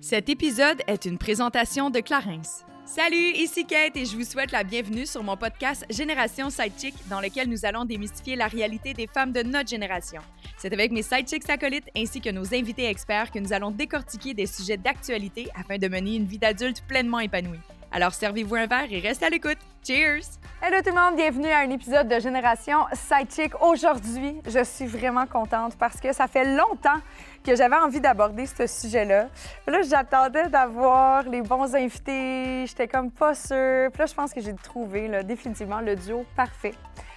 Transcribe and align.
Cet 0.00 0.28
épisode 0.28 0.82
est 0.86 1.06
une 1.06 1.16
présentation 1.16 1.88
de 1.88 2.00
Clarence. 2.00 2.64
Salut, 2.84 3.32
ici 3.34 3.66
Kate 3.66 3.96
et 3.96 4.04
je 4.04 4.14
vous 4.14 4.24
souhaite 4.24 4.52
la 4.52 4.62
bienvenue 4.62 5.06
sur 5.06 5.22
mon 5.22 5.36
podcast 5.36 5.86
Génération 5.90 6.50
Sidechick 6.50 6.94
dans 7.08 7.20
lequel 7.20 7.48
nous 7.48 7.64
allons 7.64 7.86
démystifier 7.86 8.36
la 8.36 8.46
réalité 8.46 8.92
des 8.92 9.06
femmes 9.06 9.32
de 9.32 9.42
notre 9.42 9.70
génération. 9.70 10.20
C'est 10.58 10.72
avec 10.72 10.92
mes 10.92 11.02
sidechicks 11.02 11.48
acolytes 11.48 11.90
ainsi 11.96 12.20
que 12.20 12.30
nos 12.30 12.54
invités 12.54 12.84
experts 12.84 13.30
que 13.30 13.38
nous 13.38 13.54
allons 13.54 13.70
décortiquer 13.70 14.34
des 14.34 14.46
sujets 14.46 14.76
d'actualité 14.76 15.48
afin 15.58 15.78
de 15.78 15.88
mener 15.88 16.16
une 16.16 16.26
vie 16.26 16.38
d'adulte 16.38 16.82
pleinement 16.86 17.20
épanouie. 17.20 17.58
Alors 17.96 18.12
servez-vous 18.12 18.56
un 18.56 18.66
verre 18.66 18.88
et 18.90 19.00
restez 19.00 19.24
à 19.24 19.30
l'écoute. 19.30 19.56
Cheers! 19.82 20.38
Hello 20.60 20.82
tout 20.84 20.94
le 20.94 21.00
monde, 21.00 21.16
bienvenue 21.16 21.48
à 21.48 21.60
un 21.60 21.70
épisode 21.70 22.06
de 22.06 22.20
Génération 22.20 22.80
Sidechick. 22.92 23.54
Aujourd'hui, 23.62 24.38
je 24.46 24.62
suis 24.64 24.84
vraiment 24.84 25.24
contente 25.24 25.78
parce 25.78 25.98
que 25.98 26.12
ça 26.12 26.26
fait 26.26 26.44
longtemps 26.44 27.00
que 27.42 27.56
j'avais 27.56 27.76
envie 27.76 28.02
d'aborder 28.02 28.44
ce 28.44 28.66
sujet-là. 28.66 29.28
Là, 29.66 29.80
j'attendais 29.80 30.46
d'avoir 30.50 31.22
les 31.22 31.40
bons 31.40 31.74
invités, 31.74 32.66
j'étais 32.66 32.86
comme 32.86 33.10
pas 33.10 33.34
sûre. 33.34 33.90
Puis 33.90 34.00
là, 34.00 34.04
je 34.04 34.14
pense 34.14 34.34
que 34.34 34.42
j'ai 34.42 34.54
trouvé 34.54 35.08
là, 35.08 35.22
définitivement 35.22 35.80
le 35.80 35.96
duo 35.96 36.26
parfait, 36.36 36.74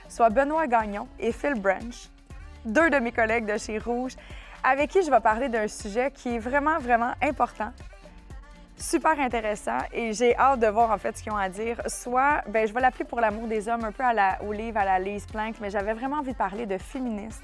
soit 0.08 0.30
Benoît 0.30 0.68
Gagnon 0.68 1.10
et 1.20 1.34
Phil 1.34 1.56
Branch, 1.56 2.10
deux 2.64 2.90
de 2.90 3.00
mes 3.00 3.12
collègues 3.12 3.46
de 3.46 3.58
chez 3.58 3.80
Rouge, 3.80 4.14
avec 4.64 4.92
qui 4.92 5.04
je 5.04 5.12
vais 5.12 5.20
parler 5.20 5.50
d'un 5.50 5.68
sujet 5.68 6.10
qui 6.10 6.36
est 6.36 6.40
vraiment, 6.40 6.80
vraiment 6.80 7.12
important 7.22 7.74
super 8.80 9.20
intéressant 9.20 9.78
et 9.92 10.14
j'ai 10.14 10.36
hâte 10.38 10.60
de 10.60 10.68
voir 10.68 10.92
en 10.92 10.98
fait 10.98 11.18
ce 11.18 11.24
qu'ils 11.24 11.32
ont 11.32 11.38
à 11.38 11.50
dire. 11.50 11.82
Soit, 11.88 12.42
ben, 12.48 12.68
je 12.68 12.74
vais 12.74 12.82
l'appeler 12.82 13.06
pour 13.06 13.20
l'amour 13.20 13.48
des 13.48 13.68
hommes, 13.68 13.84
un 13.84 13.92
peu 13.92 14.04
à 14.04 14.14
la, 14.14 14.42
au 14.44 14.52
livre 14.52 14.78
à 14.78 14.86
la 14.86 15.00
Lise 15.00 15.26
Plank, 15.26 15.56
mais 15.62 15.70
j'avais 15.70 15.94
vraiment 15.94 16.18
envie 16.18 16.34
de 16.34 16.38
parler 16.38 16.66
de 16.66 16.78
féministe 16.78 17.44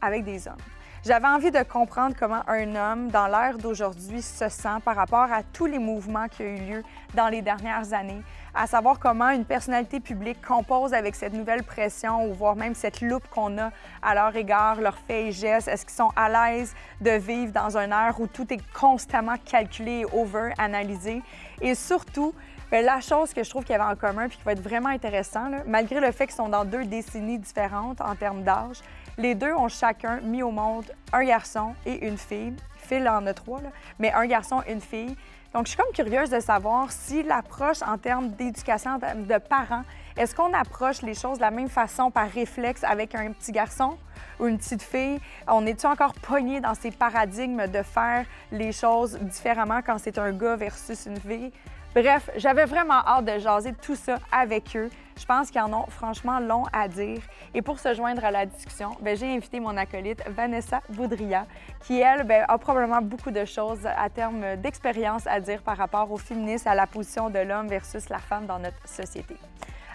avec 0.00 0.24
des 0.24 0.48
hommes. 0.48 0.56
J'avais 1.04 1.28
envie 1.28 1.52
de 1.52 1.62
comprendre 1.62 2.16
comment 2.18 2.42
un 2.48 2.74
homme, 2.74 3.10
dans 3.10 3.28
l'ère 3.28 3.58
d'aujourd'hui, 3.58 4.20
se 4.22 4.48
sent 4.48 4.80
par 4.84 4.96
rapport 4.96 5.30
à 5.32 5.44
tous 5.44 5.66
les 5.66 5.78
mouvements 5.78 6.26
qui 6.26 6.42
ont 6.42 6.46
eu 6.46 6.58
lieu 6.58 6.82
dans 7.14 7.28
les 7.28 7.42
dernières 7.42 7.92
années, 7.92 8.22
à 8.56 8.66
savoir 8.66 8.98
comment 8.98 9.28
une 9.30 9.44
personnalité 9.44 10.00
publique 10.00 10.44
compose 10.44 10.94
avec 10.94 11.14
cette 11.14 11.34
nouvelle 11.34 11.62
pression 11.62 12.24
ou 12.24 12.32
voire 12.32 12.56
même 12.56 12.74
cette 12.74 13.02
loupe 13.02 13.28
qu'on 13.28 13.58
a 13.58 13.70
à 14.02 14.14
leur 14.14 14.34
égard, 14.34 14.80
leurs 14.80 14.98
faits 14.98 15.26
et 15.26 15.32
gestes. 15.32 15.68
Est-ce 15.68 15.84
qu'ils 15.84 15.94
sont 15.94 16.12
à 16.16 16.28
l'aise 16.28 16.74
de 17.00 17.10
vivre 17.10 17.52
dans 17.52 17.76
un 17.76 17.90
air 17.90 18.18
où 18.18 18.26
tout 18.26 18.50
est 18.52 18.60
constamment 18.72 19.36
calculé 19.44 20.00
et 20.00 20.06
over-analysé? 20.06 21.22
Et 21.60 21.74
surtout, 21.74 22.32
ben, 22.70 22.84
la 22.84 23.00
chose 23.00 23.32
que 23.34 23.44
je 23.44 23.50
trouve 23.50 23.64
qu'il 23.64 23.76
y 23.76 23.78
avait 23.78 23.92
en 23.92 23.96
commun 23.96 24.28
puis 24.28 24.38
qui 24.38 24.44
va 24.44 24.52
être 24.52 24.62
vraiment 24.62 24.88
intéressant, 24.88 25.50
malgré 25.66 26.00
le 26.00 26.10
fait 26.10 26.26
qu'ils 26.26 26.36
sont 26.36 26.48
dans 26.48 26.64
deux 26.64 26.84
décennies 26.84 27.38
différentes 27.38 28.00
en 28.00 28.14
termes 28.16 28.42
d'âge, 28.42 28.80
les 29.18 29.34
deux 29.34 29.52
ont 29.52 29.68
chacun 29.68 30.20
mis 30.22 30.42
au 30.42 30.50
monde 30.50 30.84
un 31.12 31.24
garçon 31.24 31.74
et 31.84 32.06
une 32.06 32.18
fille. 32.18 32.54
Phil 32.76 33.08
en 33.08 33.26
a 33.26 33.34
trois, 33.34 33.60
mais 33.98 34.12
un 34.12 34.26
garçon, 34.26 34.62
une 34.68 34.80
fille. 34.80 35.16
Donc, 35.56 35.64
je 35.64 35.70
suis 35.70 35.78
comme 35.78 35.92
curieuse 35.94 36.28
de 36.28 36.38
savoir 36.38 36.92
si 36.92 37.22
l'approche 37.22 37.80
en 37.80 37.96
termes 37.96 38.28
d'éducation 38.32 38.98
de 38.98 39.38
parents, 39.38 39.84
est-ce 40.14 40.34
qu'on 40.34 40.52
approche 40.52 41.00
les 41.00 41.14
choses 41.14 41.38
de 41.38 41.42
la 41.44 41.50
même 41.50 41.70
façon 41.70 42.10
par 42.10 42.28
réflexe 42.28 42.84
avec 42.84 43.14
un 43.14 43.32
petit 43.32 43.52
garçon 43.52 43.96
ou 44.38 44.48
une 44.48 44.58
petite 44.58 44.82
fille? 44.82 45.18
On 45.48 45.64
est-tu 45.64 45.86
encore 45.86 46.12
pogné 46.12 46.60
dans 46.60 46.74
ces 46.74 46.90
paradigmes 46.90 47.68
de 47.68 47.82
faire 47.82 48.26
les 48.52 48.70
choses 48.70 49.18
différemment 49.18 49.80
quand 49.80 49.96
c'est 49.96 50.18
un 50.18 50.30
gars 50.30 50.56
versus 50.56 51.06
une 51.06 51.18
fille? 51.18 51.50
Bref, 51.96 52.28
j'avais 52.36 52.66
vraiment 52.66 53.00
hâte 53.06 53.24
de 53.24 53.38
jaser 53.38 53.72
tout 53.72 53.94
ça 53.94 54.18
avec 54.30 54.76
eux. 54.76 54.90
Je 55.18 55.24
pense 55.24 55.50
qu'ils 55.50 55.62
en 55.62 55.72
ont 55.72 55.86
franchement 55.86 56.40
long 56.40 56.64
à 56.70 56.88
dire. 56.88 57.22
Et 57.54 57.62
pour 57.62 57.78
se 57.78 57.94
joindre 57.94 58.22
à 58.22 58.30
la 58.30 58.44
discussion, 58.44 58.90
ben, 59.00 59.16
j'ai 59.16 59.34
invité 59.34 59.60
mon 59.60 59.74
acolyte 59.78 60.22
Vanessa 60.28 60.82
Boudria, 60.90 61.46
qui, 61.80 61.98
elle, 61.98 62.24
ben, 62.24 62.44
a 62.48 62.58
probablement 62.58 63.00
beaucoup 63.00 63.30
de 63.30 63.46
choses 63.46 63.86
à 63.86 64.10
terme 64.10 64.56
d'expérience 64.56 65.26
à 65.26 65.40
dire 65.40 65.62
par 65.62 65.78
rapport 65.78 66.12
au 66.12 66.18
féminisme, 66.18 66.68
à 66.68 66.74
la 66.74 66.86
position 66.86 67.30
de 67.30 67.38
l'homme 67.38 67.68
versus 67.68 68.10
la 68.10 68.18
femme 68.18 68.44
dans 68.44 68.58
notre 68.58 68.86
société. 68.86 69.34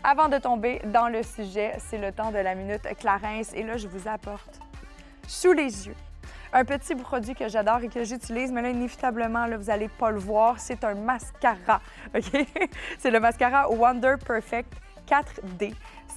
Avant 0.03 0.27
de 0.27 0.39
tomber 0.39 0.81
dans 0.85 1.07
le 1.07 1.21
sujet, 1.21 1.73
c'est 1.77 1.99
le 1.99 2.11
temps 2.11 2.31
de 2.31 2.39
la 2.39 2.55
minute 2.55 2.81
Clarence. 2.97 3.53
Et 3.53 3.61
là, 3.61 3.77
je 3.77 3.87
vous 3.87 4.07
apporte 4.07 4.59
sous 5.27 5.53
les 5.53 5.85
yeux 5.85 5.95
un 6.53 6.65
petit 6.65 6.95
produit 6.95 7.33
que 7.33 7.47
j'adore 7.47 7.81
et 7.83 7.87
que 7.87 8.03
j'utilise, 8.03 8.51
mais 8.51 8.61
là, 8.61 8.69
inévitablement, 8.69 9.45
là, 9.45 9.57
vous 9.57 9.65
n'allez 9.65 9.87
pas 9.87 10.11
le 10.11 10.19
voir, 10.19 10.59
c'est 10.59 10.83
un 10.83 10.95
mascara. 10.95 11.81
C'est 12.99 13.11
le 13.11 13.19
mascara 13.19 13.69
Wonder 13.69 14.15
Perfect 14.25 14.73
4D. 15.07 15.73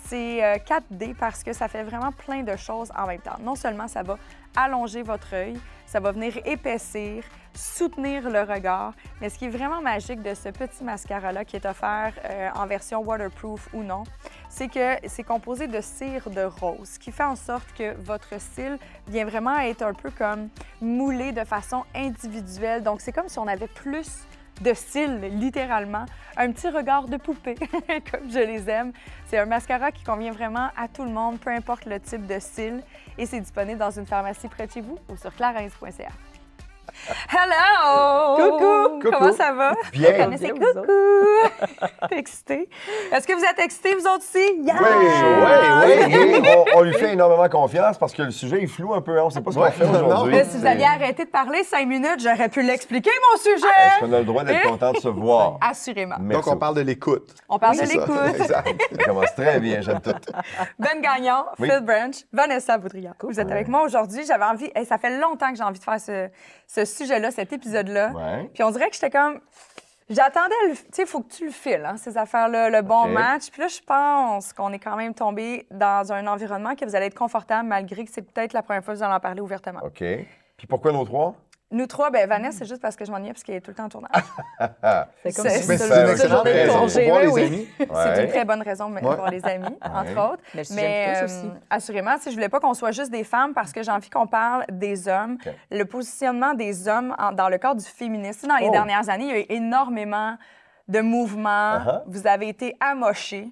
C'est 0.06 0.60
4D 0.66 1.10
euh, 1.10 1.14
parce 1.18 1.42
que 1.42 1.52
ça 1.52 1.68
fait 1.68 1.82
vraiment 1.82 2.12
plein 2.12 2.42
de 2.42 2.56
choses 2.56 2.90
en 2.96 3.06
même 3.06 3.20
temps. 3.20 3.38
Non 3.40 3.54
seulement 3.54 3.88
ça 3.88 4.02
va 4.02 4.18
allonger 4.56 5.02
votre 5.02 5.34
œil, 5.34 5.58
ça 5.86 6.00
va 6.00 6.12
venir 6.12 6.36
épaissir, 6.44 7.24
soutenir 7.54 8.28
le 8.30 8.42
regard, 8.42 8.92
mais 9.20 9.28
ce 9.28 9.38
qui 9.38 9.46
est 9.46 9.50
vraiment 9.50 9.80
magique 9.80 10.22
de 10.22 10.34
ce 10.34 10.48
petit 10.48 10.84
mascara-là 10.84 11.44
qui 11.44 11.56
est 11.56 11.66
offert 11.66 12.12
euh, 12.24 12.50
en 12.54 12.66
version 12.66 13.00
waterproof 13.00 13.68
ou 13.72 13.82
non, 13.82 14.04
c'est 14.48 14.68
que 14.68 14.96
c'est 15.06 15.24
composé 15.24 15.66
de 15.66 15.80
cire 15.80 16.30
de 16.30 16.42
rose, 16.42 16.90
ce 16.94 16.98
qui 16.98 17.10
fait 17.10 17.24
en 17.24 17.36
sorte 17.36 17.66
que 17.76 17.94
votre 18.02 18.40
cils 18.40 18.78
vient 19.08 19.24
vraiment 19.24 19.58
être 19.58 19.82
un 19.82 19.94
peu 19.94 20.10
comme 20.10 20.48
moulé 20.80 21.32
de 21.32 21.44
façon 21.44 21.84
individuelle. 21.94 22.82
Donc 22.82 23.00
c'est 23.00 23.12
comme 23.12 23.28
si 23.28 23.38
on 23.38 23.46
avait 23.46 23.68
plus 23.68 24.26
de 24.60 24.72
cils, 24.74 25.20
littéralement. 25.38 26.06
Un 26.36 26.52
petit 26.52 26.68
regard 26.68 27.08
de 27.08 27.16
poupée, 27.16 27.54
comme 28.10 28.30
je 28.30 28.38
les 28.38 28.68
aime. 28.68 28.92
C'est 29.26 29.38
un 29.38 29.46
mascara 29.46 29.92
qui 29.92 30.04
convient 30.04 30.32
vraiment 30.32 30.68
à 30.76 30.88
tout 30.88 31.04
le 31.04 31.10
monde, 31.10 31.38
peu 31.38 31.50
importe 31.50 31.86
le 31.86 32.00
type 32.00 32.26
de 32.26 32.38
cils. 32.38 32.82
Et 33.18 33.26
c'est 33.26 33.40
disponible 33.40 33.78
dans 33.78 33.90
une 33.90 34.06
pharmacie 34.06 34.48
près 34.48 34.66
de 34.66 34.72
chez 34.72 34.80
vous 34.80 34.98
ou 35.08 35.16
sur 35.16 35.34
clarins.ca. 35.34 36.08
Hello! 37.30 38.36
Coucou! 38.36 39.10
Comment 39.10 39.32
ça 39.32 39.52
va? 39.52 39.74
Bien! 39.92 40.28
Bien 40.28 40.50
coucou! 40.50 40.92
T'es 42.08 42.18
excité? 42.18 42.68
Est-ce 43.12 43.26
que 43.26 43.34
vous 43.34 43.44
êtes 43.44 43.58
excités, 43.58 43.94
vous 43.94 44.06
autres 44.06 44.24
aussi? 44.24 44.62
Yeah! 44.62 44.74
Oui, 44.80 45.92
oui, 46.08 46.40
oui! 46.42 46.48
On, 46.74 46.78
on, 46.78 46.82
lui 46.82 46.94
fait 46.94 47.12
énormément 47.12 47.48
confiance 47.48 47.98
parce 47.98 48.12
que 48.12 48.22
le 48.22 48.30
sujet 48.30 48.62
est 48.62 48.66
flou 48.66 48.94
un 48.94 49.00
peu. 49.00 49.18
Hein. 49.18 49.22
On 49.24 49.26
ne 49.26 49.32
sait 49.32 49.40
pas 49.40 49.52
ce 49.52 49.58
qu'on 49.58 49.70
fait 49.70 49.84
aujourd'hui. 49.84 50.36
Si 50.48 50.58
vous 50.58 50.66
aviez 50.66 50.86
arrêté 50.86 51.24
de 51.24 51.30
parler 51.30 51.62
cinq 51.64 51.86
minutes, 51.86 52.20
j'aurais 52.20 52.48
pu 52.48 52.62
l'expliquer, 52.62 53.10
mon 53.32 53.38
sujet! 53.38 53.66
Est-ce 53.86 54.00
qu'on 54.00 54.12
a 54.12 54.18
le 54.20 54.24
droit 54.24 54.44
d'être 54.44 54.62
content 54.62 54.92
de 54.92 54.98
se 54.98 55.08
voir? 55.08 55.58
Assurément. 55.60 56.16
Merci. 56.20 56.44
Donc, 56.44 56.54
on 56.54 56.58
parle 56.58 56.76
de 56.76 56.82
l'écoute. 56.82 57.34
On 57.48 57.58
parle 57.58 57.76
de 57.76 57.82
l'écoute. 57.82 58.40
Exact. 58.40 58.82
Ça 58.92 59.04
commence 59.04 59.34
très 59.34 59.60
bien, 59.60 59.80
j'aime 59.80 60.00
tout. 60.00 60.12
Ben 60.78 61.00
Gagnon, 61.00 61.44
oui. 61.58 61.68
Phil 61.68 61.80
Branch, 61.84 62.14
Vanessa 62.32 62.78
Boudria. 62.78 63.14
Vous 63.22 63.38
êtes 63.40 63.50
avec 63.50 63.68
moi 63.68 63.82
aujourd'hui. 63.82 64.24
J'avais 64.26 64.44
envie, 64.44 64.70
et 64.74 64.84
ça 64.84 64.98
fait 64.98 65.18
longtemps 65.18 65.50
que 65.50 65.56
j'ai 65.56 65.64
envie 65.64 65.78
de 65.78 65.84
faire 65.84 66.00
ce, 66.00 66.28
ce 66.74 66.84
sujet-là, 66.84 67.30
cet 67.30 67.52
épisode-là. 67.52 68.10
Ouais. 68.10 68.50
Puis 68.52 68.62
on 68.62 68.70
dirait 68.70 68.88
que 68.88 68.94
j'étais 68.94 69.10
comme. 69.10 69.40
J'attendais, 70.10 70.54
tu 70.68 70.76
sais, 70.92 71.02
il 71.02 71.08
faut 71.08 71.20
que 71.20 71.32
tu 71.32 71.46
le 71.46 71.50
files, 71.50 71.82
hein, 71.82 71.96
ces 71.96 72.18
affaires-là, 72.18 72.68
le 72.68 72.82
bon 72.82 73.06
match. 73.08 73.50
Puis 73.50 73.62
là, 73.62 73.68
je 73.68 73.80
pense 73.80 74.52
qu'on 74.52 74.70
est 74.72 74.78
quand 74.78 74.96
même 74.96 75.14
tombé 75.14 75.66
dans 75.70 76.12
un 76.12 76.26
environnement 76.26 76.74
que 76.74 76.84
vous 76.84 76.94
allez 76.94 77.06
être 77.06 77.14
confortable, 77.14 77.66
malgré 77.66 78.04
que 78.04 78.10
c'est 78.12 78.20
peut-être 78.20 78.52
la 78.52 78.62
première 78.62 78.84
fois 78.84 78.92
que 78.92 78.98
vous 78.98 79.04
allez 79.04 79.14
en 79.14 79.20
parler 79.20 79.40
ouvertement. 79.40 79.80
OK. 79.82 80.04
Puis 80.58 80.66
pourquoi 80.68 80.92
nos 80.92 81.06
trois? 81.06 81.34
Nous 81.74 81.86
trois, 81.86 82.10
ben 82.10 82.28
Vanessa, 82.28 82.58
c'est 82.60 82.64
juste 82.66 82.80
parce 82.80 82.96
que 82.96 83.04
je 83.04 83.10
m'ennuyais 83.10 83.32
parce 83.32 83.42
qu'elle 83.42 83.56
est 83.56 83.60
tout 83.60 83.70
le 83.72 83.74
temps 83.74 83.84
en 83.84 83.88
tournage. 83.88 84.10
C'est 85.22 85.34
comme 85.34 85.48
si 85.48 85.62
c'est 85.62 85.76
c'était 85.78 86.02
une 86.04 86.10
excellente 86.10 86.44
raison 86.44 86.78
pour 86.86 87.04
voir 87.04 87.20
les 87.20 87.42
amis. 87.44 87.68
C'est 87.78 88.22
une 88.24 88.28
très 88.30 88.44
bonne 88.44 88.62
raison 88.62 88.88
de 88.90 88.94
Ouais. 88.94 89.00
voir 89.00 89.30
les 89.30 89.44
amis, 89.44 89.76
entre 89.82 90.32
autres. 90.32 90.42
Mais 90.54 90.64
je 90.64 90.72
Mais 90.74 91.14
euh, 91.20 91.24
aussi. 91.24 91.50
assurément, 91.70 92.16
si 92.20 92.30
je 92.30 92.34
voulais 92.36 92.48
pas 92.48 92.60
qu'on 92.60 92.74
soit 92.74 92.92
juste 92.92 93.10
des 93.10 93.24
femmes 93.24 93.52
parce 93.54 93.72
que 93.72 93.82
j'ai 93.82 93.90
envie 93.90 94.08
qu'on 94.10 94.26
parle 94.26 94.64
des 94.70 95.08
hommes, 95.08 95.36
le 95.70 95.84
positionnement 95.84 96.54
des 96.54 96.86
hommes 96.88 97.14
en- 97.18 97.32
dans 97.32 97.48
le 97.48 97.58
cadre 97.58 97.80
du 97.80 97.86
féminisme. 97.86 98.46
Dans 98.48 98.56
les 98.56 98.68
Oh. 98.68 98.72
dernières 98.72 99.08
années, 99.08 99.24
il 99.24 99.30
y 99.30 99.34
a 99.34 99.40
eu 99.40 99.46
énormément 99.48 100.36
de 100.88 101.00
mouvements. 101.00 101.78
Uh-huh. 101.78 102.02
Vous 102.06 102.26
avez 102.26 102.48
été 102.48 102.76
amochés. 102.80 103.48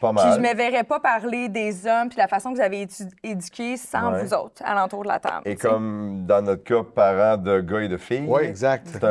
Pas 0.00 0.12
Puis 0.12 0.22
je 0.24 0.40
mal. 0.40 0.40
me 0.40 0.54
verrais 0.56 0.82
pas 0.84 0.98
parler 1.00 1.48
des 1.48 1.86
hommes 1.86 2.08
puis 2.08 2.18
la 2.18 2.26
façon 2.28 2.50
que 2.50 2.56
vous 2.56 2.60
avez 2.62 2.82
été 2.82 3.04
éduqués 3.22 3.76
sans 3.76 4.12
Ouais. 4.12 4.24
vous 4.24 4.34
autres, 4.34 4.62
alentour 4.64 5.02
de 5.04 5.08
la 5.08 5.20
table. 5.20 5.42
Et 5.46 5.54
comme 5.56 6.24
dans 6.26 6.42
notre 6.42 6.64
cas, 6.64 6.82
parents 6.82 7.36
de 7.40 7.60
gars 7.60 7.80
et 7.82 7.88
de 7.88 7.96
filles. 7.96 8.26
Oui, 8.28 8.42
exact. 8.42 8.88
C'est 8.88 9.04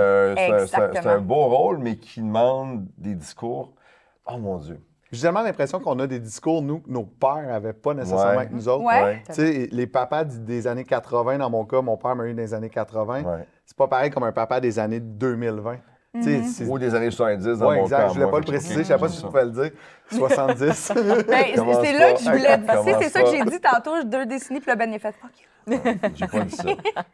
un, 1.07 1.19
beau 1.19 1.45
rôle, 1.45 1.77
mais 1.77 1.95
qui 1.95 2.21
demande 2.21 2.85
des 2.97 3.15
discours. 3.15 3.73
Oh 4.25 4.37
mon 4.37 4.57
Dieu. 4.57 4.79
J'ai 5.11 5.21
tellement 5.21 5.43
l'impression 5.43 5.79
qu'on 5.79 5.97
a 5.99 6.07
des 6.07 6.19
discours, 6.19 6.61
nous, 6.61 6.79
que 6.79 6.89
nos 6.89 7.03
pères 7.03 7.45
n'avaient 7.47 7.71
pas 7.73 7.93
nécessairement 7.93 8.31
Ouais. 8.31 8.37
avec 8.37 8.51
nous 8.51 8.67
autres. 8.67 8.83
Ouais. 8.83 9.21
Tu 9.27 9.33
sais, 9.33 9.69
les 9.71 9.85
papas 9.87 10.23
des 10.25 10.65
années 10.67 10.83
80, 10.85 11.37
dans 11.37 11.49
mon 11.51 11.65
cas, 11.65 11.81
mon 11.81 11.97
père 11.97 12.15
m'a 12.15 12.25
eu 12.25 12.33
dans 12.33 12.41
les 12.41 12.53
années 12.53 12.69
80. 12.69 13.21
Ouais. 13.23 13.47
C'est 13.65 13.77
pas 13.77 13.87
pareil 13.87 14.09
comme 14.09 14.23
un 14.23 14.31
papa 14.31 14.59
des 14.59 14.79
années 14.79 14.99
2020. 14.99 15.77
Tu 16.13 16.21
sais, 16.21 16.29
Mm-hmm. 16.29 16.43
c'est- 16.43 16.65
Ou 16.67 16.77
des 16.77 16.93
années 16.93 17.09
70 17.09 17.57
dans 17.57 17.69
Ouais, 17.69 17.77
mon 17.77 17.83
exact. 17.85 17.97
cas. 17.97 18.07
je 18.09 18.13
voulais 18.13 18.25
moi, 18.25 18.31
pas 18.33 18.37
le 18.39 18.43
préciser. 18.45 18.75
Je 18.79 18.83
savais 18.83 18.99
pas 18.99 19.07
si 19.09 19.15
tu 19.15 19.21
Ça. 19.21 19.27
pouvais 19.27 19.45
le 19.45 19.49
dire. 19.51 19.71
70. 20.11 20.59
Ben, 21.27 21.43
c'est 21.81 21.93
là 21.93 22.13
que 22.13 22.19
je 22.19 22.29
voulais. 22.29 22.57
Tu 22.59 22.65
sais, 22.67 22.75
Commence 22.75 23.01
c'est 23.01 23.09
ça 23.09 23.23
que 23.23 23.29
j'ai 23.31 23.43
dit 23.43 23.59
tantôt, 23.59 24.03
deux 24.03 24.25
décennies, 24.27 24.59
puis 24.59 24.69
le 24.71 24.77
Ben 24.77 24.91
fait 24.99 25.11
fuck 25.19 25.31
you. 25.39 25.47
J'ai 26.13 26.27
pas 26.27 26.41
dit 26.41 26.55
ça. 26.55 26.63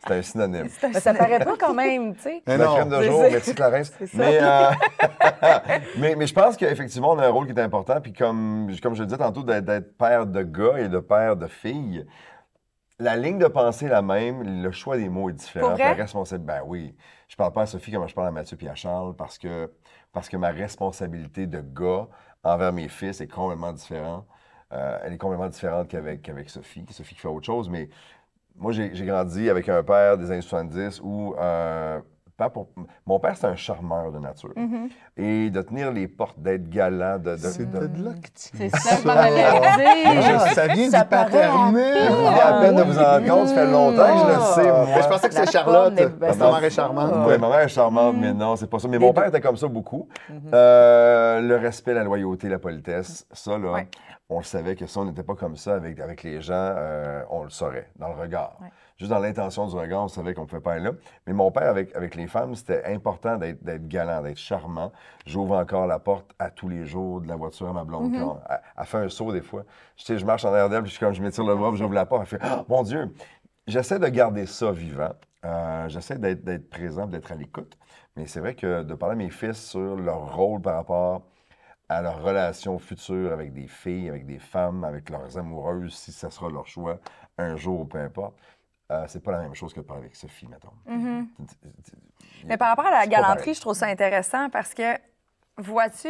C'est 0.05 0.13
un 0.13 0.21
synonyme. 0.21 0.67
Mais 0.83 0.99
ça 0.99 1.13
paraît 1.13 1.39
pas 1.39 1.55
quand 1.57 1.73
même, 1.73 2.13
tu 2.15 2.23
sais. 2.23 2.43
Mais 2.45 2.57
la 2.57 2.65
crème 2.65 2.89
de 2.89 2.95
c'est 2.97 3.05
jour, 3.05 3.21
merci 3.21 3.55
Clarence. 3.55 3.91
C'est 3.99 4.07
ça. 4.07 4.17
Mais, 4.17 4.39
euh, 4.41 4.69
mais, 5.97 6.15
mais 6.15 6.27
je 6.27 6.33
pense 6.33 6.57
qu'effectivement, 6.57 7.11
on 7.11 7.19
a 7.19 7.27
un 7.27 7.29
rôle 7.29 7.45
qui 7.45 7.53
est 7.53 7.61
important. 7.61 8.01
Puis 8.01 8.11
comme, 8.11 8.69
comme 8.83 8.95
je 8.95 9.01
le 9.01 9.05
disais 9.05 9.17
tantôt, 9.19 9.43
d'être 9.43 9.63
d'être 9.65 9.97
père 9.97 10.25
de 10.25 10.41
gars 10.43 10.77
et 10.79 10.89
de 10.89 10.99
père 10.99 11.37
de 11.37 11.47
filles, 11.47 12.05
la 12.99 13.15
ligne 13.15 13.37
de 13.37 13.47
pensée 13.47 13.85
est 13.85 13.89
la 13.89 14.01
même, 14.01 14.61
le 14.63 14.71
choix 14.71 14.97
des 14.97 15.07
mots 15.07 15.29
est 15.29 15.33
différent. 15.33 15.67
Pour 15.67 15.75
puis 15.75 15.83
vrai? 15.85 15.95
La 15.95 16.01
responsabilité, 16.03 16.53
ben 16.53 16.61
oui. 16.65 16.95
Je 17.29 17.35
parle 17.35 17.53
pas 17.53 17.61
à 17.61 17.65
Sophie 17.67 17.91
comme 17.91 18.07
je 18.07 18.13
parle 18.13 18.27
à 18.27 18.31
Mathieu 18.31 18.57
et 18.61 18.69
à 18.69 18.75
Charles 18.75 19.15
parce 19.15 19.37
que, 19.37 19.71
parce 20.11 20.27
que 20.27 20.35
ma 20.35 20.49
responsabilité 20.49 21.47
de 21.47 21.61
gars 21.61 22.07
envers 22.43 22.73
mes 22.73 22.89
fils 22.89 23.21
est 23.21 23.27
complètement 23.27 23.71
différente. 23.71 24.27
Euh, 24.73 24.99
elle 25.03 25.13
est 25.13 25.17
complètement 25.17 25.47
différente 25.49 25.87
qu'avec 25.87 26.21
qu'avec 26.23 26.49
Sophie. 26.49 26.85
Sophie 26.89 27.15
qui 27.15 27.21
fait 27.21 27.27
autre 27.27 27.45
chose, 27.45 27.69
mais 27.69 27.89
moi, 28.55 28.73
j'ai 28.73 29.05
grandi 29.05 29.49
avec 29.49 29.69
un 29.69 29.83
père 29.83 30.17
des 30.17 30.31
années 30.31 30.41
70 30.41 31.01
où 31.03 31.33
euh, 31.39 32.01
pas 32.39 32.49
pour- 32.49 32.69
mon 33.05 33.19
père, 33.19 33.35
c'est 33.35 33.45
un 33.47 33.55
charmeur 33.55 34.11
de 34.11 34.17
nature. 34.19 34.53
Et 35.17 35.49
de 35.49 35.61
tenir 35.61 35.91
les 35.91 36.07
portes, 36.07 36.39
d'être 36.39 36.69
galant, 36.69 37.17
de. 37.19 37.31
de- 37.31 37.37
C'est 37.37 37.69
de- 37.69 37.85
de 37.87 38.03
là 38.05 38.11
que 38.13 38.27
tu 38.27 38.57
C'est 38.57 38.69
ça, 38.69 38.95
je. 39.03 39.09
Ah, 39.09 40.39
ça 40.53 40.67
vient 40.67 40.89
Ça 40.89 41.03
du 41.03 41.09
paternel. 41.09 42.09
Vous 42.09 42.27
à 42.27 42.61
peine 42.61 42.75
de 42.75 42.81
vous 42.83 42.97
en 42.97 43.03
rendre 43.03 43.27
compte, 43.27 43.47
ça 43.49 43.55
fait 43.55 43.71
longtemps 43.71 44.05
que 44.05 44.19
je 44.19 44.35
le 44.35 44.41
sais, 44.55 44.71
moi. 44.71 44.85
Mais 44.95 45.01
je 45.03 45.07
pensais 45.07 45.27
que 45.29 45.35
c'était 45.35 45.51
Charlotte. 45.51 45.95
Ta 45.95 46.33
mère 46.35 46.63
est 46.63 46.69
charmante. 46.69 47.11
Oui, 47.27 47.37
ma 47.37 47.49
mère 47.49 47.59
est 47.59 47.67
charmante, 47.67 48.15
mais 48.17 48.33
non, 48.33 48.55
c'est 48.55 48.69
pas 48.69 48.79
ça. 48.79 48.87
Mais 48.87 48.97
mon 48.99 49.13
père 49.13 49.27
était 49.27 49.41
comme 49.41 49.57
ça 49.57 49.67
beaucoup. 49.67 50.07
Euh, 50.53 51.41
le 51.41 51.57
respect, 51.57 51.93
la 51.93 52.03
loyauté, 52.03 52.49
la 52.49 52.59
politesse, 52.59 53.25
ça, 53.31 53.57
là, 53.57 53.71
Ouais. 53.73 53.87
on 54.29 54.39
le 54.39 54.43
savait 54.43 54.75
que 54.75 54.85
si 54.87 54.97
on 54.97 55.05
n'était 55.05 55.23
pas 55.23 55.35
comme 55.35 55.55
ça 55.55 55.75
avec, 55.75 55.99
avec 55.99 56.23
les 56.23 56.41
gens, 56.41 56.53
euh, 56.55 57.21
on 57.29 57.43
le 57.43 57.49
saurait, 57.49 57.89
dans 57.97 58.07
le 58.09 58.15
regard. 58.15 58.55
Ouais. 58.61 58.67
Juste 58.99 59.11
dans 59.11 59.19
l'intention 59.19 59.65
du 59.65 59.75
regard, 59.75 60.03
on 60.03 60.07
savait 60.09 60.33
qu'on 60.33 60.41
ne 60.41 60.45
pouvait 60.47 60.61
pas 60.61 60.75
être 60.75 60.83
là. 60.83 60.91
Mais 61.25 61.31
mon 61.31 61.51
père, 61.51 61.69
avec, 61.69 61.95
avec 61.95 62.15
les 62.15 62.27
femmes, 62.27 62.53
c'était 62.53 62.83
important 62.85 63.37
d'être 63.37 63.87
galant, 63.87 64.21
d'être 64.21 64.37
charmant. 64.37 64.91
J'ouvre 65.25 65.55
encore 65.55 65.87
la 65.87 65.99
porte 65.99 66.29
à 66.37 66.49
tous 66.49 66.67
les 66.67 66.85
jours 66.85 67.21
de 67.21 67.27
la 67.29 67.37
voiture 67.37 67.69
à 67.69 67.73
ma 67.73 67.85
blonde. 67.85 68.13
Elle, 68.13 68.59
elle 68.77 68.85
fait 68.85 68.97
un 68.97 69.07
saut 69.09 69.31
des 69.31 69.41
fois. 69.41 69.63
Je, 69.95 70.03
sais, 70.03 70.17
je 70.17 70.25
marche 70.25 70.43
en 70.43 70.49
arrière 70.49 70.69
d'elle, 70.69 70.83
puis 70.83 70.91
je, 70.91 70.99
comme, 70.99 71.13
je 71.13 71.21
m'étire 71.21 71.45
le 71.45 71.55
bras, 71.55 71.71
j'ouvre 71.73 71.93
la 71.93 72.05
porte. 72.05 72.23
Elle 72.23 72.27
fait 72.27 72.39
Ah, 72.41 72.65
Mon 72.67 72.83
Dieu! 72.83 73.13
J'essaie 73.67 73.99
de 73.99 74.07
garder 74.07 74.45
ça 74.45 74.71
vivant. 74.71 75.13
Euh, 75.45 75.87
J'essaie 75.87 76.17
d'être 76.17 76.43
d'être 76.43 76.69
présent, 76.69 77.05
d'être 77.07 77.31
à 77.31 77.35
l'écoute. 77.35 77.77
Mais 78.17 78.25
c'est 78.25 78.41
vrai 78.41 78.53
que 78.55 78.83
de 78.83 78.93
parler 78.95 79.13
à 79.13 79.17
mes 79.17 79.29
fils 79.29 79.63
sur 79.69 79.95
leur 79.95 80.35
rôle 80.35 80.59
par 80.61 80.75
rapport 80.75 81.21
à 81.87 82.01
leur 82.01 82.21
relation 82.21 82.77
future 82.79 83.31
avec 83.31 83.53
des 83.53 83.67
filles, 83.67 84.09
avec 84.09 84.25
des 84.25 84.39
femmes, 84.39 84.83
avec 84.83 85.09
leurs 85.09 85.37
amoureuses, 85.37 85.93
si 85.93 86.11
ça 86.11 86.29
sera 86.29 86.49
leur 86.49 86.67
choix 86.67 86.99
un 87.37 87.55
jour, 87.55 87.87
peu 87.87 87.99
importe, 87.99 88.35
euh, 88.91 89.05
c'est 89.07 89.23
pas 89.23 89.31
la 89.31 89.39
même 89.39 89.53
chose 89.53 89.73
que 89.73 89.79
de 89.79 89.85
parler 89.85 90.03
avec 90.03 90.15
Sophie, 90.15 90.47
mettons. 90.47 90.71
Mm-hmm. 90.87 91.27
Mais 92.45 92.57
par 92.57 92.69
rapport 92.69 92.87
à 92.87 92.91
la 92.91 93.07
galanterie, 93.07 93.53
je 93.53 93.61
trouve 93.61 93.75
ça 93.75 93.85
intéressant 93.85 94.49
parce 94.49 94.73
que, 94.73 94.97
vois-tu, 95.57 96.09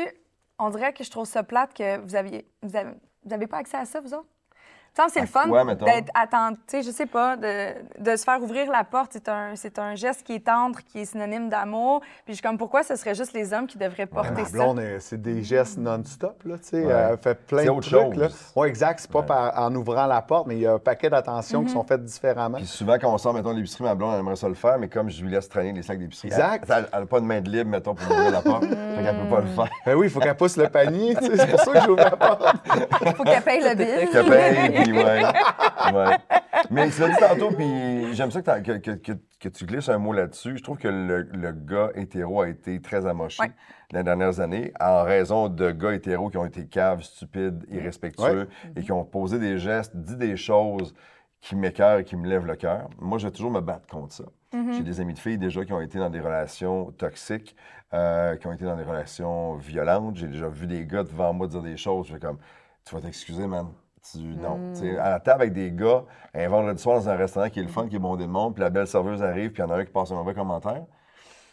on 0.57 0.69
dirait 0.69 0.93
que 0.93 1.03
je 1.03 1.11
trouve 1.11 1.25
ça 1.25 1.43
plate 1.43 1.73
que 1.73 1.97
vous 1.97 2.15
aviez, 2.15 2.49
vous 2.61 2.75
avez, 2.75 2.91
vous 3.25 3.33
avez 3.33 3.47
pas 3.47 3.57
accès 3.57 3.77
à 3.77 3.85
ça, 3.85 3.99
vous 3.99 4.13
autres? 4.13 4.29
Tu 4.95 5.03
sais, 5.03 5.09
c'est 5.13 5.21
le 5.21 5.27
fun 5.27 5.45
d'être 5.75 6.11
sais, 6.67 6.81
je 6.83 6.91
sais 6.91 7.05
pas, 7.05 7.37
de, 7.37 7.67
de 7.99 8.15
se 8.15 8.23
faire 8.23 8.41
ouvrir 8.41 8.69
la 8.71 8.83
porte. 8.83 9.11
C'est 9.13 9.29
un, 9.29 9.55
c'est 9.55 9.79
un 9.79 9.95
geste 9.95 10.23
qui 10.23 10.35
est 10.35 10.45
tendre, 10.45 10.79
qui 10.85 10.99
est 11.01 11.05
synonyme 11.05 11.47
d'amour. 11.49 12.01
Puis 12.25 12.29
je 12.29 12.33
suis 12.33 12.41
comme, 12.41 12.57
pourquoi 12.57 12.83
ce 12.83 12.95
serait 12.95 13.15
juste 13.15 13.33
les 13.33 13.53
hommes 13.53 13.67
qui 13.67 13.77
devraient 13.77 14.05
porter 14.07 14.31
Ma 14.41 14.45
ça? 14.45 14.51
blonde, 14.51 14.79
elle, 14.79 14.99
c'est 15.01 15.21
des 15.21 15.41
gestes 15.43 15.77
non-stop, 15.77 16.41
là, 16.45 16.57
tu 16.57 16.63
sais. 16.69 16.85
Ouais. 16.85 16.93
Elle 17.11 17.17
fait 17.17 17.35
plein 17.35 17.59
C'est 17.59 17.65
de 17.65 17.69
autre 17.71 17.89
trucs, 17.89 18.15
là. 18.17 18.27
chose. 18.27 18.51
Oui, 18.55 18.67
exact. 18.67 18.99
C'est 18.99 19.11
pas 19.11 19.19
Ouais. 19.19 19.25
par- 19.25 19.57
en 19.59 19.73
ouvrant 19.75 20.05
la 20.05 20.21
porte, 20.21 20.47
mais 20.47 20.55
il 20.55 20.61
y 20.61 20.67
a 20.67 20.73
un 20.73 20.79
paquet 20.79 21.09
d'attentions 21.09 21.63
qui 21.63 21.71
sont 21.71 21.83
faites 21.83 22.03
différemment. 22.03 22.57
Puis 22.57 22.65
souvent, 22.67 22.97
quand 22.99 23.13
on 23.13 23.17
sort, 23.17 23.33
mettons, 23.33 23.51
de 23.53 23.57
l'épicerie, 23.57 23.83
ma 23.83 23.95
blonde, 23.95 24.13
elle 24.13 24.19
aimerait 24.21 24.35
ça 24.35 24.47
le 24.49 24.53
faire, 24.55 24.77
mais 24.79 24.87
comme 24.89 25.09
je 25.09 25.23
lui 25.23 25.31
laisse 25.31 25.47
traîner 25.47 25.71
les 25.73 25.83
sacs 25.83 25.99
d'épicerie, 25.99 26.27
Exact. 26.29 26.65
Elle 26.69 26.99
n'a 26.99 27.05
pas 27.05 27.19
de 27.19 27.25
main 27.25 27.41
de 27.41 27.49
libre, 27.49 27.69
mettons, 27.69 27.95
pour 27.95 28.11
ouvrir 28.11 28.31
la 28.31 28.41
porte. 28.41 28.63
fait 28.65 29.03
qu'elle 29.03 29.15
peut 29.21 29.29
pas 29.35 29.41
le 29.41 29.47
faire. 29.47 29.69
Ben 29.85 29.95
oui, 29.95 30.07
il 30.07 30.09
faut 30.09 30.19
qu'elle 30.19 30.35
pousse 30.35 30.57
le 30.57 30.67
panier, 30.67 31.15
tu 31.15 31.25
sais. 31.25 31.37
C'est 31.37 31.47
pour 31.47 31.59
ça 31.61 31.71
que 31.73 31.79
j'ouvre 31.81 32.03
la 32.03 32.11
porte. 32.11 32.43
Faut 33.15 33.23
qu'elle 33.23 33.41
paye 33.43 33.61
le 33.61 33.75
bill. 33.75 34.78
Puis 34.83 34.91
ouais. 34.93 35.23
ouais. 35.93 36.17
Mais 36.69 36.89
tu 36.89 37.01
l'as 37.01 37.09
dit 37.09 37.15
tantôt, 37.19 37.51
puis 37.51 38.13
j'aime 38.13 38.31
ça 38.31 38.41
que, 38.41 38.45
t'en- 38.45 38.61
que, 38.61 38.77
que- 38.77 38.91
que- 38.91 39.17
que 39.39 39.49
tu 39.49 39.65
glisses 39.65 39.89
un 39.89 39.97
mot 39.97 40.11
là-dessus. 40.13 40.57
Je 40.57 40.63
trouve 40.63 40.77
que 40.77 40.87
le, 40.89 41.21
le 41.31 41.51
gars 41.51 41.89
hétéro 41.95 42.41
a 42.41 42.49
été 42.49 42.81
très 42.81 43.05
amoché 43.05 43.41
Ouais. 43.41 43.51
dans 43.91 43.99
les 43.99 44.03
dernières 44.03 44.39
années 44.41 44.73
en 44.79 45.03
raison 45.03 45.47
de 45.47 45.71
gars 45.71 45.93
hétéros 45.93 46.29
qui 46.29 46.37
ont 46.37 46.45
été 46.45 46.65
caves, 46.67 47.01
stupides, 47.03 47.63
irrespectueux 47.69 48.49
et 48.75 48.81
qui 48.81 48.91
ont 48.91 49.05
posé 49.05 49.39
des 49.39 49.57
gestes, 49.57 49.95
dit 49.95 50.17
des 50.17 50.35
choses 50.35 50.93
qui 51.41 51.55
m'écœurent 51.55 51.99
et 51.99 52.03
qui 52.03 52.17
me 52.17 52.27
lèvent 52.27 52.45
le 52.45 52.55
cœur. 52.57 52.89
Moi, 52.99 53.17
je 53.17 53.27
vais 53.27 53.31
toujours 53.31 53.51
me 53.51 53.61
battre 53.61 53.87
contre 53.87 54.13
ça. 54.13 54.25
J'ai 54.73 54.81
des 54.83 54.99
amis 54.99 55.13
de 55.13 55.19
filles 55.19 55.37
déjà 55.37 55.63
qui 55.63 55.71
ont 55.73 55.79
été 55.79 55.99
dans 55.99 56.09
des 56.09 56.19
relations 56.19 56.91
toxiques, 56.91 57.55
euh, 57.93 58.35
qui 58.35 58.47
ont 58.47 58.51
été 58.51 58.65
dans 58.65 58.75
des 58.75 58.83
relations 58.83 59.55
violentes. 59.55 60.17
J'ai 60.17 60.27
déjà 60.27 60.49
vu 60.49 60.65
des 60.67 60.85
gars 60.85 61.03
devant 61.03 61.31
moi 61.33 61.47
dire 61.47 61.61
des 61.61 61.77
choses. 61.77 62.07
Je 62.07 62.13
fais 62.13 62.19
comme, 62.19 62.39
tu 62.83 62.93
vas 62.95 62.99
t'excuser, 63.01 63.45
man. 63.47 63.67
Tu, 64.11 64.19
non. 64.19 64.73
Tu 64.73 64.81
sais, 64.81 64.97
À 64.97 65.09
la 65.09 65.19
table 65.19 65.43
avec 65.43 65.53
des 65.53 65.71
gars, 65.71 66.03
un 66.33 66.47
vendredi 66.47 66.81
soir 66.81 66.97
dans 66.97 67.09
un 67.09 67.15
restaurant 67.15 67.49
qui 67.49 67.59
est 67.59 67.63
le 67.63 67.69
fun, 67.69 67.87
qui 67.87 67.95
est 67.95 67.99
bondé 67.99 68.25
de 68.25 68.29
monde, 68.29 68.53
puis 68.53 68.61
la 68.61 68.69
belle 68.69 68.87
serveuse 68.87 69.21
arrive, 69.21 69.51
puis 69.51 69.61
il 69.61 69.65
y 69.65 69.69
en 69.69 69.71
a 69.71 69.77
un 69.77 69.85
qui 69.85 69.91
passe 69.91 70.11
un 70.11 70.15
mauvais 70.15 70.33
commentaire. 70.33 70.83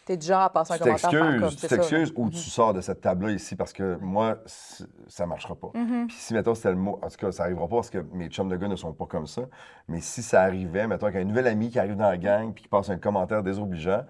T'es 0.05 0.17
genre 0.21 0.39
à 0.39 0.49
passer 0.49 0.73
un 0.73 0.77
Tu 0.77 0.83
commentaire 0.83 1.39
comme, 1.41 1.49
tu 1.49 1.67
t'excuses 1.67 2.13
ou 2.15 2.29
tu 2.29 2.37
sors 2.37 2.73
de 2.73 2.79
cette 2.79 3.01
table-là 3.01 3.33
ici 3.33 3.57
parce 3.57 3.73
que 3.73 3.97
moi, 3.99 4.37
ça 4.45 5.25
ne 5.25 5.29
marchera 5.29 5.53
pas. 5.53 5.67
Puis 6.07 6.15
si, 6.17 6.33
mettons, 6.33 6.55
c'était 6.55 6.69
le 6.69 6.77
mot, 6.77 6.97
en 7.03 7.09
tout 7.09 7.17
cas, 7.17 7.29
ça 7.33 7.43
n'arrivera 7.43 7.67
pas 7.67 7.75
parce 7.75 7.89
que 7.89 7.97
mes 8.13 8.29
chums 8.29 8.47
de 8.47 8.55
gars 8.55 8.69
ne 8.69 8.77
sont 8.77 8.93
pas 8.93 9.05
comme 9.05 9.27
ça, 9.27 9.41
mais 9.89 9.99
si 9.99 10.23
ça 10.23 10.43
arrivait, 10.43 10.87
mettons, 10.87 11.11
qu'un 11.11 11.25
nouvel 11.25 11.47
ami 11.47 11.69
qui 11.69 11.77
arrive 11.77 11.97
dans 11.97 12.07
la 12.07 12.17
gang 12.17 12.53
puis 12.53 12.63
qui 12.63 12.69
passe 12.69 12.89
un 12.89 12.97
commentaire 12.97 13.43
désobligeant, 13.43 14.03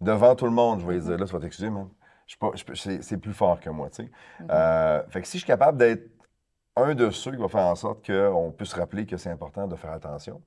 devant 0.00 0.34
tout 0.34 0.46
le 0.46 0.50
monde, 0.50 0.80
je 0.80 0.86
vais 0.86 0.94
lui 0.94 1.02
dire, 1.02 1.16
là, 1.16 1.24
tu 1.24 1.32
vas 1.32 1.38
t'excuser, 1.38 1.70
man. 1.70 1.88
C'est 2.74 3.02
c'est 3.02 3.16
plus 3.16 3.32
fort 3.32 3.60
que 3.60 3.70
moi, 3.70 3.88
tu 3.90 4.02
sais. 4.02 4.10
Euh, 4.50 5.02
fait 5.08 5.22
que 5.22 5.26
si 5.28 5.38
je 5.38 5.44
suis 5.44 5.46
capable 5.46 5.78
d'être 5.78 6.10
un 6.84 6.94
de 6.94 7.10
ceux 7.10 7.32
qui 7.32 7.38
va 7.38 7.48
faire 7.48 7.62
en 7.62 7.74
sorte 7.74 8.06
qu'on 8.06 8.52
puisse 8.52 8.74
rappeler 8.74 9.06
que 9.06 9.16
c'est 9.16 9.30
important 9.30 9.66
de 9.66 9.76
faire 9.76 9.92
attention, 9.92 10.42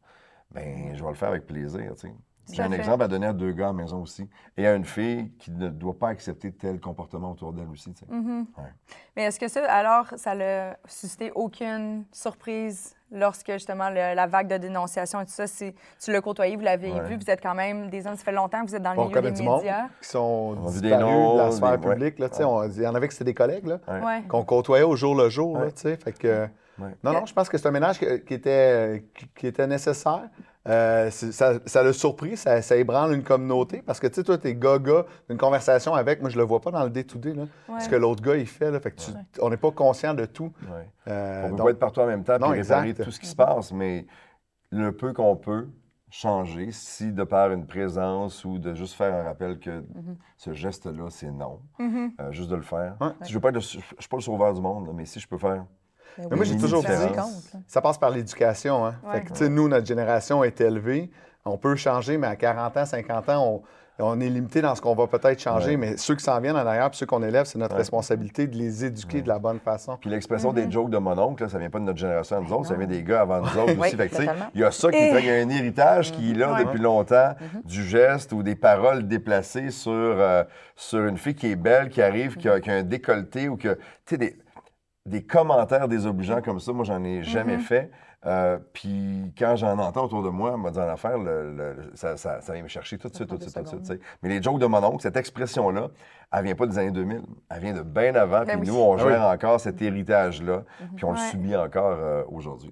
ben 0.52 0.96
je 0.96 1.04
vais 1.04 1.10
le 1.10 1.16
faire 1.16 1.30
avec 1.30 1.46
plaisir, 1.46 1.94
tu 1.96 2.08
sais. 2.10 2.16
J'ai 2.52 2.64
un 2.64 2.70
fait. 2.70 2.76
exemple 2.76 3.04
à 3.04 3.08
donner 3.08 3.28
à 3.28 3.34
deux 3.34 3.52
gars 3.52 3.66
à 3.66 3.68
la 3.68 3.74
maison 3.74 4.02
aussi. 4.02 4.30
Et 4.58 4.68
à 4.68 4.74
une 4.76 4.86
fille 4.86 5.32
qui 5.40 5.52
ne 5.52 5.70
doit 5.70 5.98
pas 5.98 6.10
accepter 6.10 6.52
tel 6.52 6.80
comportement 6.80 7.32
autour 7.32 7.54
d'elle 7.54 7.70
aussi. 7.70 7.92
Mm-hmm. 7.92 8.40
Ouais. 8.58 8.74
Mais 9.16 9.24
est-ce 9.24 9.40
que 9.40 9.48
ça, 9.48 9.64
alors, 9.72 10.08
ça 10.18 10.36
n'a 10.36 10.76
suscité 10.86 11.32
aucune 11.36 12.04
surprise 12.12 12.96
lorsque, 13.12 13.52
justement, 13.52 13.90
le- 13.90 14.16
la 14.16 14.28
vague 14.28 14.48
de 14.48 14.58
dénonciation 14.58 15.22
et 15.22 15.26
tout 15.26 15.32
ça, 15.32 15.48
c'est- 15.48 15.76
tu 16.04 16.12
l'as 16.12 16.22
côtoyé, 16.22 16.56
vous 16.56 16.62
l'avez 16.64 16.92
Ouais. 16.92 17.04
vu, 17.08 17.18
vous 17.18 17.30
êtes 17.30 17.42
quand 17.42 17.56
même 17.56 17.90
des 17.90 18.08
hommes, 18.08 18.16
ça 18.16 18.24
fait 18.24 18.32
longtemps 18.32 18.62
que 18.64 18.70
vous 18.70 18.76
êtes 18.76 18.82
dans 18.84 18.94
le 18.94 19.00
On 19.00 19.06
milieu 19.08 19.16
des 19.22 19.28
connaît 19.28 19.32
du 19.34 19.44
monde 19.44 19.58
médias. 19.62 19.88
qui 20.02 20.08
sont 20.10 20.20
On 20.20 20.68
vu 20.70 20.82
des 20.82 20.90
disparus 20.90 21.06
noms, 21.06 21.34
de 21.36 21.40
la 21.40 21.52
sphère 21.52 21.78
des- 21.78 21.88
publique, 21.90 22.20
là, 22.20 22.30
tu 22.30 22.36
sais. 22.38 22.44
On- 22.44 22.64
Il 22.64 22.82
y 22.82 22.88
en 22.88 22.96
avait 22.96 23.08
que 23.08 23.14
c'était 23.14 23.26
des 23.26 23.34
collègues, 23.34 23.68
là, 23.68 23.80
qu'on 24.28 24.44
côtoyait 24.44 24.84
au 24.84 24.96
jour 24.96 25.16
le 25.16 25.30
jour, 25.30 25.58
là, 25.58 25.66
Ouais. 25.66 25.72
tu 25.72 25.82
sais. 25.82 25.96
Fait 25.98 26.14
que... 26.14 26.48
Ouais. 26.82 26.96
Non, 27.04 27.14
non, 27.14 27.26
je 27.26 27.34
pense 27.34 27.48
que 27.50 27.58
c'est 27.58 27.68
un 27.68 27.72
ménage 27.72 28.00
qui 28.00 28.34
était, 28.34 29.06
qui, 29.16 29.28
qui 29.36 29.48
était 29.48 29.68
nécessaire. 29.68 30.30
Euh, 30.68 31.10
ça 31.10 31.54
ça 31.66 31.82
l'a 31.84 31.92
surpris, 31.92 32.38
ça, 32.38 32.62
ça 32.62 32.76
ébranle 32.76 33.14
une 33.16 33.24
communauté. 33.24 33.82
Parce 33.82 34.00
que, 34.00 34.06
tu 34.08 34.16
sais, 34.16 34.24
toi, 34.24 34.38
t'es 34.38 34.54
gars-gars 34.54 35.06
d'une 35.28 35.38
conversation 35.40 35.96
avec, 35.96 36.22
moi, 36.22 36.30
je 36.30 36.38
le 36.38 36.44
vois 36.44 36.60
pas 36.62 36.70
dans 36.72 36.84
le 36.84 36.90
day-to-day, 36.92 37.34
là, 37.34 37.44
ce 37.80 37.90
que 37.90 37.96
l'autre 37.96 38.22
gars, 38.22 38.36
il 38.36 38.46
fait. 38.46 38.70
Là, 38.70 38.80
fait 38.80 38.92
que 38.92 39.02
tu- 39.02 39.12
on 39.42 39.50
n'est 39.50 39.58
pas 39.58 39.72
conscient 39.72 40.14
de 40.14 40.26
tout. 40.26 40.52
Ouais. 40.72 40.88
Euh, 41.08 41.42
On 41.42 41.46
ne 41.46 41.50
peut 41.52 41.56
donc- 41.58 41.66
pas 41.66 41.72
être 41.72 41.80
partout 41.80 42.00
en 42.02 42.06
même 42.08 42.24
temps 42.24 42.36
et 42.54 42.62
réparer 42.62 42.94
tout 42.94 43.10
ce 43.12 43.20
qui 43.20 43.26
se 43.28 43.36
passe, 43.36 43.72
mais 43.72 44.06
le 44.70 44.92
peu 44.92 45.14
qu'on 45.14 45.36
peut 45.36 45.68
changer, 46.12 46.72
si 46.72 47.12
de 47.14 47.24
par 47.24 47.52
une 47.54 47.66
présence 47.66 48.44
ou 48.46 48.60
de 48.60 48.74
juste 48.76 48.94
faire 48.96 49.14
un 49.16 49.24
rappel 49.24 49.58
que 49.60 49.70
Mm-hmm. 49.80 50.16
ce 50.38 50.54
geste-là, 50.54 51.06
c'est 51.10 51.32
non, 51.32 51.60
Mm-hmm. 51.80 52.10
euh, 52.20 52.32
juste 52.34 52.50
de 52.52 52.56
le 52.56 52.62
faire. 52.62 52.98
Ouais. 53.02 53.08
Si 53.24 53.32
je 53.32 53.38
ne 53.40 53.60
suis 53.62 54.10
pas 54.10 54.18
le 54.18 54.22
sauveur 54.22 54.54
du 54.54 54.62
monde, 54.62 54.90
mais 54.94 55.06
si 55.06 55.20
je 55.20 55.28
peux 55.28 55.38
faire 55.38 55.66
Mais 56.18 56.26
Mais 56.32 56.36
moi, 56.36 56.46
j'ai 56.46 56.58
toujours 56.58 56.82
dit, 56.84 56.90
ça 57.68 57.82
passe 57.82 57.98
par 57.98 58.10
l'éducation. 58.10 58.86
Hein? 58.86 58.96
Ouais. 59.06 59.14
Fait 59.14 59.22
que, 59.26 59.30
tu 59.34 59.36
sais, 59.40 59.50
nous, 59.50 59.68
notre 59.68 59.86
génération 59.88 60.44
est 60.44 60.60
élevée. 60.62 61.10
On 61.46 61.58
peut 61.58 61.76
changer, 61.76 62.18
mais 62.18 62.28
à 62.28 62.36
40 62.36 62.78
ans, 62.78 62.86
50 62.86 63.30
ans, 63.30 63.46
on, 63.48 63.62
on 64.04 64.20
est 64.20 64.30
limité 64.30 64.62
dans 64.62 64.74
ce 64.76 64.82
qu'on 64.82 64.94
va 64.96 65.08
peut-être 65.08 65.40
changer. 65.40 65.72
Ouais. 65.72 65.78
Mais 65.78 65.98
ceux 65.98 66.16
qui 66.16 66.24
s'en 66.24 66.40
viennent 66.40 66.56
en 66.56 66.66
arrière, 66.66 66.90
puis 66.90 66.98
ceux 67.00 67.06
qu'on 67.08 67.22
élève, 67.24 67.46
c'est 67.46 67.58
notre 67.58 67.74
Ouais. 67.74 67.80
responsabilité 67.82 68.46
de 68.48 68.56
les 68.56 68.86
éduquer 68.86 69.22
de 69.22 69.28
la 69.28 69.40
bonne 69.40 69.60
façon. 69.60 69.98
Puis 70.00 70.10
l'expression 70.10 70.52
Mm-hmm. 70.52 70.66
des 70.66 70.72
jokes 70.72 70.90
de 70.92 70.98
mon 71.00 71.18
oncle, 71.18 71.44
là, 71.44 71.50
ça 71.50 71.58
vient 71.58 71.70
pas 71.70 71.80
de 71.80 71.86
notre 71.86 71.98
génération 72.00 72.38
à 72.38 72.40
nous 72.42 72.52
autres, 72.54 72.68
ça 72.68 72.76
vient 72.76 72.88
des 72.88 73.02
gars 73.04 73.22
avant 73.22 73.40
nous 73.42 73.58
autres 73.60 73.80
aussi. 73.80 73.96
Fait 73.96 74.10
que, 74.10 74.22
il 74.54 74.62
y 74.62 74.64
a 74.64 74.72
ça 74.72 74.92
qui 74.92 74.98
Et- 74.98 75.12
fait 75.14 75.18
qu'il 75.22 75.30
y 75.30 75.32
a 75.32 75.36
un 75.36 75.50
héritage 75.50 76.12
qui 76.12 76.32
est 76.32 76.36
là 76.36 76.54
Ouais. 76.54 76.64
depuis 76.66 76.80
longtemps, 76.80 77.34
du 77.66 77.84
geste 77.84 78.34
ou 78.34 78.44
des 78.44 78.56
paroles 78.56 79.08
déplacées 79.08 79.72
sur, 79.72 79.92
euh, 79.92 80.44
sur 80.76 81.06
une 81.06 81.18
fille 81.18 81.36
qui 81.36 81.52
est 81.52 81.56
belle, 81.56 81.90
qui 81.90 82.02
arrive, 82.04 82.38
qui 82.38 82.50
a, 82.50 82.60
qui 82.60 82.70
a 82.70 82.76
un 82.76 82.84
décolleté 82.84 83.50
ou 83.50 83.58
que, 83.58 83.74
tu 83.74 83.80
sais, 84.06 84.18
des, 84.18 84.36
des 85.06 85.24
commentaires 85.24 85.88
désobligeants 85.88 86.42
comme 86.42 86.60
ça, 86.60 86.72
moi, 86.74 86.86
j'en 86.86 87.04
ai 87.04 87.24
jamais 87.24 87.58
fait. 87.58 87.90
Euh, 88.28 88.60
puis 88.72 89.34
quand 89.36 89.56
j'en 89.56 89.80
entends 89.80 90.04
autour 90.06 90.22
de 90.22 90.30
moi, 90.30 90.56
me 90.56 90.70
dire 90.70 90.84
en 90.84 90.90
affaire, 90.90 91.18
le- 91.18 91.56
le- 91.56 91.92
ça, 91.96 92.18
ça, 92.18 92.40
ça 92.40 92.54
vient 92.54 92.62
me 92.62 92.68
chercher 92.68 93.00
tout 93.00 93.08
de 93.10 93.16
suite, 93.16 93.28
tout 93.28 93.36
de 93.38 93.42
suite, 93.42 93.56
tout 93.56 93.64
de 93.64 93.68
suite. 93.68 93.82
tu 93.82 93.88
sais. 93.94 94.00
Mais 94.22 94.30
les 94.30 94.44
jokes 94.44 94.60
de 94.60 94.68
mon 94.68 94.78
oncle, 94.84 95.02
cette 95.02 95.18
expression-là, 95.18 95.88
elle 96.32 96.44
vient 96.44 96.54
pas 96.54 96.68
des 96.68 96.78
années 96.78 96.92
2000. 96.92 97.24
Elle 97.50 97.60
vient 97.62 97.74
de 97.74 97.82
bien 97.82 98.14
avant. 98.14 98.46
Ben 98.46 98.60
puis 98.60 98.70
oui. 98.70 98.76
nous, 98.76 98.80
on 98.80 98.94
Ah 98.96 99.04
oui. 99.04 99.10
gère 99.12 99.22
encore 99.24 99.60
cet 99.60 99.82
héritage-là. 99.82 100.64
Puis 100.96 101.04
on 101.04 101.14
le 101.14 101.18
subit 101.18 101.56
encore 101.56 101.98
euh, 102.00 102.24
aujourd'hui. 102.30 102.72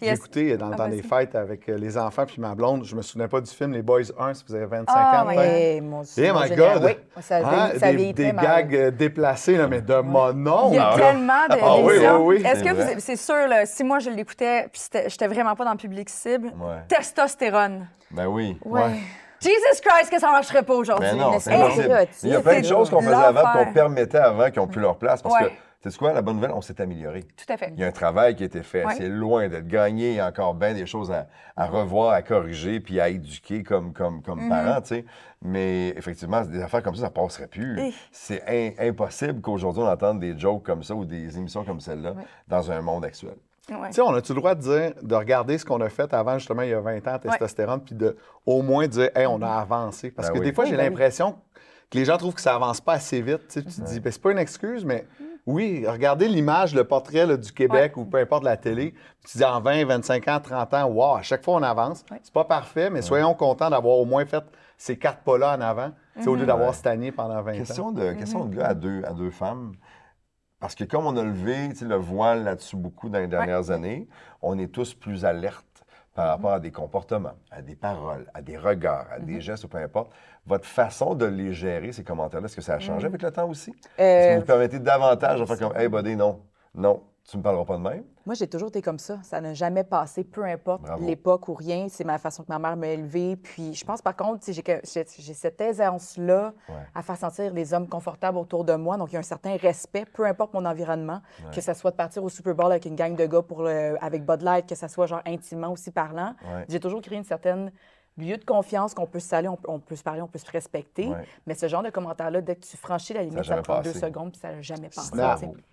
J'ai 0.00 0.12
écouté 0.12 0.56
dans 0.56 0.68
le 0.68 0.76
Ah, 0.78 0.88
des 0.88 1.02
fêtes 1.02 1.34
avec 1.34 1.68
euh, 1.68 1.76
les 1.76 1.98
enfants 1.98 2.24
puis 2.24 2.40
ma 2.40 2.54
blonde. 2.54 2.84
Je 2.84 2.94
me 2.94 3.02
souvenais 3.02 3.26
pas 3.26 3.40
du 3.40 3.50
film 3.50 3.72
Les 3.72 3.82
Boys 3.82 4.02
1, 4.18 4.34
si 4.34 4.44
vous 4.48 4.54
avez 4.54 4.66
25 4.66 4.84
Ah, 4.96 5.24
ans. 5.24 5.30
Eh, 5.30 5.80
mon 5.80 6.02
Dieu. 6.02 6.24
Eh 6.24 6.30
my 6.32 6.54
God! 6.54 6.82
Oui, 6.84 6.96
ça, 7.20 7.40
ça 7.78 7.92
des 7.92 8.12
gags 8.12 8.74
euh, 8.76 8.90
déplacés, 8.92 9.56
là, 9.56 9.66
mais 9.66 9.80
de 9.80 9.96
mon 9.96 10.32
nom. 10.32 10.68
Il 10.70 10.76
y 10.76 10.78
a 10.78 10.90
Ah, 10.90 10.94
ouais. 10.94 11.00
tellement 11.00 11.46
de 11.48 11.56
Ah 11.60 11.76
oui, 11.78 11.94
oui, 11.98 12.06
oui. 12.20 12.42
Est-ce 12.46 12.60
C'est 12.60 12.64
que 12.64 12.74
vous, 12.94 13.00
c'est 13.00 13.16
sûr, 13.16 13.48
là, 13.48 13.66
si 13.66 13.82
moi 13.82 13.98
je 13.98 14.10
l'écoutais, 14.10 14.68
puis 14.72 14.80
j'étais 15.08 15.26
vraiment 15.26 15.56
pas 15.56 15.64
dans 15.64 15.72
le 15.72 15.76
public 15.78 16.08
cible, 16.10 16.52
Ouais. 16.58 16.76
testostérone. 16.88 17.88
Ben 18.12 18.26
oui. 18.26 18.56
Ouais. 18.64 18.90
Jesus 19.40 19.80
Christ, 19.84 20.10
que 20.10 20.20
ça 20.20 20.30
marcherait 20.30 20.62
pas 20.64 20.74
aujourd'hui. 20.74 21.08
Mais 21.12 21.18
non, 21.18 21.38
c'est. 21.38 21.52
Il 22.24 22.30
y 22.30 22.34
a 22.34 22.40
plein 22.40 22.60
de 22.60 22.66
choses 22.66 22.90
qu'on 22.90 23.00
faisait 23.00 23.14
avant 23.14 23.42
qu'on 23.52 23.72
permettait 23.72 24.18
avant 24.18 24.50
qui 24.50 24.58
ont 24.60 24.66
plus 24.66 24.80
leur 24.80 24.96
place. 24.96 25.22
Parce 25.22 25.34
Ouais. 25.34 25.48
que, 25.48 25.52
tu 25.82 25.90
sais 25.90 25.98
quoi, 25.98 26.12
la 26.12 26.22
bonne 26.22 26.36
nouvelle, 26.36 26.50
on 26.52 26.60
s'est 26.60 26.80
amélioré. 26.80 27.22
Tout 27.36 27.52
à 27.52 27.56
fait. 27.56 27.70
Il 27.74 27.80
y 27.80 27.84
a 27.84 27.86
un 27.86 27.92
travail 27.92 28.34
qui 28.34 28.42
a 28.42 28.46
été 28.46 28.62
fait. 28.62 28.84
Ouais. 28.84 28.94
C'est 28.96 29.08
loin 29.08 29.48
d'être 29.48 29.68
gagné. 29.68 30.10
Il 30.10 30.16
y 30.16 30.20
a 30.20 30.26
encore 30.26 30.54
bien 30.54 30.74
des 30.74 30.86
choses 30.86 31.10
à, 31.12 31.28
à 31.56 31.66
revoir, 31.66 32.12
à 32.12 32.22
corriger, 32.22 32.80
puis 32.80 32.98
à 33.00 33.08
éduquer 33.08 33.62
comme, 33.62 33.92
comme, 33.92 34.20
comme 34.22 34.40
Mhm. 34.42 34.48
parents, 34.48 34.80
tu 34.80 34.88
sais. 34.88 35.04
Mais 35.40 35.90
effectivement, 35.90 36.40
des 36.42 36.60
affaires 36.60 36.82
comme 36.82 36.96
ça, 36.96 37.02
ça 37.02 37.10
passerait 37.10 37.46
plus. 37.46 37.78
Eh. 37.80 37.92
C'est 38.10 38.42
in- 38.48 38.88
impossible 38.88 39.40
qu'aujourd'hui, 39.40 39.82
on 39.82 39.88
entende 39.88 40.18
des 40.18 40.36
jokes 40.36 40.64
comme 40.64 40.82
ça 40.82 40.94
ou 40.94 41.04
des 41.04 41.38
émissions 41.38 41.64
comme 41.64 41.80
celle-là 41.80 42.14
dans 42.48 42.70
un 42.72 42.80
monde 42.80 43.04
actuel. 43.04 43.34
Ouais. 43.70 43.88
Tu 43.88 43.94
sais, 43.96 44.00
on 44.00 44.14
a-tu 44.14 44.32
le 44.32 44.38
droit 44.40 44.54
de 44.54 44.62
dire, 44.62 44.92
de 45.02 45.14
regarder 45.14 45.58
ce 45.58 45.64
qu'on 45.64 45.80
a 45.82 45.88
fait 45.90 46.12
avant, 46.14 46.38
justement, 46.38 46.62
il 46.62 46.70
y 46.70 46.74
a 46.74 46.80
20 46.80 47.06
ans, 47.06 47.18
testostérone, 47.18 47.82
puis 47.84 47.94
de 47.94 48.16
au 48.46 48.62
moins 48.62 48.86
dire, 48.88 49.10
hey, 49.14 49.26
on 49.26 49.42
a 49.42 49.48
avancé? 49.48 50.10
Parce 50.10 50.28
Ben 50.28 50.34
que 50.34 50.38
oui. 50.40 50.46
des 50.46 50.52
fois, 50.54 50.64
j'ai 50.64 50.72
ben 50.72 50.78
oui. 50.78 50.84
l'impression 50.88 51.36
que 51.90 51.98
les 51.98 52.04
gens 52.06 52.16
trouvent 52.16 52.34
que 52.34 52.40
ça 52.40 52.54
avance 52.54 52.80
pas 52.80 52.94
assez 52.94 53.20
vite. 53.22 53.46
Tu 53.48 53.60
sais, 53.60 53.62
tu 53.62 53.68
te 53.70 53.80
dis, 53.86 54.00
ben, 54.00 54.10
c'est 54.10 54.22
pas 54.22 54.32
une 54.32 54.38
excuse, 54.38 54.84
mais 54.86 55.06
oui, 55.48 55.84
regardez 55.88 56.28
l'image, 56.28 56.74
le 56.74 56.84
portrait 56.84 57.24
là, 57.26 57.36
du 57.38 57.52
Québec 57.52 57.96
ou 57.96 58.04
peu 58.04 58.18
importe 58.18 58.44
la 58.44 58.56
télé. 58.58 58.94
Tu 59.26 59.38
dis 59.38 59.44
en 59.44 59.60
20, 59.60 59.86
25 59.86 60.28
ans, 60.28 60.40
30 60.40 60.74
ans, 60.74 60.84
wow, 60.90 61.14
à 61.16 61.22
chaque 61.22 61.42
fois 61.42 61.54
on 61.54 61.62
avance. 61.62 62.04
C'est 62.22 62.32
pas 62.32 62.44
parfait, 62.44 62.90
mais 62.90 63.00
soyons 63.00 63.32
contents 63.34 63.70
d'avoir 63.70 63.96
au 63.96 64.04
moins 64.04 64.26
fait 64.26 64.44
ces 64.76 64.98
quatre 64.98 65.20
pas-là 65.22 65.56
en 65.56 65.60
avant, 65.62 65.90
au 66.26 66.34
lieu 66.34 66.44
d'avoir 66.46 66.68
Ouais. 66.68 66.74
stagné 66.74 67.12
pendant 67.12 67.40
20 67.42 67.52
ans. 67.52 67.56
Question 67.56 67.92
de, 67.92 68.12
question 68.12 68.44
de 68.44 68.56
gars 68.56 68.66
à 68.68 68.74
deux, 68.74 69.02
à 69.04 69.12
deux 69.14 69.30
femmes. 69.30 69.72
Parce 70.60 70.74
que 70.74 70.84
comme 70.84 71.06
on 71.06 71.16
a 71.16 71.22
levé 71.22 71.68
le 71.80 71.96
voile 71.96 72.44
là-dessus 72.44 72.76
beaucoup 72.76 73.08
dans 73.08 73.18
les 73.20 73.28
dernières 73.28 73.70
années, 73.70 74.06
on 74.42 74.58
est 74.58 74.68
tous 74.68 74.92
plus 74.92 75.24
alertes 75.24 75.64
par 76.14 76.28
rapport 76.28 76.50
à 76.52 76.58
des 76.60 76.72
comportements, 76.72 77.36
à 77.50 77.62
des 77.62 77.76
paroles, 77.76 78.26
à 78.34 78.42
des 78.42 78.58
regards, 78.58 79.06
à 79.12 79.20
des 79.20 79.40
gestes 79.40 79.64
ou 79.64 79.68
peu 79.68 79.78
importe. 79.78 80.10
Votre 80.48 80.64
façon 80.66 81.14
de 81.14 81.26
les 81.26 81.52
gérer, 81.52 81.92
ces 81.92 82.02
commentaires-là, 82.04 82.46
est-ce 82.46 82.56
que 82.56 82.62
ça 82.62 82.74
a 82.74 82.78
changé 82.78 83.06
avec 83.06 83.20
le 83.22 83.30
temps 83.30 83.48
aussi? 83.48 83.70
Est-ce 83.98 84.28
que 84.28 84.32
Euh, 84.36 84.38
vous 84.40 84.46
permettez 84.46 84.78
davantage 84.78 85.40
de 85.40 85.44
faire 85.44 85.58
comme 85.58 85.76
Hey, 85.76 85.88
buddy, 85.88 86.16
non, 86.16 86.40
non, 86.74 87.02
tu 87.30 87.36
me 87.36 87.42
parleras 87.42 87.66
pas 87.66 87.76
de 87.76 87.82
même? 87.82 88.04
Moi, 88.24 88.34
j'ai 88.34 88.46
toujours 88.46 88.68
été 88.68 88.80
comme 88.80 88.98
ça. 88.98 89.18
Ça 89.22 89.40
n'a 89.40 89.52
jamais 89.54 89.84
passé, 89.84 90.24
peu 90.24 90.44
importe 90.44 90.82
l'époque 91.00 91.48
ou 91.48 91.54
rien. 91.54 91.86
C'est 91.90 92.04
ma 92.04 92.18
façon 92.18 92.42
que 92.42 92.48
ma 92.48 92.58
mère 92.58 92.76
m'a 92.76 92.86
élevée. 92.88 93.36
Puis 93.36 93.74
je 93.74 93.84
pense, 93.84 94.00
par 94.02 94.16
contre, 94.16 94.42
sais, 94.44 94.52
j'ai 94.54 95.34
cette 95.34 95.60
aisance-là 95.60 96.52
Ouais. 96.68 96.74
à 96.94 97.02
faire 97.02 97.16
sentir 97.16 97.52
les 97.52 97.72
hommes 97.74 97.88
confortables 97.88 98.38
autour 98.38 98.64
de 98.64 98.74
moi. 98.74 98.96
Donc, 98.96 99.10
il 99.10 99.14
y 99.14 99.16
a 99.16 99.20
un 99.20 99.22
certain 99.22 99.56
respect, 99.56 100.04
peu 100.06 100.26
importe 100.26 100.52
mon 100.54 100.64
environnement, 100.64 101.20
que 101.54 101.60
ce 101.60 101.72
soit 101.74 101.90
de 101.90 101.96
partir 101.96 102.22
au 102.24 102.28
Super 102.28 102.54
Bowl 102.54 102.70
avec 102.70 102.84
une 102.86 102.96
gang 102.96 103.14
de 103.16 103.26
gars 103.26 103.42
pour 103.42 103.62
le- 103.62 103.96
avec 104.02 104.24
Bud 104.24 104.42
Light, 104.42 104.66
que 104.66 104.74
ce 104.74 104.88
soit 104.88 105.06
genre 105.06 105.22
intimement 105.26 105.72
aussi 105.72 105.90
parlant. 105.90 106.34
Ouais. 106.44 106.64
J'ai 106.68 106.80
toujours 106.80 107.00
créé 107.02 107.16
une 107.18 107.24
certaine 107.24 107.72
lieu 108.18 108.36
de 108.36 108.44
confiance 108.44 108.94
qu'on 108.94 109.06
peut 109.06 109.20
se 109.20 109.28
saluer, 109.28 109.48
on, 109.48 109.56
peut- 109.56 109.70
on 109.70 109.78
peut 109.78 109.96
se 109.96 110.02
parler, 110.02 110.20
on 110.20 110.26
peut 110.28 110.38
se 110.38 110.50
respecter. 110.50 111.08
Ouais. 111.08 111.24
Mais 111.46 111.54
ce 111.54 111.68
genre 111.68 111.82
de 111.82 111.90
commentaires-là, 111.90 112.40
dès 112.40 112.56
que 112.56 112.64
tu 112.66 112.76
franchis 112.76 113.12
la 113.14 113.22
limite, 113.22 113.44
ça, 113.44 113.56
prend 113.62 113.76
passé. 113.78 113.92
deux 113.92 113.98
secondes 114.00 114.32
puis 114.32 114.40
ça 114.40 114.52
n'a 114.52 114.60
jamais 114.62 114.88
passé. 114.88 115.10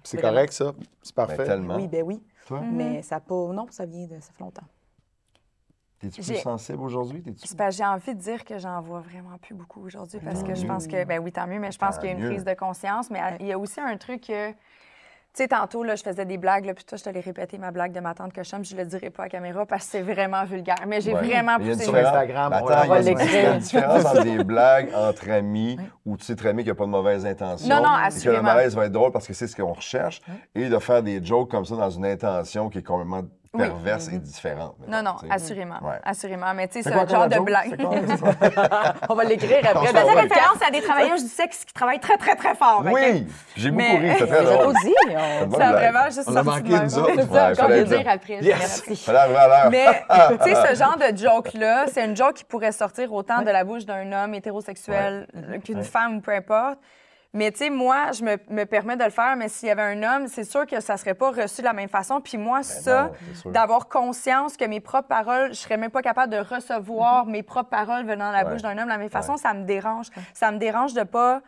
C'est 0.03 0.21
correct, 0.21 0.53
ça. 0.53 0.73
C'est 1.01 1.15
Ben, 1.15 1.25
parfait. 1.25 1.43
tellement. 1.45 1.75
Oui, 1.75 1.87
ben 1.87 2.03
oui. 2.03 2.21
Toi, 2.47 2.61
Mais 2.61 3.01
ça 3.01 3.15
a 3.15 3.19
pas. 3.19 3.33
Non, 3.51 3.65
ça 3.71 3.85
vient 3.85 4.05
de. 4.05 4.19
Ça 4.19 4.31
fait 4.31 4.43
longtemps. 4.43 4.65
t'es-tu 5.99 6.21
plus 6.21 6.35
sensible 6.37 6.81
aujourd'hui? 6.83 7.23
J'ai 7.69 7.85
envie 7.85 8.13
de 8.15 8.19
dire 8.19 8.45
que 8.45 8.57
j'en 8.59 8.81
vois 8.81 8.99
vraiment 8.99 9.37
plus 9.39 9.55
beaucoup 9.55 9.81
aujourd'hui 9.83 10.19
parce 10.23 10.43
que 10.43 10.53
je 10.53 10.65
pense 10.65 10.85
que, 10.87 11.03
ben 11.05 11.19
oui, 11.19 11.31
tant 11.31 11.47
mieux, 11.47 11.59
mais 11.59 11.71
je 11.71 11.79
pense 11.79 11.97
qu'il 11.97 12.09
y 12.09 12.11
a 12.11 12.15
une 12.15 12.21
mieux. 12.21 12.29
prise 12.29 12.43
de 12.43 12.53
conscience. 12.53 13.09
Mais 13.09 13.19
il 13.39 13.47
y 13.47 13.51
a 13.53 13.57
aussi 13.57 13.79
un 13.79 13.97
truc 13.97 14.21
que, 14.27 14.51
tu 15.35 15.43
sais, 15.43 15.47
tantôt, 15.49 15.83
là, 15.83 15.95
je 15.95 16.03
faisais 16.03 16.23
des 16.25 16.37
blagues, 16.37 16.65
là, 16.65 16.73
puis 16.73 16.85
toi, 16.85 16.97
je 16.97 17.03
te 17.03 17.09
l'ai 17.09 17.19
répété, 17.19 17.57
ma 17.57 17.71
blague 17.71 17.91
de 17.91 17.99
ma 17.99 18.13
tante 18.13 18.31
Cochon, 18.33 18.59
je 18.63 18.75
le 18.75 18.85
dirai 18.85 19.09
pas 19.09 19.23
à 19.23 19.29
caméra 19.29 19.65
parce 19.65 19.83
que 19.85 19.91
c'est 19.91 20.01
vraiment 20.01 20.45
vulgaire. 20.45 20.75
Mais 20.87 21.01
j'ai 21.01 21.13
Ouais. 21.13 21.21
vraiment 21.21 21.57
poussé. 21.57 21.75
différence- 21.75 22.05
Instagram, 22.07 22.49
Ben 22.51 22.61
on 22.63 22.67
attends, 22.67 22.79
la 22.81 22.85
va 22.87 22.99
il 23.01 23.05
y 23.05 23.07
a 23.09 23.11
une- 23.11 23.17
l'écrire. 23.17 23.39
il 23.39 23.43
y 23.43 23.47
a 23.47 23.53
une 23.53 23.59
différence 23.59 24.05
entre 24.05 24.23
des 24.37 24.43
blagues 24.43 24.89
entre 24.95 25.29
amis 25.29 25.77
où 26.05 26.15
tu 26.17 26.23
sais 26.25 26.35
très 26.35 26.53
bien 26.53 26.63
qu'il 26.63 26.67
n'y 26.67 26.71
a 26.71 26.75
pas 26.75 26.85
de 26.85 26.89
mauvaise 26.89 27.25
intention. 27.25 27.67
Non, 27.67 27.81
non, 27.83 27.89
et 27.89 27.95
que 27.97 28.01
le 28.01 28.07
assurément. 28.07 28.43
malaise 28.43 28.75
va 28.75 28.85
être 28.85 28.91
drôle 28.93 29.11
parce 29.11 29.27
que 29.27 29.33
c'est 29.33 29.47
ce 29.47 29.55
qu'on 29.55 29.73
recherche. 29.73 30.21
Et 30.55 30.69
de 30.69 30.79
faire 30.79 31.03
des 31.03 31.23
jokes 31.23 31.51
comme 31.51 31.65
ça 31.65 31.75
dans 31.75 31.89
une 31.89 32.05
intention 32.05 32.69
qui 32.69 32.77
est 32.77 32.83
complètement 32.83 33.23
perverse 33.57 34.07
et 34.09 34.17
différente. 34.19 34.75
Non, 34.87 35.01
non, 35.03 35.15
assurément. 35.29 35.75
Ouais. 35.81 35.99
Assurément. 36.03 36.53
Mais 36.53 36.67
tu 36.67 36.81
sais, 36.81 36.83
C'est 36.89 36.93
un 36.93 37.07
genre 37.07 37.27
de 37.27 37.35
joke? 37.35 37.45
blague. 37.45 37.75
On 39.09 39.15
va 39.15 39.23
l'écrire 39.23 39.59
après. 39.63 39.87
Je 39.87 39.91
faisais 39.91 40.11
référence 40.21 40.57
à 40.67 40.71
des 40.71 40.81
travailleuses 40.81 41.23
du 41.23 41.29
sexe 41.29 41.65
qui 41.65 41.73
travaillent 41.73 41.99
très, 41.99 42.17
très, 42.17 42.35
très 42.35 42.55
fort. 42.55 42.83
Oui, 42.85 43.27
j'ai 43.55 43.69
beaucoup 43.71 43.81
Mais- 43.83 44.11
ri, 44.11 44.15
c'est 44.17 44.23
On 44.23 44.27
très 44.27 44.43
drôle. 44.43 44.73
pas 44.73 44.79
dit. 44.81 44.93
On- 45.07 45.51
Ça 45.57 45.67
a 45.67 45.71
vraiment 45.73 46.05
juste 46.05 46.23
On 46.27 46.35
a 46.35 46.43
manqué, 46.43 46.69
nous 46.69 46.97
autres. 46.99 47.11
C'est 47.15 47.33
ça, 47.33 47.51
encore 47.51 47.69
le 47.69 47.83
dire. 47.83 48.03
après. 48.07 48.33
Yes. 48.41 48.83
Mais, 49.71 49.85
tu 50.43 50.49
sais, 50.49 50.55
ce 50.69 50.75
genre 50.75 50.97
de 50.97 51.15
joke-là, 51.17 51.85
c'est 51.91 52.05
une 52.05 52.15
joke 52.15 52.33
qui 52.35 52.43
pourrait 52.43 52.71
sortir 52.71 53.11
autant 53.13 53.41
de 53.41 53.49
la 53.51 53.63
bouche 53.63 53.85
d'un 53.85 54.11
homme 54.11 54.33
hétérosexuel 54.33 55.27
qu'une 55.63 55.83
femme, 55.83 56.21
peu 56.21 56.31
importe. 56.33 56.77
Mais, 57.35 57.51
tu 57.51 57.57
sais, 57.59 57.69
moi, 57.69 58.11
je 58.13 58.23
me, 58.23 58.37
me 58.49 58.63
permets 58.63 58.95
de 58.95 59.03
le 59.03 59.09
faire, 59.09 59.35
mais 59.35 59.49
s'il 59.49 59.67
y 59.67 59.71
avait 59.71 59.81
un 59.83 60.01
homme, 60.03 60.27
c'est 60.27 60.45
sûr 60.45 60.65
que 60.65 60.79
ça 60.79 60.95
serait 60.97 61.13
pas 61.13 61.31
reçu 61.31 61.61
de 61.61 61.65
la 61.65 61.73
même 61.73 61.89
façon. 61.89 62.21
Puis 62.21 62.37
moi, 62.37 62.63
ça, 62.63 63.11
c'est 63.27 63.35
sûr. 63.41 63.51
d'avoir 63.51 63.87
conscience 63.89 64.55
que 64.57 64.65
mes 64.65 64.79
propres 64.79 65.07
paroles, 65.09 65.49
je 65.49 65.59
serais 65.59 65.77
même 65.77 65.91
pas 65.91 66.01
capable 66.01 66.31
de 66.31 66.39
recevoir 66.39 67.25
mes 67.25 67.43
propres 67.43 67.69
paroles 67.69 68.05
venant 68.05 68.29
de 68.29 68.33
la 68.37 68.45
Ouais. 68.45 68.51
bouche 68.53 68.61
d'un 68.61 68.77
homme 68.77 68.85
de 68.85 68.89
la 68.89 68.97
même 68.97 69.09
façon, 69.09 69.33
Ouais. 69.33 69.37
ça 69.37 69.53
me 69.53 69.65
dérange. 69.65 70.07
Ça 70.33 70.51
me 70.51 70.57
dérange 70.57 70.93
de 70.93 71.03
pas 71.03 71.41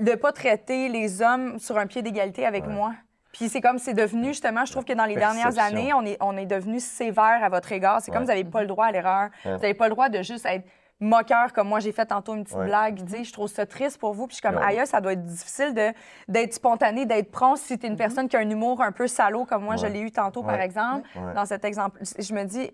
de 0.00 0.14
pas 0.16 0.32
traiter 0.32 0.88
les 0.88 1.22
hommes 1.22 1.60
sur 1.60 1.78
un 1.78 1.86
pied 1.86 2.02
d'égalité 2.02 2.44
avec 2.44 2.66
moi. 2.66 2.92
Puis 3.32 3.48
c'est 3.48 3.60
comme 3.60 3.78
c'est 3.78 3.94
devenu 3.94 4.28
justement, 4.28 4.64
je 4.64 4.72
trouve 4.72 4.84
que 4.84 4.92
dans 4.94 5.04
les 5.04 5.14
dernières 5.14 5.58
années, 5.60 5.92
on 5.94 6.04
est, 6.04 6.16
on 6.20 6.36
est 6.36 6.46
devenu 6.46 6.80
sévère 6.80 7.38
à 7.44 7.48
votre 7.48 7.70
égard. 7.70 8.00
C'est 8.00 8.10
comme 8.10 8.22
vous 8.22 8.28
n'avez 8.28 8.42
pas 8.44 8.62
le 8.62 8.66
droit 8.66 8.86
à 8.86 8.90
l'erreur. 8.90 9.28
Vous 9.44 9.50
n'avez 9.50 9.74
pas 9.74 9.84
le 9.86 9.90
droit 9.90 10.08
de 10.08 10.22
juste 10.22 10.46
être 10.46 10.64
moqueur 11.00 11.52
comme 11.52 11.68
moi 11.68 11.80
j'ai 11.80 11.92
fait 11.92 12.06
tantôt 12.06 12.34
une 12.34 12.44
petite 12.44 12.56
Ouais. 12.56 12.66
blague. 12.66 13.04
Tu 13.06 13.12
sais, 13.18 13.24
Je 13.24 13.32
trouve 13.32 13.48
ça 13.48 13.66
triste 13.66 13.98
pour 13.98 14.12
vous. 14.14 14.26
Puis 14.26 14.36
je 14.36 14.40
suis 14.40 14.48
comme, 14.48 14.60
Ouais. 14.60 14.78
aïe, 14.80 14.86
ça 14.86 15.00
doit 15.00 15.12
être 15.12 15.24
difficile 15.24 15.74
de- 15.74 15.92
d'être 16.28 16.54
spontané, 16.54 17.04
d'être 17.06 17.30
prompt 17.30 17.56
si 17.56 17.78
tu 17.78 17.86
es 17.86 17.88
une 17.88 17.96
personne 17.96 18.28
qui 18.28 18.36
a 18.36 18.40
un 18.40 18.48
humour 18.50 18.80
un 18.82 18.92
peu 18.92 19.06
salaud 19.06 19.44
comme 19.44 19.64
moi 19.64 19.76
je 19.76 19.86
l'ai 19.86 20.00
eu 20.00 20.10
tantôt 20.10 20.42
par 20.42 20.60
exemple. 20.60 21.08
Ouais. 21.16 21.34
Dans 21.34 21.44
cet 21.44 21.64
exemple, 21.64 22.00
je 22.18 22.32
me 22.34 22.44
dis, 22.44 22.70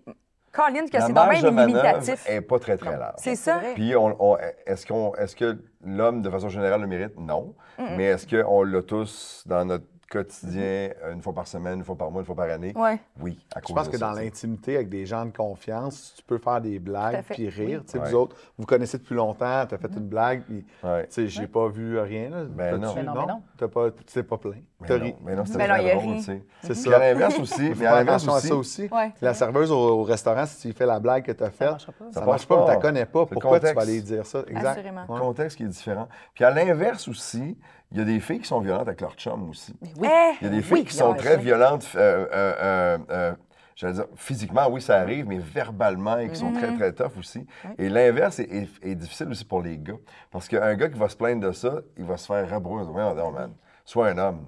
Colin, 0.51 0.85
que 0.85 1.01
c'est 1.01 1.11
de 1.11 1.49
même 1.49 1.65
limitatif. 1.67 2.29
n'est 2.29 2.39
pas 2.41 2.59
très, 2.59 2.77
très 2.77 2.95
large. 2.95 3.15
C'est 3.17 3.35
ça. 3.35 3.59
Puis, 3.73 3.95
on, 3.95 4.15
on- 4.19 4.37
est-ce, 4.67 4.85
qu'on, 4.85 5.15
est-ce 5.15 5.35
que 5.35 5.57
l'homme, 5.83 6.21
de 6.21 6.29
façon 6.29 6.47
générale, 6.47 6.79
le 6.81 6.85
mérite? 6.85 7.17
Non. 7.19 7.55
Mais 7.79 8.03
est-ce 8.05 8.27
qu'on 8.27 8.61
l'a 8.61 8.83
tous 8.83 9.43
dans 9.47 9.65
notre 9.65 9.85
quotidien, 10.13 10.89
une 11.11 11.21
fois 11.21 11.33
par 11.33 11.47
semaine, 11.47 11.79
une 11.79 11.83
fois 11.83 11.95
par 11.97 12.11
mois, 12.11 12.21
une 12.21 12.25
fois 12.25 12.35
par 12.35 12.49
année? 12.49 12.73
Ouais. 12.75 12.99
Oui, 13.19 13.39
à 13.55 13.61
cause 13.61 13.69
Je 13.69 13.73
pense 13.73 13.87
de 13.87 13.91
que 13.91 13.97
ça, 13.97 14.07
dans 14.09 14.17
tu 14.17 14.23
l'intimité, 14.23 14.75
avec 14.75 14.89
des 14.89 15.05
gens 15.05 15.25
de 15.25 15.35
confiance, 15.35 16.13
tu 16.15 16.23
peux 16.23 16.37
faire 16.37 16.61
des 16.61 16.79
blagues 16.79 17.23
puis 17.29 17.49
rire. 17.49 17.81
Tu 17.85 17.91
sais, 17.93 17.99
Ouais. 17.99 18.09
Vous 18.09 18.15
autres, 18.15 18.35
vous 18.57 18.65
connaissez 18.65 18.97
depuis 18.97 19.15
longtemps, 19.15 19.65
tu 19.67 19.75
as 19.75 19.77
fait 19.77 19.91
une 19.95 20.07
blague, 20.07 20.43
puis 20.43 20.65
Ouais. 20.83 21.07
tu 21.07 21.13
sais, 21.13 21.27
j'ai 21.27 21.47
pas 21.47 21.67
vu 21.67 21.97
rien. 21.99 22.29
Là. 22.29 22.43
Ben 22.45 22.77
non. 22.77 22.87
T'as-tu- 22.93 22.99
Mais 22.99 23.03
non, 23.03 23.13
mais 23.15 23.25
non. 23.33 23.41
T'as 23.57 23.67
pas, 23.67 23.91
tu 23.91 24.03
t'es 24.05 24.23
pas 24.23 24.37
plaint. 24.37 24.63
Mais 24.83 24.87
T'as 24.89 24.97
non, 24.99 25.05
ri. 25.05 25.15
mais 25.23 25.35
non, 25.35 25.45
c'était 25.45 25.67
non, 25.67 25.73
très 25.75 25.95
drôle, 25.95 26.15
tu 26.17 26.21
sais. 26.21 26.43
C'est 26.61 26.67
Puis 26.73 26.75
ça. 26.75 26.95
à 26.95 26.99
l'inverse 26.99 27.39
aussi, 27.39 27.65
Il 27.67 27.73
faut 27.75 27.79
mais 27.81 27.85
à 27.87 27.95
l'inverse 27.95 28.27
aussi, 28.27 28.47
ça 28.47 28.55
aussi. 28.55 28.81
Ouais, 28.91 29.11
la 29.21 29.33
serveuse 29.33 29.71
au, 29.71 29.77
au 29.99 30.03
restaurant, 30.03 30.45
si 30.45 30.67
tu 30.67 30.73
fais 30.77 30.85
la 30.85 30.99
blague 30.99 31.23
que 31.23 31.31
tu 31.31 31.43
as 31.43 31.49
faite, 31.51 31.69
marchera 31.71 31.91
pas. 31.93 32.05
ça, 32.05 32.11
Ça 32.13 32.19
marche 32.25 32.29
marche 32.29 32.47
pas, 32.47 32.65
tu 32.65 32.71
la 32.71 32.75
connais 32.77 33.05
pas. 33.05 33.25
Pourquoi 33.25 33.59
tu 33.59 33.73
vas 33.73 33.81
aller 33.81 34.01
dire 34.01 34.25
ça? 34.25 34.43
Exact. 34.47 34.67
Assurément. 34.77 35.05
le 35.09 35.19
contexte 35.19 35.57
qui 35.57 35.63
est 35.63 35.67
différent. 35.67 36.07
Puis 36.33 36.43
à 36.43 36.51
l'inverse 36.51 37.07
aussi, 37.07 37.57
il 37.91 37.97
y 37.97 38.01
a 38.01 38.05
des 38.05 38.19
filles 38.19 38.39
qui 38.39 38.47
sont 38.47 38.59
violentes 38.59 38.87
avec 38.87 39.01
leur 39.01 39.13
chum 39.15 39.49
aussi. 39.49 39.73
Oui. 39.97 40.07
Eh! 40.11 40.33
Il 40.41 40.45
y 40.45 40.47
a 40.47 40.53
des 40.53 40.61
filles 40.61 40.73
Oui, 40.79 40.85
qui 40.85 40.95
sont 40.95 41.13
très 41.13 41.37
violentes, 41.37 41.87
euh, 41.95 42.25
euh, 42.33 42.53
euh, 42.59 42.97
euh, 43.11 43.33
j'allais 43.75 43.93
dire, 43.93 44.05
physiquement, 44.15 44.67
oui, 44.69 44.81
ça 44.81 44.97
arrive, 44.99 45.27
mais 45.27 45.37
verbalement, 45.37 46.17
et 46.17 46.29
qui 46.29 46.35
sont 46.35 46.49
Mhm. 46.49 46.57
très, 46.57 46.73
très 46.75 46.93
tough 46.93 47.17
aussi. 47.19 47.45
Et 47.77 47.89
l'inverse 47.89 48.39
est, 48.39 48.51
est- 48.51 48.69
est 48.83 48.95
difficile 48.95 49.27
aussi 49.29 49.45
pour 49.45 49.61
les 49.61 49.77
gars. 49.77 49.93
Parce 50.31 50.47
qu'un 50.47 50.73
gars 50.75 50.89
qui 50.89 50.97
va 50.97 51.07
se 51.09 51.15
plaindre 51.15 51.47
de 51.47 51.51
ça, 51.51 51.81
il 51.97 52.05
va 52.05 52.17
se 52.17 52.25
faire 52.25 52.49
rabrouer. 52.49 52.83
Donc, 52.85 52.95
man. 53.33 53.51
Sois 53.85 54.07
un 54.09 54.17
homme. 54.17 54.45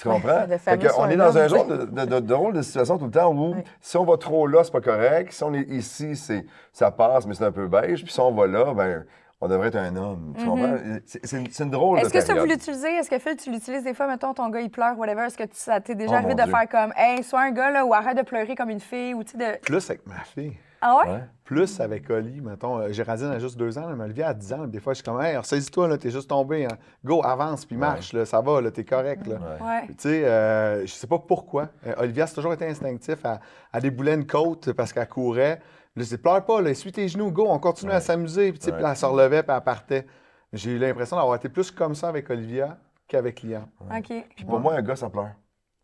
Tu 0.00 0.08
comprends? 0.08 0.46
Fait 0.58 0.78
on 0.98 1.08
est 1.10 1.16
dans 1.16 1.36
un 1.36 1.48
genre 1.48 1.66
de, 1.66 1.76
de, 1.76 1.84
de- 1.84 2.04
de 2.06 2.18
drôle 2.20 2.54
de 2.54 2.62
situation 2.62 2.96
tout 2.98 3.04
le 3.06 3.10
temps 3.10 3.32
où 3.34 3.54
si 3.80 3.96
on 3.96 4.04
va 4.04 4.16
trop 4.16 4.46
là, 4.46 4.64
c'est 4.64 4.72
pas 4.72 4.80
correct. 4.80 5.32
Si 5.32 5.44
on 5.44 5.52
est 5.54 5.68
ici, 5.68 6.16
c'est, 6.16 6.46
ça 6.72 6.90
passe, 6.90 7.26
mais 7.26 7.34
c'est 7.34 7.44
un 7.44 7.52
peu 7.52 7.66
beige. 7.68 8.02
Puis 8.04 8.12
si 8.12 8.20
on 8.20 8.32
va 8.32 8.46
là, 8.46 8.72
ben, 8.72 9.04
on 9.42 9.48
devrait 9.48 9.68
être 9.68 9.76
un 9.76 9.94
homme. 9.96 10.34
Tu 10.38 10.44
comprends? 10.46 10.76
C'est, 11.06 11.32
une, 11.38 11.50
c'est 11.50 11.64
une 11.64 11.70
drôle. 11.70 11.98
Est-ce 11.98 12.10
que 12.12 12.20
ça, 12.20 12.34
vous 12.34 12.44
l'utilisez? 12.46 12.88
Est-ce 12.88 13.10
que 13.10 13.18
Phil, 13.18 13.36
tu 13.36 13.50
l'utilises 13.50 13.84
des 13.84 13.94
fois, 13.94 14.06
mettons, 14.06 14.32
ton 14.34 14.48
gars, 14.50 14.60
il 14.60 14.70
pleure, 14.70 14.98
whatever? 14.98 15.22
Est-ce 15.24 15.36
que 15.38 15.44
tu- 15.44 15.50
ça 15.54 15.80
t'est 15.80 15.94
déjà 15.94 16.12
Oh, 16.12 16.16
arrivé 16.16 16.34
de 16.34 16.42
Dieu. 16.42 16.50
faire 16.52 16.68
comme, 16.68 16.92
hey, 16.96 17.22
sois 17.22 17.42
un 17.42 17.50
gars, 17.50 17.70
là, 17.70 17.84
ou 17.84 17.92
arrête 17.94 18.16
de 18.16 18.22
pleurer 18.22 18.54
comme 18.54 18.70
une 18.70 18.80
fille, 18.80 19.14
ou 19.14 19.22
tu 19.24 19.32
sais, 19.32 19.38
de. 19.38 19.58
Plus 19.60 19.88
avec 19.90 20.06
ma 20.06 20.16
fille. 20.24 20.56
Ah 20.82 20.98
ouais? 21.04 21.12
Ouais. 21.12 21.24
Plus 21.44 21.80
avec 21.80 22.08
Oli, 22.10 22.40
mettons. 22.40 22.78
euh, 22.78 22.90
Géraldine 22.92 23.26
a 23.28 23.38
juste 23.38 23.58
deux 23.58 23.76
ans, 23.76 23.86
mais 23.94 24.04
Olivia 24.04 24.28
a 24.28 24.34
10 24.34 24.52
ans. 24.54 24.66
Des 24.66 24.80
fois, 24.80 24.92
je 24.94 24.98
suis 24.98 25.04
comme, 25.04 25.20
hey, 25.20 25.36
ressaisis-toi, 25.36 25.88
là, 25.88 25.98
t'es 25.98 26.10
juste 26.10 26.28
tombé. 26.30 26.64
hein. 26.64 26.76
Go, 27.04 27.22
avance, 27.24 27.66
puis 27.66 27.76
marche, 27.76 28.12
là, 28.12 28.24
ça 28.24 28.40
va, 28.40 28.60
là, 28.60 28.70
t'es 28.70 28.84
correct. 28.84 29.26
Là. 29.26 29.36
Ouais. 29.60 29.86
Tu 29.88 29.94
sais, 29.98 30.24
euh, 30.24 30.82
je 30.86 30.92
sais 30.92 31.06
pas 31.06 31.18
pourquoi. 31.18 31.68
Euh, 31.86 31.94
Olivia, 31.98 32.26
c'est 32.26 32.34
toujours 32.36 32.52
été 32.54 32.66
instinctif. 32.66 33.18
Elle, 33.24 33.40
elle 33.74 33.82
déboulait 33.82 34.14
une 34.14 34.26
côte 34.26 34.72
parce 34.72 34.92
qu'elle 34.92 35.08
courait. 35.08 35.60
Je 35.96 36.04
dis, 36.04 36.16
pleure 36.18 36.44
pas, 36.44 36.62
là, 36.62 36.70
essuie 36.70 36.92
tes 36.92 37.08
genoux, 37.08 37.30
go, 37.32 37.46
on 37.48 37.58
continue 37.58 37.90
à 37.92 38.00
s'amuser. 38.00 38.52
Puis, 38.52 38.60
elle 38.90 38.96
se 38.96 39.04
relevait, 39.04 39.42
puis 39.42 39.54
elle 39.54 39.62
partait. 39.62 40.06
J'ai 40.52 40.70
eu 40.72 40.78
l'impression 40.78 41.16
d'avoir 41.16 41.36
été 41.36 41.48
plus 41.48 41.70
comme 41.70 41.94
ça 41.94 42.08
avec 42.08 42.30
Olivia 42.30 42.78
qu'avec 43.06 43.42
Liam. 43.42 43.66
OK. 43.80 44.24
Puis 44.36 44.44
pour 44.44 44.60
moi, 44.60 44.74
un 44.76 44.82
gars, 44.82 44.96
ça 44.96 45.10
pleure. 45.10 45.30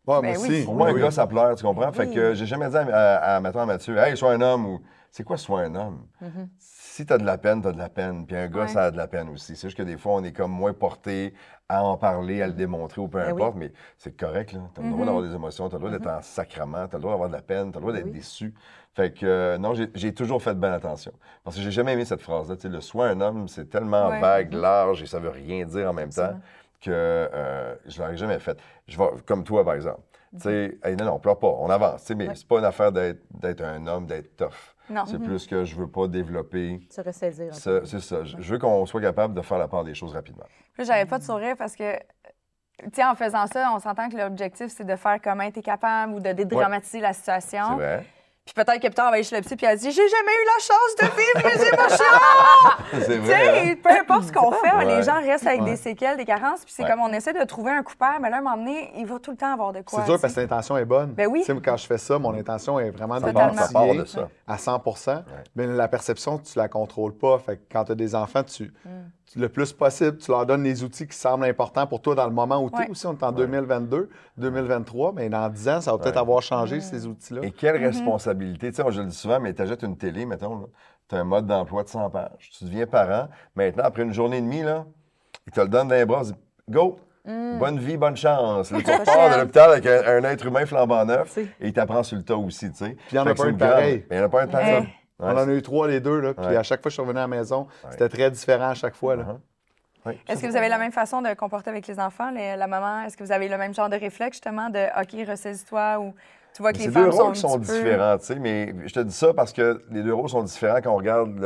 Ouais, 0.07 0.21
Ben 0.21 0.35
moi 0.37 0.47
aussi. 0.47 0.63
Pour 0.63 0.85
un 0.87 0.93
gars, 0.93 1.11
ça 1.11 1.27
pleure, 1.27 1.55
tu 1.55 1.63
comprends? 1.63 1.91
Fait 1.91 2.07
que 2.09 2.33
j'ai 2.33 2.45
jamais 2.45 2.69
dit 2.69 2.77
à, 2.77 2.81
à, 2.87 3.35
à, 3.35 3.39
mettons, 3.41 3.59
à 3.59 3.65
Mathieu, 3.65 3.97
hey, 3.97 4.15
sois 4.15 4.31
un 4.33 4.41
homme 4.41 4.65
ou. 4.65 4.81
c'est 5.11 5.23
quoi 5.23 5.37
soit 5.37 5.61
un 5.61 5.75
homme? 5.75 6.05
Mhm. 6.21 6.47
Si 6.57 7.05
tu 7.05 7.13
as 7.13 7.17
de 7.17 7.25
la 7.25 7.37
peine, 7.37 7.61
tu 7.61 7.67
as 7.67 7.71
de 7.73 7.77
la 7.77 7.89
peine. 7.89 8.25
Puis 8.25 8.35
un 8.35 8.47
gars, 8.47 8.61
Ouais. 8.61 8.67
ça 8.67 8.85
a 8.85 8.91
de 8.91 8.97
la 8.97 9.07
peine 9.07 9.29
aussi. 9.29 9.55
C'est 9.55 9.67
juste 9.67 9.77
que 9.77 9.83
des 9.83 9.97
fois, 9.97 10.13
on 10.13 10.23
est 10.23 10.31
comme 10.31 10.51
moins 10.51 10.73
porté 10.73 11.33
à 11.69 11.83
en 11.83 11.97
parler, 11.97 12.41
à 12.41 12.47
le 12.47 12.53
démontrer 12.53 13.01
ou 13.01 13.07
peu 13.07 13.19
Ben 13.19 13.25
oui. 13.33 13.41
importe, 13.41 13.55
mais 13.57 13.71
c'est 13.97 14.15
correct. 14.17 14.51
Tu 14.51 14.81
as 14.81 14.83
le 14.83 14.89
droit 14.91 15.05
d'avoir 15.05 15.23
des 15.23 15.33
émotions, 15.35 15.69
tu 15.69 15.75
as 15.75 15.79
le 15.79 15.85
droit 15.85 15.97
d'être 15.97 16.09
en 16.09 16.21
sacrement, 16.21 16.87
tu 16.87 16.95
as 16.95 16.97
le 16.97 17.01
droit 17.01 17.11
d'avoir 17.13 17.29
de 17.29 17.33
la 17.35 17.41
peine, 17.41 17.71
tu 17.71 17.77
as 17.77 17.79
le 17.79 17.81
droit 17.81 17.93
d'être 17.93 18.05
Ben 18.05 18.11
oui. 18.11 18.17
déçu. 18.17 18.53
Fait 18.95 19.13
que 19.13 19.25
euh, 19.27 19.57
non, 19.59 19.73
j'ai- 19.93 20.13
toujours 20.13 20.41
fait 20.41 20.55
bien 20.55 20.71
attention. 20.73 21.11
Parce 21.43 21.55
que 21.55 21.61
j'ai 21.61 21.69
jamais 21.71 21.93
aimé 21.93 22.03
cette 22.05 22.21
phrase-là. 22.21 22.55
Le 22.63 22.81
soit 22.81 23.07
un 23.09 23.21
homme, 23.21 23.47
c'est 23.47 23.69
tellement 23.69 24.09
Ouais. 24.09 24.19
vague, 24.19 24.53
large 24.53 25.03
et 25.03 25.05
ça 25.05 25.19
veut 25.19 25.29
rien 25.29 25.65
dire 25.65 25.89
en 25.89 25.93
même 25.93 26.09
temps. 26.09 26.39
Que 26.81 26.91
euh, 26.91 27.75
je 27.85 27.99
l'aurais 28.01 28.17
jamais 28.17 28.39
fait. 28.39 28.57
Je 28.87 28.97
vais, 28.97 29.05
comme 29.25 29.43
toi, 29.43 29.63
par 29.65 29.73
exemple. 29.73 30.01
Tu 30.33 30.41
sais, 30.41 30.77
hey, 30.83 30.95
non, 30.95 31.05
non, 31.05 31.19
pleure 31.19 31.39
pas, 31.39 31.47
on 31.47 31.69
avance. 31.69 32.01
tu 32.01 32.07
sais, 32.07 32.15
Mais 32.15 32.27
c'est 32.35 32.47
pas 32.47 32.59
une 32.59 32.65
affaire 32.65 32.91
d'être 32.91 33.61
un 33.61 33.87
homme, 33.87 34.05
d'être 34.05 34.35
tough. 34.35 34.75
Non. 34.89 35.05
C'est 35.05 35.19
plus 35.19 35.47
que 35.47 35.63
je 35.65 35.75
veux 35.75 35.87
pas 35.89 36.07
développer. 36.07 36.79
Se 36.89 37.01
ressaisir. 37.01 37.53
C'est 37.53 37.85
ça. 37.99 38.23
Je 38.23 38.37
je 38.39 38.53
veux 38.53 38.59
qu'on 38.59 38.85
soit 38.85 39.01
capable 39.01 39.33
de 39.33 39.41
faire 39.41 39.57
la 39.57 39.67
part 39.67 39.83
des 39.83 39.93
choses 39.93 40.13
rapidement. 40.13 40.45
Là, 40.77 40.83
j'avais 40.83 41.05
pas 41.05 41.17
de 41.17 41.23
sourire 41.23 41.55
parce 41.57 41.75
que, 41.75 41.97
tu 41.97 42.89
sais, 42.93 43.03
en 43.03 43.15
faisant 43.15 43.47
ça, 43.47 43.71
on 43.75 43.79
s'entend 43.79 44.07
que 44.09 44.15
l'objectif, 44.17 44.67
c'est 44.67 44.85
de 44.85 44.95
faire 44.95 45.19
comment 45.21 45.49
tu 45.51 45.59
es 45.59 45.61
capable 45.61 46.13
ou 46.13 46.19
de 46.19 46.31
dédramatiser 46.31 46.99
la 46.99 47.13
C'est 47.13 47.41
situation. 47.41 47.75
vrai. 47.77 48.05
Puis 48.47 48.53
peut-être 48.65 48.81
que 48.81 48.87
tard, 48.87 49.07
on 49.07 49.09
va 49.09 49.15
aller 49.15 49.23
chez 49.23 49.35
le 49.35 49.41
psy, 49.41 49.55
puis 49.55 49.65
elle 49.65 49.77
dit 49.77 49.91
J'ai 49.91 50.07
jamais 50.07 50.31
eu 50.31 50.45
la 50.45 50.63
chance 50.63 50.95
de 50.99 51.05
vivre 51.17 51.59
mes 51.59 51.67
émotions! 51.67 53.05
C'est 53.05 53.19
Tu 53.19 53.19
vrai. 53.19 53.47
hein? 53.59 53.65
sais, 53.69 53.75
peu 53.75 53.89
importe 53.91 54.23
ce 54.23 54.31
qu'on 54.31 54.51
fait, 54.53 54.71
Ouais. 54.73 54.85
les 54.97 55.03
gens 55.03 55.15
restent 55.21 55.45
avec 55.47 55.61
Ouais. 55.61 55.71
des 55.71 55.75
séquelles, 55.75 56.17
des 56.17 56.25
carences, 56.25 56.63
puis 56.63 56.73
c'est 56.75 56.83
Ouais. 56.83 56.89
comme 56.89 57.01
on 57.01 57.09
essaie 57.11 57.33
de 57.33 57.43
trouver 57.43 57.71
un 57.71 57.83
coupable, 57.83 58.19
mais 58.21 58.29
là, 58.29 58.37
à 58.37 58.39
un 58.39 58.43
moment 58.43 58.57
donné, 58.57 58.91
il 58.95 59.05
va 59.05 59.19
tout 59.19 59.31
le 59.31 59.37
temps 59.37 59.51
avoir 59.53 59.73
de 59.73 59.81
quoi. 59.81 59.99
C'est 59.99 60.05
dur 60.11 60.19
parce 60.21 60.33
que 60.33 60.39
l'intention 60.39 60.77
est 60.77 60.85
bonne. 60.85 61.11
Ben 61.13 61.27
oui. 61.27 61.41
Tu 61.45 61.53
sais, 61.53 61.61
quand 61.63 61.77
je 61.77 61.85
fais 61.85 61.97
ça, 61.97 62.17
mon 62.17 62.33
intention 62.33 62.79
est 62.79 62.89
vraiment 62.91 63.19
de 63.19 63.31
part, 63.31 63.53
ça 63.53 63.67
part 63.73 63.93
de 63.93 64.05
ça. 64.05 64.29
à 64.47 64.57
100% 64.57 65.23
Mais 65.55 65.67
la 65.67 65.87
perception, 65.87 66.37
tu 66.39 66.57
la 66.57 66.67
contrôles 66.69 67.13
pas. 67.17 67.37
Fait 67.39 67.57
que 67.57 67.61
quand 67.71 67.83
tu 67.83 67.91
as 67.91 67.95
des 67.95 68.15
enfants, 68.15 68.43
tu, 68.43 68.71
tu- 68.71 68.73
le 69.35 69.49
plus 69.49 69.73
possible, 69.73 70.17
tu 70.17 70.31
leur 70.31 70.45
donnes 70.45 70.63
les 70.63 70.83
outils 70.83 71.05
qui 71.07 71.17
semblent 71.17 71.43
importants 71.45 71.85
pour 71.85 72.01
toi 72.01 72.15
dans 72.15 72.25
le 72.27 72.33
moment 72.33 72.63
où 72.63 72.69
tu 72.69 72.77
es 72.77 72.79
Ouais. 72.85 72.89
aussi. 72.91 73.05
On 73.07 73.11
est 73.13 73.23
en 73.23 73.31
2022, 73.31 74.09
2023, 74.37 75.13
mais 75.13 75.29
dans 75.29 75.49
10 75.49 75.67
ans, 75.69 75.81
ça 75.81 75.91
va 75.91 75.97
peut-être 75.97 76.15
Ouais. 76.15 76.21
avoir 76.21 76.41
changé 76.41 76.79
ces 76.79 77.05
outils-là. 77.05 77.41
Et 77.43 77.51
quelle 77.51 77.75
responsabilité? 77.77 78.69
Tu 78.69 78.75
sais, 78.75 78.83
moi, 78.83 78.91
je 78.91 79.01
le 79.01 79.07
dis 79.07 79.15
souvent, 79.15 79.39
mais 79.39 79.53
tu 79.53 79.61
achètes 79.61 79.83
une 79.83 79.97
télé, 79.97 80.25
mettons, 80.25 80.69
tu 81.09 81.15
as 81.15 81.19
un 81.19 81.23
mode 81.23 81.45
d'emploi 81.45 81.83
de 81.83 81.89
100 81.89 82.09
pages. 82.09 82.49
Tu 82.57 82.63
deviens 82.65 82.85
parent. 82.87 83.27
Maintenant, 83.55 83.83
après 83.85 84.03
une 84.03 84.13
journée 84.13 84.37
et 84.37 84.41
demie, 84.41 84.63
là, 84.63 84.85
il 85.45 85.51
te 85.53 85.59
le 85.61 85.67
donne 85.67 85.87
dans 85.89 85.95
les 85.95 86.05
bras. 86.05 86.21
il 86.23 86.31
dit, 86.31 86.37
Go! 86.69 86.99
Bonne 87.59 87.77
vie, 87.77 87.97
bonne 87.97 88.15
chance. 88.15 88.71
Là, 88.71 88.79
tu 88.81 88.89
repars 88.97 89.35
de 89.35 89.41
l'hôpital 89.41 89.71
avec 89.71 89.85
un, 89.85 90.23
un 90.23 90.23
être 90.29 90.45
humain 90.45 90.65
flambant 90.65 91.03
neuf 91.03 91.37
et 91.37 91.47
il 91.59 91.73
t'apprend 91.73 92.01
sur 92.01 92.15
le 92.15 92.23
tas 92.23 92.37
aussi, 92.37 92.71
tu 92.71 92.77
sais. 92.77 92.95
il 93.11 93.15
y 93.15 93.19
en 93.19 93.27
a 93.27 93.35
pas 93.35 93.45
un 93.47 93.53
pareil. 93.53 94.05
Il 94.09 94.15
n'y 94.15 94.23
en 94.23 94.25
a 94.27 94.29
pas 94.29 94.43
un 94.43 94.45
de 94.45 94.51
pareil. 94.51 94.87
Ouais, 95.19 95.27
On 95.29 95.37
en 95.37 95.49
a 95.49 95.53
eu 95.53 95.61
trois, 95.63 95.87
les 95.87 95.99
deux, 95.99 96.19
là, 96.19 96.33
puis 96.33 96.45
Ouais. 96.45 96.55
à 96.57 96.63
chaque 96.63 96.79
fois 96.81 96.89
que 96.89 96.91
je 96.91 96.95
suis 96.95 97.01
revenu 97.01 97.17
à 97.17 97.23
la 97.23 97.27
maison, 97.27 97.67
c'était 97.89 98.07
très 98.09 98.29
différent 98.29 98.69
à 98.69 98.73
chaque 98.75 98.95
fois. 98.95 99.15
Là. 99.15 99.23
Uh-huh. 99.23 99.37
Oui. 100.05 100.19
Est-ce 100.27 100.41
que 100.41 100.47
vous 100.47 100.55
avez 100.55 100.69
la 100.69 100.77
même 100.77 100.91
façon 100.91 101.21
de 101.21 101.33
comporter 101.33 101.69
avec 101.69 101.87
les 101.87 101.99
enfants, 101.99 102.29
les- 102.31 102.55
la 102.55 102.67
maman? 102.67 103.01
Est-ce 103.01 103.17
que 103.17 103.23
vous 103.23 103.31
avez 103.31 103.49
le 103.49 103.57
même 103.57 103.73
genre 103.73 103.89
de 103.89 103.95
réflexe, 103.97 104.37
justement, 104.37 104.69
de 104.69 104.85
OK, 105.01 105.27
ressaisis-toi 105.27 105.99
ou 105.99 106.13
tu 106.57 106.63
vois 106.63 106.73
que 106.73 106.79
Mais 106.79 106.85
les 106.87 106.91
deux 106.91 107.01
femmes 107.03 107.11
sont, 107.11 107.23
rôles 107.25 107.35
sont 107.35 107.59
peu- 107.59 107.65
différents, 107.65 108.17
tu 108.17 108.25
sais, 108.25 108.39
mais 108.39 108.73
je 108.87 108.93
te 108.95 108.99
dis 109.01 109.13
ça 109.13 109.31
parce 109.31 109.53
que 109.53 109.79
les 109.91 110.01
deux 110.01 110.13
rôles 110.13 110.27
sont 110.29 110.41
différents 110.41 110.81
quand 110.81 110.91
on 110.91 110.97
regarde 110.97 111.37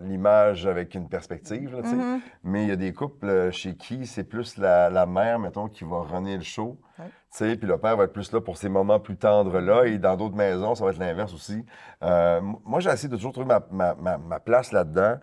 l'image 0.00 0.66
avec 0.66 0.94
une 0.94 1.06
perspective, 1.08 1.76
là, 1.76 1.82
tu 1.82 1.90
sais. 1.90 1.96
Mm-hmm. 1.96 2.20
Mais 2.44 2.62
il 2.62 2.68
y 2.70 2.72
a 2.72 2.76
des 2.76 2.94
couples 2.94 3.26
euh, 3.28 3.50
chez 3.50 3.76
qui 3.76 4.06
c'est 4.06 4.24
plus 4.24 4.56
la, 4.56 4.88
la 4.88 5.04
mère, 5.04 5.38
mettons, 5.38 5.68
qui 5.68 5.84
va 5.84 5.98
runner 6.00 6.36
le 6.38 6.42
show, 6.42 6.78
Ouais. 6.98 7.04
tu 7.06 7.10
sais, 7.30 7.56
puis 7.56 7.68
le 7.68 7.76
père 7.78 7.96
va 7.96 8.04
être 8.04 8.12
plus 8.12 8.32
là 8.32 8.40
pour 8.40 8.56
ces 8.56 8.68
moments 8.70 8.98
plus 8.98 9.16
tendres-là, 9.18 9.84
et 9.84 9.98
dans 9.98 10.16
d'autres 10.16 10.34
maisons, 10.34 10.74
ça 10.74 10.82
va 10.84 10.90
être 10.90 10.98
l'inverse 10.98 11.32
aussi. 11.34 11.62
Euh, 12.02 12.40
moi, 12.64 12.80
j'ai 12.80 12.90
essayé 12.90 13.08
de 13.08 13.16
toujours 13.16 13.32
trouver 13.32 13.46
ma, 13.46 13.60
ma- 13.70 13.94
ma- 13.94 14.18
ma 14.18 14.40
place 14.40 14.72
là-dedans, 14.72 15.16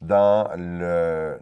dans 0.00 0.48
le... 0.56 1.38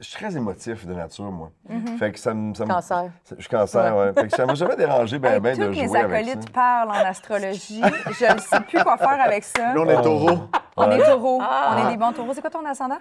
Je 0.00 0.04
suis 0.06 0.14
très 0.16 0.36
émotif 0.36 0.86
de 0.86 0.94
nature, 0.94 1.30
moi. 1.30 1.50
Mm-hmm. 1.70 1.98
Fait 1.98 2.12
que 2.12 2.18
ça 2.18 2.32
me... 2.34 2.54
ça 2.54 2.64
me- 2.64 2.70
Cancer. 2.70 3.04
Je 3.30 3.40
suis 3.40 3.48
cancer, 3.48 3.96
ouais. 3.96 4.12
Fait 4.14 4.28
que 4.28 4.36
ça 4.36 4.46
m'a 4.46 4.54
jamais 4.54 4.76
dérangé 4.76 5.18
ben, 5.18 5.34
Hey, 5.34 5.40
ben 5.40 5.56
de 5.58 5.64
toutes 5.66 5.76
mes 5.76 5.86
jouer 5.86 5.98
avec 5.98 6.10
ça. 6.26 6.30
acolytes 6.32 6.50
parlent 6.52 6.88
en 6.90 6.92
astrologie. 7.08 7.82
je 8.18 8.34
ne 8.34 8.38
sais 8.38 8.60
plus 8.60 8.82
quoi 8.82 8.96
faire 8.96 9.20
avec 9.20 9.44
ça. 9.44 9.74
Là, 9.74 9.80
on 9.80 9.88
est 9.88 10.02
taureau. 10.02 10.38
On 10.76 10.88
Ouais. 10.88 10.98
est 10.98 11.04
taureau. 11.04 11.40
On 11.42 11.86
est 11.86 11.90
des 11.92 11.96
bons 11.96 12.12
taureaux. 12.12 12.32
C'est 12.34 12.40
quoi 12.40 12.50
ton 12.50 12.64
ascendant? 12.64 12.98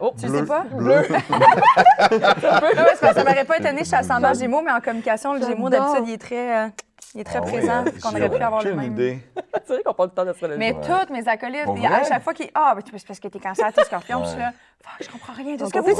Oh, 0.00 0.12
Tu 0.18 0.26
Bleu. 0.26 0.38
sais 0.40 0.46
pas? 0.46 0.60
Bleu. 0.72 1.02
Non, 1.08 1.18
mais 2.10 2.18
c'est 2.18 3.00
parce 3.00 3.00
que 3.00 3.14
ça 3.14 3.24
m'aurait 3.24 3.44
pas 3.44 3.58
étonné, 3.58 3.78
je 3.80 3.84
suis 3.84 3.94
ascendant 3.94 4.34
Gémeaux, 4.34 4.60
mais 4.60 4.72
en 4.72 4.80
communication, 4.80 5.34
le 5.34 5.40
Gémeaux, 5.40 5.70
d'habitude, 5.70 6.04
il 6.08 6.12
est 6.14 6.18
très, 6.18 6.64
euh, 6.64 6.68
il 7.14 7.20
est 7.20 7.24
très 7.24 7.38
Ah 7.38 7.42
présent. 7.42 7.72
hein, 7.72 7.84
qu'on 8.02 8.08
aurait 8.10 8.28
pu 8.28 8.36
avoir 8.42 8.60
le 8.62 8.66
J'ai 8.68 8.70
une 8.74 8.80
même. 8.80 8.92
idée. 8.92 9.18
c'est 9.64 9.72
vrai 9.74 9.82
qu'on 9.84 9.94
parle 9.94 10.08
tout 10.10 10.14
le 10.14 10.16
temps 10.16 10.24
d'astrologie. 10.24 10.58
Mais 10.58 10.72
Ouais. 10.74 10.80
toutes 10.80 11.10
mes 11.10 11.26
acolytes, 11.28 11.68
à 11.84 12.04
chaque 12.04 12.22
fois 12.22 12.34
qu'ils. 12.34 12.50
Ah, 12.54 12.74
ben, 12.76 12.82
c'est 12.96 13.06
parce 13.06 13.20
que 13.20 13.28
t'es 13.28 13.38
cancer, 13.38 13.72
t'es 13.72 13.84
scorpion, 13.84 14.24
je 14.24 14.30
suis 14.30 14.38
là. 14.38 14.52
Fuck, 14.82 15.06
je 15.06 15.10
comprends 15.10 15.32
rien 15.32 15.54
de 15.56 15.64
ce 15.64 15.70
que 15.72 15.78
vous 15.78 15.86
dites. 15.86 15.96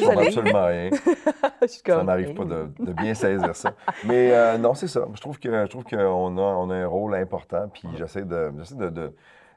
je 0.00 0.04
comprends 0.04 0.20
absolument 0.22 0.66
rien. 0.66 0.90
Je 1.62 1.66
suis 1.66 1.82
Ça 1.86 2.02
m'arrive 2.04 2.34
pas 2.34 2.44
de, 2.44 2.70
de 2.78 2.92
bien 2.92 3.12
saisir 3.14 3.54
ça. 3.56 3.72
Mais 4.04 4.30
euh, 4.32 4.56
non, 4.58 4.74
c'est 4.74 4.86
ça. 4.88 5.06
Je 5.14 5.20
trouve 5.20 5.38
que 5.38 5.50
je 5.50 5.66
trouve 5.66 5.84
qu'on 5.84 6.38
a, 6.38 6.40
on 6.40 6.70
a 6.70 6.74
un 6.74 6.86
rôle 6.86 7.14
important, 7.16 7.68
puis 7.72 7.88
j'essaie 7.98 8.22
de, 8.24 8.52
j'essaie 8.58 8.76
de, 8.76 8.88
de- 8.88 9.14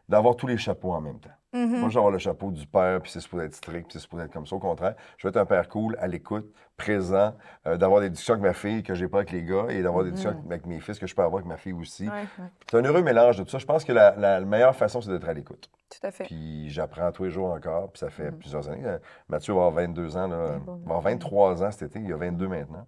d'avoir 0.10 0.36
tous 0.36 0.48
les 0.48 0.58
chapeaux 0.58 0.92
en 0.94 1.00
même 1.02 1.20
temps. 1.20 1.30
Mm-hmm. 1.54 1.80
Moi, 1.80 1.90
je 1.90 1.94
vais 1.94 1.98
avoir 2.00 2.12
le 2.12 2.18
chapeau 2.18 2.52
du 2.52 2.66
père, 2.66 3.00
puis 3.02 3.12
c'est 3.12 3.20
supposé 3.20 3.46
être 3.46 3.54
strict, 3.54 3.84
puis 3.84 3.94
c'est 3.94 4.00
supposé 4.00 4.24
être 4.24 4.34
comme 4.34 4.48
ça. 4.48 4.56
Au 4.56 4.60
contraire, 4.60 4.96
je 5.18 5.28
veux 5.28 5.30
être 5.30 5.38
un 5.38 5.46
père 5.46 5.70
cool, 5.70 5.96
à 6.00 6.08
l'écoute, 6.08 6.52
présent, 6.78 7.36
euh, 7.68 7.78
d'avoir 7.78 8.02
des 8.02 8.10
discussions 8.10 8.34
avec 8.34 8.44
ma 8.44 8.54
fille 8.54 8.82
que 8.82 8.96
j'ai 8.96 9.08
pas 9.08 9.20
avec 9.20 9.32
les 9.32 9.44
gars, 9.44 9.68
et 9.70 9.84
d'avoir 9.84 10.04
des 10.04 10.12
discussions 10.12 10.42
avec 10.46 10.66
mes 10.66 10.80
fils 10.80 10.98
que 10.98 11.06
je 11.06 11.14
peux 11.14 11.22
avoir 11.22 11.40
avec 11.40 11.48
ma 11.48 11.58
fille 11.58 11.74
aussi. 11.74 12.06
Mm-hmm. 12.06 12.12
Ouais, 12.12 12.22
ouais, 12.40 12.50
C'est 12.70 12.78
un 12.78 12.84
heureux 12.84 13.04
mélange 13.04 13.38
de 13.38 13.44
tout 13.44 13.52
ça. 13.52 13.60
Je 13.60 13.66
pense 13.66 13.84
que 13.84 13.92
la, 13.92 14.16
la 14.16 14.42
meilleure 14.42 14.76
façon, 14.76 15.02
c'est 15.02 15.12
d'être 15.12 15.30
à 15.30 15.34
l'écoute. 15.34 15.70
tout 15.90 16.08
à 16.08 16.12
fait. 16.12 16.24
Puis 16.24 16.70
j'apprends 16.70 17.12
tous 17.12 17.26
les 17.26 17.30
jours 17.30 17.52
encore, 17.52 17.92
puis 17.92 18.00
ça 18.00 18.10
fait 18.10 18.32
plusieurs 18.32 18.68
années. 18.70 18.86
Euh, 18.86 18.98
Mathieu 19.30 19.54
va 19.54 19.66
avoir 19.68 19.86
22 19.86 20.18
ans, 20.18 20.28
là, 20.28 20.58
bon, 20.58 20.78
va 20.86 20.96
avoir 20.96 21.02
23 21.02 21.64
ans 21.64 21.72
cet 21.72 21.84
été, 21.84 22.00
il 22.00 22.12
a 22.12 22.18
22 22.18 22.48
maintenant. 22.48 22.88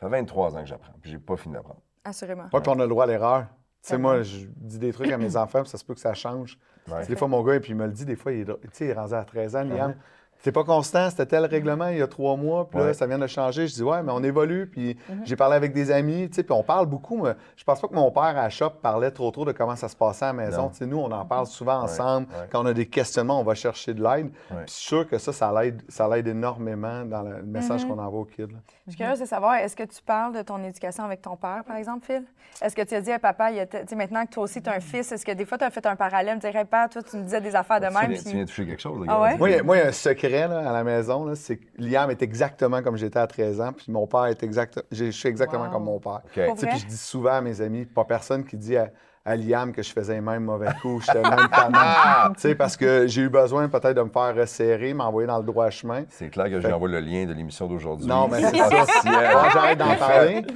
Ça 0.00 0.08
fait 0.08 0.16
23 0.16 0.56
ans 0.56 0.60
que 0.60 0.66
j'apprends, 0.66 0.94
puis 1.00 1.10
j'ai 1.10 1.18
pas 1.18 1.36
fini 1.36 1.54
d'apprendre. 1.54 1.80
Assurément. 2.04 2.44
Ouais, 2.52 2.60
puis 2.60 2.70
on 2.70 2.78
a 2.78 2.82
le 2.82 2.88
droit 2.88 3.04
à 3.04 3.06
l'erreur. 3.06 3.46
Tu 3.82 3.90
sais, 3.90 3.98
moi, 3.98 4.22
je 4.22 4.46
dis 4.56 4.78
des 4.78 4.92
trucs 4.92 5.12
à 5.12 5.18
mes 5.18 5.36
enfants, 5.36 5.60
puis 5.62 5.70
ça 5.70 5.78
se 5.78 5.84
peut 5.84 5.94
que 5.94 6.00
ça 6.00 6.14
change. 6.14 6.58
Ouais. 6.88 7.06
Des 7.06 7.16
fois, 7.16 7.28
mon 7.28 7.42
gars, 7.42 7.54
et 7.54 7.60
puis 7.60 7.72
il 7.72 7.76
me 7.76 7.86
le 7.86 7.92
dit, 7.92 8.04
des 8.04 8.16
fois, 8.16 8.32
il 8.32 8.40
est, 8.40 8.44
tu 8.44 8.52
sais, 8.72 8.84
il 8.86 8.90
est 8.90 8.94
rendu 8.94 9.14
à 9.14 9.24
13 9.24 9.56
ans, 9.56 9.64
Liam. 9.64 9.94
C'est 10.40 10.52
pas 10.52 10.62
constant, 10.64 11.10
c'était 11.10 11.26
tel 11.26 11.44
règlement 11.44 11.88
il 11.88 11.98
y 11.98 12.02
a 12.02 12.06
trois 12.06 12.36
mois, 12.36 12.68
puis 12.68 12.78
là, 12.78 12.86
Ouais. 12.86 12.94
ça 12.94 13.06
vient 13.06 13.18
de 13.18 13.26
changer. 13.26 13.66
Je 13.66 13.74
dis, 13.74 13.82
ouais, 13.82 14.02
mais 14.02 14.12
on 14.14 14.22
évolue, 14.22 14.68
puis 14.68 14.96
j'ai 15.24 15.34
parlé 15.34 15.56
avec 15.56 15.72
des 15.72 15.90
amis, 15.90 16.28
tu 16.28 16.36
sais, 16.36 16.42
puis 16.44 16.52
on 16.52 16.62
parle 16.62 16.86
beaucoup. 16.86 17.16
Mais 17.24 17.32
je 17.56 17.64
pense 17.64 17.80
pas 17.80 17.88
que 17.88 17.94
mon 17.94 18.10
père 18.12 18.22
à 18.22 18.32
la 18.34 18.50
shop 18.50 18.70
parlait 18.82 19.10
trop 19.10 19.30
trop 19.32 19.44
de 19.44 19.52
comment 19.52 19.74
ça 19.74 19.88
se 19.88 19.96
passait 19.96 20.24
à 20.26 20.28
la 20.28 20.32
maison. 20.34 20.68
Tu 20.68 20.76
sais, 20.76 20.86
nous, 20.86 20.98
on 20.98 21.10
en 21.10 21.24
parle 21.24 21.46
souvent 21.46 21.80
ensemble. 21.82 22.28
ouais. 22.28 22.48
Quand 22.52 22.62
on 22.62 22.66
a 22.66 22.72
des 22.74 22.86
questionnements, 22.86 23.40
on 23.40 23.44
va 23.44 23.54
chercher 23.54 23.92
de 23.94 24.02
l'aide. 24.02 24.26
Ouais. 24.50 24.58
Puis 24.66 24.66
je 24.68 24.72
suis 24.74 24.86
sûr 24.86 25.08
que 25.08 25.18
ça, 25.18 25.32
ça 25.32 25.52
l'aide, 25.60 25.82
ça 25.88 26.06
l'aide 26.08 26.28
énormément 26.28 27.04
dans 27.04 27.22
le 27.22 27.42
message 27.42 27.84
qu'on 27.86 27.98
envoie 27.98 28.20
aux 28.20 28.24
kids. 28.24 28.42
là. 28.42 28.58
Je 28.86 28.92
suis 28.92 28.98
curieuse 28.98 29.18
de 29.20 29.24
savoir, 29.26 29.56
est-ce 29.56 29.74
que 29.74 29.82
tu 29.82 30.00
parles 30.02 30.32
de 30.34 30.42
ton 30.42 30.62
éducation 30.62 31.02
avec 31.04 31.22
ton 31.22 31.36
père, 31.36 31.64
par 31.66 31.76
exemple, 31.76 32.06
Phil? 32.06 32.22
Est-ce 32.62 32.74
que 32.76 32.82
tu 32.82 32.94
as 32.94 33.00
dit 33.00 33.10
à 33.12 33.18
papa, 33.18 33.50
il 33.50 33.58
a 33.60 33.66
tu 33.66 33.76
sais, 33.86 33.96
maintenant 33.96 34.24
que 34.24 34.30
toi 34.30 34.44
aussi 34.44 34.62
tu 34.62 34.70
as 34.70 34.74
un 34.74 34.80
fils, 34.80 35.10
est-ce 35.12 35.26
que 35.26 35.32
des 35.32 35.44
fois 35.44 35.58
tu 35.58 35.64
as 35.64 35.70
fait 35.70 35.84
un 35.86 35.96
parallèle, 35.96 36.38
tu 36.38 36.46
dirais, 36.48 36.64
papa, 36.64 36.88
toi, 36.88 37.02
tu 37.02 37.16
me 37.16 37.22
disais 37.24 37.40
des 37.40 37.54
affaires 37.54 37.80
de 37.80 37.86
tu, 37.88 37.92
même. 37.92 38.10
viens, 38.12 38.16
puis- 38.20 38.30
tu 38.30 38.36
viens 38.36 38.44
toucher 38.46 38.66
quelque 38.66 38.80
chose, 38.80 38.98
les 39.02 39.06
Ah 39.08 39.14
gars. 39.14 39.20
ouais? 39.22 39.36
Moi, 39.36 39.50
il 39.50 39.56
y 39.56 39.58
a- 39.58 39.62
moi, 39.62 39.76
il 39.76 39.80
y 39.80 39.82
a 39.82 39.88
un 39.88 39.92
secret 39.92 40.25
là, 40.28 40.68
à 40.68 40.72
la 40.72 40.84
maison, 40.84 41.34
c'est 41.34 41.56
que 41.56 41.64
Liam 41.78 42.10
est 42.10 42.22
exactement 42.22 42.82
comme 42.82 42.96
j'étais 42.96 43.18
à 43.18 43.26
13 43.26 43.60
ans, 43.60 43.72
puis 43.72 43.90
mon 43.92 44.06
père 44.06 44.26
est 44.26 44.42
exact, 44.42 44.82
je 44.90 45.10
suis 45.10 45.28
exactement 45.28 45.64
Wow. 45.66 45.70
comme 45.70 45.84
mon 45.84 45.98
père. 46.00 46.20
OK. 46.24 46.44
Pour 46.46 46.54
Tu 46.54 46.60
sais, 46.60 46.66
vrai? 46.66 46.70
Puis 46.70 46.78
je 46.80 46.86
dis 46.86 46.96
souvent 46.96 47.32
à 47.34 47.40
mes 47.40 47.60
amis, 47.60 47.84
pas 47.86 48.04
personne 48.04 48.44
qui 48.44 48.56
dit 48.56 48.76
à, 48.76 48.90
à 49.26 49.34
Liam 49.34 49.72
que 49.72 49.82
je 49.82 49.90
faisais 49.90 50.14
les 50.14 50.20
mêmes 50.20 50.44
mauvais 50.44 50.70
coups, 50.80 51.04
j'étais 51.04 51.20
même 51.20 51.48
tannant. 51.50 52.32
Tu 52.34 52.40
sais, 52.40 52.54
parce 52.54 52.76
que 52.76 53.08
j'ai 53.08 53.22
eu 53.22 53.28
besoin 53.28 53.68
peut-être 53.68 53.96
de 53.96 54.02
me 54.02 54.08
faire 54.08 54.34
resserrer, 54.36 54.94
m'envoyer 54.94 55.26
dans 55.26 55.38
le 55.38 55.44
droit 55.44 55.68
chemin. 55.68 56.04
C'est 56.10 56.28
clair 56.28 56.46
que 56.46 56.60
je 56.60 56.66
lui 56.66 56.72
envoie 56.72 56.88
le 56.88 57.00
lien 57.00 57.26
de 57.26 57.32
l'émission 57.32 57.66
d'aujourd'hui. 57.66 58.06
Non, 58.06 58.28
mais 58.28 58.40
c'est 58.40 58.56
ça. 58.56 58.68
Bon, 59.04 59.50
j'arrête 59.52 59.78
d'en 59.78 59.96
parler. 59.96 60.46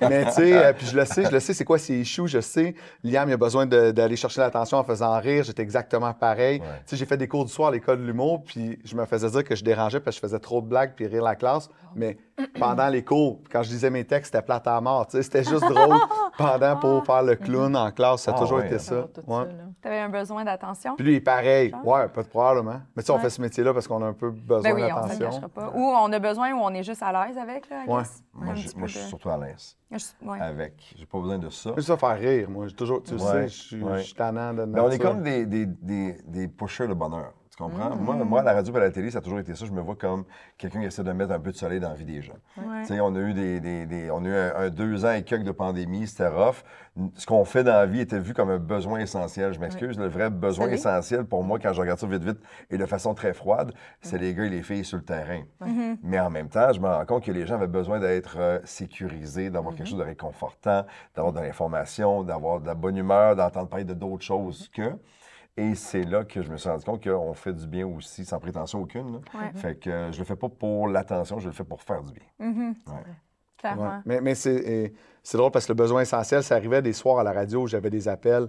Mais 0.00 0.24
tu 0.26 0.32
sais, 0.32 0.66
euh, 0.66 0.72
puis 0.72 0.86
je 0.86 0.96
le 0.96 1.04
sais, 1.04 1.24
je 1.26 1.30
le 1.30 1.38
sais, 1.38 1.54
c'est 1.54 1.64
quoi 1.64 1.78
ses 1.78 1.94
issues, 1.94 2.26
je 2.26 2.40
sais. 2.40 2.74
Liam, 3.04 3.28
il 3.28 3.34
a 3.34 3.36
besoin 3.36 3.66
d'aller 3.66 4.16
chercher 4.16 4.40
l'attention 4.40 4.78
en 4.78 4.84
faisant 4.84 5.16
rire. 5.20 5.44
J'étais 5.44 5.62
exactement 5.62 6.12
pareil. 6.12 6.58
Ouais. 6.58 6.66
Tu 6.66 6.90
sais, 6.90 6.96
j'ai 6.96 7.06
fait 7.06 7.16
des 7.16 7.28
cours 7.28 7.44
du 7.44 7.52
soir 7.52 7.68
à 7.68 7.72
l'école 7.72 7.98
de 7.98 8.04
l'humour, 8.04 8.42
puis 8.44 8.80
je 8.84 8.96
me 8.96 9.04
faisais 9.04 9.30
dire 9.30 9.44
que 9.44 9.54
je 9.54 9.62
dérangeais 9.62 10.00
parce 10.00 10.16
que 10.16 10.26
je 10.26 10.28
faisais 10.28 10.40
trop 10.40 10.60
de 10.60 10.66
blagues 10.66 10.94
puis 10.96 11.06
rire 11.06 11.22
la 11.22 11.36
classe. 11.36 11.68
Mais 11.94 12.16
pendant 12.58 12.88
les 12.88 13.04
cours, 13.04 13.40
quand 13.50 13.62
je 13.62 13.68
disais 13.68 13.90
mes 13.90 14.04
textes, 14.04 14.32
c'était 14.32 14.44
plate 14.44 14.66
à 14.66 14.80
mort. 14.80 15.06
Tu 15.06 15.18
sais, 15.18 15.22
c'était 15.22 15.44
juste 15.44 15.64
drôle 15.68 15.96
pendant 16.38 16.76
pour 16.76 17.04
faire 17.04 17.22
le 17.22 17.34
clown 17.36 17.76
en 17.76 17.90
classe. 17.90 18.22
Ça 18.22 18.30
a 18.30 18.34
Ah, 18.34 18.40
toujours 18.40 18.58
ouais, 18.58 18.66
été 18.66 18.76
hein. 18.76 18.78
ça. 18.78 18.94
Ouais. 19.26 19.44
Tu 19.82 19.88
avais 19.88 19.98
un 19.98 20.08
besoin 20.08 20.44
d'attention? 20.44 20.94
Puis 20.96 21.04
lui, 21.04 21.12
il 21.12 21.16
est 21.16 21.20
pareil. 21.20 21.72
Ouais, 21.84 22.08
pas 22.08 22.22
de 22.22 22.28
probablement. 22.28 22.80
Mais 22.96 23.02
tu 23.02 23.06
sais, 23.06 23.12
on 23.12 23.18
fait 23.18 23.28
ce 23.30 23.40
métier-là 23.42 23.74
parce 23.74 23.86
qu'on 23.86 24.02
a 24.02 24.06
un 24.06 24.12
peu 24.14 24.30
besoin 24.30 24.62
Ben 24.62 24.74
oui, 24.74 24.82
on 24.90 25.06
ne 25.06 25.12
le 25.12 25.18
d'attention. 25.18 25.48
pas. 25.50 25.70
Ou 25.74 25.82
on 25.82 26.12
a 26.12 26.18
besoin 26.18 26.52
ou 26.52 26.58
on 26.62 26.70
est 26.70 26.82
juste 26.82 27.02
à 27.02 27.12
l'aise 27.12 27.36
avec, 27.36 27.68
là, 27.68 27.82
Ouais. 27.86 28.02
Moi, 28.32 28.54
je, 28.54 28.68
moi, 28.76 28.86
suis 28.88 29.00
surtout 29.00 29.30
à 29.30 29.36
l'aise 29.36 29.76
Je- 29.90 30.26
ouais. 30.28 30.40
avec. 30.40 30.94
J'ai 30.96 31.06
pas 31.06 31.18
besoin 31.18 31.38
de 31.38 31.50
ça. 31.50 31.70
Juste 31.76 31.88
ça 31.88 31.96
faire 31.96 32.16
rire, 32.18 32.48
moi. 32.48 32.68
J'ai 32.68 32.74
toujours, 32.76 33.02
tu 33.02 33.14
Ouais, 33.14 33.18
sais, 33.20 33.48
je 33.48 33.54
suis 33.62 33.82
ouais. 33.82 33.98
je 33.98 34.02
suis 34.04 34.14
tannant 34.14 34.54
de 34.54 34.64
Mais 34.64 34.80
on 34.80 34.86
est 34.86 34.98
nature. 34.98 35.10
comme 35.10 35.22
des, 35.22 35.44
des, 35.44 35.66
des, 35.66 36.16
des 36.24 36.46
pushers 36.48 36.86
de 36.86 36.94
bonheur. 36.94 37.32
Tu 37.58 37.64
comprends? 37.64 37.96
Moi, 37.96 38.14
moi, 38.14 38.40
à 38.40 38.42
la 38.44 38.52
radio 38.52 38.72
et 38.72 38.76
à 38.76 38.80
la 38.80 38.90
télé, 38.92 39.10
ça 39.10 39.18
a 39.18 39.20
toujours 39.20 39.40
été 39.40 39.52
ça. 39.56 39.66
Je 39.66 39.72
me 39.72 39.80
vois 39.80 39.96
comme 39.96 40.24
quelqu'un 40.56 40.78
qui 40.78 40.86
essaie 40.86 41.02
de 41.02 41.10
mettre 41.10 41.32
un 41.32 41.40
peu 41.40 41.50
de 41.50 41.56
soleil 41.56 41.80
dans 41.80 41.88
la 41.88 41.96
vie 41.96 42.04
des 42.04 42.22
gens. 42.22 42.34
Ouais. 42.56 42.82
Tu 42.82 42.86
sais, 42.94 43.00
on 43.00 43.12
a 43.16 43.18
eu, 43.18 43.34
des, 43.34 43.58
des- 43.58 43.84
des- 43.84 44.10
on 44.12 44.24
a 44.24 44.28
eu 44.28 44.32
un, 44.32 44.54
un 44.56 44.70
deux 44.70 45.04
ans 45.04 45.10
et 45.10 45.24
quelques 45.24 45.42
de 45.42 45.50
pandémie, 45.50 46.06
c'était 46.06 46.28
rough. 46.28 46.62
Ce 47.14 47.26
qu'on 47.26 47.44
fait 47.44 47.64
dans 47.64 47.72
la 47.72 47.86
vie 47.86 47.98
était 48.00 48.20
vu 48.20 48.32
comme 48.32 48.50
un 48.50 48.58
besoin 48.58 49.00
essentiel. 49.00 49.52
Je 49.52 49.58
m'excuse, 49.58 49.98
le 49.98 50.06
vrai 50.06 50.30
besoin 50.30 50.66
essentiel 50.74 51.24
pour 51.24 51.42
moi, 51.42 51.58
quand 51.58 51.72
je 51.72 51.80
regarde 51.80 51.98
ça 51.98 52.06
vite, 52.06 52.22
vite 52.22 52.38
et 52.70 52.78
de 52.78 52.86
façon 52.86 53.12
très 53.14 53.32
froide, 53.32 53.72
c'est 54.02 54.18
les 54.18 54.34
gars 54.34 54.44
et 54.44 54.50
les 54.50 54.62
filles 54.62 54.84
sur 54.84 54.98
le 54.98 55.04
terrain. 55.04 55.42
Mais 56.04 56.20
en 56.20 56.30
même 56.30 56.48
temps, 56.48 56.72
je 56.72 56.78
me 56.80 56.86
rends 56.86 57.06
compte 57.06 57.24
que 57.24 57.32
les 57.32 57.44
gens 57.44 57.56
avaient 57.56 57.66
besoin 57.66 57.98
d'être 57.98 58.36
euh, 58.38 58.60
sécurisés, 58.64 59.50
d'avoir 59.50 59.74
quelque 59.74 59.88
chose 59.88 59.98
de 59.98 60.04
réconfortant, 60.04 60.84
d'avoir 61.16 61.32
de 61.32 61.40
l'information, 61.40 62.22
d'avoir 62.22 62.60
de 62.60 62.66
la 62.68 62.74
bonne 62.74 62.96
humeur, 62.96 63.34
d'entendre 63.34 63.68
parler 63.68 63.84
de 63.84 63.94
d'autres 63.94 64.24
choses 64.24 64.68
que. 64.72 64.92
Et 65.58 65.74
c'est 65.74 66.04
là 66.04 66.24
que 66.24 66.40
je 66.42 66.50
me 66.50 66.56
suis 66.56 66.68
rendu 66.68 66.84
compte 66.84 67.02
qu'on 67.02 67.34
fait 67.34 67.52
du 67.52 67.66
bien 67.66 67.86
aussi, 67.86 68.24
sans 68.24 68.38
prétention 68.38 68.80
aucune. 68.80 69.12
là. 69.12 69.18
Ouais. 69.34 69.50
Fait 69.54 69.74
que 69.74 69.90
euh, 69.90 70.12
je 70.12 70.18
le 70.18 70.24
fais 70.24 70.36
pas 70.36 70.48
pour 70.48 70.88
l'attention, 70.88 71.38
je 71.40 71.46
le 71.48 71.52
fais 71.52 71.64
pour 71.64 71.82
faire 71.82 72.02
du 72.02 72.12
bien. 72.12 72.22
Mhm. 72.38 72.74
Ouais. 72.86 72.92
Clairement. 73.58 73.82
Ouais. 73.88 74.00
Mais, 74.06 74.20
mais 74.20 74.34
c'est 74.36 74.92
drôle 75.34 75.50
parce 75.50 75.66
que 75.66 75.72
le 75.72 75.76
besoin 75.76 76.02
essentiel, 76.02 76.42
ça 76.44 76.54
arrivait 76.54 76.80
des 76.80 76.92
soirs 76.92 77.18
à 77.18 77.24
la 77.24 77.32
radio 77.32 77.62
où 77.62 77.66
j'avais 77.66 77.90
des 77.90 78.06
appels. 78.08 78.48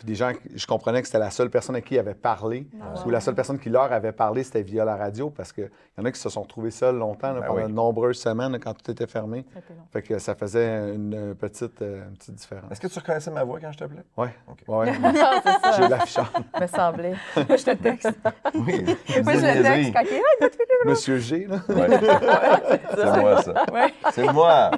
Puis 0.00 0.06
des 0.06 0.14
gens, 0.14 0.32
je 0.54 0.66
comprenais 0.66 1.02
que 1.02 1.06
c'était 1.08 1.18
la 1.18 1.28
seule 1.28 1.50
personne 1.50 1.76
à 1.76 1.82
qui 1.82 1.96
ils 1.96 1.98
avaient 1.98 2.14
parlé, 2.14 2.66
ou 3.04 3.10
la 3.10 3.20
seule 3.20 3.34
personne 3.34 3.58
qui 3.58 3.68
leur 3.68 3.92
avait 3.92 4.12
parlé, 4.12 4.42
c'était 4.42 4.62
via 4.62 4.82
la 4.82 4.96
radio, 4.96 5.28
parce 5.28 5.52
qu'il 5.52 5.64
y 5.98 6.00
en 6.00 6.06
a 6.06 6.10
qui 6.10 6.18
se 6.18 6.30
sont 6.30 6.40
retrouvés 6.40 6.70
seuls 6.70 6.96
longtemps, 6.96 7.34
là, 7.34 7.40
Ben 7.40 7.46
pendant 7.48 7.60
oui. 7.60 7.68
de 7.68 7.74
nombreuses 7.74 8.18
semaines, 8.18 8.58
quand 8.58 8.72
tout 8.72 8.90
était 8.90 9.06
fermé. 9.06 9.44
Fait 9.92 10.00
que 10.00 10.18
ça 10.18 10.34
faisait 10.34 10.94
une 10.94 11.34
petite, 11.34 11.82
euh, 11.82 12.08
une 12.08 12.16
petite 12.16 12.34
différence. 12.36 12.72
Est-ce 12.72 12.80
que 12.80 12.86
tu 12.86 12.98
reconnaissais 12.98 13.30
ma 13.30 13.44
voix 13.44 13.60
quand 13.60 13.70
je 13.72 13.76
t'appelais? 13.76 14.00
Oui, 14.16 14.28
OK. 14.48 14.58
ouais. 14.68 14.92
J'ai 15.76 15.88
l'affichage. 15.88 16.24
me 16.60 16.66
semblait. 16.66 17.14
Moi, 17.36 17.56
je 17.58 17.64
te 17.64 17.74
texte. 17.74 18.08
Oui. 18.54 18.84
Moi, 19.22 19.34
je 19.34 19.58
le 19.58 19.62
texte 19.62 19.92
quand 19.92 20.02
il 20.10 20.88
Monsieur 20.88 21.18
G, 21.18 21.46
là. 21.46 21.56
Ouais. 21.68 22.00
C'est 22.96 23.20
moi, 23.20 23.42
ça. 23.42 23.52
Ouais. 23.70 23.94
C'est 24.12 24.32
moi. 24.32 24.70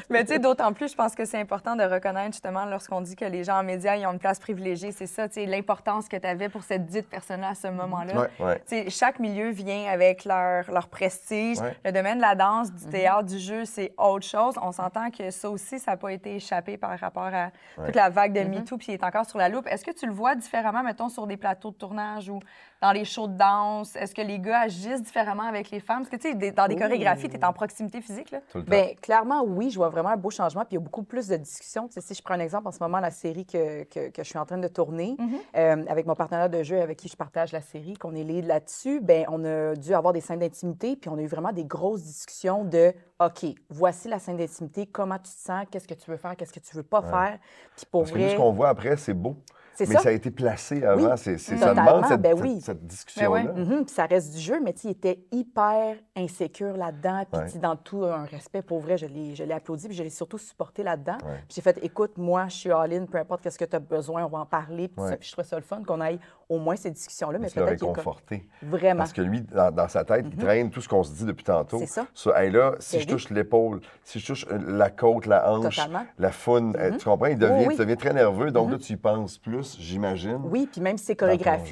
Mais 0.10 0.24
tu 0.24 0.32
sais, 0.32 0.38
d'autant 0.38 0.72
plus, 0.72 0.90
je 0.90 0.96
pense 0.96 1.14
que 1.14 1.24
c'est 1.24 1.38
important 1.38 1.76
de 1.76 1.82
reconnaître 1.84 2.32
justement 2.32 2.64
lorsqu'on 2.64 3.00
dit 3.00 3.16
que 3.16 3.24
les 3.24 3.44
gens 3.44 3.58
en 3.58 3.62
médias, 3.62 3.96
ils 3.96 4.06
ont 4.06 4.12
une 4.12 4.18
place 4.18 4.38
privilégiée. 4.38 4.92
C'est 4.92 5.06
ça, 5.06 5.28
tu 5.28 5.34
sais, 5.34 5.46
l'importance 5.46 6.08
que 6.08 6.16
tu 6.16 6.26
avais 6.26 6.48
pour 6.48 6.62
cette 6.62 6.86
dite 6.86 7.08
personne-là 7.08 7.50
à 7.50 7.54
ce 7.54 7.68
moment-là. 7.68 8.14
Ouais. 8.14 8.28
Ouais. 8.40 8.58
Tu 8.68 8.76
sais, 8.76 8.90
chaque 8.90 9.18
milieu 9.18 9.50
vient 9.50 9.86
avec 9.90 10.24
leur, 10.24 10.70
leur 10.70 10.88
prestige. 10.88 11.58
Ouais. 11.60 11.76
Le 11.84 11.92
domaine 11.92 12.16
de 12.18 12.22
la 12.22 12.34
danse, 12.34 12.72
du 12.72 12.86
théâtre, 12.88 13.24
du 13.24 13.38
jeu, 13.38 13.64
c'est 13.64 13.92
autre 13.98 14.26
chose. 14.26 14.54
On 14.62 14.72
s'entend 14.72 15.10
que 15.10 15.30
ça 15.30 15.50
aussi, 15.50 15.78
ça 15.78 15.92
n'a 15.92 15.96
pas 15.96 16.12
été 16.12 16.36
échappé 16.36 16.76
par 16.76 16.98
rapport 16.98 17.24
à 17.32 17.50
Ouais. 17.78 17.86
toute 17.86 17.96
la 17.96 18.08
vague 18.10 18.32
de 18.32 18.40
MeToo, 18.40 18.76
puis 18.78 18.88
il 18.90 18.94
est 18.94 19.04
encore 19.04 19.26
sur 19.26 19.38
la 19.38 19.48
loupe. 19.48 19.66
Est-ce 19.66 19.84
que 19.84 19.90
tu 19.90 20.06
le 20.06 20.12
vois 20.12 20.34
différemment, 20.34 20.82
mettons, 20.82 21.08
sur 21.08 21.26
des 21.26 21.36
plateaux 21.36 21.70
de 21.70 21.76
tournage 21.76 22.28
ou 22.28 22.38
dans 22.84 22.92
les 22.92 23.06
shows 23.06 23.28
de 23.28 23.36
danse? 23.38 23.96
Est-ce 23.96 24.14
que 24.14 24.20
les 24.20 24.38
gars 24.38 24.60
agissent 24.60 25.02
différemment 25.02 25.44
avec 25.44 25.70
les 25.70 25.80
femmes? 25.80 26.00
Parce 26.00 26.10
que, 26.10 26.16
tu 26.16 26.38
sais, 26.38 26.50
dans 26.52 26.68
des 26.68 26.76
chorégraphies, 26.76 27.30
tu 27.30 27.36
es 27.36 27.44
en 27.44 27.54
proximité 27.54 28.02
physique, 28.02 28.30
là. 28.30 28.40
Tout 28.52 28.58
le 28.58 28.64
temps. 28.64 28.70
Bien, 28.70 28.88
clairement, 29.00 29.42
oui, 29.42 29.70
je 29.70 29.76
vois 29.76 29.88
vraiment 29.88 30.10
un 30.10 30.18
beau 30.18 30.28
changement. 30.28 30.62
Puis 30.62 30.72
il 30.72 30.74
y 30.74 30.76
a 30.76 30.80
beaucoup 30.80 31.02
plus 31.02 31.28
de 31.28 31.36
discussions. 31.36 31.88
Tu 31.88 31.94
sais, 31.94 32.00
si 32.02 32.14
je 32.14 32.22
prends 32.22 32.34
un 32.34 32.40
exemple, 32.40 32.68
en 32.68 32.72
ce 32.72 32.80
moment, 32.80 33.00
la 33.00 33.10
série 33.10 33.46
que, 33.46 33.84
que, 33.84 34.10
que 34.10 34.22
je 34.22 34.28
suis 34.28 34.38
en 34.38 34.44
train 34.44 34.58
de 34.58 34.68
tourner, 34.68 35.16
euh, 35.56 35.84
avec 35.88 36.04
mon 36.06 36.14
partenaire 36.14 36.50
de 36.50 36.62
jeu 36.62 36.78
avec 36.80 36.98
qui 36.98 37.08
je 37.08 37.16
partage 37.16 37.52
la 37.52 37.62
série, 37.62 37.94
qu'on 37.94 38.14
est 38.14 38.22
lead 38.22 38.44
là-dessus, 38.46 39.00
ben 39.00 39.24
on 39.28 39.42
a 39.44 39.74
dû 39.74 39.94
avoir 39.94 40.12
des 40.12 40.20
scènes 40.20 40.40
d'intimité. 40.40 40.96
Puis 40.96 41.08
on 41.08 41.16
a 41.16 41.22
eu 41.22 41.26
vraiment 41.26 41.52
des 41.52 41.64
grosses 41.64 42.02
discussions 42.02 42.64
de 42.64 42.92
OK, 43.18 43.46
voici 43.70 44.08
la 44.08 44.18
scène 44.18 44.36
d'intimité, 44.36 44.86
comment 44.86 45.16
tu 45.16 45.32
te 45.32 45.40
sens, 45.40 45.64
qu'est-ce 45.70 45.88
que 45.88 45.94
tu 45.94 46.10
veux 46.10 46.16
faire, 46.18 46.36
qu'est-ce 46.36 46.52
que 46.52 46.60
tu 46.60 46.76
veux 46.76 46.82
pas 46.82 47.00
faire? 47.00 47.38
Puis 47.76 47.86
pour 47.90 48.02
Parce 48.02 48.12
que 48.12 48.18
vrai. 48.18 48.30
ce 48.30 48.36
qu'on 48.36 48.52
voit 48.52 48.68
après, 48.68 48.96
c'est 48.96 49.14
beau. 49.14 49.36
Mais 49.80 49.86
ça. 49.86 50.00
ça. 50.00 50.08
a 50.08 50.12
été 50.12 50.30
placé 50.30 50.84
avant. 50.84 51.02
Oui, 51.10 51.10
C'est, 51.16 51.38
ça 51.38 51.74
demande 51.74 52.04
cette, 52.06 52.20
ben 52.22 52.36
cette- 52.36 52.44
oui. 52.44 52.60
cette 52.60 52.86
discussion-là. 52.86 53.52
Mhm, 53.52 53.84
puis 53.84 53.94
ça 53.94 54.06
reste 54.06 54.32
du 54.34 54.40
jeu, 54.40 54.60
mais 54.62 54.72
il 54.84 54.90
était 54.90 55.24
hyper 55.32 55.96
insécure 56.16 56.76
là-dedans. 56.76 57.24
Puis 57.50 57.58
dans 57.58 57.76
tout 57.76 58.04
un 58.04 58.24
respect, 58.24 58.62
pour 58.62 58.80
vrai, 58.80 58.96
je 58.98 59.06
l'ai, 59.06 59.34
je 59.34 59.44
l'ai 59.44 59.54
applaudi, 59.54 59.88
puis 59.88 59.96
je 59.96 60.02
l'ai 60.02 60.10
surtout 60.10 60.38
supporté 60.38 60.82
là-dedans. 60.82 61.18
Puis 61.18 61.54
j'ai 61.56 61.62
fait, 61.62 61.78
écoute, 61.82 62.12
moi, 62.16 62.46
je 62.48 62.54
suis 62.56 62.70
all-in, 62.72 63.06
peu 63.06 63.18
importe 63.18 63.42
qu'est-ce 63.42 63.58
que 63.58 63.64
tu 63.64 63.76
as 63.76 63.80
besoin, 63.80 64.24
on 64.24 64.28
va 64.28 64.38
en 64.38 64.46
parler. 64.46 64.88
Puis, 64.88 65.04
je 65.20 65.32
trouvais 65.32 65.46
ça 65.46 65.56
le 65.56 65.62
fun 65.62 65.82
qu'on 65.86 66.00
aille 66.00 66.18
au 66.48 66.58
moins 66.58 66.76
ces 66.76 66.90
discussions-là, 66.90 67.38
mais 67.38 67.48
peut-être 67.48 67.68
réconforté. 67.68 68.46
Vraiment. 68.62 68.98
Parce 68.98 69.12
que 69.12 69.22
lui, 69.22 69.40
dans, 69.40 69.70
dans 69.70 69.88
sa 69.88 70.04
tête, 70.04 70.26
il 70.30 70.36
traîne 70.36 70.70
tout 70.70 70.80
ce 70.80 70.88
qu'on 70.88 71.02
se 71.02 71.12
dit 71.12 71.24
depuis 71.24 71.44
tantôt. 71.44 71.78
C'est 71.78 71.86
ça. 71.86 72.06
Sur, 72.12 72.36
hey, 72.36 72.50
là, 72.50 72.74
si 72.78 72.96
Ben 72.96 73.02
je 73.02 73.08
touche 73.08 73.30
l'épaule, 73.30 73.80
si 74.02 74.20
je 74.20 74.26
touche 74.26 74.46
euh, 74.50 74.58
la 74.66 74.90
côte, 74.90 75.26
la 75.26 75.50
hanche, 75.50 75.76
Totalement. 75.76 76.04
la 76.18 76.30
faune, 76.32 76.76
euh, 76.78 76.90
tu 76.98 77.04
comprends? 77.04 77.26
Il 77.26 77.38
devient, 77.38 77.96
très 77.96 78.12
nerveux. 78.12 78.50
Donc 78.50 78.70
là, 78.70 78.78
tu 78.78 78.92
y 78.92 78.96
penses 78.96 79.38
plus, 79.38 79.63
j'imagine. 79.64 80.40
Oui, 80.44 80.68
puis 80.70 80.80
même 80.80 80.96
si 80.98 81.04
c'est 81.06 81.16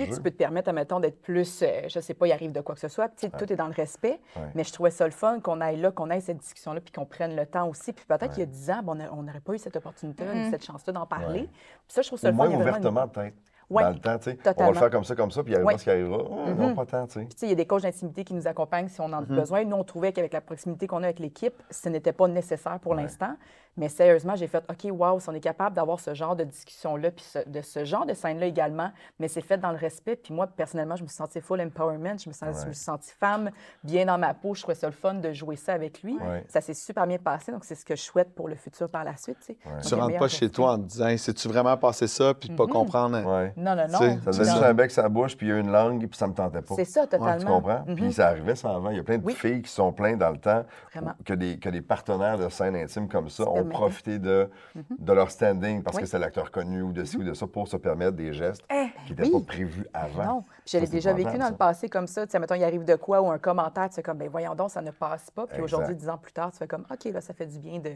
jeu. 0.06 0.14
tu 0.16 0.20
peux 0.22 0.30
te 0.30 0.36
permettre, 0.36 0.68
admettons, 0.68 1.00
d'être 1.00 1.20
plus, 1.20 1.62
euh, 1.62 1.82
je 1.88 2.00
sais 2.00 2.14
pas, 2.14 2.26
il 2.26 2.32
arrive 2.32 2.52
de 2.52 2.60
quoi 2.60 2.74
que 2.74 2.80
ce 2.80 2.88
soit. 2.88 3.08
Puis, 3.08 3.16
tu 3.16 3.26
sais, 3.26 3.32
tout 3.46 3.52
est 3.52 3.56
dans 3.56 3.66
le 3.66 3.72
respect. 3.74 4.20
Ouais. 4.36 4.42
Mais 4.54 4.64
je 4.64 4.72
trouvais 4.72 4.90
ça 4.90 5.04
le 5.04 5.10
fun 5.12 5.40
qu'on 5.40 5.60
aille 5.60 5.80
là, 5.80 5.90
qu'on 5.92 6.10
aille 6.10 6.20
cette 6.22 6.38
discussion-là, 6.38 6.80
puis 6.80 6.92
qu'on 6.92 7.04
prenne 7.06 7.36
le 7.36 7.46
temps 7.46 7.68
aussi. 7.68 7.92
Puis 7.92 8.04
peut-être 8.06 8.30
qu'il 8.30 8.40
y 8.40 8.42
a 8.42 8.46
10 8.46 8.70
ans, 8.70 8.82
ben, 8.82 9.08
on 9.12 9.22
n'aurait 9.22 9.40
pas 9.40 9.54
eu 9.54 9.58
cette 9.58 9.76
opportunité-là, 9.76 10.34
ni 10.34 10.50
cette 10.50 10.64
chance-là 10.64 10.92
d'en 10.92 11.06
parler. 11.06 11.40
Ouais. 11.42 11.46
Puis 11.48 11.94
ça, 11.94 12.02
je 12.02 12.08
trouve 12.08 12.18
ça 12.18 12.28
Au 12.28 12.30
le 12.30 12.36
moins 12.36 12.46
fun. 12.46 12.52
une- 12.54 12.60
ouvertement, 12.62 13.08
peut-être. 13.08 13.36
Ouais, 13.70 13.82
Dans 13.84 13.90
le 13.90 13.98
temps, 13.98 14.18
tu 14.18 14.30
sais. 14.32 14.38
On 14.58 14.64
va 14.64 14.68
le 14.70 14.74
faire 14.74 14.90
comme 14.90 15.04
ça, 15.04 15.14
comme 15.14 15.30
ça, 15.30 15.42
puis 15.42 15.52
il 15.52 15.56
arrivera 15.56 15.72
Ouais. 15.72 15.78
ce 15.78 15.84
qui 15.84 15.90
arrivera. 15.90 16.18
Oh, 16.28 16.50
Non, 16.58 16.74
pas 16.74 16.84
tant, 16.86 17.06
tu 17.06 17.20
sais. 17.20 17.46
Il 17.46 17.48
y 17.48 17.52
a 17.52 17.54
des 17.54 17.66
coachs 17.66 17.82
d'intimité 17.82 18.24
qui 18.24 18.34
nous 18.34 18.46
accompagnent 18.46 18.88
si 18.88 19.00
on 19.00 19.06
en 19.06 19.12
a 19.14 19.20
besoin. 19.22 19.64
Nous, 19.64 19.76
on 19.76 19.84
trouvait 19.84 20.12
qu'avec 20.12 20.32
la 20.32 20.40
proximité 20.42 20.86
qu'on 20.86 20.98
a 21.02 21.06
avec 21.06 21.18
l'équipe, 21.20 21.54
ce 21.70 21.88
n'était 21.88 22.12
pas 22.12 22.28
nécessaire 22.28 22.78
pour 22.80 22.94
l'instant. 22.94 23.34
Mais 23.78 23.88
sérieusement, 23.88 24.36
j'ai 24.36 24.48
fait 24.48 24.62
OK, 24.68 24.86
wow, 24.92 25.18
si 25.18 25.30
on 25.30 25.32
est 25.32 25.40
capable 25.40 25.74
d'avoir 25.74 25.98
ce 25.98 26.12
genre 26.12 26.36
de 26.36 26.44
discussion-là, 26.44 27.10
puis 27.10 27.24
ce- 27.24 27.48
de 27.48 27.62
ce 27.62 27.86
genre 27.86 28.04
de 28.04 28.12
scène-là 28.12 28.44
également, 28.44 28.90
mais 29.18 29.28
c'est 29.28 29.40
fait 29.40 29.56
dans 29.56 29.70
le 29.70 29.78
respect. 29.78 30.16
Puis 30.16 30.34
moi, 30.34 30.46
personnellement, 30.46 30.94
je 30.96 31.02
me 31.04 31.08
suis 31.08 31.16
sentie 31.16 31.40
full 31.40 31.58
empowerment. 31.62 32.18
Je 32.22 32.28
me, 32.28 32.34
sens, 32.34 32.60
je 32.64 32.68
me 32.68 32.72
suis 32.74 32.84
sentie 32.84 33.12
femme, 33.18 33.50
bien 33.82 34.04
dans 34.04 34.18
ma 34.18 34.34
peau. 34.34 34.52
Je 34.54 34.60
trouvais 34.60 34.74
ça 34.74 34.88
le 34.88 34.92
fun 34.92 35.14
de 35.14 35.32
jouer 35.32 35.56
ça 35.56 35.72
avec 35.72 36.02
lui. 36.02 36.18
Ouais. 36.18 36.44
Ça 36.48 36.60
s'est 36.60 36.74
super 36.74 37.06
bien 37.06 37.16
passé. 37.16 37.50
Donc, 37.50 37.64
c'est 37.64 37.74
ce 37.74 37.86
que 37.86 37.96
je 37.96 38.02
souhaite 38.02 38.34
pour 38.34 38.46
le 38.46 38.56
futur 38.56 38.90
par 38.90 39.04
la 39.04 39.16
suite. 39.16 39.38
tu 39.40 39.46
sais. 39.54 39.56
Donc, 39.64 39.80
Tu 39.82 39.94
rentres 39.94 40.18
pas 40.18 40.28
chez 40.28 40.50
toi 40.50 40.72
en 40.72 40.76
te 40.76 40.82
disant, 40.88 41.06
Hey, 41.06 41.16
sais-tu 41.18 41.48
vraiment 41.48 41.76
passer 41.78 42.08
ça, 42.08 42.34
puis 42.34 42.50
de 42.50 42.54
pas 42.54 42.66
comprendre. 42.66 43.22
Non, 43.62 43.76
non, 43.76 43.86
non. 43.88 43.98
Tu 43.98 44.32
Ça 44.32 44.42
Non. 44.42 44.50
juste 44.50 44.62
un 44.62 44.74
bec 44.74 44.96
la 44.96 45.08
bouche, 45.08 45.36
puis 45.36 45.46
il 45.46 45.50
y 45.50 45.52
a 45.52 45.58
une 45.58 45.70
langue, 45.70 46.00
puis 46.08 46.18
ça 46.18 46.26
me 46.26 46.34
tentait 46.34 46.62
pas. 46.62 46.74
C'est 46.74 46.84
ça, 46.84 47.02
Tu 47.06 47.16
totalement. 47.16 47.60
comprends? 47.60 47.84
Puis 47.94 48.12
ça 48.12 48.28
arrivait 48.28 48.56
ça 48.56 48.70
avant. 48.74 48.90
Il 48.90 48.96
y 48.96 49.00
a 49.00 49.02
plein 49.02 49.18
de 49.18 49.24
Oui. 49.24 49.34
filles 49.34 49.62
qui 49.62 49.70
sont 49.70 49.92
pleines 49.92 50.18
dans 50.18 50.30
le 50.30 50.38
temps 50.38 50.64
Vraiment. 50.92 51.12
que 51.24 51.34
des, 51.34 51.58
que 51.58 51.68
des 51.68 51.80
partenaires 51.82 52.38
de 52.38 52.48
scène 52.48 52.74
intime 52.76 53.08
comme 53.08 53.28
ça 53.28 53.48
ont 53.48 53.64
profité 53.64 54.18
de, 54.18 54.50
de 54.98 55.12
leur 55.12 55.30
standing 55.30 55.82
parce 55.82 55.96
Oui. 55.96 56.02
que 56.02 56.08
c'est 56.08 56.18
l'acteur 56.18 56.50
connu 56.50 56.82
ou 56.82 56.92
de 56.92 57.04
ci 57.04 57.16
ou 57.16 57.22
de 57.22 57.34
ça 57.34 57.46
pour 57.46 57.68
se 57.68 57.76
permettre 57.76 58.12
des 58.16 58.32
gestes 58.32 58.62
Eh, 58.70 58.86
qui 59.06 59.12
n'étaient 59.12 59.24
oui. 59.32 59.40
pas 59.42 59.52
prévus 59.52 59.86
avant. 59.94 60.24
Non. 60.24 60.42
Puis 60.64 60.72
je 60.74 60.78
l'ai 60.78 60.86
déjà 60.88 61.12
vécu 61.12 61.38
dans 61.38 61.48
le 61.48 61.56
passé 61.56 61.88
comme 61.88 62.06
ça. 62.06 62.26
Tu 62.26 62.32
sais, 62.32 62.38
mettons, 62.38 62.54
il 62.54 62.64
arrive 62.64 62.84
de 62.84 62.94
quoi 62.96 63.20
ou 63.22 63.30
un 63.30 63.38
commentaire, 63.38 63.88
tu 63.88 63.94
fais 63.96 64.02
comme, 64.02 64.18
ben 64.18 64.28
voyons 64.28 64.54
donc, 64.54 64.70
ça 64.70 64.82
ne 64.82 64.90
passe 64.90 65.30
pas. 65.30 65.46
Puis 65.46 65.60
aujourd'hui, 65.62 65.94
dix 65.94 66.08
ans 66.08 66.18
plus 66.18 66.32
tard, 66.32 66.50
tu 66.52 66.58
fais 66.58 66.66
comme, 66.66 66.84
OK, 66.90 67.04
là, 67.12 67.20
ça 67.20 67.32
fait 67.34 67.46
du 67.46 67.58
bien 67.58 67.78
de 67.78 67.90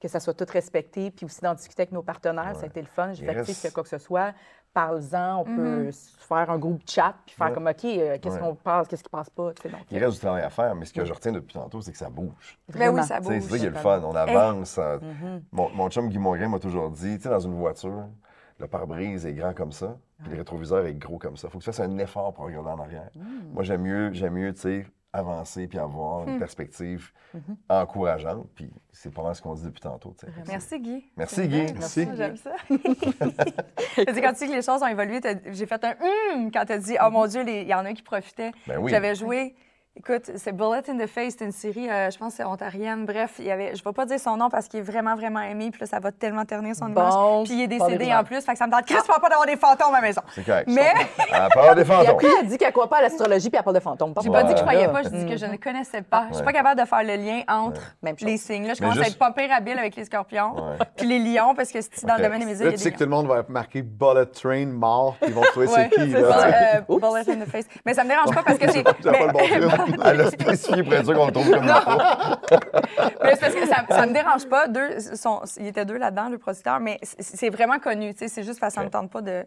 que 0.00 0.08
ça 0.08 0.18
soit 0.20 0.34
tout 0.34 0.46
respecté. 0.50 1.10
Puis 1.10 1.26
aussi 1.26 1.40
d'en 1.40 1.54
discuter 1.54 1.82
avec 1.82 1.92
nos 1.92 2.02
partenaires, 2.02 2.56
ça 2.56 2.62
a 2.62 2.66
été 2.66 2.80
le 2.80 2.86
fun. 2.88 3.12
J'ai 3.12 3.26
fait, 3.26 3.44
tu 3.44 3.52
sais, 3.52 3.70
quoi 3.70 3.82
que 3.82 3.88
ce 3.88 3.98
soit, 3.98 4.32
parle-en, 4.72 5.40
on 5.40 5.44
peut 5.44 5.88
s- 5.88 6.14
faire 6.18 6.48
un 6.50 6.58
groupe 6.58 6.80
chat, 6.88 7.14
puis 7.26 7.34
faire 7.34 7.48
Ouais. 7.48 7.52
comme, 7.54 7.66
OK, 7.66 7.84
euh, 7.84 8.18
qu'est-ce 8.22 8.34
Ouais. 8.36 8.40
qu'on 8.40 8.54
passe, 8.54 8.86
qu'est-ce 8.88 9.02
qui 9.02 9.10
passe 9.10 9.28
pas. 9.28 9.52
tu 9.52 9.62
sais, 9.62 9.68
donc, 9.68 9.80
Il 9.90 9.98
reste 9.98 10.14
du 10.14 10.20
travail 10.20 10.42
à 10.42 10.50
faire, 10.50 10.74
mais 10.74 10.84
ce 10.86 10.92
que 10.92 11.04
je 11.04 11.12
retiens 11.12 11.32
depuis 11.32 11.54
tantôt, 11.54 11.80
c'est 11.80 11.90
que 11.92 11.98
ça 11.98 12.08
bouge. 12.08 12.58
Ben 12.68 12.76
Vraiment. 12.78 12.98
oui, 13.00 13.04
ça 13.06 13.20
bouge. 13.20 13.34
C'est 13.34 13.40
ça 13.40 13.58
qui 13.58 13.66
est 13.66 13.70
le 13.70 13.74
fun. 13.76 14.00
On 14.04 14.14
avance. 14.14 14.78
euh, 14.78 14.98
mon, 15.52 15.68
mon 15.70 15.90
chum 15.90 16.08
Guy 16.08 16.18
Mongrain 16.18 16.48
m'a 16.48 16.58
toujours 16.60 16.90
dit, 16.90 17.16
tu 17.16 17.22
sais, 17.24 17.28
dans 17.28 17.40
une 17.40 17.54
voiture, 17.54 18.04
le 18.58 18.66
pare-brise 18.68 19.26
est 19.26 19.32
grand 19.34 19.54
comme 19.54 19.72
ça, 19.72 19.96
puis 20.22 20.30
le 20.32 20.38
rétroviseur 20.38 20.86
est 20.86 20.94
gros 20.94 21.18
comme 21.18 21.36
ça. 21.36 21.48
Il 21.48 21.50
faut 21.50 21.58
que 21.58 21.64
tu 21.64 21.70
fasses 21.72 21.80
un 21.80 21.98
effort 21.98 22.32
pour 22.32 22.44
regarder 22.44 22.70
en 22.70 22.78
arrière. 22.78 23.10
Moi, 23.52 23.64
j'aime 23.64 23.82
mieux, 23.82 24.12
j'aime 24.12 24.34
mieux, 24.34 24.54
tu 24.54 24.60
sais, 24.60 24.86
avancer 25.12 25.66
puis 25.66 25.78
avoir 25.78 26.26
une 26.28 26.38
perspective 26.38 27.10
encourageante. 27.68 28.46
Puis 28.54 28.70
c'est 28.92 29.12
pas 29.12 29.22
mal 29.22 29.34
ce 29.34 29.42
qu'on 29.42 29.54
dit 29.54 29.64
depuis 29.64 29.80
tantôt. 29.80 30.14
Merci, 30.46 30.78
Guy. 30.80 31.04
Merci, 31.16 31.48
Guy. 31.48 31.66
Merci. 31.74 32.08
J'aime 32.16 32.36
ça. 32.36 32.52
Tu 32.70 34.14
sais, 34.14 34.22
quand 34.22 34.32
tu 34.32 34.44
dis 34.44 34.50
que 34.50 34.56
les 34.56 34.62
choses 34.62 34.82
ont 34.82 34.86
évolué, 34.86 35.20
t'as- 35.20 35.34
j'ai 35.52 35.66
fait 35.66 35.82
un 35.84 35.94
hum 36.34 36.50
quand 36.52 36.64
tu 36.64 36.72
as 36.72 36.78
dit 36.78 36.96
Oh 37.04 37.10
mon 37.10 37.26
Dieu, 37.26 37.42
les- 37.42 37.62
il 37.62 37.68
y 37.68 37.74
en 37.74 37.84
a 37.84 37.92
qui 37.92 38.02
profitaient. 38.02 38.52
Ben 38.66 38.78
oui. 38.78 38.90
J'avais 38.90 39.14
joué. 39.14 39.54
Écoute, 39.96 40.30
c'est 40.36 40.52
Bullet 40.52 40.82
in 40.88 40.96
the 41.04 41.08
Face, 41.08 41.34
c'est 41.36 41.44
une 41.44 41.50
série, 41.52 41.90
euh, 41.90 42.10
je 42.10 42.16
pense 42.16 42.30
que 42.32 42.36
c'est 42.38 42.44
ontarienne. 42.44 43.04
Bref, 43.06 43.34
il 43.40 43.46
y 43.46 43.50
avait, 43.50 43.74
je 43.74 43.80
ne 43.82 43.84
vais 43.84 43.92
pas 43.92 44.06
dire 44.06 44.20
son 44.20 44.36
nom 44.36 44.48
parce 44.48 44.68
qu'il 44.68 44.78
est 44.78 44.82
vraiment, 44.84 45.16
vraiment 45.16 45.40
aimé, 45.40 45.70
puis 45.72 45.80
là, 45.80 45.86
ça 45.88 45.98
va 45.98 46.12
tellement 46.12 46.44
ternir 46.44 46.76
son 46.76 46.86
Bon, 46.86 47.02
image. 47.02 47.44
Puis 47.48 47.54
il 47.58 47.62
est 47.64 47.66
décédé 47.66 48.14
en 48.14 48.22
plus, 48.22 48.40
fait 48.40 48.52
que 48.52 48.58
ça 48.58 48.68
me 48.68 48.72
tente 48.72 48.86
quasiment 48.86 49.18
pas 49.20 49.28
d'avoir 49.28 49.46
des 49.46 49.56
fantômes 49.56 49.92
à 49.92 50.00
la 50.00 50.06
maison. 50.06 50.22
C'est 50.32 50.46
correct. 50.46 50.68
Mais 50.72 50.92
À 51.32 51.48
part 51.50 51.74
des 51.74 51.82
Puis 51.82 51.90
fantômes. 51.92 52.10
après, 52.14 52.28
elle 52.40 52.46
dit 52.46 52.56
qu'elle 52.56 52.72
croit 52.72 52.88
pas 52.88 52.98
à 52.98 53.02
l'astrologie, 53.02 53.50
puis 53.50 53.58
elle 53.58 53.64
parle 53.64 53.74
de 53.76 53.80
fantômes. 53.82 54.14
j'ai 54.22 54.30
pas 54.30 54.44
dit 54.44 54.54
que 54.54 54.60
je 54.60 54.64
Ouais. 54.64 54.70
croyais 54.70 54.88
pas, 54.88 55.02
je 55.02 55.08
dis 55.08 55.26
que 55.26 55.36
je 55.36 55.46
ne 55.46 55.56
connaissais 55.56 56.02
pas. 56.02 56.26
Je 56.30 56.36
suis 56.36 56.44
pas 56.44 56.52
capable 56.52 56.80
de 56.80 56.86
faire 56.86 57.02
le 57.02 57.16
lien 57.16 57.40
entre 57.48 57.80
Même 58.02 58.14
les 58.20 58.36
signes. 58.38 58.68
Là, 58.68 58.74
je 58.74 58.78
commence 58.80 58.96
à 58.96 59.02
juste- 59.02 59.10
être 59.14 59.18
pas 59.18 59.32
pire 59.32 59.50
habile 59.52 59.76
avec 59.78 59.96
les 59.96 60.04
scorpions, 60.04 60.54
Ouais. 60.54 60.78
puis 60.96 61.08
les 61.08 61.18
lions, 61.18 61.54
parce 61.56 61.72
que 61.72 61.80
si 61.82 62.06
dans 62.06 62.14
Ok. 62.14 62.20
le 62.20 62.24
domaine 62.26 62.46
des 62.46 62.54
y 62.54 62.58
tu 62.68 62.74
a 62.74 62.76
sais 62.78 62.92
que 62.92 62.96
tout 62.96 63.04
le 63.04 63.10
monde 63.10 63.26
va 63.26 63.42
marquer 63.48 63.82
Bullet 63.82 64.26
Train 64.26 64.66
mort, 64.66 65.16
puis 65.20 65.30
ils 65.30 65.34
vont 65.34 65.42
trouver 65.42 65.66
c'est 65.66 65.88
qui. 65.90 66.12
c'est 66.12 66.16
euh, 66.24 66.80
bullet 66.88 67.28
in 67.28 67.44
the 67.44 67.48
face. 67.50 67.66
Mais 67.84 67.92
ça 67.92 68.04
me 68.04 68.08
dérange 68.08 68.32
pas 68.32 68.42
parce 68.44 68.56
que 68.56 68.70
c'est. 68.70 68.84
Le 70.14 70.30
qu'on 71.14 71.26
le 71.26 71.32
trouve 71.32 71.50
comme 71.50 71.64
il. 71.64 71.70
Mais 73.22 73.34
c'est 73.34 73.40
parce 73.40 73.54
que 73.54 73.66
ça, 73.66 73.84
ça 73.88 74.06
me 74.06 74.12
dérange 74.12 74.46
pas. 74.48 74.68
Deux, 74.68 74.98
sont, 75.16 75.42
il 75.58 75.66
était 75.66 75.84
deux 75.84 75.96
là-dedans, 75.98 76.30
deux 76.30 76.38
producteurs, 76.38 76.80
mais 76.80 76.98
c'est- 77.02 77.22
vraiment 77.50 77.78
connu. 77.78 78.12
tu 78.12 78.20
sais, 78.20 78.28
C'est 78.28 78.42
juste 78.42 78.60
parce 78.60 78.74
que 78.74 78.80
ça 78.80 78.84
me 78.84 78.90
tente 78.90 79.10
pas 79.10 79.20
de, 79.22 79.44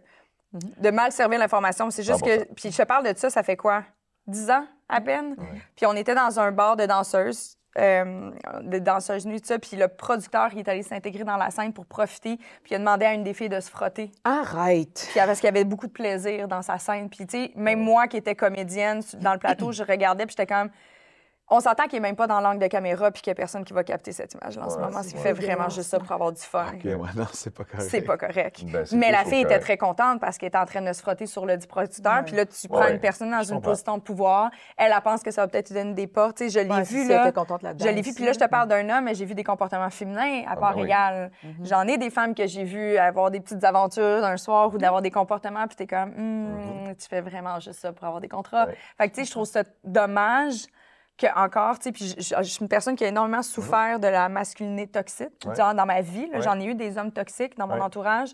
de 0.54 0.90
mal 0.92 1.12
servir 1.12 1.40
l'information. 1.40 1.90
C'est 1.90 2.04
juste 2.04 2.24
que. 2.24 2.40
100%. 2.44 2.46
Puis 2.56 2.72
je 2.72 2.78
te 2.78 2.84
parle 2.84 3.12
de 3.12 3.18
ça, 3.18 3.30
ça 3.30 3.44
fait 3.44 3.58
quoi? 3.58 3.84
10 4.28 4.50
ans 4.52 4.66
à 4.90 5.02
peine? 5.02 5.36
Puis 5.76 5.86
on 5.86 5.94
était 5.94 6.16
dans 6.16 6.40
un 6.40 6.52
bar 6.52 6.76
de 6.76 6.86
danseuses. 6.86 7.58
Euh, 7.80 8.32
de 8.62 8.80
danseuses 8.80 9.26
nues, 9.26 9.42
tout 9.42 9.48
ça. 9.48 9.60
Puis 9.60 9.76
le 9.78 9.88
producteur, 9.88 10.50
il 10.54 10.60
est 10.60 10.70
allé 10.70 10.84
s'intégrer 10.84 11.24
dans 11.24 11.38
la 11.38 11.50
scène 11.50 11.74
pour 11.74 11.86
profiter. 11.86 12.38
Puis 12.38 12.72
il 12.72 12.76
a 12.76 12.80
demandé 12.80 13.06
à 13.06 13.14
une 13.14 13.24
des 13.24 13.34
filles 13.34 13.50
de 13.50 13.60
se 13.60 13.70
frotter. 13.70 14.12
Arrête. 14.24 15.08
Puis 15.10 15.20
parce 15.26 15.40
qu'il 15.40 15.48
y 15.48 15.50
avait 15.50 15.64
beaucoup 15.64 15.88
de 15.88 15.92
plaisir 15.92 16.48
dans 16.48 16.62
sa 16.62 16.78
scène. 16.78 17.10
Puis, 17.10 17.26
tu 17.26 17.46
sais, 17.46 17.52
même 17.56 17.80
moi 17.80 18.08
qui 18.08 18.18
étais 18.18 18.36
comédienne 18.36 19.02
dans 19.22 19.34
le 19.34 19.40
plateau, 19.40 19.72
je 19.72 19.84
regardais, 19.84 20.26
puis 20.26 20.36
j'étais 20.38 20.48
quand 20.48 20.64
même. 20.64 20.72
On 21.56 21.60
s'entend 21.60 21.84
qu'il 21.84 21.94
n'est 22.02 22.08
même 22.08 22.16
pas 22.16 22.26
dans 22.26 22.40
l'angle 22.42 22.60
de 22.60 22.66
caméra, 22.68 23.12
puis 23.12 23.22
qu'il 23.22 23.30
n'y 23.32 23.36
a 23.36 23.36
personne 23.36 23.64
qui 23.64 23.74
va 23.74 23.84
capter 23.84 24.12
cette 24.12 24.34
image-là 24.34 24.66
en 24.66 24.70
ce 24.72 24.78
moment. 24.80 25.04
c'est 25.04 25.12
Il 25.12 25.18
fait 25.20 25.34
vraiment 25.34 25.70
juste 25.70 25.90
ça 25.92 26.00
pour 26.00 26.12
avoir 26.12 26.32
du 26.32 26.42
fun. 26.42 26.66
OK, 26.74 26.84
ouais, 26.84 26.96
non, 27.16 27.26
c'est 27.32 27.54
pas 27.54 27.64
correct. 27.64 27.88
C'est 27.92 28.02
pas 28.02 28.18
correct. 28.18 28.64
Ben, 28.66 28.84
Mais 28.94 29.12
la 29.12 29.24
fille 29.24 29.42
était 29.42 29.60
très 29.60 29.78
contente 29.78 30.20
parce 30.20 30.40
qu'elle 30.40 30.48
était 30.48 30.58
en 30.58 30.66
train 30.66 30.82
de 30.82 30.92
se 30.92 31.02
frotter 31.02 31.28
sur 31.28 31.46
le 31.46 31.56
dit 31.58 31.68
producteur. 31.68 32.24
Puis 32.26 32.36
là, 32.36 32.46
tu 32.48 32.68
prends 32.68 32.80
Ouais, 32.80 32.94
une 32.94 33.00
personne 33.00 33.30
dans 33.30 33.44
une 33.44 33.56
comprends. 33.58 33.70
position 33.70 33.98
de 33.98 34.02
pouvoir. 34.02 34.50
Elle, 34.78 34.92
elle 34.96 35.02
pense 35.04 35.22
que 35.22 35.30
ça 35.30 35.42
va 35.44 35.48
peut-être 35.48 35.70
lui 35.70 35.76
donner 35.76 35.94
des 35.94 36.08
portes. 36.08 36.38
Tu 36.38 36.50
sais, 36.50 36.60
je 36.62 36.66
l'ai 36.68 36.74
Ouais, 36.74 36.82
vu, 36.84 37.04
si 37.04 37.08
là. 37.08 37.16
elle 37.22 37.28
était 37.28 37.34
contente 37.40 37.62
là-dedans 37.62 37.86
Je 37.86 37.92
l'ai 37.92 38.02
vu. 38.02 38.14
Puis 38.16 38.26
là, 38.26 38.32
je 38.34 38.38
te 38.40 38.44
là. 38.44 38.48
parle 38.50 38.68
d'un 38.70 38.90
homme, 38.90 39.04
mais 39.06 39.14
j'ai 39.14 39.26
vu 39.26 39.36
des 39.36 39.44
comportements 39.44 39.90
féminins 39.92 40.42
à 40.50 40.56
part 40.56 40.74
ben 40.74 40.80
oui. 40.82 40.88
égale. 40.88 41.32
Mhm. 41.44 41.66
J'en 41.66 41.88
ai 41.88 41.98
des 42.00 42.10
femmes 42.10 42.34
que 42.34 42.48
j'ai 42.48 42.64
vues 42.64 42.98
avoir 42.98 43.30
des 43.30 43.40
petites 43.40 43.64
aventures 43.64 44.24
un 44.26 44.38
soir 44.38 44.74
ou 44.74 44.80
d'avoir 44.80 45.04
des 45.04 45.12
comportements. 45.12 45.68
Puis 45.68 45.76
t'es 45.76 45.86
comme, 45.88 46.10
Hmm, 46.16 46.94
tu 47.00 47.08
fais 47.08 47.22
vraiment 47.22 47.60
juste 47.60 47.80
ça 47.80 47.92
pour 47.94 48.06
avoir 48.06 48.22
des 48.22 48.28
contrats. 48.30 48.64
Mhm. 48.66 48.70
Ouais. 48.72 48.78
Fait 48.98 49.10
que, 49.10 49.14
tu 49.16 49.22
sais, 49.22 49.26
je 49.28 49.32
trouve 49.32 49.46
ça 49.46 49.64
dommage 49.84 50.66
que 51.28 51.40
encore, 51.40 51.78
tu 51.80 51.84
sais, 51.84 51.92
puis 51.92 52.16
je, 52.18 52.22
je- 52.22 52.36
je 52.38 52.50
suis 52.50 52.62
une 52.62 52.68
personne 52.70 52.96
qui 52.96 53.04
a 53.06 53.08
énormément 53.08 53.42
souffert 53.42 54.00
de 54.00 54.08
la 54.08 54.30
masculinité 54.30 54.88
toxique 54.92 55.30
Mhm. 55.46 55.52
Ouais. 55.52 55.56
genre, 55.56 55.74
dans 55.74 55.86
ma 55.86 56.02
vie. 56.02 56.30
Ouais. 56.34 56.42
J'en 56.42 56.60
ai 56.60 56.66
eu 56.66 56.76
des 56.76 56.98
hommes 56.98 57.12
toxiques 57.12 57.58
dans 57.58 57.68
mon 57.68 57.76
Ouais. 57.76 57.82
entourage. 57.82 58.30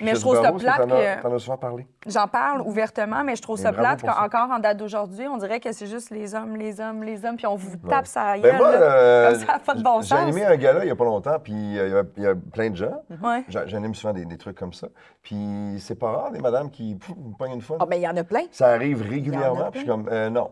Mais 0.00 0.14
je 0.16 0.20
trouve 0.20 0.40
ça 0.42 0.50
plate 0.52 0.88
T'en 1.22 1.32
as, 1.34 1.38
souvent 1.38 1.58
parlé. 1.58 1.86
J'en 2.08 2.26
parle 2.26 2.62
ouvertement, 2.62 3.22
mais 3.22 3.36
je 3.36 3.42
trouve 3.42 3.58
Mais 3.58 3.62
ça 3.64 3.72
plate 3.72 4.00
qu'encore 4.02 4.50
en 4.50 4.58
date 4.58 4.78
d'aujourd'hui, 4.78 5.28
on 5.28 5.36
dirait 5.36 5.60
que 5.60 5.70
c'est 5.70 5.86
juste 5.86 6.10
les 6.10 6.34
hommes, 6.34 6.56
les 6.56 6.80
hommes, 6.80 7.04
les 7.04 7.24
hommes, 7.24 7.36
puis 7.36 7.46
on 7.46 7.54
vous 7.54 7.74
Ouais. 7.74 7.90
tape 7.90 8.06
sa 8.06 8.36
gueule. 8.38 8.52
Ben 8.52 8.56
moi, 8.56 8.72
là, 8.72 8.78
euh, 8.80 9.30
comme 9.36 9.46
ça 9.46 9.58
pas 9.64 9.74
de 9.74 9.82
bon 9.82 10.00
j'ai 10.00 10.14
animé 10.16 10.44
un 10.44 10.56
gala 10.56 10.80
il 10.82 10.86
n'y 10.86 10.90
a 10.90 10.96
pas 10.96 11.04
longtemps, 11.04 11.38
puis 11.38 11.52
euh, 11.78 11.86
il 11.88 11.92
y 11.92 11.96
a- 11.96 12.02
il 12.16 12.22
y, 12.22 12.26
a 12.26 12.34
plein 12.34 12.70
de 12.70 12.76
gens. 12.76 13.02
Ouais. 13.22 13.44
J'a- 13.48 13.66
J'anime 13.66 13.94
souvent 13.94 14.14
des, 14.14 14.24
des 14.24 14.38
trucs 14.38 14.56
comme 14.58 14.72
ça. 14.72 14.88
Puis 15.22 15.76
c'est 15.78 15.94
pas 15.94 16.10
rare, 16.10 16.30
des 16.32 16.40
madames 16.40 16.70
qui 16.70 16.96
pouf, 16.96 17.14
me 17.16 17.36
pognent 17.36 17.52
une 17.54 17.60
fois. 17.60 17.76
Ah, 17.78 17.86
ben, 17.86 17.96
il 17.96 18.02
y 18.02 18.08
en 18.08 18.16
a 18.16 18.24
plein. 18.24 18.42
Ça 18.50 18.68
arrive 18.70 19.02
régulièrement, 19.08 19.70
puis 19.70 19.80
je 19.80 19.84
suis 19.84 19.86
comme, 19.86 20.08
euh, 20.10 20.30
non. 20.30 20.50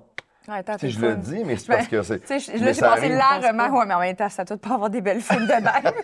Ouais, 0.50 0.58
attends, 0.58 0.72
Tu 0.76 0.80
sais, 0.80 0.86
t'es 0.86 1.00
je 1.00 1.06
le 1.06 1.16
dis, 1.16 1.44
mais 1.44 1.56
c'est 1.56 1.68
Ben, 1.68 1.76
parce 1.76 1.88
que 1.88 2.02
c'est. 2.02 2.18
Tu 2.20 2.26
sais, 2.26 2.38
je- 2.40 2.52
mais 2.58 2.66
là, 2.66 2.72
j'ai 2.72 2.80
passé 2.80 3.08
largement, 3.08 3.78
ouais, 3.78 3.86
mais 3.86 3.94
en 3.94 4.00
même 4.00 4.16
temps, 4.16 4.28
ça 4.28 4.44
doit 4.44 4.56
pas 4.56 4.74
avoir 4.74 4.90
des 4.90 5.00
belles 5.00 5.20
filles 5.20 5.46
de 5.46 5.52
même. 5.52 5.62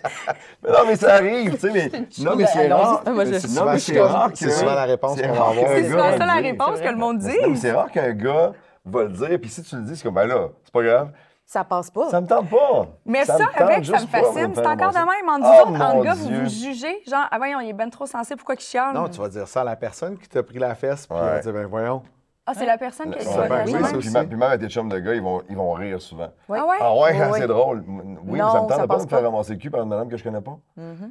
Mais 0.62 0.70
non, 0.70 0.78
mais 0.86 0.96
ça 0.96 1.14
arrive, 1.14 1.54
tu 1.54 1.60
sais, 1.60 1.70
mais. 1.72 1.90
Non, 2.24 2.36
mais 2.36 2.46
c'est 2.46 2.72
rare. 2.72 3.02
Ah, 3.04 3.10
c'est 3.24 3.32
Non, 3.32 3.38
souvent, 3.40 3.64
mais 3.72 3.78
c'est 3.78 3.92
c'est 3.94 4.00
rare 4.00 4.30
c'est 4.34 4.44
que- 4.46 4.50
souvent 4.52 4.74
la 4.74 4.84
réponse 4.84 5.16
c'est 5.16 5.26
qu'on 5.26 5.34
va 5.34 5.40
rare 5.40 5.50
avoir. 5.50 5.68
C'est 5.68 5.90
souvent 5.90 6.16
ça 6.18 6.26
la 6.26 6.34
réponse 6.34 6.80
que 6.80 6.88
le 6.88 6.96
monde 6.96 7.18
dit. 7.18 7.56
C'est 7.56 7.72
rare 7.72 7.90
qu'un 7.90 8.12
gars 8.12 8.52
va 8.84 9.02
le 9.02 9.08
dire, 9.10 9.38
puis 9.40 9.50
si 9.50 9.62
tu 9.62 9.74
le 9.76 9.82
dis, 9.82 9.96
c'est 9.96 10.02
comme, 10.04 10.14
ben 10.14 10.26
là, 10.26 10.48
c'est 10.64 10.72
pas 10.72 10.82
grave. 10.82 11.10
Ça 11.44 11.62
passe 11.64 11.90
pas. 11.90 12.10
Ça 12.10 12.20
me 12.20 12.26
tente 12.26 12.48
pas. 12.50 12.86
Mais 13.04 13.24
ça, 13.24 13.36
avec, 13.54 13.84
ça 13.84 13.92
me 14.00 14.06
fascine. 14.06 14.52
C'est 14.54 14.66
encore 14.66 14.92
de 14.92 14.98
même. 14.98 15.28
En 15.28 15.38
Oh, 15.42 15.62
autres, 15.70 15.80
en 15.80 16.00
gars, 16.02 16.14
vous 16.14 16.28
vous 16.28 16.48
jugez. 16.48 17.02
Genre, 17.08 17.24
ah 17.30 17.36
voyons, 17.38 17.60
il 17.60 17.68
est 17.68 17.72
ben 17.72 17.88
trop 17.90 18.06
sensible, 18.06 18.36
pourquoi 18.38 18.56
qu'il 18.56 18.66
chiale? 18.66 18.94
Non, 18.94 19.08
tu 19.08 19.20
vas 19.20 19.28
dire 19.28 19.46
ça 19.48 19.60
à 19.60 19.64
la 19.64 19.76
personne 19.76 20.16
qui 20.18 20.28
t'a 20.28 20.42
pris 20.42 20.58
la 20.58 20.74
fesse, 20.74 21.06
puis 21.06 21.16
elle 21.20 21.24
va 21.24 21.38
dire, 21.40 21.52
ben 21.52 21.66
voyons. 21.66 22.02
Ah, 22.48 22.52
c'est 22.54 22.64
la 22.64 22.78
personne 22.78 23.10
qui 23.10 23.24
ben 23.24 23.34
réagir 23.40 23.74
oui, 23.74 23.82
de 23.82 23.86
c'est 23.86 23.92
même? 23.92 24.00
puis, 24.00 24.10
ma- 24.10 24.24
puis 24.24 24.36
même 24.36 24.48
avec 24.50 24.60
tes 24.60 24.68
chums 24.68 24.88
de 24.88 24.98
gars, 25.00 25.14
ils 25.14 25.20
vont, 25.20 25.42
ils 25.48 25.56
vont 25.56 25.72
rire 25.72 26.00
souvent. 26.00 26.28
Oui. 26.48 26.58
Ah 26.62 26.66
ouais? 26.66 26.76
Ah 26.80 26.94
ouais, 26.94 27.00
Oui, 27.12 27.20
hein, 27.20 27.28
oui. 27.32 27.38
c'est 27.40 27.46
drôle. 27.48 27.84
Oui, 28.24 28.38
Non, 28.38 28.50
ça 28.52 28.54
me 28.62 28.68
tente 28.68 28.70
ça 28.76 28.82
de 28.82 28.86
pas 28.86 28.98
me 29.02 29.06
faire 29.08 29.22
ramasser 29.24 29.52
le 29.54 29.58
cul 29.58 29.68
par 29.70 29.82
une 29.82 29.88
madame 29.88 30.08
que 30.08 30.16
je 30.16 30.22
connais 30.22 30.40
pas. 30.40 30.56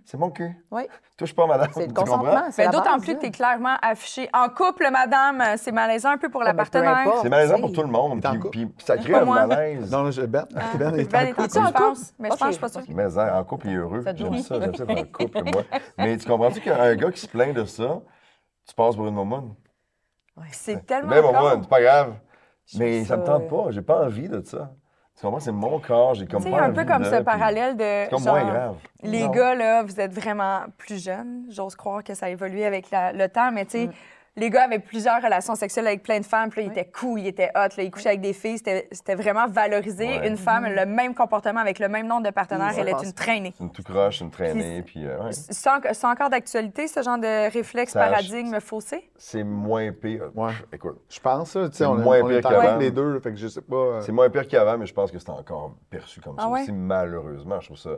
C'est 0.05 0.17
mon 0.17 0.29
cul. 0.29 0.55
Oui. 0.71 0.83
Touche 1.17 1.35
pas, 1.35 1.45
madame. 1.45 1.67
C'est 1.73 1.81
le 1.81 1.87
Tu 1.87 1.93
comprends? 1.93 2.19
consentement. 2.19 2.45
c'est 2.51 2.61
Mais 2.61 2.65
la 2.67 2.71
d'autant 2.71 2.93
base, 2.93 3.01
plus 3.03 3.15
que 3.15 3.19
tu 3.19 3.25
es 3.25 3.31
clairement 3.31 3.75
affiché 3.81 4.29
en 4.33 4.47
couple, 4.47 4.87
madame. 4.89 5.43
C'est 5.57 5.73
malaisant 5.73 6.11
un 6.11 6.17
peu 6.17 6.29
pour 6.29 6.41
la 6.41 6.51
Ah, 6.51 6.53
partenaire. 6.53 7.05
C'est 7.21 7.27
malaisant 7.29 7.59
pour 7.59 7.73
tout 7.73 7.81
le 7.81 7.89
monde. 7.89 8.25
Puis, 8.51 8.71
ça 8.77 8.95
crée 8.97 9.15
un 9.15 9.25
malaise. 9.25 9.91
Non, 9.91 10.09
je, 10.11 10.21
Ben, 10.21 10.45
Ben 10.79 10.95
est 10.95 11.11
Ben 11.11 11.27
en 11.27 11.33
couple. 11.33 11.49
je 11.53 11.71
pense. 11.73 12.13
Mais 12.17 12.29
je 12.29 12.33
Ok. 12.33 12.39
pense, 12.39 12.47
je 12.47 12.51
suis 12.53 12.61
pas 12.61 12.69
sûre. 12.69 12.81
Mais 12.87 13.17
en 13.17 13.39
en 13.39 13.43
couple, 13.43 13.67
il 13.67 13.73
est 13.73 13.75
heureux. 13.75 14.01
Ça 14.03 14.13
te 14.13 14.19
J'aime 14.19 14.33
joue. 14.35 14.41
ça. 14.41 14.59
J'aime 14.61 14.73
ça 14.75 14.83
être 14.83 14.99
en 14.99 15.03
couple, 15.03 15.43
moi. 15.51 15.63
Mais 15.97 16.15
tu 16.15 16.25
comprends-tu 16.29 16.61
qu'un 16.61 16.95
gars 16.95 17.11
qui 17.11 17.19
se 17.19 17.27
plaint 17.27 17.53
de 17.53 17.65
ça, 17.65 17.99
tu 18.67 18.73
passes 18.73 18.95
pour 18.95 19.05
une 19.07 19.15
momone? 19.15 19.53
C'est 20.51 20.85
tellement 20.85 21.09
Ben, 21.09 21.21
con. 21.21 21.31
momone, 21.33 21.63
c'est 21.63 21.69
pas 21.69 21.81
grave. 21.81 22.13
Je 22.67 22.77
Mais 22.79 23.05
ça 23.05 23.17
me 23.17 23.23
tente 23.23 23.43
euh, 23.43 23.49
pas. 23.65 23.71
J'ai 23.71 23.81
pas 23.81 24.03
envie 24.05 24.27
de 24.27 24.41
ça. 24.43 24.71
Tu 25.15 25.21
comprends? 25.21 25.39
C'est 25.39 25.51
mon 25.51 25.79
corps. 25.79 26.13
J'ai 26.15 26.25
comme 26.27 26.41
sais, 26.41 26.51
pas 26.51 26.61
un 26.63 26.71
peu 26.73 26.83
comme 26.83 27.03
de, 27.03 27.07
ce 27.09 27.15
puis 27.15 27.23
parallèle 27.23 27.77
de. 27.77 27.83
C'est 27.83 28.09
comme 28.09 28.23
genre, 28.23 28.35
moins 28.35 28.51
grave. 28.51 28.75
Les 29.03 29.23
Non. 29.23 29.29
gars, 29.31 29.55
là, 29.55 29.83
vous 29.83 29.99
êtes 30.01 30.11
vraiment 30.11 30.61
plus 30.77 31.01
jeunes. 31.01 31.45
J'ose 31.49 31.75
croire 31.75 32.03
que 32.03 32.13
ça 32.13 32.25
a 32.25 32.29
évolué 32.29 32.65
avec 32.65 32.91
la- 32.91 33.13
le 33.13 33.29
temps, 33.29 33.51
mais 33.51 33.65
tu 33.65 33.77
Mm. 33.87 33.91
Les 34.37 34.49
gars 34.49 34.63
avaient 34.63 34.79
plusieurs 34.79 35.21
relations 35.21 35.55
sexuelles 35.55 35.87
avec 35.87 36.03
plein 36.03 36.19
de 36.19 36.25
femmes. 36.25 36.49
Puis 36.49 36.61
là, 36.61 36.67
ils 36.67 36.71
étaient 36.77 36.89
cool, 36.91 37.21
ils 37.21 37.27
étaient 37.27 37.49
hot, 37.55 37.69
là, 37.77 37.83
ils 37.83 37.89
couchaient 37.91 38.09
avec 38.09 38.21
des 38.21 38.33
filles. 38.33 38.57
C'était 38.57 38.87
c'était 38.91 39.15
vraiment 39.15 39.47
valorisé. 39.47 40.05
Ouais. 40.19 40.27
Une 40.27 40.35
femme, 40.37 40.65
le 40.67 40.85
même 40.85 41.15
comportement 41.15 41.59
avec 41.61 41.79
le 41.79 41.87
même 41.87 42.05
nombre 42.07 42.23
de 42.23 42.31
partenaires, 42.31 42.73
Ça 42.73 42.81
elle 42.81 42.89
est 42.89 43.03
une 43.03 43.13
traînée. 43.13 43.53
Une 43.59 43.71
tout 43.71 43.83
croche, 43.83 44.19
une 44.21 44.31
traînée. 44.31 44.81
Puis, 44.83 45.05
euh, 45.05 45.23
ouais. 45.23 45.31
C'est 45.31 45.69
en- 45.69 45.79
c'est 45.93 46.07
encore 46.07 46.29
d'actualité, 46.29 46.87
ce 46.87 47.01
genre 47.01 47.17
de 47.17 47.49
réflexe 47.51 47.93
Ça- 47.93 47.99
paradigme 48.01 48.59
faussé? 48.59 49.09
C'est 49.17 49.43
moins 49.43 49.91
pire. 49.93 50.31
Ouais. 50.35 50.49
Pff, 50.49 50.65
Écoute, 50.73 50.99
Je 51.09 51.19
pense, 51.19 51.53
tu 51.53 51.59
sais, 51.59 51.69
C'est 51.71 51.85
on, 51.85 51.95
moins 51.95 52.19
on 52.21 52.27
pire 52.27 52.37
est 52.39 52.45
en 52.45 52.49
qu'avant. 52.49 52.77
les 52.77 52.91
deux, 52.91 53.19
fait 53.21 53.31
que 53.31 53.37
je 53.37 53.47
sais 53.47 53.61
pas. 53.61 53.75
euh, 53.75 54.01
c'est 54.01 54.11
moins 54.11 54.29
pire 54.29 54.47
qu'avant, 54.47 54.77
mais 54.77 54.85
je 54.85 54.93
pense 54.93 55.11
que 55.11 55.19
c'est 55.19 55.29
encore 55.29 55.71
perçu 55.89 56.19
comme 56.19 56.35
ça 56.37 56.43
Ah 56.45 56.49
ouais? 56.49 56.61
aussi, 56.63 56.71
malheureusement. 56.73 57.59
Je 57.61 57.67
trouve 57.67 57.77
ça, 57.77 57.91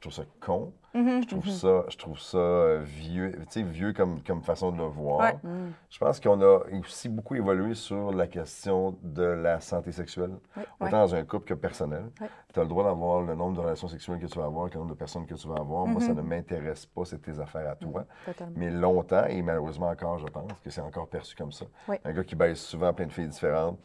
je 0.00 0.08
trouve 0.08 0.12
ça 0.14 0.22
con. 0.40 0.72
Mhm. 0.94 1.22
Je 1.22 1.28
trouve 1.28 1.48
ça, 1.48 1.84
je 1.88 1.96
trouve 1.98 2.18
ça 2.18 2.38
euh, 2.38 2.80
vieux, 2.82 3.32
vieux 3.54 3.92
comme, 3.92 4.22
comme 4.22 4.42
façon 4.42 4.72
de 4.72 4.78
le 4.78 4.84
voir. 4.84 5.20
Ouais. 5.20 5.34
Mm. 5.44 5.72
Je 5.90 5.98
pense 5.98 6.18
qu'on 6.20 6.40
a 6.40 6.60
aussi 6.80 7.10
beaucoup 7.10 7.34
évolué 7.34 7.74
sur 7.74 8.10
la 8.10 8.26
question 8.26 8.96
de 9.02 9.22
la 9.22 9.60
santé 9.60 9.92
sexuelle, 9.92 10.32
Oui. 10.56 10.62
autant 10.80 11.02
dans 11.02 11.14
un 11.14 11.22
couple 11.24 11.44
que 11.48 11.54
personnel. 11.54 12.06
Ouais. 12.20 12.28
Tu 12.52 12.58
as 12.58 12.62
le 12.62 12.68
droit 12.70 12.82
d'avoir 12.84 13.20
le 13.20 13.34
nombre 13.34 13.56
de 13.56 13.60
relations 13.60 13.88
sexuelles 13.88 14.18
que 14.20 14.26
tu 14.26 14.38
vas 14.38 14.46
avoir, 14.46 14.66
le 14.68 14.74
nombre 14.74 14.88
de 14.90 14.94
personnes 14.98 15.26
que 15.26 15.34
tu 15.34 15.46
vas 15.46 15.56
avoir. 15.56 15.86
Moi, 15.86 16.00
Mm-hmm. 16.00 16.06
ça 16.06 16.14
ne 16.14 16.22
m'intéresse 16.22 16.86
pas, 16.86 17.04
c'est 17.04 17.20
tes 17.20 17.38
affaires 17.38 17.70
à 17.70 17.76
toi. 17.76 18.06
Mais 18.56 18.70
longtemps, 18.70 19.26
et 19.26 19.42
malheureusement 19.42 19.90
encore, 19.90 20.18
je 20.18 20.26
pense 20.28 20.50
que 20.64 20.70
c'est 20.70 20.80
encore 20.80 21.08
perçu 21.08 21.36
comme 21.36 21.52
ça. 21.52 21.66
Oui. 21.88 21.96
Un 22.06 22.12
gars 22.14 22.24
qui 22.24 22.34
baisse 22.36 22.58
souvent 22.64 22.92
plein 22.94 23.06
de 23.06 23.12
filles 23.12 23.28
différentes, 23.28 23.78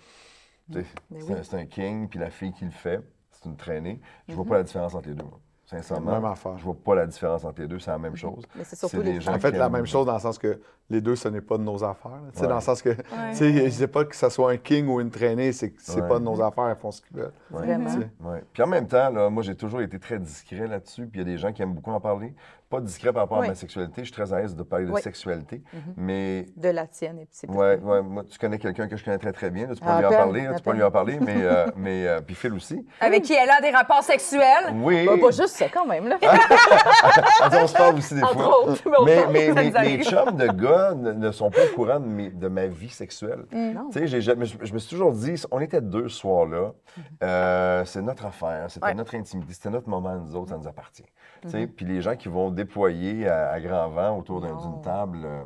Mais 0.70 0.84
c'est 1.20 1.54
oui. 1.56 1.62
un- 1.62 1.66
king, 1.66 2.08
puis 2.08 2.20
la 2.20 2.30
fille 2.32 2.54
qui 2.54 2.64
le 2.66 2.72
fait, 2.72 3.02
c'est 3.32 3.46
une 3.50 3.58
traînée. 3.58 4.00
Je 4.28 4.32
Mm-hmm. 4.32 4.36
vois 4.38 4.46
pas 4.46 4.58
la 4.58 4.64
différence 4.64 4.96
entre 4.96 5.10
les 5.10 5.14
deux. 5.16 5.26
moi. 5.26 5.40
Sincèrement, 5.66 6.12
Même 6.12 6.26
affaire. 6.26 6.58
je 6.58 6.64
vois 6.64 6.76
pas 6.76 6.96
la 6.96 7.08
différence 7.08 7.44
entre 7.44 7.62
les 7.62 7.68
deux, 7.68 7.80
c'est 7.80 7.90
la 7.92 7.98
même 7.98 8.16
chose. 8.16 8.46
Mais 8.56 8.64
c'est 8.64 8.76
surtout 8.76 9.02
les 9.02 9.20
gens 9.20 9.34
En 9.34 9.40
fait, 9.40 9.52
la 9.52 9.70
même 9.70 9.86
chose 9.88 10.06
dans 10.06 10.14
le 10.14 10.20
sens 10.20 10.38
que 10.38 10.60
les 10.90 11.02
deux, 11.02 11.16
ce 11.16 11.28
n'est 11.30 11.42
pas 11.42 11.58
de 11.58 11.64
nos 11.64 11.84
affaires. 11.84 12.12
là. 12.12 12.18
Tu 12.32 12.38
sais, 12.38 12.42
Ouais. 12.44 12.48
Dans 12.50 12.56
le 12.56 12.62
sens 12.62 12.82
que, 12.82 12.90
tu 12.90 13.04
sais, 13.34 13.66
je 13.66 13.70
sais 13.72 13.88
pas 13.88 14.06
que 14.06 14.16
ce 14.16 14.30
soit 14.30 14.52
un 14.52 14.58
king 14.58 14.88
ou 14.88 15.02
une 15.02 15.10
traînée, 15.10 15.52
c'est 15.52 15.72
que 15.72 15.82
Ouais. 16.00 16.08
pas 16.08 16.20
de 16.20 16.24
nos 16.24 16.40
affaires, 16.42 16.70
ils 16.70 16.80
font 16.80 16.92
ce 16.92 17.02
qu'ils 17.02 17.18
veulent. 17.18 17.34
Vraiment. 17.50 17.90
Ouais. 18.24 18.44
Puis 18.54 18.62
en 18.64 18.68
même 18.68 18.88
temps, 18.88 19.10
là, 19.10 19.30
moi, 19.30 19.42
j'ai 19.44 19.56
toujours 19.56 19.82
été 19.82 19.98
très 20.00 20.20
discret 20.20 20.68
là-dessus. 20.68 21.08
Puis 21.08 21.22
il 21.22 21.28
y 21.28 21.32
a 21.32 21.34
des 21.34 21.38
gens 21.40 21.52
qui 21.54 21.62
aiment 21.64 21.74
beaucoup 21.74 21.92
en 21.92 22.00
parler. 22.00 22.34
Pas 22.70 22.82
discret 22.82 23.14
par 23.14 23.22
rapport 23.24 23.44
à 23.44 23.48
ma 23.48 23.54
sexualité. 23.56 24.02
Je 24.04 24.06
suis 24.06 24.12
très 24.14 24.34
à 24.34 24.40
l'aise 24.42 24.56
de 24.56 24.64
parler 24.64 24.86
de 24.86 24.96
sexualité. 24.98 25.62
Mais, 25.98 26.48
De 26.58 26.70
la 26.70 26.88
tienne. 26.88 27.20
Et 27.20 27.26
puis 27.26 27.30
c'est 27.32 27.46
plus 27.48 27.56
ouais, 27.56 27.78
ouais, 27.80 28.02
moi, 28.02 28.24
tu 28.28 28.40
connais 28.40 28.58
quelqu'un 28.58 28.88
que 28.88 28.98
je 28.98 29.06
connais 29.06 29.20
très, 29.20 29.32
très 29.32 29.52
bien. 29.52 29.68
là, 29.68 29.76
tu 29.76 29.82
peux 29.82 29.88
À 29.88 30.00
lui 30.00 30.06
en 30.06 30.10
peine, 30.10 30.18
parler. 30.18 30.42
là, 30.46 30.54
tu 30.56 30.64
peux 30.64 30.74
lui 30.74 30.84
en 30.84 30.90
parler. 30.92 31.20
Mais, 31.22 31.36
euh, 31.44 31.68
mais 31.76 32.08
euh, 32.08 32.22
puis 32.22 32.34
Phil 32.36 32.54
aussi. 32.54 32.84
Avec 33.00 33.22
qui 33.24 33.34
elle 33.34 33.50
a 33.52 33.62
des 33.62 33.70
rapports 33.70 34.04
sexuels? 34.04 34.74
Oui. 34.82 35.06
Bah, 35.06 35.14
pas 35.22 35.28
juste 35.32 35.50
ça, 35.56 35.66
quand 35.72 35.86
même. 35.86 36.08
Là. 36.08 36.18
Ah, 37.42 37.50
on 37.62 37.68
se 37.68 37.74
parle 37.74 37.96
aussi 37.98 38.16
des 38.16 38.24
Entre 38.24 38.34
fois. 38.34 38.68
autres. 38.68 38.82
mais 38.86 38.92
on 39.00 39.06
Mais, 39.06 39.16
parle. 39.22 39.34
mais 39.34 39.76
arrive. 39.76 39.98
mes 40.00 40.04
chums 40.04 40.36
de 40.36 40.48
gars 40.48 40.75
ne, 40.96 41.12
ne 41.14 41.32
sont 41.32 41.50
pas 41.50 41.66
au 41.66 41.76
courant 41.76 42.00
de, 42.00 42.06
mes- 42.08 42.30
de 42.30 42.48
ma 42.48 42.68
vie 42.68 42.90
sexuelle. 42.90 43.46
Non. 43.52 43.90
Tu 43.92 44.00
sais, 44.00 44.08
j'ai 44.08 44.22
jamais- 44.22 44.46
je, 44.46 44.58
je 44.62 44.74
me 44.74 44.80
suis 44.80 44.90
toujours 44.90 45.12
dit, 45.14 45.42
on 45.52 45.60
était 45.60 45.82
deux 45.82 46.10
ce 46.10 46.18
soir-là, 46.20 46.72
euh, 47.24 47.86
c'est 47.86 48.02
notre 48.02 48.26
affaire, 48.26 48.70
c'était 48.70 48.86
Ouais. 48.86 48.94
notre 48.94 49.16
intimité, 49.16 49.54
c'était 49.54 49.70
notre 49.70 49.90
moment, 49.90 50.16
nous 50.18 50.36
autres, 50.36 50.50
ça 50.50 50.58
nous 50.58 50.68
appartient. 50.68 51.04
Tu 51.42 51.48
Mm-hmm. 51.48 51.52
sais, 51.52 51.68
Puis 51.68 51.86
les 51.86 52.02
gens 52.02 52.16
qui 52.16 52.28
vont 52.28 52.50
déployer 52.52 53.28
à, 53.28 53.50
à 53.52 53.60
grand 53.60 53.90
vent 53.90 54.18
autour 54.18 54.42
d'une 54.42 54.82
table, 54.82 55.20
euh, 55.24 55.44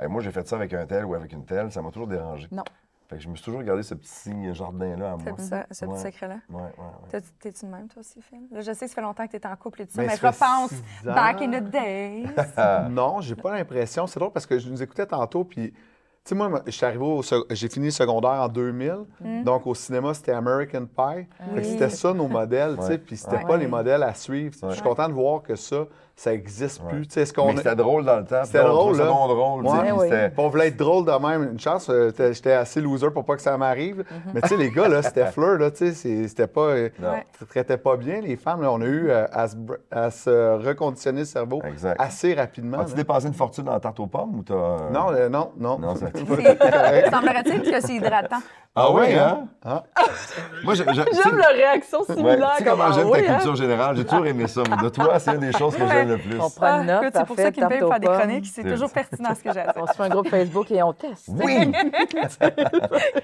hey, 0.00 0.08
moi 0.08 0.20
j'ai 0.22 0.30
fait 0.30 0.46
ça 0.46 0.56
avec 0.56 0.72
un 0.74 0.86
tel 0.86 1.04
ou 1.04 1.14
avec 1.14 1.32
une 1.32 1.44
telle, 1.44 1.70
ça 1.70 1.82
m'a 1.82 1.90
toujours 1.90 2.08
dérangé. 2.08 2.48
Non. 2.50 2.64
Fait 3.10 3.16
que 3.16 3.22
je 3.22 3.28
me 3.28 3.34
suis 3.34 3.44
toujours 3.44 3.62
gardé 3.64 3.82
ce 3.82 3.94
petit 3.94 4.54
jardin-là 4.54 5.12
à 5.12 5.16
moi. 5.16 5.32
petit, 5.36 5.42
ce 5.72 5.84
petit 5.84 6.00
secret-là. 6.00 6.36
Ouais. 6.48 6.62
T'as- 7.10 7.20
T'es-tu 7.40 7.66
de 7.66 7.70
même, 7.72 7.88
toi 7.88 7.98
aussi, 8.00 8.22
Phil? 8.22 8.46
Là, 8.52 8.60
je 8.60 8.72
sais 8.72 8.84
que 8.84 8.88
ça 8.88 8.94
fait 8.94 9.00
longtemps 9.02 9.26
que 9.26 9.32
tu 9.32 9.36
es 9.36 9.46
en 9.46 9.56
couple 9.56 9.82
et 9.82 9.86
tout 9.86 9.94
ça, 9.94 10.00
Mais 10.02 10.06
mais, 10.06 10.16
ça 10.16 10.30
fait 10.32 10.44
repense 10.44 10.74
back 11.04 11.42
in 11.42 11.50
the 11.60 11.64
days. 11.70 12.26
Non, 12.90 13.20
j'ai 13.20 13.34
pas 13.34 13.52
l'impression. 13.56 14.06
C'est 14.06 14.20
drôle 14.20 14.32
parce 14.32 14.46
que 14.46 14.58
je 14.60 14.70
nous 14.70 14.80
écoutais 14.80 15.06
tantôt, 15.06 15.42
puis, 15.42 15.72
tu 15.72 15.76
sais, 16.24 16.34
moi, 16.36 16.62
je 16.66 16.70
suis 16.70 16.86
arrivé 16.86 17.02
au. 17.04 17.20
sec- 17.22 17.42
J'ai 17.50 17.68
fini 17.68 17.86
le 17.86 17.90
secondaire 17.90 18.30
en 18.42 18.48
2000. 18.48 19.06
Donc, 19.44 19.66
au 19.66 19.74
cinéma, 19.74 20.14
c'était 20.14 20.32
American 20.32 20.86
Pie. 20.86 21.26
Fait 21.26 21.26
que 21.54 21.56
Oui. 21.56 21.64
c'était 21.64 21.90
ça, 21.90 22.14
nos 22.14 22.28
modèles, 22.28 22.76
tu 22.78 22.86
sais, 22.86 22.98
puis 22.98 23.16
c'était 23.16 23.38
Ouais. 23.38 23.44
pas 23.44 23.56
les 23.56 23.66
modèles 23.66 24.04
à 24.04 24.14
suivre. 24.14 24.54
Je 24.68 24.74
suis 24.74 24.82
content 24.82 25.08
de 25.08 25.14
voir 25.14 25.42
que 25.42 25.56
ça, 25.56 25.86
ça 26.20 26.34
existe 26.34 26.82
plus. 26.86 27.06
Tu 27.06 27.14
sais, 27.14 27.24
ce 27.24 27.32
qu'on 27.32 27.46
Mais 27.52 27.56
c'était 27.56 27.74
drôle 27.74 28.04
dans 28.04 28.18
le 28.18 28.24
temps. 28.26 28.44
C'était 28.44 28.62
drôle, 28.62 28.98
là. 28.98 29.06
drôle. 29.06 29.64
Ouais. 29.66 29.90
Oui. 29.92 30.08
on 30.36 30.48
voulait 30.48 30.68
être 30.68 30.76
drôle 30.76 31.06
de 31.06 31.12
même. 31.12 31.52
Une 31.52 31.58
chance, 31.58 31.88
euh, 31.88 32.10
j'étais 32.32 32.52
assez 32.52 32.82
loser 32.82 33.08
pour 33.10 33.24
pas 33.24 33.36
que 33.36 33.42
ça 33.42 33.56
m'arrive. 33.56 34.04
Mais 34.34 34.42
tu 34.42 34.48
sais, 34.48 34.56
les 34.58 34.70
gars, 34.70 34.86
là, 34.86 35.00
c'était 35.02 35.24
fleur, 35.32 35.58
là, 35.58 35.70
tu 35.70 35.78
sais, 35.78 35.92
c'est- 35.94 36.28
c'était 36.28 36.46
pas. 36.46 36.60
euh, 36.60 36.90
Non. 36.98 37.10
Ouais. 37.12 37.26
ça 37.38 37.46
traitait 37.46 37.78
pas 37.78 37.96
bien, 37.96 38.20
les 38.20 38.36
femmes. 38.36 38.60
là. 38.60 38.70
On 38.70 38.82
a 38.82 38.84
eu 38.84 39.08
euh, 39.08 39.26
à, 39.32 39.48
se, 39.48 39.56
br- 39.56 39.78
à 39.90 40.10
se 40.10 40.62
reconditionner 40.66 41.20
le 41.20 41.24
cerveau 41.24 41.62
Exact. 41.66 41.96
assez 41.98 42.34
rapidement. 42.34 42.80
As-tu 42.80 42.90
là. 42.90 42.96
dépensé 42.96 43.26
une 43.28 43.34
fortune 43.34 43.68
en 43.70 43.80
tarte 43.80 43.98
aux 44.00 44.06
pommes 44.06 44.40
ou 44.40 44.42
t'as. 44.42 44.52
euh, 44.54 44.76
Non, 44.92 45.06
euh, 45.12 45.28
non, 45.30 45.52
non. 45.58 45.78
Non, 45.78 45.94
ça- 45.94 46.08
C'est- 46.14 47.10
Semblerait-il 47.10 47.62
que 47.62 47.80
c'est 47.80 47.94
hydratant. 47.94 48.42
Ah 48.76 48.92
oui, 48.92 49.14
hein? 49.14 49.48
Ah. 49.64 49.82
Moi, 50.64 50.74
je- 50.74 50.84
je- 50.84 50.92
J'aime 51.22 51.36
leur 51.36 51.48
réaction 51.54 52.00
Ouais, 52.08 52.14
similaire. 52.14 52.50
tu 52.56 52.58
sais 52.58 52.64
comme 52.70 52.78
comment 52.78 52.90
ah 52.90 52.94
j'aime 52.94 53.08
oui, 53.10 53.24
ta 53.26 53.32
hein? 53.32 53.34
culture 53.36 53.56
générale? 53.56 53.96
J'ai 53.96 54.04
toujours 54.04 54.26
aimé 54.26 54.46
ça. 54.46 54.62
De 54.62 54.88
toi, 54.90 55.18
c'est 55.18 55.32
une 55.34 55.40
des 55.40 55.52
choses 55.52 55.74
que 55.74 55.86
j'aime 55.88 56.09
le 56.10 56.18
plus. 56.18 56.40
On 56.40 56.50
prend 56.50 56.80
une 56.80 56.86
note, 56.86 56.96
Ah, 56.96 57.02
écoute, 57.02 57.12
c'est 57.16 57.24
pour 57.26 57.36
ça 57.36 57.50
qu'il 57.50 57.64
me 57.64 57.68
paye 57.68 57.78
pour 57.80 57.88
faire 57.90 58.00
des 58.00 58.06
chroniques. 58.06 58.46
C'est 58.52 58.62
toujours 58.64 58.90
pertinent 58.92 59.34
ce 59.34 59.42
que 59.42 59.52
j'ai 59.52 59.60
à 59.60 59.72
dire. 59.72 59.72
On 59.76 59.86
se 59.86 59.92
fait 59.92 60.02
un 60.02 60.08
groupe 60.08 60.28
Facebook 60.28 60.70
et 60.70 60.82
on 60.82 60.92
teste. 60.92 61.28
Oui! 61.28 61.72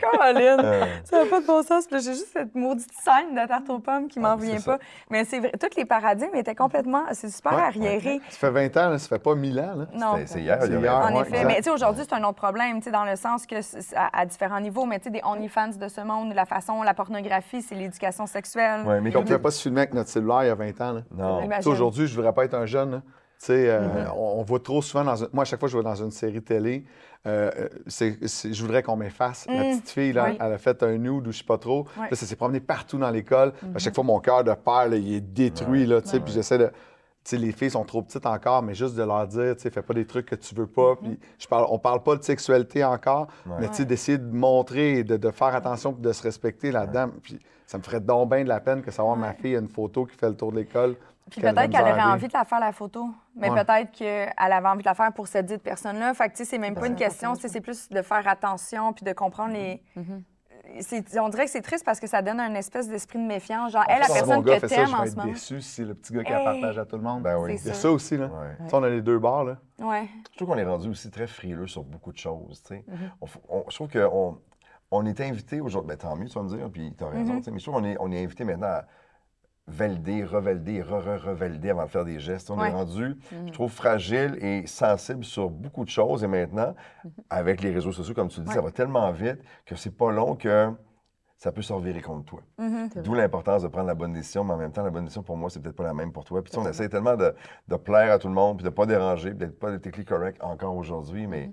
Caroline, 0.01 0.61
Euh, 0.64 0.85
ça 1.05 1.22
n'a 1.25 1.31
pas 1.31 1.40
de 1.40 1.46
bon 1.46 1.62
sens. 1.62 1.85
J'ai 1.90 2.01
juste 2.01 2.29
cette 2.33 2.55
maudite 2.55 2.90
scène 3.03 3.35
de 3.35 3.46
tarte 3.49 3.68
aux 3.70 3.79
pommes 3.79 4.09
qui 4.09 4.20
m'en 4.20 4.31
Ah, 4.31 4.37
c'est 4.40 4.46
vient 4.46 4.61
pas. 4.61 4.79
Mais 5.11 5.25
c'est 5.25 5.38
vrai, 5.38 5.53
tous 5.59 5.77
les 5.77 5.85
paradigmes 5.85 6.35
étaient 6.35 6.55
complètement. 6.55 7.03
C'est 7.12 7.31
super 7.31 7.55
Ouais, 7.55 7.62
arriéré. 7.62 8.20
Ça 8.31 8.38
fait 8.38 8.51
20 8.51 8.77
ans, 8.77 8.90
là, 8.90 8.99
ça 8.99 9.09
fait 9.09 9.18
pas 9.22 9.35
1000 9.35 9.59
ans. 9.61 9.75
Là. 9.77 9.87
Non. 9.94 10.14
c'est- 10.27 10.40
hier, 10.40 10.59
il 10.62 10.66
y 10.66 10.68
C'est 10.70 10.77
a 10.77 10.81
hier, 10.81 10.94
ans. 10.94 11.05
En 11.11 11.14
ouais, 11.16 11.20
effet, 11.22 11.31
exact. 11.31 11.46
mais 11.46 11.57
tu 11.57 11.62
sais, 11.64 11.70
aujourd'hui, 11.70 12.05
c'est 12.09 12.14
un 12.14 12.22
autre 12.25 12.35
problème, 12.35 12.79
tu 12.79 12.85
sais, 12.85 12.90
dans 12.90 13.05
le 13.05 13.16
sens 13.16 13.46
que 13.46 13.57
à, 13.96 14.20
à 14.20 14.27
différents 14.27 14.61
niveaux, 14.61 14.85
mais 14.85 14.99
tu 14.99 15.05
sais, 15.05 15.11
des 15.11 15.20
OnlyFans 15.25 15.77
de 15.79 15.88
ce 15.88 16.01
monde, 16.01 16.33
la 16.35 16.44
façon, 16.44 16.83
la 16.83 16.94
pornographie, 16.94 17.62
c'est 17.62 17.75
l'éducation 17.75 18.27
sexuelle. 18.27 18.83
Ouais, 18.87 19.01
mais 19.01 19.14
on 19.16 19.22
pouvait 19.22 19.38
pas 19.38 19.51
se 19.51 19.62
filmer 19.62 19.83
avec 19.83 19.94
notre 19.94 20.11
cellulaire 20.11 20.44
il 20.44 20.46
y 20.49 20.51
a 20.51 20.55
20 20.55 20.81
ans. 20.81 20.92
là. 20.92 21.01
Non. 21.16 21.49
Aujourd'hui, 21.66 22.07
je 22.07 22.12
ne 22.12 22.16
voudrais 22.16 22.33
pas 22.33 22.44
être 22.44 22.55
un 22.55 22.66
jeune. 22.66 22.76
Tu 23.39 23.47
sais, 23.47 23.69
euh, 23.69 24.11
on, 24.15 24.39
on 24.39 24.43
voit 24.43 24.61
trop 24.61 24.81
souvent 24.81 25.05
dans 25.05 25.17
une... 25.17 25.29
Moi, 25.33 25.43
à 25.43 25.45
chaque 25.45 25.61
fois 25.61 25.69
que 25.69 25.73
je 25.73 25.77
vais 25.77 25.85
dans 25.85 25.95
une 26.03 26.11
série 26.11 26.41
télé, 26.43 26.85
euh, 27.27 27.51
euh, 27.55 27.69
je 27.91 28.62
voudrais 28.62 28.83
qu'on 28.83 28.97
m'efface. 28.97 29.47
La 29.49 29.62
petite 29.62 29.91
fille, 29.91 30.12
là, 30.15 30.29
Mm. 30.29 30.31
Oui. 30.31 30.39
elle 30.41 30.53
a 30.53 30.59
fait 30.59 30.83
un 30.83 30.97
nude 30.97 31.27
ou 31.27 31.33
je 31.33 31.39
sais 31.39 31.45
pas 31.45 31.59
trop. 31.59 31.87
Ouais. 31.99 32.09
Là, 32.11 32.17
ça 32.17 32.25
s'est 32.25 32.37
promené 32.37 32.61
partout 32.61 32.97
dans 32.99 33.11
l'école. 33.11 33.51
Mm-hmm. 33.51 33.77
À 33.77 33.79
chaque 33.79 33.95
fois, 33.95 34.05
mon 34.05 34.21
cœur 34.21 34.43
de 34.43 34.53
père, 34.55 34.89
là, 34.89 34.97
il 34.97 35.12
est 35.15 35.21
détruit. 35.21 35.85
Là, 35.87 36.01
tu 36.01 36.09
sais, 36.09 36.21
Puis 36.21 36.33
j'essaie 36.33 36.59
de... 36.59 36.71
Les 37.33 37.51
filles 37.51 37.71
sont 37.73 37.85
trop 37.85 38.03
petites 38.03 38.25
encore, 38.25 38.62
mais 38.62 38.75
juste 38.75 38.95
de 38.95 39.03
leur 39.03 39.27
dire, 39.27 39.57
tu 39.57 39.69
fais 39.69 39.83
pas 39.83 39.95
des 39.95 40.07
trucs 40.07 40.27
que 40.27 40.37
tu 40.37 40.55
veux 40.55 40.69
pas. 40.69 40.93
Mm-hmm. 40.93 40.99
Puis 41.03 41.19
je 41.41 41.47
parle, 41.49 41.67
on 41.69 41.79
parle 41.79 42.03
pas 42.05 42.15
de 42.17 42.23
sexualité 42.23 42.85
encore, 42.85 43.27
mais 43.59 43.69
tu 43.69 43.85
d'essayer 43.85 44.17
de 44.17 44.33
montrer, 44.33 45.03
de, 45.03 45.17
de 45.17 45.31
faire 45.33 45.55
attention, 45.55 45.91
de 45.93 46.12
se 46.12 46.23
respecter 46.23 46.71
là-dedans. 46.71 47.11
Puis 47.23 47.39
ça 47.67 47.79
me 47.79 47.83
ferait 47.83 48.01
donc 48.01 48.31
bien 48.31 48.45
de 48.45 48.49
la 48.49 48.61
peine 48.61 48.81
que 48.81 48.93
savoir 48.93 49.17
ma 49.17 49.33
fille 49.35 49.57
a 49.57 49.59
une 49.59 49.69
photo 49.69 50.07
qui 50.07 50.17
fait 50.17 50.29
le 50.29 50.37
tour 50.37 50.53
de 50.53 50.59
l'école. 50.59 50.95
Puis 51.31 51.41
peut-être 51.41 51.71
qu'elle 51.71 51.83
aurait 51.83 52.03
envie 52.03 52.29
de 52.29 52.33
la 52.33 52.45
faire, 52.45 52.61
la 52.61 52.73
photo. 52.73 53.09
Mais 53.35 53.51
Ouais. 53.51 53.65
peut-être 53.65 53.91
qu'elle 53.93 54.33
avait 54.39 54.69
envie 54.69 54.83
de 54.83 54.89
la 54.89 54.95
faire 54.95 55.12
pour 55.12 55.27
cette 55.27 55.47
dite 55.47 55.62
personne-là. 55.62 56.15
Fait 56.15 56.27
que, 56.29 56.33
tu 56.33 56.39
sais, 56.39 56.45
c'est 56.45 56.59
même 56.59 56.75
pas 56.75 56.87
une 56.87 56.95
question. 56.97 57.35
C'est 57.35 57.61
plus 57.61 57.89
de 57.89 58.01
faire 58.03 58.27
attention 58.29 58.93
puis 58.93 59.05
de 59.05 59.12
comprendre 59.12 59.53
les. 59.55 59.83
C'est- 60.81 61.17
On 61.21 61.29
dirait 61.29 61.45
que 61.45 61.51
c'est 61.53 61.62
triste 61.62 61.85
parce 61.85 62.01
que 62.01 62.09
ça 62.09 62.23
donne 62.23 62.41
un 62.41 62.53
espèce 62.55 62.89
d'esprit 62.89 63.21
de 63.21 63.25
méfiance. 63.25 63.71
Genre, 63.73 63.85
elle, 63.89 64.01
la 64.01 64.07
personne 64.07 64.43
que 64.45 64.67
t'aimes 64.67 64.87
je 64.89 64.95
en 64.95 65.03
vais 65.03 65.07
ce 65.07 65.12
être 65.12 65.17
moment. 65.17 65.33
déçu 65.33 65.61
si 65.61 65.69
c'est 65.77 65.85
le 65.85 65.95
petit 65.95 66.12
gars 66.12 66.25
qui 66.25 66.33
la 66.33 66.43
partage 66.43 66.77
à 66.79 66.85
tout 66.85 66.97
le 66.97 67.03
monde. 67.03 67.23
Ben 67.23 67.39
oui. 67.39 67.57
C'est 67.57 67.65
Il 67.67 67.69
y 67.69 67.71
a 67.71 67.75
ça. 67.75 67.91
aussi, 67.91 68.17
là. 68.17 68.29
On 68.73 68.83
a 68.83 68.89
les 68.89 69.01
deux 69.01 69.19
bords, 69.21 69.45
là. 69.45 69.59
Ouais. 69.79 70.09
Je 70.33 70.37
trouve 70.37 70.49
qu'on 70.49 70.59
est 70.59 70.65
rendu 70.65 70.89
aussi 70.89 71.09
très 71.11 71.29
frileux 71.29 71.69
sur 71.69 71.85
beaucoup 71.85 72.11
de 72.12 72.19
choses. 72.19 72.62
tu 72.62 72.75
sais. 72.75 72.85
Mm-hmm. 72.91 73.65
Je 73.71 73.75
trouve 73.77 73.89
qu'on 73.89 74.39
on 74.91 75.07
est 75.07 75.21
invité 75.21 75.61
aujourd'hui. 75.61 75.89
Ben, 75.89 75.97
tant 75.97 76.17
mieux, 76.17 76.27
tu 76.27 76.35
vas 76.35 76.43
me 76.43 76.49
dire, 76.49 76.69
puis 76.71 76.93
tu 76.99 77.05
as 77.05 77.09
raison. 77.09 77.35
Mm-hmm. 77.35 77.39
tu 77.39 77.43
sais, 77.45 77.51
Mais 77.53 77.59
je 77.61 77.65
trouve 77.65 77.81
qu'on 77.81 77.85
est, 77.87 77.97
on 78.01 78.11
est 78.11 78.23
invité 78.25 78.43
maintenant 78.45 78.67
à 78.69 78.85
valider, 79.68 80.24
revalider, 80.24 80.81
re-re-revalider 80.83 81.70
avant 81.70 81.85
de 81.85 81.90
faire 81.90 82.05
des 82.05 82.20
gestes. 82.20 82.50
On 82.50 82.59
Ouais. 82.59 82.68
est 82.68 82.72
rendu, 82.72 83.16
je 83.46 83.52
trouve, 83.52 83.70
fragile 83.70 84.37
et 84.40 84.66
sensible 84.66 85.24
sur 85.24 85.50
beaucoup 85.50 85.85
de 85.85 85.90
choses. 85.90 86.22
Et 86.22 86.29
maintenant, 86.29 86.74
avec 87.31 87.62
les 87.62 87.72
réseaux 87.72 87.92
sociaux, 87.92 88.14
comme 88.14 88.29
tu 88.29 88.40
le 88.40 88.46
dis, 88.46 88.52
ça 88.52 88.61
va 88.61 88.70
tellement 88.70 89.11
vite 89.11 89.40
que 89.64 89.74
c'est 89.74 89.96
pas 89.96 90.12
long 90.12 90.37
que 90.37 90.70
ça 91.37 91.52
peut 91.52 91.62
se 91.62 91.72
revirer 91.72 92.00
contre 92.00 92.24
toi. 92.24 92.40
D'où 93.02 93.12
l'importance 93.14 93.62
de 93.62 93.68
prendre 93.68 93.88
la 93.88 93.94
bonne 93.94 94.12
décision, 94.12 94.42
mais 94.44 94.55
en 94.55 94.57
même 94.57 94.72
temps, 94.72 94.83
la 94.85 94.90
bonne 94.90 95.05
décision 95.05 95.22
pour 95.22 95.37
moi, 95.37 95.50
c'est 95.50 95.61
peut-être 95.61 95.76
pas 95.76 95.85
la 95.85 95.92
même 95.94 96.12
pour 96.12 96.24
toi. 96.24 96.42
Puis 96.42 96.50
tu 96.52 96.61
sais, 96.61 96.66
on 96.66 96.70
essaie 96.70 96.88
tellement 96.88 97.16
de, 97.16 97.35
de 97.68 97.76
plaire 97.76 98.12
à 98.12 98.18
tout 98.18 98.29
le 98.29 98.35
monde, 98.35 98.57
puis 98.59 98.64
de 98.64 98.70
pas 98.70 98.87
déranger, 98.87 99.31
puis 99.31 99.38
d'être 99.40 99.59
pas 99.59 99.66
politically 99.66 100.05
correct 100.05 100.42
encore 100.42 100.76
aujourd'hui, 100.76 101.26
mais 101.26 101.50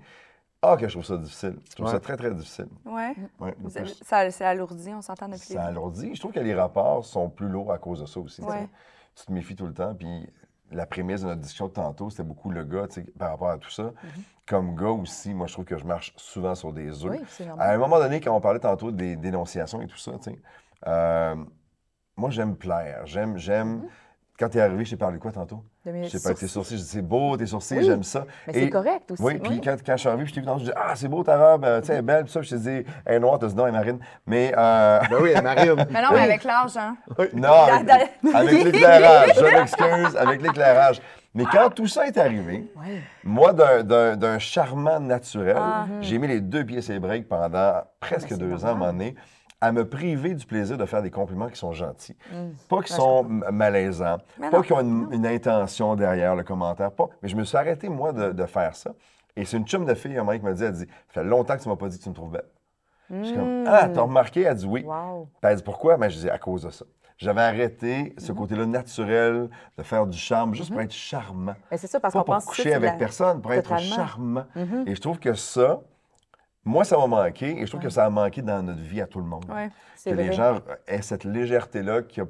ah 0.72 0.76
que 0.76 0.86
je 0.88 0.92
trouve 0.94 1.04
ça 1.04 1.16
difficile. 1.18 1.56
Je 1.68 1.74
trouve 1.74 1.86
Ouais. 1.86 1.92
ça 1.92 2.00
très, 2.00 2.16
très 2.16 2.32
difficile. 2.32 2.68
Ouais. 2.84 3.14
Ouais, 3.40 3.54
Ça, 3.68 3.80
plus- 3.80 4.00
ça- 4.02 4.30
c'est 4.30 4.44
alourdi, 4.44 4.92
on 4.94 5.02
s'entend 5.02 5.26
depuis. 5.28 5.54
ça 5.54 5.64
alourdit. 5.64 6.14
Je 6.14 6.20
trouve 6.20 6.32
que 6.32 6.40
les 6.40 6.54
rapports 6.54 7.04
sont 7.04 7.28
plus 7.30 7.48
lourds 7.48 7.72
à 7.72 7.78
cause 7.78 8.00
de 8.00 8.06
ça 8.06 8.20
aussi. 8.20 8.42
tu 8.42 8.48
sais. 8.48 8.52
Ouais. 8.52 8.68
Tu 9.14 9.26
te 9.26 9.32
méfies 9.32 9.54
tout 9.56 9.66
le 9.66 9.74
temps, 9.74 9.94
puis 9.94 10.28
la 10.70 10.86
prémisse 10.86 11.20
de 11.22 11.26
notre 11.28 11.40
discussion 11.40 11.68
de 11.68 11.72
tantôt, 11.72 12.10
c'était 12.10 12.22
beaucoup 12.24 12.50
le 12.50 12.64
gars, 12.64 12.88
tu 12.88 12.94
sais, 13.02 13.06
par 13.18 13.30
rapport 13.30 13.50
à 13.50 13.58
tout 13.58 13.70
ça. 13.70 13.92
Comme 14.46 14.74
gars 14.74 14.88
aussi, 14.88 15.32
moi, 15.32 15.46
je 15.46 15.52
trouve 15.52 15.64
que 15.64 15.78
je 15.78 15.84
marche 15.84 16.12
souvent 16.16 16.54
sur 16.54 16.72
des 16.72 17.04
œufs. 17.04 17.12
Oui, 17.12 17.24
c'est 17.28 17.48
À 17.48 17.70
un 17.72 17.78
moment 17.78 17.98
donné, 17.98 18.20
quand 18.20 18.34
on 18.36 18.40
parlait 18.40 18.58
tantôt 18.60 18.90
des 18.90 19.14
dénonciations 19.16 19.80
et 19.82 19.86
tout 19.86 19.96
ça, 19.98 20.12
tu 20.18 20.30
sais, 20.32 20.38
euh, 20.86 21.36
moi, 22.16 22.30
j'aime 22.30 22.56
plaire. 22.56 23.02
J'aime, 23.06 23.36
j'aime. 23.38 23.88
Quand 24.36 24.48
t'es 24.48 24.60
arrivé, 24.60 24.84
je 24.84 24.90
t'ai 24.90 24.96
parlé 24.96 25.16
de 25.18 25.22
quoi 25.22 25.30
tantôt? 25.30 25.62
De 25.86 25.92
Je 26.02 26.08
sais 26.18 26.28
pas, 26.28 26.34
tes 26.34 26.48
sourcils, 26.48 26.76
je 26.76 26.82
dis 26.82 26.88
c'est 26.88 27.02
beau, 27.02 27.36
tes 27.36 27.46
sourcils, 27.46 27.76
Oui, 27.78 27.84
j'aime 27.84 28.02
ça. 28.02 28.24
Mais 28.48 28.52
c'est 28.54 28.68
correct 28.70 29.08
aussi. 29.12 29.22
Oui, 29.22 29.38
puis 29.38 29.60
quand, 29.60 29.76
quand 29.86 29.92
je 29.92 29.96
suis 30.00 30.08
arrivé, 30.08 30.26
je 30.26 30.34
t'ai 30.34 30.40
vu 30.40 30.46
dans 30.46 30.58
je 30.58 30.64
dis 30.64 30.72
Ah, 30.74 30.96
c'est 30.96 31.06
beau 31.06 31.22
ta 31.22 31.38
robe, 31.38 31.64
euh, 31.64 31.80
tu 31.80 31.86
sais, 31.86 31.92
elle 31.92 31.98
est 32.00 32.02
belle, 32.02 32.24
puis 32.24 32.32
ça, 32.32 32.42
je 32.42 32.50
t'ai 32.50 32.58
dit 32.58 32.88
Elle 33.06 33.14
est 33.14 33.20
noire, 33.20 33.38
t'as 33.38 33.46
dit 33.46 33.54
non, 33.54 33.66
elle 33.68 33.74
est 33.74 33.78
marine. 33.78 33.98
Mais, 34.26 34.52
euh, 34.56 35.00
Ben 35.10 35.16
oui, 35.22 35.34
Marine. 35.40 35.86
Mais 35.88 36.02
non, 36.02 36.08
mais 36.12 36.18
avec 36.20 36.42
l'âge, 36.42 36.76
hein. 36.76 36.96
non, 37.32 37.48
avec, 37.52 38.34
avec 38.34 38.64
l'éclairage, 38.64 39.30
je 39.36 39.44
m'excuse, 39.44 40.16
avec 40.16 40.42
l'éclairage. 40.42 41.00
Mais 41.36 41.44
quand 41.44 41.70
tout 41.70 41.86
ça 41.86 42.06
est 42.06 42.16
arrivé, 42.18 42.72
Ouais. 42.76 43.02
moi, 43.22 43.52
d'un- 43.52 43.82
d'un 43.84 44.16
d'un 44.16 44.38
charmant 44.40 44.98
naturel, 44.98 45.56
Ah. 45.60 45.86
j'ai 46.00 46.18
mis 46.18 46.26
les 46.28 46.40
deux 46.40 46.64
pieds 46.64 46.80
sur 46.80 46.92
les 46.92 47.00
breaks 47.00 47.28
pendant 47.28 47.82
presque 48.00 48.28
c'est 48.30 48.38
deux 48.38 48.64
ans, 48.64 48.68
à 48.68 48.70
un 48.70 48.74
moment 48.74 48.92
donné, 48.92 49.14
à 49.64 49.72
me 49.72 49.88
priver 49.88 50.34
du 50.34 50.44
plaisir 50.46 50.76
de 50.76 50.84
faire 50.84 51.02
des 51.02 51.10
compliments 51.10 51.48
qui 51.48 51.56
sont 51.56 51.72
gentils. 51.72 52.16
Pas 52.68 52.82
qui 52.82 52.92
sont 52.92 53.24
malaisants, 53.24 54.18
Mais 54.38 54.50
pas 54.50 54.62
qui 54.62 54.72
ont 54.72 54.80
une, 54.80 55.08
une 55.12 55.26
intention 55.26 55.96
derrière 55.96 56.36
le 56.36 56.42
commentaire, 56.44 56.90
pas. 56.92 57.08
Mais 57.22 57.28
je 57.28 57.36
me 57.36 57.44
suis 57.44 57.56
arrêté, 57.56 57.88
moi, 57.88 58.12
de, 58.12 58.32
de 58.32 58.46
faire 58.46 58.74
ça. 58.76 58.92
Et 59.36 59.44
c'est 59.44 59.56
une 59.56 59.66
chum 59.66 59.84
de 59.84 59.94
fille, 59.94 60.16
un 60.16 60.22
moment, 60.24 60.38
qui 60.38 60.44
m'a 60.44 60.52
dit, 60.52 60.64
elle 60.64 60.72
dit, 60.72 60.86
ça 61.08 61.22
fait 61.22 61.24
longtemps 61.24 61.56
que 61.56 61.62
tu 61.62 61.68
m'as 61.68 61.76
pas 61.76 61.88
dit 61.88 61.98
que 61.98 62.02
tu 62.04 62.08
me 62.10 62.14
trouves 62.14 62.30
belle. 62.30 62.44
Je 63.10 63.22
suis 63.24 63.34
comme, 63.34 63.64
ah, 63.66 63.88
t'as 63.92 64.00
remarqué? 64.00 64.42
Elle 64.42 64.54
dit 64.56 64.66
oui. 64.66 64.82
Wow. 64.84 65.28
Puis 65.40 65.50
elle 65.50 65.56
dit 65.56 65.62
pourquoi? 65.62 65.96
Ben, 65.98 66.08
je 66.08 66.18
dis 66.18 66.30
à 66.30 66.38
cause 66.38 66.62
de 66.62 66.70
ça. 66.70 66.84
J'avais 67.16 67.42
arrêté 67.42 68.14
ce 68.18 68.32
côté-là 68.32 68.66
naturel 68.66 69.48
de 69.78 69.82
faire 69.82 70.06
du 70.06 70.16
charme 70.18 70.54
juste 70.54 70.72
pour 70.72 70.80
être 70.80 70.92
charmant. 70.92 71.54
Mais 71.70 71.76
c'est 71.76 71.86
ça, 71.86 72.00
parce 72.00 72.12
qu'on 72.14 72.22
pense 72.24 72.44
que 72.44 72.48
coucher 72.50 72.74
avec 72.74 72.90
la- 72.92 72.96
personne, 72.96 73.40
pour 73.40 73.52
être 73.52 73.78
charmant. 73.78 74.44
Et 74.86 74.94
je 74.94 75.00
trouve 75.00 75.18
que 75.18 75.34
ça, 75.34 75.80
moi, 76.64 76.84
ça 76.84 76.96
m'a 76.96 77.06
manqué 77.06 77.58
et 77.60 77.66
je 77.66 77.70
trouve 77.70 77.82
que 77.82 77.90
ça 77.90 78.04
a 78.06 78.10
manqué 78.10 78.40
dans 78.42 78.62
notre 78.62 78.80
vie 78.80 79.00
à 79.00 79.06
tout 79.06 79.18
le 79.18 79.26
monde. 79.26 79.44
Ouais. 79.48 79.68
Que 79.68 79.72
C'est 79.96 80.14
les 80.14 80.26
vrai. 80.28 80.32
gens 80.32 80.60
aient 80.86 81.02
cette 81.02 81.24
légèreté-là 81.24 82.02
qu'il 82.02 82.22
y 82.22 82.26
a- 82.26 82.28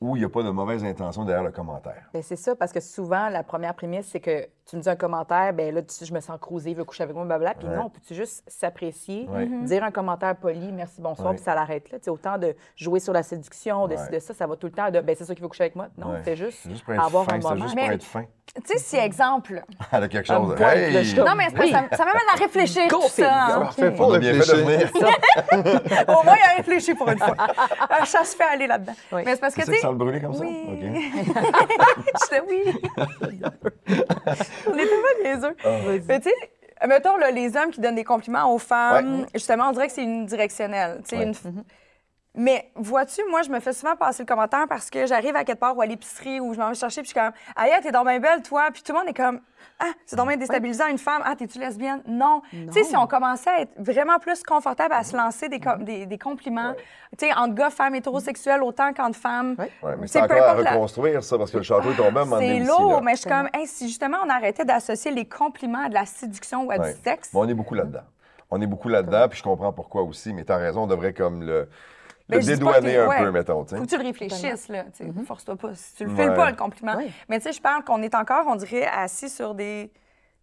où 0.00 0.16
il 0.16 0.20
n'y 0.20 0.24
a 0.24 0.28
pas 0.30 0.42
de 0.42 0.48
mauvaise 0.50 0.82
intention 0.82 1.24
derrière 1.24 1.44
le 1.44 1.52
commentaire. 1.52 2.08
Ben, 2.14 2.22
c'est 2.22 2.36
ça, 2.36 2.56
parce 2.56 2.72
que 2.72 2.80
souvent, 2.80 3.28
la 3.28 3.42
première 3.42 3.74
prémisse, 3.74 4.06
c'est 4.06 4.20
que 4.20 4.46
tu 4.64 4.76
me 4.76 4.80
dis 4.82 4.88
un 4.88 4.96
commentaire, 4.96 5.52
ben 5.52 5.74
là, 5.74 5.82
tu, 5.82 6.04
je 6.06 6.14
me 6.14 6.20
sens 6.20 6.38
cruisée, 6.40 6.72
veux 6.74 6.84
coucher 6.84 7.02
avec 7.02 7.14
moi, 7.14 7.24
blablabla. 7.26 7.54
Puis 7.58 7.68
Ouais. 7.68 7.76
non, 7.76 7.90
peux-tu 7.90 8.14
juste 8.14 8.42
s'apprécier, 8.46 9.26
Ouais. 9.28 9.46
dire 9.64 9.84
un 9.84 9.90
commentaire 9.90 10.36
poli, 10.36 10.72
merci, 10.72 11.00
bonsoir, 11.02 11.28
Ouais. 11.30 11.34
puis 11.34 11.44
ça 11.44 11.54
l'arrête 11.54 11.90
là. 11.90 11.98
Tu 11.98 12.04
sais, 12.04 12.10
autant 12.10 12.38
de 12.38 12.54
jouer 12.76 13.00
sur 13.00 13.12
la 13.12 13.22
séduction, 13.22 13.88
de, 13.88 13.94
Ouais. 13.96 14.08
de 14.10 14.18
ça, 14.20 14.32
ça 14.32 14.46
va 14.46 14.56
tout 14.56 14.68
le 14.68 14.72
temps 14.72 14.90
de, 14.90 15.00
ben 15.00 15.14
c'est 15.18 15.24
ça 15.24 15.34
qui 15.34 15.42
veut 15.42 15.48
coucher 15.48 15.64
avec 15.64 15.76
moi. 15.76 15.88
Non, 15.98 16.12
Ouais. 16.12 16.22
fais 16.22 16.36
juste, 16.36 16.60
C'est 16.62 16.70
juste 16.70 16.84
pour 16.84 16.94
être 16.94 17.04
avoir 17.04 17.24
fin. 17.26 17.34
un 17.36 17.40
C'est 17.40 17.48
moment. 17.48 17.62
juste 17.62 17.74
Mais- 17.74 17.84
pour 17.84 17.92
être 17.92 18.04
fin. 18.04 18.24
Tu 18.54 18.62
sais, 18.64 18.78
si 18.78 18.96
exemple. 18.96 19.62
Elle 19.92 20.02
a 20.04 20.08
quelque 20.08 20.26
chose. 20.26 20.56
Hey! 20.60 21.04
suis 21.04 21.18
Non, 21.20 21.34
mais 21.36 21.48
c'est 21.50 21.60
Oui. 21.60 21.70
ça, 21.70 21.84
ça 21.96 22.04
m'amène 22.04 22.20
à 22.34 22.38
réfléchir. 22.38 22.88
Go, 22.88 22.98
tout 23.02 23.08
ça. 23.08 23.46
Parfait, 23.60 23.92
faut 23.92 24.04
On 24.06 24.14
a 24.14 24.18
bien 24.18 24.32
fait 24.34 24.38
de 24.56 24.62
réfléchir. 24.62 24.66
venir. 24.66 26.08
Au 26.08 26.24
moins, 26.24 26.34
il 26.36 26.50
a 26.52 26.56
réfléchi 26.56 26.94
pour 26.94 27.08
une 27.10 27.18
fois. 27.18 27.36
Ça 28.04 28.24
se 28.24 28.34
fait 28.36 28.44
aller 28.44 28.66
là-dedans. 28.66 28.92
Oui. 29.12 29.22
Mais 29.24 29.34
c'est 29.34 29.40
parce 29.40 29.54
que, 29.54 29.64
C'est 29.64 29.72
tu 29.72 29.78
sais. 29.78 29.86
Le 29.90 29.96
brûler 29.98 30.20
comme 30.20 30.34
ça? 30.34 30.44
OK. 30.44 30.80
J'étais 32.22 32.42
oui. 32.48 32.62
On 34.66 34.74
est 34.74 34.86
tellement 34.86 35.14
niaiseux. 35.24 35.56
Ah. 35.64 35.76
Mais 36.08 36.20
tu 36.20 36.28
sais, 36.28 36.86
mettons 36.88 37.16
là, 37.16 37.30
les 37.30 37.56
hommes 37.56 37.70
qui 37.70 37.80
donnent 37.80 37.94
des 37.94 38.04
compliments 38.04 38.52
aux 38.54 38.58
femmes, 38.58 39.20
Ouais. 39.20 39.26
justement, 39.34 39.68
on 39.68 39.72
dirait 39.72 39.86
que 39.88 39.92
c'est 39.92 40.02
unidirectionnel. 40.04 41.00
tu 41.02 41.16
sais, 41.16 41.16
Ouais. 41.18 41.24
une- 41.44 41.64
Mais 42.36 42.70
vois-tu, 42.76 43.22
moi, 43.28 43.42
je 43.42 43.50
me 43.50 43.58
fais 43.58 43.72
souvent 43.72 43.96
passer 43.96 44.22
le 44.22 44.26
commentaire 44.26 44.66
parce 44.68 44.88
que 44.88 45.04
j'arrive 45.04 45.34
à 45.34 45.42
quelque 45.42 45.58
part 45.58 45.76
ou 45.76 45.80
à 45.82 45.86
l'épicerie 45.86 46.38
où 46.38 46.54
je 46.54 46.60
m'en 46.60 46.68
vais 46.68 46.74
chercher, 46.76 47.02
puis 47.02 47.10
je 47.12 47.18
suis 47.18 47.20
comme, 47.20 47.32
aïe, 47.56 47.72
t'es 47.82 47.90
donc 47.90 48.06
bien 48.06 48.20
belle, 48.20 48.40
toi. 48.42 48.68
Puis 48.72 48.82
tout 48.84 48.92
le 48.92 48.98
monde 49.00 49.08
est 49.08 49.14
comme, 49.16 49.40
ah, 49.80 49.86
c'est 50.06 50.14
donc 50.14 50.28
bien 50.28 50.36
déstabilisant, 50.36 50.86
une 50.86 50.98
femme. 50.98 51.22
Ah, 51.24 51.34
t'es-tu 51.34 51.58
lesbienne? 51.58 52.02
Non. 52.06 52.40
Tu 52.52 52.72
sais, 52.72 52.84
si 52.84 52.96
on 52.96 53.08
commençait 53.08 53.50
à 53.50 53.60
être 53.62 53.72
vraiment 53.78 54.20
plus 54.20 54.44
confortable 54.44 54.94
à 54.94 55.02
se 55.02 55.16
lancer 55.16 55.48
des, 55.48 55.58
com- 55.58 55.82
des, 55.82 56.06
des 56.06 56.18
compliments, 56.18 56.74
tu 57.18 57.26
sais, 57.26 57.34
entre 57.34 57.54
gars, 57.54 57.70
femmes 57.70 57.96
hétérosexuels, 57.96 58.62
autant 58.62 58.92
qu'entre 58.92 59.18
femmes. 59.18 59.56
Ouais. 59.58 59.70
Ouais, 59.82 59.96
mais 59.98 60.06
c'est 60.06 60.20
encore 60.22 60.36
à 60.40 60.54
la- 60.54 60.70
reconstruire, 60.72 61.24
ça, 61.24 61.36
parce 61.36 61.50
que 61.50 61.56
le 61.56 61.64
château 61.64 61.90
est 61.90 61.96
tombé 61.96 62.18
à 62.18 62.22
un 62.22 62.24
moment 62.26 62.36
donné 62.36 62.60
C'est 62.60 62.66
lourd, 62.66 63.02
mais 63.02 63.16
je 63.16 63.22
suis 63.22 63.30
comme, 63.30 63.48
hey, 63.54 63.66
si 63.66 63.88
justement 63.88 64.18
on 64.24 64.28
arrêtait 64.30 64.64
d'associer 64.64 65.10
les 65.10 65.24
compliments 65.24 65.86
à 65.86 65.88
de 65.88 65.94
la 65.94 66.06
séduction 66.06 66.62
ou 66.64 66.70
à 66.70 66.76
Ouais. 66.76 66.94
du 66.94 67.00
sexe. 67.02 67.30
Mais 67.34 67.40
on 67.40 67.48
est 67.48 67.54
beaucoup 67.54 67.74
là-dedans. 67.74 68.02
On 68.52 68.60
est 68.60 68.66
beaucoup 68.68 68.88
là-dedans, 68.88 69.26
puis 69.28 69.38
je 69.38 69.42
comprends 69.42 69.72
pourquoi 69.72 70.02
aussi, 70.02 70.32
mais 70.32 70.44
tu 70.44 70.52
as 70.52 70.56
raison, 70.58 70.82
on 70.84 70.86
devrait 70.86 71.12
comme 71.12 71.42
le, 71.42 71.68
Ben, 72.30 72.44
dédouaner 72.44 72.96
un 72.98 73.08
ouais. 73.08 73.18
peu, 73.18 73.30
mettons. 73.30 73.64
tu 73.64 73.70
sais. 73.70 73.76
Faut 73.76 73.82
que 73.84 73.88
tu 73.88 73.96
le 73.98 74.02
réfléchisses, 74.04 74.68
là. 74.68 74.84
sais. 74.92 75.06
Force-toi 75.26 75.56
pas. 75.56 75.74
Si 75.74 75.96
tu 75.96 76.04
le 76.04 76.10
Ouais. 76.12 76.22
files 76.24 76.34
pas, 76.34 76.50
le 76.50 76.56
compliment. 76.56 76.96
Ouais. 76.96 77.10
Mais 77.28 77.38
tu 77.38 77.44
sais, 77.44 77.52
je 77.52 77.60
parle 77.60 77.84
qu'on 77.84 78.02
est 78.02 78.14
encore, 78.14 78.46
on 78.46 78.56
dirait, 78.56 78.86
assis 78.86 79.28
sur 79.28 79.54
des, 79.54 79.90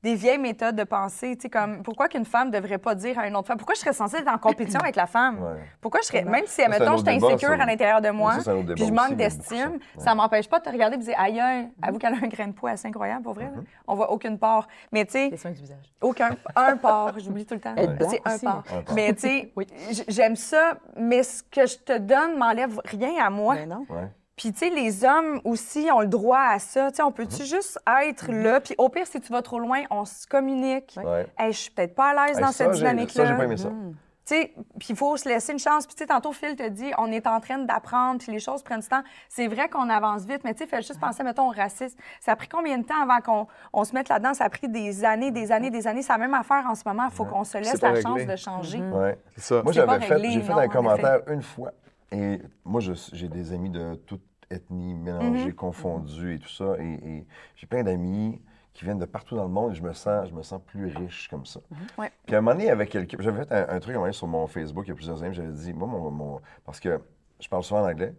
des 0.03 0.15
vieilles 0.15 0.37
méthodes 0.37 0.75
de 0.75 0.83
pensée. 0.83 1.35
Tu 1.35 1.43
sais, 1.43 1.49
comme, 1.49 1.81
pourquoi 1.83 2.07
qu'une 2.07 2.25
femme 2.25 2.51
devrait 2.51 2.77
pas 2.77 2.95
dire 2.95 3.17
à 3.19 3.27
une 3.27 3.35
autre 3.35 3.47
femme? 3.47 3.57
Pourquoi 3.57 3.75
je 3.75 3.79
serais 3.79 3.93
censée 3.93 4.17
être 4.17 4.31
en 4.31 4.37
compétition 4.37 4.79
avec 4.79 4.95
la 4.95 5.07
femme? 5.07 5.41
Ouais. 5.41 5.59
Pourquoi 5.81 6.01
je 6.01 6.07
serais, 6.07 6.23
même 6.23 6.43
si, 6.45 6.61
admettons, 6.61 6.97
je 6.97 7.03
suis 7.03 7.09
insécure 7.09 7.49
ça. 7.49 7.63
à 7.63 7.65
l'intérieur 7.65 8.01
de 8.01 8.09
moi, 8.09 8.39
Ça, 8.41 8.53
puis 8.75 8.85
je 8.85 8.91
manque 8.93 9.15
d'estime, 9.15 9.79
ça. 9.97 10.05
ça 10.05 10.15
m'empêche 10.15 10.47
pas 10.47 10.59
de 10.59 10.65
te 10.65 10.69
regarder 10.69 10.95
et 10.95 10.99
de 10.99 11.03
dire, 11.03 11.15
aïe, 11.17 11.41
avoue 11.81 11.97
qu'elle 11.97 12.13
a 12.13 12.17
un 12.17 12.27
grain 12.27 12.47
de 12.47 12.53
poids 12.53 12.71
assez 12.71 12.87
incroyable, 12.87 13.23
pour 13.23 13.33
vrai. 13.33 13.45
Mm-hmm. 13.45 13.63
On 13.87 13.95
voit 13.95 14.11
aucune 14.11 14.37
part. 14.37 14.67
Mais 14.91 15.05
tu 15.05 15.11
sais, 15.11 15.29
du 15.29 15.61
visage. 15.61 15.93
aucun, 16.01 16.29
un 16.55 16.77
port, 16.77 17.11
j'oublie 17.17 17.45
tout 17.45 17.55
le 17.55 17.59
temps. 17.59 17.75
C'est 18.09 18.21
un 18.25 18.37
port. 18.37 18.63
Mais 18.93 19.13
tu 19.13 19.21
sais, 19.21 19.51
Oui. 19.55 19.67
j'aime 20.07 20.35
ça, 20.35 20.77
mais 20.95 21.23
ce 21.23 21.41
que 21.43 21.65
je 21.65 21.77
te 21.77 21.97
donne 21.97 22.37
m'enlève 22.37 22.79
rien 22.85 23.13
à 23.25 23.29
moi. 23.29 23.55
Mais 23.55 23.65
non. 23.65 23.85
Ouais. 23.89 24.07
Puis, 24.37 24.53
tu 24.53 24.59
sais, 24.59 24.69
les 24.69 25.03
hommes 25.03 25.41
aussi 25.43 25.89
ont 25.91 25.99
le 25.99 26.07
droit 26.07 26.39
à 26.39 26.59
ça. 26.59 26.91
Tu 26.91 26.97
sais, 26.97 27.03
on 27.03 27.11
peut-tu 27.11 27.41
Mhm. 27.41 27.47
juste 27.47 27.79
être 28.07 28.31
là? 28.31 28.61
Puis, 28.61 28.75
au 28.77 28.87
pire, 28.87 29.07
si 29.07 29.19
tu 29.19 29.31
vas 29.33 29.41
trop 29.41 29.59
loin, 29.59 29.81
on 29.89 30.05
se 30.05 30.27
communique. 30.27 30.97
Ouais. 31.03 31.25
Hey, 31.39 31.51
je 31.51 31.57
suis 31.57 31.71
peut-être 31.71 31.95
pas 31.95 32.11
à 32.11 32.27
l'aise 32.27 32.37
Hey, 32.37 32.43
dans 32.43 32.51
ça, 32.51 32.65
cette 32.65 32.71
dynamique-là. 32.73 33.25
Ça, 33.25 33.31
j'ai 33.31 33.35
pas 33.37 33.43
aimé 33.45 33.57
ça. 33.57 33.69
Tu 33.69 34.35
sais, 34.35 34.53
puis 34.77 34.87
il 34.89 34.95
faut 34.97 35.15
se 35.15 35.27
laisser 35.27 35.53
une 35.53 35.57
chance. 35.59 35.87
Puis, 35.87 35.95
tu 35.95 36.03
sais, 36.03 36.07
tantôt, 36.07 36.33
Phil 36.33 36.55
te 36.57 36.67
dit, 36.67 36.91
on 36.97 37.09
est 37.13 37.25
en 37.27 37.39
train 37.39 37.59
d'apprendre, 37.59 38.19
puis 38.19 38.31
les 38.31 38.39
choses 38.39 38.61
prennent 38.61 38.81
du 38.81 38.87
temps. 38.87 39.01
C'est 39.29 39.47
vrai 39.47 39.69
qu'on 39.69 39.89
avance 39.89 40.25
vite, 40.25 40.41
mais 40.43 40.53
tu 40.53 40.59
sais, 40.65 40.67
fais 40.69 40.81
juste 40.81 40.99
penser, 40.99 41.23
mettons, 41.23 41.47
au 41.47 41.53
racisme. 41.53 41.97
Ça 42.19 42.33
a 42.33 42.35
pris 42.35 42.49
combien 42.49 42.77
de 42.77 42.83
temps 42.83 43.01
avant 43.01 43.21
qu'on 43.21 43.47
on 43.71 43.85
se 43.85 43.93
mette 43.95 44.09
là-dedans? 44.09 44.33
Ça 44.33 44.43
a 44.43 44.49
pris 44.49 44.67
des 44.67 45.05
années, 45.05 45.31
des 45.31 45.51
années, 45.53 45.69
des 45.71 45.87
années. 45.87 46.01
C'est 46.01 46.11
la 46.11 46.19
même 46.19 46.33
affaire 46.33 46.65
en 46.69 46.75
ce 46.75 46.83
moment. 46.85 47.05
Il 47.09 47.15
faut 47.15 47.23
qu'on 47.25 47.45
se 47.45 47.57
laisse 47.57 47.81
la 47.81 48.01
chance 48.01 48.25
de 48.25 48.35
changer. 48.35 48.79
Ouais. 48.81 49.17
C'est 49.37 49.43
ça. 49.45 49.61
Moi, 49.63 49.71
j'avais 49.71 49.99
fait, 50.01 50.19
j'ai 50.29 50.41
fait 50.41 50.51
non, 50.53 50.59
un 50.59 50.65
en 50.65 50.69
commentaire 50.69 51.21
une 51.27 51.41
fois. 51.41 51.71
Et 52.11 52.39
moi, 52.63 52.81
j'ai 52.81 53.27
des 53.27 53.53
amis 53.53 53.69
de 53.69 53.95
toute 54.05 54.21
ethnie 54.49 54.93
Mhm. 54.93 55.03
mélangée, 55.03 55.53
confondue 55.53 56.35
et 56.35 56.39
tout 56.39 56.49
ça. 56.49 56.75
Et, 56.79 56.93
et 56.93 57.27
j'ai 57.55 57.67
plein 57.67 57.83
d'amis 57.83 58.41
qui 58.73 58.85
viennent 58.85 58.99
de 58.99 59.05
partout 59.05 59.35
dans 59.35 59.43
le 59.43 59.49
monde 59.49 59.71
et 59.71 59.75
je 59.75 59.81
me 59.81 59.91
sens, 59.91 60.29
je 60.29 60.33
me 60.33 60.43
sens 60.43 60.61
plus 60.65 60.85
riche 60.95 61.27
comme 61.29 61.45
ça. 61.45 61.59
Ouais. 61.97 62.11
Puis 62.25 62.35
à 62.35 62.37
un 62.37 62.41
moment 62.41 62.55
donné, 62.55 62.69
avec 62.69 62.89
quelqu'un, 62.91 63.17
j'avais 63.19 63.43
fait 63.43 63.51
un, 63.51 63.75
un 63.75 63.79
truc 63.79 63.93
à 63.93 63.97
un 63.97 63.99
moment 63.99 64.05
donné 64.05 64.13
sur 64.13 64.27
mon 64.27 64.45
Facebook 64.47 64.85
il 64.85 64.89
y 64.89 64.91
a 64.91 64.95
plusieurs 64.95 65.21
années, 65.23 65.33
j'avais 65.33 65.51
dit, 65.51 65.73
moi, 65.73 65.87
mon, 65.87 66.11
mon- 66.11 66.39
parce 66.63 66.79
que 66.79 67.01
je 67.39 67.49
parle 67.49 67.63
souvent 67.63 67.81
en 67.81 67.89
anglais. 67.89 68.13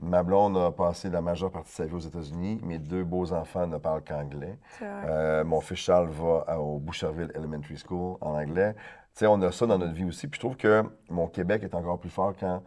Ma 0.00 0.22
blonde 0.22 0.56
a 0.56 0.70
passé 0.72 1.10
la 1.10 1.20
majeure 1.20 1.50
partie 1.50 1.70
de 1.70 1.74
sa 1.76 1.86
vie 1.86 1.94
aux 1.94 1.98
États-Unis. 2.00 2.60
Mes 2.62 2.78
deux 2.78 3.04
beaux 3.04 3.32
enfants 3.32 3.66
ne 3.66 3.76
parlent 3.76 4.02
qu'anglais. 4.02 4.56
Euh, 4.82 5.44
mon 5.44 5.60
fils 5.60 5.78
Charles 5.78 6.08
va 6.08 6.44
à- 6.46 6.58
au 6.58 6.78
Boucherville 6.78 7.30
Elementary 7.34 7.76
School 7.76 8.16
en 8.20 8.34
anglais. 8.34 8.74
Tu 8.74 8.80
sais, 9.20 9.26
on 9.28 9.40
a 9.42 9.52
ça 9.52 9.66
dans 9.66 9.78
notre 9.78 9.92
vie 9.92 10.04
aussi. 10.06 10.26
Puis 10.28 10.38
je 10.38 10.46
trouve 10.46 10.56
que 10.56 10.82
mon 11.10 11.26
Québec 11.28 11.62
est 11.62 11.74
encore 11.74 11.98
plus 12.00 12.10
fort 12.10 12.32
quand 12.38 12.62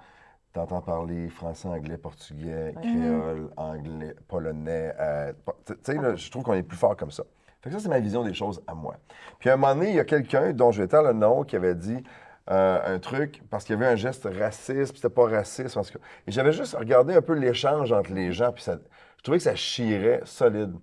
tu 0.53 0.59
entends 0.59 0.81
parler 0.81 1.29
français, 1.29 1.67
anglais, 1.67 1.97
portugais, 1.97 2.73
créole, 2.81 3.49
anglais, 3.57 4.15
polonais. 4.27 4.93
euh, 4.99 5.33
tu 5.65 5.73
sais, 5.83 5.97
je 6.15 6.31
trouve 6.31 6.43
qu'on 6.43 6.53
est 6.53 6.63
plus 6.63 6.77
fort 6.77 6.95
comme 6.95 7.11
ça. 7.11 7.23
Fait 7.61 7.69
que 7.69 7.75
ça, 7.75 7.81
c'est 7.81 7.89
ma 7.89 7.99
vision 7.99 8.23
des 8.23 8.33
choses 8.33 8.61
à 8.67 8.73
moi. 8.73 8.95
Puis 9.39 9.49
à 9.49 9.53
un 9.53 9.57
moment 9.57 9.75
donné, 9.75 9.89
il 9.89 9.95
y 9.95 9.99
a 9.99 10.05
quelqu'un 10.05 10.53
dont 10.53 10.71
je 10.71 10.83
vais 10.83 11.01
le 11.01 11.13
nom 11.13 11.43
qui 11.43 11.55
avait 11.55 11.75
dit 11.75 12.03
euh, 12.49 12.95
un 12.95 12.99
truc 12.99 13.41
parce 13.49 13.65
qu'il 13.65 13.75
y 13.75 13.77
avait 13.77 13.91
un 13.91 13.95
geste 13.95 14.25
raciste, 14.25 14.93
puis 14.93 15.01
c'était 15.01 15.13
pas 15.13 15.27
raciste. 15.27 15.73
Tout 15.73 15.81
cas. 15.81 15.99
Et 16.27 16.31
j'avais 16.31 16.53
juste 16.53 16.75
regardé 16.75 17.13
un 17.13 17.21
peu 17.21 17.33
l'échange 17.33 17.91
entre 17.91 18.13
les 18.13 18.31
gens, 18.31 18.51
puis 18.53 18.63
ça, 18.63 18.77
je 19.17 19.23
trouvais 19.23 19.37
que 19.37 19.43
ça 19.43 19.55
chirait 19.55 20.21
solide. 20.23 20.73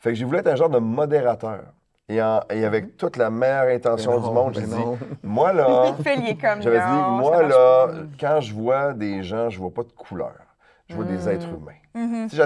Fait 0.00 0.10
que 0.10 0.16
j'ai 0.16 0.24
voulu 0.24 0.38
être 0.38 0.48
un 0.48 0.56
genre 0.56 0.70
de 0.70 0.78
modérateur. 0.78 1.64
Et, 2.08 2.20
en- 2.20 2.40
et 2.50 2.64
avec 2.66 2.96
toute 2.98 3.16
la 3.16 3.30
meilleure 3.30 3.68
intention 3.74 4.18
du 4.20 4.30
monde, 4.30 4.54
j'ai 4.54 4.66
dit, 4.66 4.74
moi 5.22 5.52
là, 5.54 5.94
j'avais 6.04 6.78
dit, 6.78 7.10
moi 7.18 7.42
quand 8.20 8.40
je 8.40 8.52
vois 8.54 8.92
des 8.92 9.22
gens, 9.22 9.48
je 9.48 9.58
vois 9.58 9.70
pas 9.72 9.82
de 9.84 9.92
couleur. 9.92 10.32
Je 10.86 10.94
vois 10.96 11.06
Mm. 11.06 11.16
des 11.16 11.28
êtres 11.30 11.46
humains. 11.48 12.28
Tu 12.28 12.36
sais, 12.36 12.36
J'ai 12.36 12.42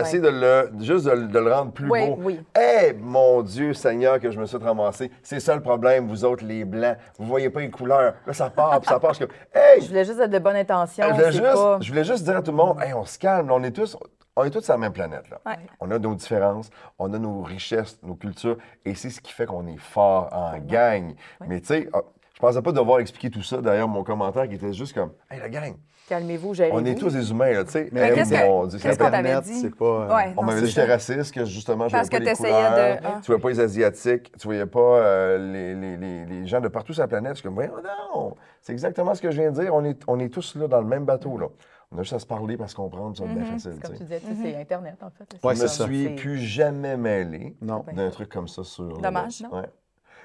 essayé, 0.00 0.20
de, 0.22 0.30
de 0.30 0.40
le, 0.40 0.70
juste 0.82 1.04
de, 1.04 1.10
le- 1.10 1.26
de 1.26 1.38
le 1.38 1.52
rendre 1.52 1.72
plus 1.72 1.90
Oui, 1.90 2.06
beau. 2.08 2.18
oui. 2.22 2.40
Eh, 2.58 2.94
mon 2.94 3.42
Dieu 3.42 3.74
Seigneur, 3.74 4.18
que 4.18 4.30
je 4.30 4.40
me 4.40 4.46
suis 4.46 4.56
ramassé. 4.56 5.10
C'est 5.22 5.40
ça 5.40 5.54
le 5.54 5.60
problème, 5.60 6.06
vous 6.08 6.24
autres, 6.24 6.42
les 6.42 6.64
Blancs. 6.64 6.96
Vous 7.18 7.26
voyez 7.26 7.50
pas 7.50 7.60
les 7.60 7.68
couleurs. 7.70 8.14
Là, 8.26 8.32
ça 8.32 8.48
part, 8.48 8.80
puis 8.80 8.88
ça 8.88 8.98
part. 8.98 9.12
Je 9.12 9.24
hey, 9.52 9.82
Je 9.82 9.88
voulais 9.88 10.06
juste 10.06 10.20
être 10.20 10.30
de 10.30 10.38
bonne 10.38 10.56
intention. 10.56 11.04
je 11.06 11.12
voulais, 11.14 11.32
juste, 11.32 11.42
pas- 11.52 11.78
je 11.82 11.88
voulais 11.90 12.04
juste 12.04 12.24
dire 12.24 12.36
à 12.38 12.42
tout 12.42 12.52
le 12.52 12.56
monde, 12.56 12.78
hey, 12.80 12.94
on 12.94 13.04
se 13.04 13.18
calme, 13.18 13.50
on 13.50 13.62
est 13.62 13.72
tous, 13.72 13.94
on 14.36 14.44
est 14.44 14.50
tous 14.50 14.60
sur 14.62 14.72
la 14.74 14.78
même 14.78 14.92
planète. 14.92 15.28
Là. 15.30 15.40
Ouais. 15.46 15.58
On 15.80 15.90
a 15.90 15.98
nos 15.98 16.14
différences, 16.14 16.70
on 16.98 17.12
a 17.12 17.18
nos 17.18 17.42
richesses, 17.42 17.98
nos 18.02 18.14
cultures, 18.14 18.56
et 18.84 18.94
c'est 18.94 19.10
ce 19.10 19.20
qui 19.20 19.32
fait 19.32 19.46
qu'on 19.46 19.66
est 19.66 19.78
fort 19.78 20.28
en 20.32 20.58
gang. 20.58 21.14
Mais 21.46 21.60
tu 21.60 21.66
sais, 21.66 21.88
ah, 21.92 22.00
je 22.34 22.40
pensais 22.40 22.62
pas 22.62 22.72
devoir 22.72 23.00
expliquer 23.00 23.30
tout 23.30 23.42
ça 23.42 23.60
derrière 23.60 23.86
mon 23.88 24.02
commentaire 24.04 24.48
qui 24.48 24.54
était 24.54 24.72
juste 24.72 24.94
comme, 24.94 25.12
hey, 25.30 25.38
la 25.40 25.48
gang, 25.48 25.74
Calmez-vous, 26.08 26.52
gérez-vous. 26.52 26.76
on 26.78 26.84
est 26.84 26.96
tous 26.96 27.12
des 27.14 27.30
humains, 27.30 27.52
là, 27.52 27.64
tu 27.64 27.70
sais. 27.70 27.88
Mais 27.92 28.12
qu'est-ce 28.12 28.30
qu'on 28.34 28.64
Internet. 28.66 28.98
t'avait 28.98 29.16
Internet, 29.18 29.44
dit? 29.44 29.60
c'est 29.60 29.74
pas. 29.74 29.84
euh, 29.84 30.14
Ouais, 30.16 30.34
On 30.36 30.42
m'avait 30.42 30.58
dit 30.60 30.66
que 30.66 30.72
j'étais 30.72 30.92
raciste, 30.92 31.32
que 31.32 31.44
justement, 31.44 31.86
je 31.88 31.90
voyais 31.96 32.08
que 32.08 32.16
pas 32.16 32.18
les 32.18 32.34
couleurs, 32.34 32.72
de- 32.74 33.06
ah. 33.06 33.20
tu 33.22 33.26
voyais 33.26 33.40
pas 33.40 33.48
les 33.50 33.60
Asiatiques, 33.60 34.32
tu 34.36 34.48
voyais 34.48 34.66
pas 34.66 34.80
euh, 34.80 35.38
les, 35.52 35.74
les- 35.76 35.96
les- 35.96 36.24
les 36.26 36.46
gens 36.46 36.60
de 36.60 36.66
partout 36.66 36.92
sur 36.92 37.02
la 37.02 37.08
planète. 37.08 37.34
Je 37.34 37.38
suis 37.38 37.44
comme, 37.44 37.54
voyons 37.54 37.74
non, 38.14 38.34
c'est 38.60 38.72
exactement 38.72 39.14
ce 39.14 39.22
que 39.22 39.30
je 39.30 39.40
viens 39.40 39.52
de 39.52 39.60
dire. 39.62 39.72
On 39.74 39.84
est, 39.84 39.98
on 40.08 40.18
est 40.18 40.28
tous 40.28 40.56
là 40.56 40.66
dans 40.66 40.80
le 40.80 40.86
même 40.88 41.04
bateau, 41.04 41.38
là. 41.38 41.46
On 41.92 41.98
a 41.98 42.02
juste 42.02 42.14
à 42.14 42.18
se 42.18 42.26
parler, 42.26 42.56
parce 42.56 42.72
qu'on 42.74 42.84
comprendre, 42.84 43.16
ça 43.16 43.24
va 43.24 43.30
être 43.32 43.38
bien 43.38 43.44
facile, 43.46 43.72
Comme 43.72 43.92
tu 43.92 43.98
tu 44.04 44.08
sais. 44.08 44.18
disais, 44.20 44.34
c'est 44.42 44.56
Internet, 44.60 44.96
en 45.02 45.10
fait. 45.10 45.38
Ouais, 45.44 45.54
Je 45.54 45.66
ça. 45.66 45.84
suis 45.84 46.08
plus 46.16 46.38
jamais 46.38 46.96
mêlé 46.96 47.54
Non. 47.60 47.84
d'un 47.94 48.10
truc 48.10 48.30
comme 48.30 48.48
ça 48.48 48.64
sur 48.64 48.84
le 48.96 49.02
Dommage. 49.02 49.42
web. 49.42 49.52
Ouais. 49.52 49.68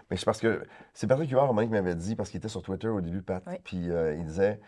Mais 0.09 0.15
c'est 0.15 0.25
parce 0.25 0.39
que 0.39 0.63
c'est 0.93 1.07
Patrick 1.07 1.29
Huard, 1.29 1.43
un 1.43 1.47
moment, 1.47 1.63
qui 1.63 1.71
m'avait 1.71 1.95
dit, 1.95 2.15
parce 2.15 2.29
qu'il 2.29 2.37
était 2.37 2.47
sur 2.47 2.61
Twitter 2.61 2.87
au 2.87 3.01
début, 3.01 3.21
Pat, 3.21 3.43
Oui. 3.47 3.55
puis 3.63 3.91
euh, 3.91 4.15
il 4.15 4.23
disait, 4.23 4.61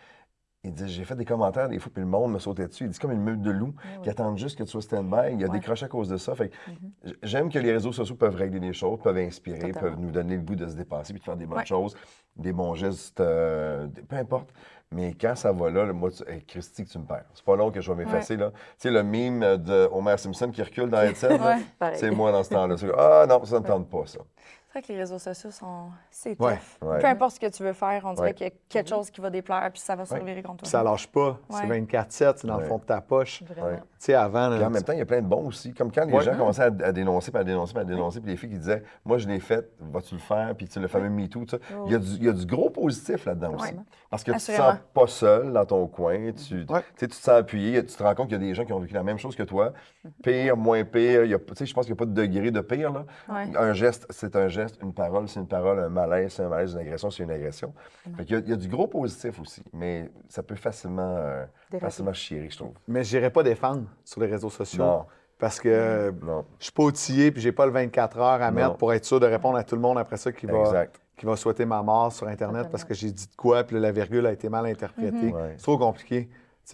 il 0.62 0.74
disait, 0.74 0.88
j'ai 0.88 1.04
fait 1.06 1.16
des 1.16 1.24
commentaires 1.24 1.70
des 1.70 1.78
fois, 1.78 1.90
puis 1.90 2.02
le 2.02 2.06
monde 2.08 2.32
me 2.32 2.38
sautait 2.38 2.68
dessus. 2.68 2.84
Il 2.84 2.90
dit, 2.90 2.98
comme 2.98 3.12
une 3.12 3.22
meute 3.22 3.40
de 3.40 3.50
loups 3.50 3.74
qui 4.02 4.10
attendent 4.10 4.36
juste 4.36 4.58
que 4.58 4.64
tu 4.64 4.68
sois 4.68 4.82
stand-by. 4.82 5.32
Il 5.32 5.42
a 5.42 5.46
Ouais. 5.48 5.58
décroché 5.58 5.86
à 5.86 5.88
cause 5.88 6.10
de 6.10 6.18
ça. 6.18 6.34
Fait 6.34 6.50
j- 7.02 7.14
j'aime 7.22 7.48
que 7.50 7.58
les 7.58 7.72
réseaux 7.72 7.92
sociaux 7.92 8.16
peuvent 8.16 8.34
régler 8.34 8.60
les 8.60 8.74
choses, 8.74 9.00
peuvent 9.02 9.16
inspirer, 9.16 9.58
Totalement. 9.58 9.80
peuvent 9.80 9.98
nous 10.00 10.10
donner 10.10 10.36
le 10.36 10.42
goût 10.42 10.56
de 10.56 10.66
se 10.68 10.74
dépasser, 10.74 11.14
puis 11.14 11.20
de 11.20 11.24
faire 11.24 11.36
des 11.38 11.46
bonnes 11.46 11.56
Ouais. 11.56 11.64
choses, 11.64 11.96
des 12.36 12.52
bons 12.52 12.74
gestes, 12.74 13.20
euh, 13.20 13.88
peu 14.06 14.16
importe. 14.16 14.52
Mais 14.92 15.14
quand 15.14 15.36
ça 15.36 15.52
va 15.52 15.70
là, 15.70 15.92
moi, 15.92 16.10
tu... 16.10 16.28
hey, 16.28 16.42
Christy, 16.44 16.84
que 16.84 16.90
tu 16.90 16.98
me 16.98 17.04
perds. 17.04 17.24
C'est 17.34 17.44
pas 17.44 17.54
long 17.54 17.70
que 17.70 17.80
je 17.80 17.92
vais 17.92 18.04
m'effacer, 18.04 18.36
là. 18.36 18.50
Tu 18.50 18.58
sais, 18.78 18.90
le 18.90 19.04
mime 19.04 19.40
de 19.58 19.88
Homer 19.92 20.16
Simpson 20.18 20.50
qui 20.50 20.62
recule 20.62 20.90
dans 20.90 20.98
là, 20.98 21.12
Ouais. 21.80 21.94
C'est 21.94 22.10
moi 22.10 22.32
dans 22.32 22.42
ce 22.42 22.50
temps-là. 22.50 22.74
Ah 22.98 23.24
non, 23.28 23.44
ça 23.44 23.56
ne 23.56 23.60
me 23.60 23.66
tente 23.66 23.88
pas, 23.88 24.06
ça. 24.06 24.18
C'est 24.72 24.78
vrai 24.78 24.86
que 24.86 24.92
les 24.92 24.98
réseaux 25.00 25.18
sociaux 25.18 25.50
sont. 25.50 25.86
C'est 26.12 26.40
Ouais. 26.40 26.54
tough. 26.80 26.88
Ouais. 26.88 26.98
Peu 27.00 27.06
importe 27.08 27.34
ce 27.34 27.40
que 27.40 27.46
tu 27.48 27.64
veux 27.64 27.72
faire, 27.72 28.02
on 28.04 28.12
dirait 28.12 28.28
Ouais. 28.28 28.34
qu'il 28.34 28.46
y 28.46 28.50
a 28.50 28.52
quelque 28.68 28.88
chose 28.88 29.10
qui 29.10 29.20
va 29.20 29.28
déplaire, 29.28 29.68
puis 29.72 29.80
ça 29.80 29.96
va 29.96 30.04
se 30.06 30.14
revirer 30.14 30.42
contre 30.44 30.58
toi. 30.58 30.62
Puis 30.62 30.70
ça 30.70 30.84
lâche 30.84 31.08
pas. 31.08 31.40
C'est 31.50 31.62
Ouais. 31.62 31.66
24-7, 31.80 32.38
c'est 32.38 32.46
dans 32.46 32.56
le 32.56 32.64
fond 32.66 32.78
de 32.78 32.84
ta 32.84 33.00
poche. 33.00 33.42
Tu 33.44 33.52
sais, 33.98 34.14
avant. 34.14 34.48
là, 34.48 34.56
Puis 34.58 34.64
en 34.64 34.70
même 34.70 34.82
temps, 34.84 34.92
il 34.92 35.00
y 35.00 35.02
a 35.02 35.06
plein 35.06 35.22
de 35.22 35.26
bons 35.26 35.48
aussi. 35.48 35.74
Comme 35.74 35.90
quand 35.90 36.04
les 36.04 36.12
Ouais. 36.12 36.22
gens 36.22 36.36
commençaient 36.36 36.62
à, 36.62 36.66
à 36.86 36.92
dénoncer, 36.92 37.32
puis 37.32 37.40
à 37.40 37.42
dénoncer, 37.44 37.72
puis 37.72 37.82
à 37.82 37.84
dénoncer, 37.84 38.20
puis 38.20 38.30
les 38.30 38.36
filles 38.36 38.50
qui 38.50 38.58
disaient 38.58 38.84
Moi, 39.04 39.18
je 39.18 39.26
l'ai 39.26 39.40
fait, 39.40 39.68
vas-tu 39.80 40.14
le 40.14 40.20
faire 40.20 40.54
Puis 40.56 40.66
tu 40.68 40.74
sais, 40.74 40.80
le 40.80 40.86
fameux 40.86 41.08
MeToo, 41.10 41.40
tout 41.46 41.48
ça. 41.50 41.58
Il 41.86 41.90
y, 41.92 41.94
a 41.96 41.98
du, 41.98 42.06
il 42.10 42.24
y 42.24 42.28
a 42.28 42.32
du 42.32 42.46
gros 42.46 42.70
positif 42.70 43.24
là-dedans 43.24 43.54
aussi. 43.56 43.74
Parce 44.08 44.22
que 44.22 44.30
tu 44.30 44.36
te 44.36 44.42
Assurément. 44.52 44.70
sens 44.70 44.78
pas 44.94 45.06
seul 45.08 45.52
dans 45.52 45.64
ton 45.64 45.86
coin, 45.88 46.30
tu, 46.32 46.54
Ouais. 46.68 46.82
tu 46.82 47.00
sais, 47.00 47.08
tu 47.08 47.08
te 47.08 47.14
sens 47.14 47.28
appuyé, 47.30 47.84
tu 47.84 47.96
te 47.96 48.02
rends 48.04 48.14
compte 48.14 48.28
qu'il 48.28 48.40
y 48.40 48.44
a 48.44 48.46
des 48.46 48.54
gens 48.54 48.64
qui 48.64 48.72
ont 48.72 48.78
vécu 48.78 48.94
la 48.94 49.02
même 49.02 49.18
chose 49.18 49.34
que 49.34 49.42
toi. 49.42 49.72
Pire, 50.22 50.56
moins 50.56 50.84
pire. 50.84 51.24
il 51.24 51.30
y 51.32 51.34
a- 51.34 51.38
tu 51.40 51.54
sais, 51.56 51.66
je 51.66 51.74
pense 51.74 51.86
qu'il 51.86 51.94
n'y 51.94 51.98
a 51.98 51.98
pas 51.98 52.06
de 52.06 52.12
degré 52.14 52.52
de 52.52 52.60
pire. 52.60 52.92
Là. 52.92 53.04
Ouais. 53.28 53.56
Un 53.56 53.72
geste, 53.72 54.06
c'est 54.10 54.36
un 54.36 54.46
geste. 54.46 54.59
Une 54.82 54.92
parole, 54.92 55.28
c'est 55.28 55.40
une 55.40 55.46
parole. 55.46 55.78
Un 55.78 55.88
malaise, 55.88 56.32
c'est 56.34 56.42
un 56.42 56.48
malaise. 56.48 56.72
Une 56.74 56.80
agression, 56.80 57.10
c'est 57.10 57.22
une 57.22 57.30
agression. 57.30 57.72
Fait 58.16 58.24
qu'il 58.24 58.36
y 58.36 58.38
a- 58.38 58.42
il 58.44 58.50
y, 58.50 58.52
a 58.52 58.56
du 58.56 58.68
gros 58.68 58.86
positif 58.86 59.40
aussi. 59.40 59.62
Mais 59.72 60.10
ça 60.28 60.42
peut 60.42 60.54
facilement, 60.54 61.16
euh, 61.18 61.44
facilement 61.80 62.12
chier, 62.12 62.48
je 62.50 62.56
trouve. 62.56 62.72
Mais 62.88 63.04
je 63.04 63.16
n'irai 63.16 63.30
pas 63.30 63.42
défendre 63.42 63.84
sur 64.04 64.20
les 64.20 64.26
réseaux 64.26 64.50
sociaux. 64.50 64.82
Non. 64.84 65.04
Parce 65.38 65.58
que 65.58 65.68
euh, 65.70 66.12
Non. 66.22 66.44
je 66.58 66.64
suis 66.64 66.72
pas 66.72 66.82
outillé 66.82 67.30
puis 67.30 67.40
j'ai 67.40 67.52
pas 67.52 67.64
le 67.64 67.72
24 67.72 68.18
heures 68.18 68.42
à 68.42 68.50
Non. 68.50 68.56
mettre 68.56 68.76
pour 68.76 68.92
être 68.92 69.04
sûr 69.06 69.18
de 69.20 69.26
répondre 69.26 69.56
à 69.56 69.64
tout 69.64 69.74
le 69.74 69.80
monde 69.80 69.96
après 69.98 70.18
ça 70.18 70.32
qui 70.32 70.44
va, 70.46 70.58
Exact. 70.60 71.00
qui 71.16 71.24
va 71.24 71.34
souhaiter 71.36 71.64
ma 71.64 71.82
mort 71.82 72.12
sur 72.12 72.28
Internet 72.28 72.68
parce 72.70 72.84
que 72.84 72.92
j'ai 72.92 73.10
dit 73.10 73.26
de 73.26 73.34
quoi 73.36 73.64
puis 73.64 73.80
la 73.80 73.90
virgule 73.90 74.26
a 74.26 74.32
été 74.32 74.50
mal 74.50 74.66
interprétée. 74.66 75.32
Ouais. 75.32 75.54
C'est 75.56 75.62
trop 75.62 75.78
compliqué. 75.78 76.28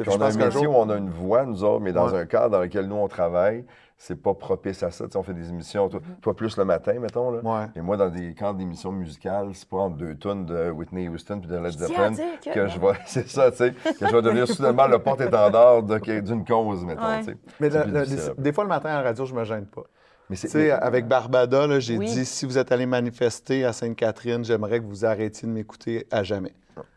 On 0.08 0.20
a 0.20 0.26
un 0.26 0.32
métier 0.36 0.50
jour- 0.64 0.74
où 0.74 0.76
on 0.78 0.90
a 0.90 0.96
une 0.96 1.08
voix, 1.08 1.46
nous 1.46 1.64
autres, 1.64 1.80
mais 1.80 1.92
dans 1.92 2.10
Ouais. 2.10 2.18
un 2.18 2.26
cadre 2.26 2.50
dans 2.50 2.60
lequel 2.60 2.86
nous, 2.86 2.96
on 2.96 3.08
travaille, 3.08 3.64
c'est 3.98 4.20
pas 4.20 4.34
propice 4.34 4.82
à 4.82 4.90
ça. 4.90 5.04
Tu 5.06 5.12
sais, 5.12 5.16
on 5.18 5.22
fait 5.22 5.32
des 5.34 5.48
émissions, 5.48 5.88
toi, 5.88 6.00
toi 6.20 6.36
plus 6.36 6.56
le 6.58 6.64
matin, 6.64 6.92
mettons. 7.00 7.30
Là. 7.30 7.40
Ouais. 7.42 7.66
Et 7.76 7.80
moi, 7.80 7.96
dans 7.96 8.10
des 8.10 8.34
cadres 8.34 8.58
d'émissions 8.58 8.92
musicales, 8.92 9.48
c'est 9.54 9.68
pas 9.68 9.78
entre 9.78 9.96
deux 9.96 10.14
tonnes 10.16 10.44
de 10.44 10.70
Whitney 10.70 11.08
Houston 11.08 11.40
puis 11.40 11.48
de 11.48 11.56
Led 11.56 11.72
Zeppelin 11.78 12.12
que- 12.14 12.52
que 12.54 12.66
je 12.68 12.78
vais... 12.78 12.92
C'est 13.06 13.26
ça, 13.28 13.50
tu 13.50 13.56
sais, 13.58 13.72
que 13.72 14.06
je 14.06 14.12
vais 14.14 14.22
devenir 14.22 14.46
soudainement 14.54 14.86
le 14.86 14.98
porte-étendard 14.98 15.82
de- 15.82 16.20
d'une 16.20 16.44
cause, 16.44 16.84
mettons, 16.84 17.06
Ouais. 17.06 17.20
tu 17.20 17.24
sais. 17.32 17.36
Mais 17.60 17.70
des, 17.70 18.32
des 18.42 18.52
fois, 18.52 18.64
le 18.64 18.68
matin 18.68 18.90
à 18.90 18.96
la 18.96 19.02
radio, 19.02 19.24
je 19.24 19.34
me 19.34 19.44
gêne 19.44 19.66
pas. 19.66 19.82
Mais 20.28 20.36
Tu 20.36 20.42
c'est... 20.42 20.48
sais, 20.48 20.58
mais- 20.64 20.70
avec 20.72 21.06
Barbada, 21.08 21.66
là, 21.66 21.80
j'ai 21.80 21.96
Oui. 21.96 22.06
dit 22.06 22.24
si 22.26 22.44
vous 22.46 22.58
êtes 22.58 22.72
allé 22.72 22.84
manifester 22.84 23.64
à 23.64 23.72
Sainte-Catherine, 23.72 24.44
j'aimerais 24.44 24.80
que 24.80 24.84
vous 24.84 25.04
arrêtiez 25.06 25.48
de 25.48 25.52
m'écouter 25.52 26.06
à 26.10 26.22
jamais. 26.22 26.52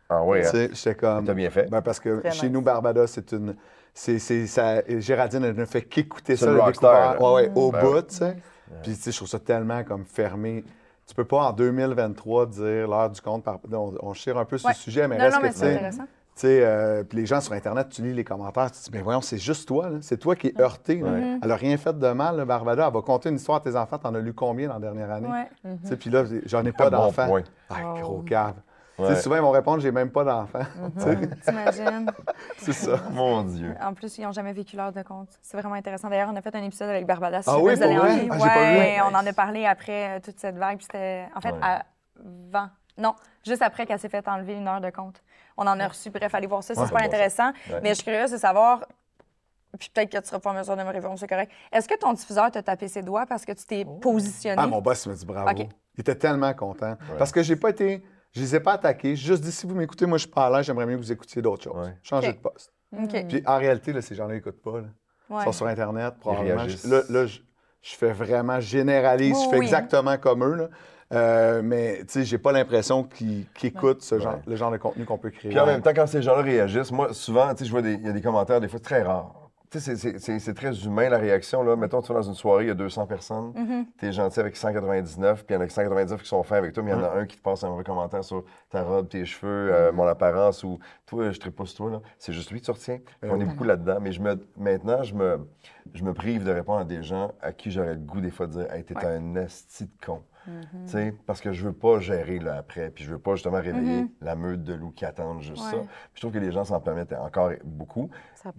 Ah 0.09 0.23
oui, 0.23 0.39
Tu 0.41 0.57
hein? 0.57 0.67
j'étais 0.73 0.95
comme. 0.95 1.23
T'as 1.25 1.35
bien 1.35 1.51
fait. 1.51 1.69
Ben, 1.69 1.83
parce 1.83 1.99
que 1.99 2.19
Très 2.19 2.31
chez 2.31 2.47
nice. 2.47 2.53
nous, 2.53 2.61
Barbada, 2.63 3.05
c'est 3.07 3.31
une. 3.31 3.55
C'est, 4.01 4.17
c'est, 4.17 4.47
ça, 4.47 4.81
Géraldine, 4.87 5.43
elle 5.43 5.57
ne 5.57 5.65
fait 5.65 5.81
qu'écouter 5.81 6.37
C'est 6.37 6.45
ça, 6.45 6.51
le 6.53 6.61
rockstar. 6.61 7.21
Ouais, 7.21 7.33
ouais, 7.33 7.51
au 7.53 7.69
Ben 7.69 7.81
bout, 7.81 7.93
ouais. 7.95 8.03
tu 8.03 8.15
sais. 8.15 8.37
Puis, 8.81 8.93
tu 8.93 9.01
sais, 9.01 9.11
je 9.11 9.17
trouve 9.17 9.27
ça 9.27 9.39
tellement 9.39 9.83
comme 9.83 10.05
fermé. 10.05 10.63
Tu 11.05 11.13
peux 11.13 11.25
pas, 11.25 11.49
en 11.49 11.51
2023, 11.51 12.45
dire 12.45 12.87
l'heure 12.87 13.09
du 13.09 13.19
compte. 13.19 13.43
Par... 13.43 13.59
On, 13.69 13.93
on 14.01 14.13
chire 14.13 14.37
un 14.37 14.45
peu 14.45 14.57
sur 14.57 14.67
Ouais. 14.67 14.73
le 14.73 14.79
sujet, 14.79 15.05
mais 15.09 15.17
non, 15.17 15.23
reste 15.25 15.35
non, 15.35 15.41
que, 15.41 15.45
mais 15.47 15.51
c'est 15.51 15.73
intéressant. 15.75 16.03
tu 16.03 16.09
sais, 16.35 16.61
euh, 16.63 17.03
puis 17.03 17.17
les 17.17 17.25
gens 17.25 17.41
sur 17.41 17.51
Internet, 17.51 17.89
tu 17.89 18.01
lis 18.01 18.13
les 18.13 18.23
commentaires, 18.23 18.71
tu 18.71 18.79
te 18.79 18.85
dis, 18.85 18.91
mais 18.93 19.01
voyons, 19.01 19.19
c'est 19.19 19.37
juste 19.37 19.67
toi, 19.67 19.89
là. 19.89 19.97
c'est 19.99 20.17
toi 20.17 20.33
qui 20.37 20.47
es 20.47 20.61
heurté. 20.61 21.01
Mm-hmm. 21.01 21.39
Elle 21.41 21.49
n'a 21.49 21.55
rien 21.57 21.75
fait 21.75 21.99
de 21.99 22.11
mal, 22.11 22.37
là, 22.37 22.45
Barbada. 22.45 22.87
Elle 22.87 22.93
va 22.93 23.01
conter 23.01 23.27
une 23.27 23.35
histoire 23.35 23.57
à 23.57 23.61
tes 23.61 23.75
enfants. 23.75 23.97
T'en 23.97 24.15
as 24.15 24.19
lu 24.21 24.33
combien 24.33 24.69
dans 24.69 24.75
la 24.75 24.79
dernière 24.79 25.11
année? 25.11 25.27
Ouais. 25.27 25.49
Tu 25.83 25.89
sais, 25.89 25.97
Puis 25.97 26.09
là, 26.09 26.23
j'en 26.45 26.63
ai 26.63 26.71
pas 26.71 26.89
d'enfants. 26.89 27.35
Ah, 27.69 27.75
gros 27.99 28.21
cave. 28.21 28.55
Ouais. 28.99 29.15
Souvent, 29.15 29.35
ils 29.37 29.41
vont 29.41 29.51
répondre, 29.51 29.79
j'ai 29.81 29.91
même 29.91 30.11
pas 30.11 30.23
d'enfants. 30.23 30.59
Tu 30.97 31.03
sais, 31.03 31.29
T'imagines? 31.45 32.11
c'est 32.57 32.73
ça. 32.73 32.97
Mon 33.11 33.43
Dieu. 33.43 33.73
En 33.81 33.93
plus, 33.93 34.17
ils 34.17 34.23
n'ont 34.23 34.31
jamais 34.31 34.53
vécu 34.53 34.75
l'heure 34.75 34.91
de 34.91 35.01
compte. 35.01 35.29
C'est 35.41 35.57
vraiment 35.57 35.75
intéressant. 35.75 36.09
D'ailleurs, 36.09 36.29
on 36.31 36.35
a 36.35 36.41
fait 36.41 36.55
un 36.55 36.63
épisode 36.63 36.89
avec 36.89 37.05
Barbada. 37.05 37.39
Ah 37.47 37.57
oui, 37.59 37.75
vous 37.75 37.79
vrai? 37.79 38.27
Ah, 38.29 38.37
j'ai 38.37 38.47
pas 38.47 38.71
vu. 38.71 38.77
Ouais, 38.77 38.97
on 39.03 39.15
en 39.15 39.25
a 39.25 39.33
parlé 39.33 39.65
après 39.65 40.17
euh, 40.17 40.19
toute 40.23 40.39
cette 40.39 40.57
vague. 40.57 40.77
Puis 40.77 40.85
c'était, 40.91 41.25
en 41.35 41.41
fait, 41.41 41.51
Ouais. 41.53 41.59
avant. 42.53 42.69
Non, 42.97 43.15
juste 43.45 43.61
après 43.61 43.85
qu'elle 43.85 43.99
s'est 43.99 44.09
fait 44.09 44.27
enlever 44.27 44.55
une 44.55 44.67
heure 44.67 44.81
de 44.81 44.89
compte. 44.89 45.21
On 45.55 45.65
en 45.67 45.79
a 45.79 45.87
reçu. 45.87 46.09
Bref, 46.09 46.33
allez 46.35 46.47
voir 46.47 46.63
ça. 46.63 46.73
C'est 46.73 46.81
Ouais. 46.81 46.87
super 46.87 47.03
intéressant. 47.03 47.51
Ouais. 47.69 47.79
Mais 47.81 47.89
je 47.89 47.93
suis 47.95 48.03
curieuse 48.03 48.31
de 48.31 48.37
savoir. 48.37 48.81
Puis 49.77 49.89
peut-être 49.93 50.11
que 50.11 50.17
tu 50.17 50.25
seras 50.27 50.39
pas 50.39 50.49
en 50.49 50.53
mesure 50.55 50.75
de 50.75 50.81
me 50.83 50.89
répondre, 50.91 51.17
c'est 51.19 51.27
correct. 51.27 51.51
Est-ce 51.71 51.87
que 51.87 51.95
ton 51.97 52.11
diffuseur 52.13 52.49
t'a 52.51 52.63
tapé 52.63 52.87
ses 52.87 53.03
doigts 53.03 53.25
parce 53.27 53.45
que 53.45 53.51
tu 53.51 53.63
t'es 53.65 53.85
positionné? 54.01 54.55
Ah, 54.59 54.65
mon 54.67 54.81
boss 54.81 55.05
me 55.07 55.13
dit 55.13 55.25
bravo. 55.25 55.49
Il 55.95 56.01
était 56.01 56.15
tellement 56.15 56.53
content. 56.53 56.95
Parce 57.17 57.31
que 57.31 57.43
j'ai 57.43 57.55
pas 57.55 57.69
été. 57.69 58.03
Je 58.33 58.41
les 58.41 58.55
ai 58.55 58.59
pas 58.59 58.73
attaqués. 58.73 59.15
J'ai 59.15 59.27
juste 59.27 59.43
dit 59.43 59.51
si 59.51 59.65
vous 59.65 59.75
m'écoutez, 59.75 60.05
moi 60.05 60.17
je 60.17 60.23
suis 60.23 60.31
pas 60.31 60.45
à 60.47 60.49
l'aise, 60.57 60.65
j'aimerais 60.65 60.85
mieux 60.85 60.95
que 60.97 61.01
vous 61.01 61.11
écoutiez 61.11 61.41
d'autres 61.41 61.63
choses. 61.63 61.75
Ouais. 61.77 62.17
OK. 62.17 62.25
de 62.25 62.31
poste. 62.41 62.71
Puis 63.29 63.43
en 63.45 63.57
réalité, 63.57 63.93
là, 63.93 64.01
ces 64.01 64.15
gens-là 64.15 64.35
n'écoutent 64.35 64.61
pas. 64.61 64.81
Là. 64.81 64.87
Ils 65.41 65.43
sont 65.43 65.51
sur 65.51 65.67
Internet, 65.67 66.15
probablement. 66.19 66.55
réagissent. 66.57 66.87
Je- 66.87 66.91
Là, 66.91 67.01
là, 67.09 67.25
je, 67.27 67.39
je 67.81 67.95
fais 67.95 68.11
vraiment 68.11 68.59
généralise, 68.59 69.35
Oui, 69.35 69.43
je 69.45 69.49
fais 69.49 69.57
oui. 69.59 69.65
exactement 69.65 70.17
comme 70.17 70.43
eux. 70.43 70.55
Là. 70.55 70.69
Euh, 71.11 71.61
mais 71.63 71.99
tu 72.01 72.05
sais, 72.09 72.23
j'ai 72.23 72.37
pas 72.37 72.51
l'impression 72.51 73.03
qu'ils 73.03 73.45
écoutent 73.63 74.01
ce 74.03 74.19
genre, 74.19 74.35
Ouais. 74.35 74.41
le 74.45 74.55
genre 74.55 74.69
de 74.71 74.77
contenu 74.77 75.05
qu'on 75.05 75.17
peut 75.17 75.31
créer. 75.31 75.49
Puis 75.49 75.59
en 75.59 75.65
même 75.65 75.81
temps, 75.81 75.91
quand 75.95 76.05
ces 76.07 76.21
gens-là 76.21 76.41
réagissent, 76.43 76.91
moi, 76.91 77.13
souvent, 77.13 77.49
tu 77.53 77.59
sais, 77.59 77.65
je 77.65 77.71
vois 77.71 77.81
des, 77.81 77.93
il 77.93 78.05
y 78.05 78.09
a 78.09 78.11
des 78.11 78.21
commentaires, 78.21 78.59
des 78.61 78.67
fois 78.67 78.79
très 78.79 79.01
rares. 79.01 79.33
Tu 79.71 79.79
sais, 79.79 79.95
c'est- 79.95 80.53
très 80.55 80.83
humain, 80.83 81.09
la 81.09 81.19
réaction. 81.19 81.61
Là. 81.61 81.75
Mettons, 81.75 82.01
tu 82.01 82.07
vas 82.11 82.19
dans 82.21 82.27
une 82.27 82.33
soirée, 82.33 82.63
il 82.65 82.67
y 82.69 82.71
a 82.71 82.73
200 82.73 83.05
personnes, 83.05 83.51
Mm-hmm. 83.51 83.85
tu 83.99 84.05
es 84.07 84.11
gentil 84.11 84.39
avec 84.39 84.55
199, 84.55 85.45
puis 85.45 85.53
il 85.53 85.59
y 85.59 85.61
en 85.61 85.63
a 85.63 85.69
199 85.69 86.23
qui 86.23 86.27
sont 86.27 86.41
fins 86.41 86.55
avec 86.57 86.73
toi, 86.73 86.81
mais 86.81 86.89
il 86.91 86.95
y 86.95 86.97
en 86.97 87.03
a 87.03 87.11
un 87.11 87.25
qui 87.27 87.37
te 87.37 87.41
passe 87.43 87.63
un 87.63 87.69
mauvais 87.69 87.83
commentaire 87.83 88.23
sur 88.23 88.43
ta 88.71 88.81
robe, 88.83 89.09
tes 89.09 89.25
cheveux, 89.25 89.71
euh, 89.71 89.91
mon 89.91 90.07
apparence, 90.07 90.63
ou 90.63 90.79
toi, 91.05 91.29
je 91.31 91.39
ne 91.45 91.49
pas 91.51 91.65
sur 91.65 91.85
toi. 91.89 92.01
C'est 92.17 92.33
juste 92.33 92.49
lui 92.51 92.61
que 92.61 92.65
tu 92.65 92.71
retiens. 92.71 92.99
On 93.23 93.39
est 93.39 93.45
beaucoup 93.45 93.63
là-dedans. 93.63 93.99
Mais 94.01 94.11
je 94.11 94.21
me, 94.21 94.39
maintenant, 94.57 95.03
je 95.03 95.13
me, 95.13 95.47
je 95.93 96.03
me 96.03 96.13
prive 96.15 96.43
de 96.43 96.51
répondre 96.51 96.79
à 96.79 96.83
des 96.85 97.03
gens 97.03 97.31
à 97.41 97.51
qui 97.53 97.69
j'aurais 97.69 97.93
le 97.93 97.99
goût, 97.99 98.21
des 98.21 98.31
fois, 98.31 98.47
de 98.47 98.53
dire 98.53 98.71
Hey, 98.73 98.83
t'es 98.83 98.95
un 99.05 99.35
esti 99.35 99.85
de 99.85 99.91
con. 100.05 100.23
Sais, 100.85 101.13
Parce 101.25 101.41
que 101.41 101.51
je 101.51 101.63
veux 101.65 101.73
pas 101.73 101.99
gérer 101.99 102.39
là, 102.39 102.57
après, 102.57 102.89
puis 102.89 103.03
je 103.03 103.11
veux 103.11 103.19
pas 103.19 103.35
justement 103.35 103.57
réveiller 103.61 104.01
la 104.21 104.35
meute 104.35 104.63
de 104.63 104.73
loups 104.73 104.91
qui 104.91 105.05
attendent 105.05 105.41
juste 105.41 105.61
ça. 105.71 105.77
Puis 105.79 105.87
je 106.15 106.21
trouve 106.21 106.31
que 106.33 106.39
les 106.39 106.51
gens 106.51 106.63
s'en 106.63 106.79
permettent 106.79 107.13
encore 107.13 107.51
beaucoup. 107.63 108.09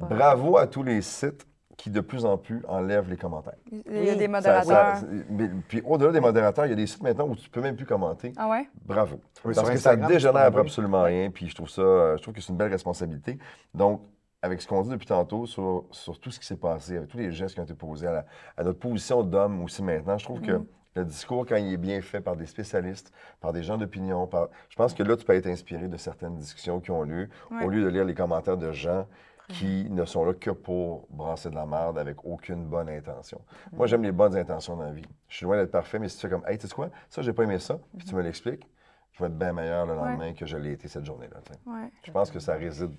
Bravo 0.09 0.57
à 0.59 0.67
tous 0.67 0.83
les 0.83 1.03
sites 1.03 1.47
qui, 1.77 1.89
de 1.91 2.01
plus 2.01 2.27
en 2.27 2.37
plus, 2.37 2.63
enlèvent 2.69 3.09
les 3.09 3.17
commentaires. 3.17 3.55
Il 3.73 4.05
y 4.05 4.11
a 4.11 4.15
des 4.15 4.29
modérateurs. 4.29 4.97
ça- 4.99 5.07
mais- 5.31 5.49
puis 5.67 5.81
au-delà 5.87 6.13
des 6.13 6.21
modérateurs, 6.21 6.67
il 6.67 6.71
y 6.71 6.73
a 6.73 6.77
des 6.77 6.87
sites 6.87 7.03
maintenant 7.03 7.27
où 7.27 7.35
tu 7.35 7.49
peux 7.49 7.63
même 7.63 7.75
plus 7.75 7.87
commenter. 7.87 8.33
Ah 8.37 8.51
ouais? 8.51 8.69
Bravo. 8.85 9.17
Oui, 9.47 9.55
Parce 9.55 9.67
que 9.67 9.73
Instagram, 9.75 10.03
ça 10.09 10.15
dégénère 10.15 10.57
absolument 10.61 11.03
rien, 11.05 11.31
puis 11.31 11.49
je 11.49 11.55
trouve 11.55 11.71
ça, 11.71 11.81
euh, 11.81 12.17
je 12.19 12.23
trouve 12.23 12.35
que 12.35 12.41
c'est 12.43 12.51
une 12.53 12.59
belle 12.59 12.71
responsabilité. 12.71 13.39
Donc, 13.73 14.03
avec 14.43 14.61
ce 14.61 14.69
qu'on 14.69 14.83
dit 14.83 14.91
depuis 14.91 15.07
tantôt 15.07 15.47
sur, 15.47 15.85
sur 15.91 16.21
tout 16.21 16.31
ce 16.31 16.39
qui 16.39 16.47
s'est 16.47 16.57
passé, 16.57 16.99
avec 16.99 17.09
tous 17.09 17.17
les 17.19 17.33
gestes 17.33 17.55
qui 17.55 17.61
ont 17.61 17.65
été 17.65 17.75
posés 17.75 18.07
à, 18.07 18.13
la- 18.13 18.27
à 18.59 18.63
notre 18.65 18.79
position 18.79 19.23
d'homme 19.23 19.63
aussi 19.63 19.83
maintenant, 19.83 20.19
je 20.19 20.25
trouve 20.25 20.41
que 20.43 20.61
le 20.95 21.05
discours, 21.05 21.47
quand 21.47 21.57
il 21.57 21.73
est 21.73 21.77
bien 21.77 22.01
fait 22.01 22.21
par 22.21 22.37
des 22.37 22.47
spécialistes, 22.47 23.13
par 23.41 23.53
des 23.53 23.63
gens 23.63 23.79
d'opinion, 23.79 24.27
par... 24.27 24.49
je 24.69 24.77
pense 24.77 24.93
que 24.95 25.03
là, 25.03 25.17
tu 25.17 25.25
peux 25.25 25.35
être 25.35 25.47
inspiré 25.47 25.87
de 25.89 25.97
certaines 25.97 26.37
discussions 26.37 26.81
qui 26.81 26.91
ont 26.91 27.03
lieu, 27.03 27.29
Ouais. 27.51 27.65
au 27.65 27.69
lieu 27.69 27.83
de 27.83 27.89
lire 27.89 28.05
les 28.05 28.15
commentaires 28.15 28.57
de 28.57 28.73
gens 28.73 29.07
qui 29.49 29.89
ne 29.91 30.05
sont 30.05 30.25
là 30.25 30.33
que 30.33 30.51
pour 30.51 31.09
brasser 31.11 31.51
de 31.51 31.57
la 31.57 31.67
merde 31.67 31.99
avec 31.99 32.25
aucune 32.25 32.65
bonne 32.67 32.89
intention. 32.89 33.41
Moi, 33.73 33.89
j'aime 33.89 34.05
les 34.05 34.13
bonnes 34.13 34.37
intentions 34.37 34.77
dans 34.77 34.85
la 34.85 34.93
vie. 34.93 35.03
Je 35.27 35.37
suis 35.39 35.45
loin 35.45 35.57
d'être 35.57 35.73
parfait, 35.73 35.99
mais 35.99 36.09
si 36.09 36.17
tu 36.19 36.23
fais 36.23 36.31
comme, 36.33 36.45
hey, 36.47 36.57
tu 36.57 36.69
sais 36.69 36.75
quoi, 36.75 36.91
ça, 37.09 37.21
j'ai 37.23 37.33
pas 37.33 37.43
aimé 37.43 37.59
ça, 37.59 37.79
puis 37.99 38.07
tu 38.07 38.15
me 38.15 38.23
l'expliques, 38.23 38.69
je 39.13 39.19
vais 39.19 39.27
être 39.27 39.37
bien 39.37 39.53
meilleur 39.53 39.87
le 39.87 39.95
lendemain 39.97 40.35
que 40.35 40.47
je 40.47 40.57
l'ai 40.57 40.71
été 40.73 40.87
cette 40.87 41.05
journée-là. 41.05 41.39
Ouais. 41.67 41.91
Je 42.05 42.13
pense 42.13 42.31
que 42.31 42.39
ça 42.39 42.55
réside. 42.55 42.93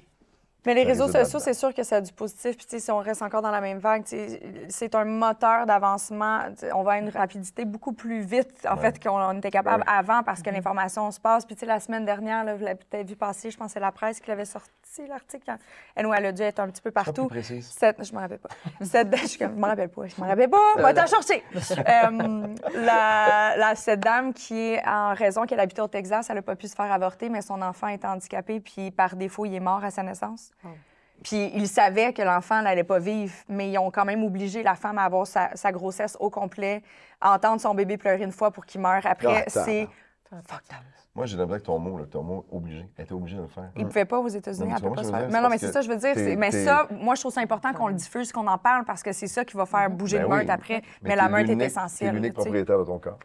Mais 0.65 0.73
les 0.75 0.83
réseaux 0.83 1.07
sociaux, 1.23 1.39
c'est 1.39 1.53
sûr 1.55 1.73
que 1.73 1.81
ça 1.83 1.95
a 1.97 2.01
du 2.01 2.13
positif. 2.13 2.55
Puis, 2.55 2.79
si 2.79 2.91
on 2.91 2.99
reste 2.99 3.21
encore 3.23 3.41
dans 3.41 3.49
la 3.49 3.61
même 3.61 3.79
vague, 3.79 4.03
c'est 4.69 4.93
un 4.95 5.05
moteur 5.05 5.65
d'avancement. 5.65 6.39
On 6.75 6.83
va 6.83 6.91
à 6.93 6.97
une 6.99 7.09
rapidité 7.09 7.65
beaucoup 7.65 7.93
plus 7.93 8.21
vite, 8.21 8.67
en 8.69 8.77
fait, 8.77 9.01
qu'on 9.01 9.19
on 9.19 9.37
était 9.39 9.49
capable 9.49 9.83
avant 9.87 10.21
parce 10.23 10.41
que 10.43 10.49
l'information 10.51 11.09
se 11.09 11.19
passe. 11.19 11.45
Puis, 11.45 11.55
tu 11.55 11.61
sais, 11.61 11.65
la 11.65 11.79
semaine 11.79 12.05
dernière, 12.05 12.43
là, 12.43 12.53
vous 12.55 12.63
l'avez 12.63 12.75
peut-être 12.75 13.07
vu 13.07 13.15
passer, 13.15 13.49
je 13.49 13.57
pense 13.57 13.67
que 13.67 13.73
c'est 13.73 13.79
la 13.79 13.91
presse 13.91 14.19
qui 14.19 14.29
l'avait 14.29 14.45
sorti, 14.45 14.69
l'article. 15.07 15.51
Elle, 15.95 16.07
elle 16.15 16.25
a 16.27 16.31
dû 16.31 16.41
être 16.43 16.59
un 16.59 16.67
petit 16.67 16.81
peu 16.81 16.91
partout. 16.91 17.27
plus 17.27 17.39
précise. 17.41 17.67
Cette- 17.77 18.03
je 18.03 18.13
me 18.13 18.19
rappelle 18.19 18.39
pas. 18.39 18.49
Cette, 18.81 19.15
je, 19.15 19.37
je 19.39 19.45
me 19.45 19.65
rappelle 19.65 19.89
pas. 19.89 20.07
Je 20.07 20.21
me 20.21 20.27
rappelle 20.27 20.49
pas. 20.49 20.57
Moi, 20.81 20.93
la, 22.75 23.55
la- 23.57 23.75
cette 23.75 24.01
dame 24.01 24.33
qui 24.33 24.73
est 24.73 24.87
en 24.87 25.13
raison 25.13 25.45
qu'elle 25.45 25.59
habitait 25.59 25.81
au 25.81 25.87
Texas, 25.87 26.29
elle 26.29 26.35
n'a 26.35 26.41
pas 26.41 26.55
pu 26.55 26.67
se 26.67 26.75
faire 26.75 26.91
avorter, 26.91 27.29
mais 27.29 27.41
son 27.41 27.61
enfant 27.61 27.87
est 27.87 28.03
handicapé, 28.05 28.59
puis 28.59 28.91
par 28.91 29.15
défaut, 29.15 29.45
il 29.45 29.55
est 29.55 29.59
mort 29.59 29.83
à 29.83 29.91
sa 29.91 30.03
naissance. 30.03 30.50
Puis 31.23 31.51
ils 31.53 31.67
savaient 31.67 32.13
que 32.13 32.23
l'enfant 32.23 32.61
n'allait 32.63 32.83
pas 32.83 32.97
vivre, 32.97 33.33
mais 33.47 33.69
ils 33.71 33.77
ont 33.77 33.91
quand 33.91 34.05
même 34.05 34.23
obligé 34.23 34.63
la 34.63 34.73
femme 34.73 34.97
à 34.97 35.03
avoir 35.03 35.27
sa, 35.27 35.55
sa 35.55 35.71
grossesse 35.71 36.17
au 36.19 36.31
complet, 36.31 36.81
à 37.19 37.33
entendre 37.35 37.61
son 37.61 37.75
bébé 37.75 37.97
pleurer 37.97 38.23
une 38.23 38.31
fois 38.31 38.49
pour 38.49 38.65
qu'il 38.65 38.81
meure 38.81 39.05
après. 39.05 39.43
Ah, 39.45 39.49
c'est. 39.49 39.87
Moi, 41.13 41.25
j'ai 41.25 41.35
l'impression 41.35 41.59
que 41.61 41.65
ton 41.65 41.77
mot, 41.77 41.97
là, 41.97 42.05
ton 42.05 42.23
mot 42.23 42.45
obligé, 42.51 42.87
elle 42.97 43.03
était 43.03 43.13
obligée 43.13 43.35
de 43.35 43.41
le 43.41 43.47
faire. 43.49 43.69
Il 43.75 43.81
ne 43.83 43.87
pouvait 43.87 44.05
pas 44.05 44.17
aux 44.17 44.29
États-Unis, 44.29 44.65
mais 44.69 44.75
elle 44.75 44.81
peut 44.81 44.87
vois, 44.87 44.95
pas 44.95 45.03
se 45.03 45.11
faire. 45.11 45.27
Mais 45.29 45.41
non, 45.41 45.49
mais 45.49 45.57
c'est 45.57 45.71
ça, 45.71 45.81
je 45.81 45.89
veux 45.89 45.97
dire. 45.97 46.15
Mais 46.37 46.51
ça, 46.51 46.87
moi, 46.89 47.15
je 47.15 47.21
trouve 47.21 47.33
ça 47.33 47.41
important 47.41 47.73
qu'on 47.73 47.87
le 47.89 47.93
diffuse, 47.95 48.31
qu'on 48.31 48.47
en 48.47 48.57
parle, 48.57 48.85
parce 48.85 49.03
que 49.03 49.11
c'est 49.11 49.27
ça 49.27 49.43
qui 49.43 49.57
va 49.57 49.65
faire 49.65 49.89
bouger 49.89 50.17
Ben 50.19 50.23
le 50.23 50.29
meute 50.29 50.45
oui. 50.45 50.51
après. 50.51 50.81
Mais, 51.01 51.15
la 51.17 51.25
t'es 51.25 51.29
meute 51.31 51.41
est 51.41 51.47
l'unique- 51.49 51.65
essentielle. 51.65 52.15
L'unique 52.15 52.33
tu 52.33 52.39
sais. 52.39 52.45
propriétaire 52.45 52.79
de 52.79 52.85
ton 52.85 52.97
corps. 52.97 53.19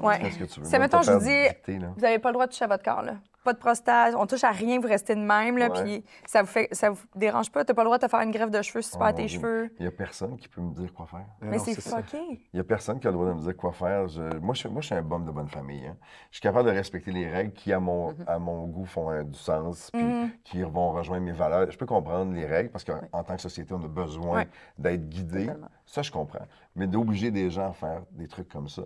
Ouais. 0.00 0.20
Fais 0.20 0.30
ce 0.30 0.38
que 0.38 0.44
tu 0.44 0.60
veux. 0.60 0.66
C'est, 0.66 0.78
mettons, 0.78 1.02
je 1.02 1.12
vous 1.12 1.18
dis, 1.18 1.78
vous 1.96 2.00
n'avez 2.00 2.18
pas 2.20 2.28
le 2.28 2.34
droit 2.34 2.46
de 2.46 2.52
toucher 2.52 2.64
à 2.64 2.68
votre 2.68 2.84
corps, 2.84 3.02
là. 3.02 3.14
Pas 3.46 3.52
de 3.52 3.58
prostate, 3.58 4.14
on 4.18 4.26
touche 4.26 4.42
à 4.42 4.50
rien, 4.50 4.80
vous 4.80 4.88
restez 4.88 5.14
de 5.14 5.20
même, 5.20 5.56
là, 5.56 5.70
puis 5.70 6.02
ça 6.26 6.42
vous 6.42 6.48
fait, 6.48 6.66
ça 6.72 6.90
vous 6.90 7.00
dérange 7.14 7.52
pas. 7.52 7.64
T'as 7.64 7.74
pas 7.74 7.82
le 7.82 7.86
droit 7.86 7.96
de 7.98 8.04
te 8.04 8.10
faire 8.10 8.20
une 8.22 8.32
greffe 8.32 8.50
de 8.50 8.60
cheveux 8.60 8.82
si 8.82 8.90
tu 8.90 8.96
Oh, 8.96 8.98
perds 8.98 9.10
mon 9.12 9.16
tes 9.16 9.28
cheveux. 9.28 9.70
Il 9.78 9.82
n'y 9.82 9.86
a 9.86 9.92
personne 9.92 10.36
qui 10.36 10.48
peut 10.48 10.60
me 10.60 10.74
dire 10.74 10.92
quoi 10.92 11.06
faire. 11.06 11.26
Mais 11.40 11.58
non, 11.58 11.62
c'est 11.64 11.80
fucké. 11.80 12.18
Il 12.28 12.40
n'y 12.54 12.58
a 12.60 12.64
personne 12.64 12.98
qui 12.98 13.06
a 13.06 13.10
le 13.10 13.16
droit 13.16 13.28
de 13.28 13.34
me 13.34 13.40
dire 13.42 13.56
quoi 13.56 13.70
faire. 13.70 14.08
Je- 14.08 14.36
moi, 14.38 14.52
je, 14.54 14.58
suis- 14.58 14.68
moi, 14.68 14.80
je 14.80 14.86
suis 14.86 14.94
un 14.96 15.02
bum 15.02 15.24
de 15.24 15.30
bonne 15.30 15.46
famille. 15.46 15.86
hein. 15.86 15.96
Je 16.32 16.38
suis 16.38 16.42
capable 16.42 16.68
de 16.68 16.74
respecter 16.74 17.12
les 17.12 17.28
règles 17.30 17.52
qui, 17.52 17.72
à 17.72 17.78
mon, 17.78 18.10
Mm-hmm. 18.10 18.24
à 18.26 18.38
mon 18.40 18.66
goût, 18.66 18.84
font 18.84 19.10
euh, 19.12 19.22
du 19.22 19.38
sens, 19.38 19.90
puis 19.92 20.02
qui 20.42 20.62
vont 20.62 20.90
rejoindre 20.90 21.24
mes 21.24 21.30
valeurs. 21.30 21.70
Je 21.70 21.78
peux 21.78 21.86
comprendre 21.86 22.32
les 22.32 22.46
règles 22.46 22.70
parce 22.70 22.82
qu'en 22.84 23.22
tant 23.22 23.36
que 23.36 23.42
société, 23.42 23.72
on 23.74 23.84
a 23.84 23.86
besoin 23.88 24.38
Ouais. 24.38 24.48
d'être 24.76 25.08
guidé. 25.08 25.46
Totalement. 25.46 25.68
Ça, 25.86 26.02
je 26.02 26.10
comprends. 26.10 26.44
Mais 26.74 26.88
d'obliger 26.88 27.30
des 27.30 27.48
gens 27.48 27.68
à 27.70 27.72
faire 27.72 28.02
des 28.10 28.26
trucs 28.26 28.48
comme 28.48 28.68
ça, 28.68 28.82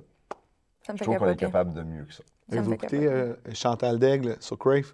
Ça 0.91 0.93
me 0.95 0.99
je 0.99 1.05
trouve 1.05 1.17
qu'on 1.19 1.29
est 1.29 1.37
capable 1.37 1.73
de 1.75 1.83
mieux 1.83 2.05
que 2.05 2.13
ça. 2.15 2.23
Écouté 2.53 2.77
capoter. 2.77 3.07
euh, 3.07 3.35
Chantal 3.55 3.99
Daigle 3.99 4.37
sur 4.41 4.59
Crave? 4.59 4.93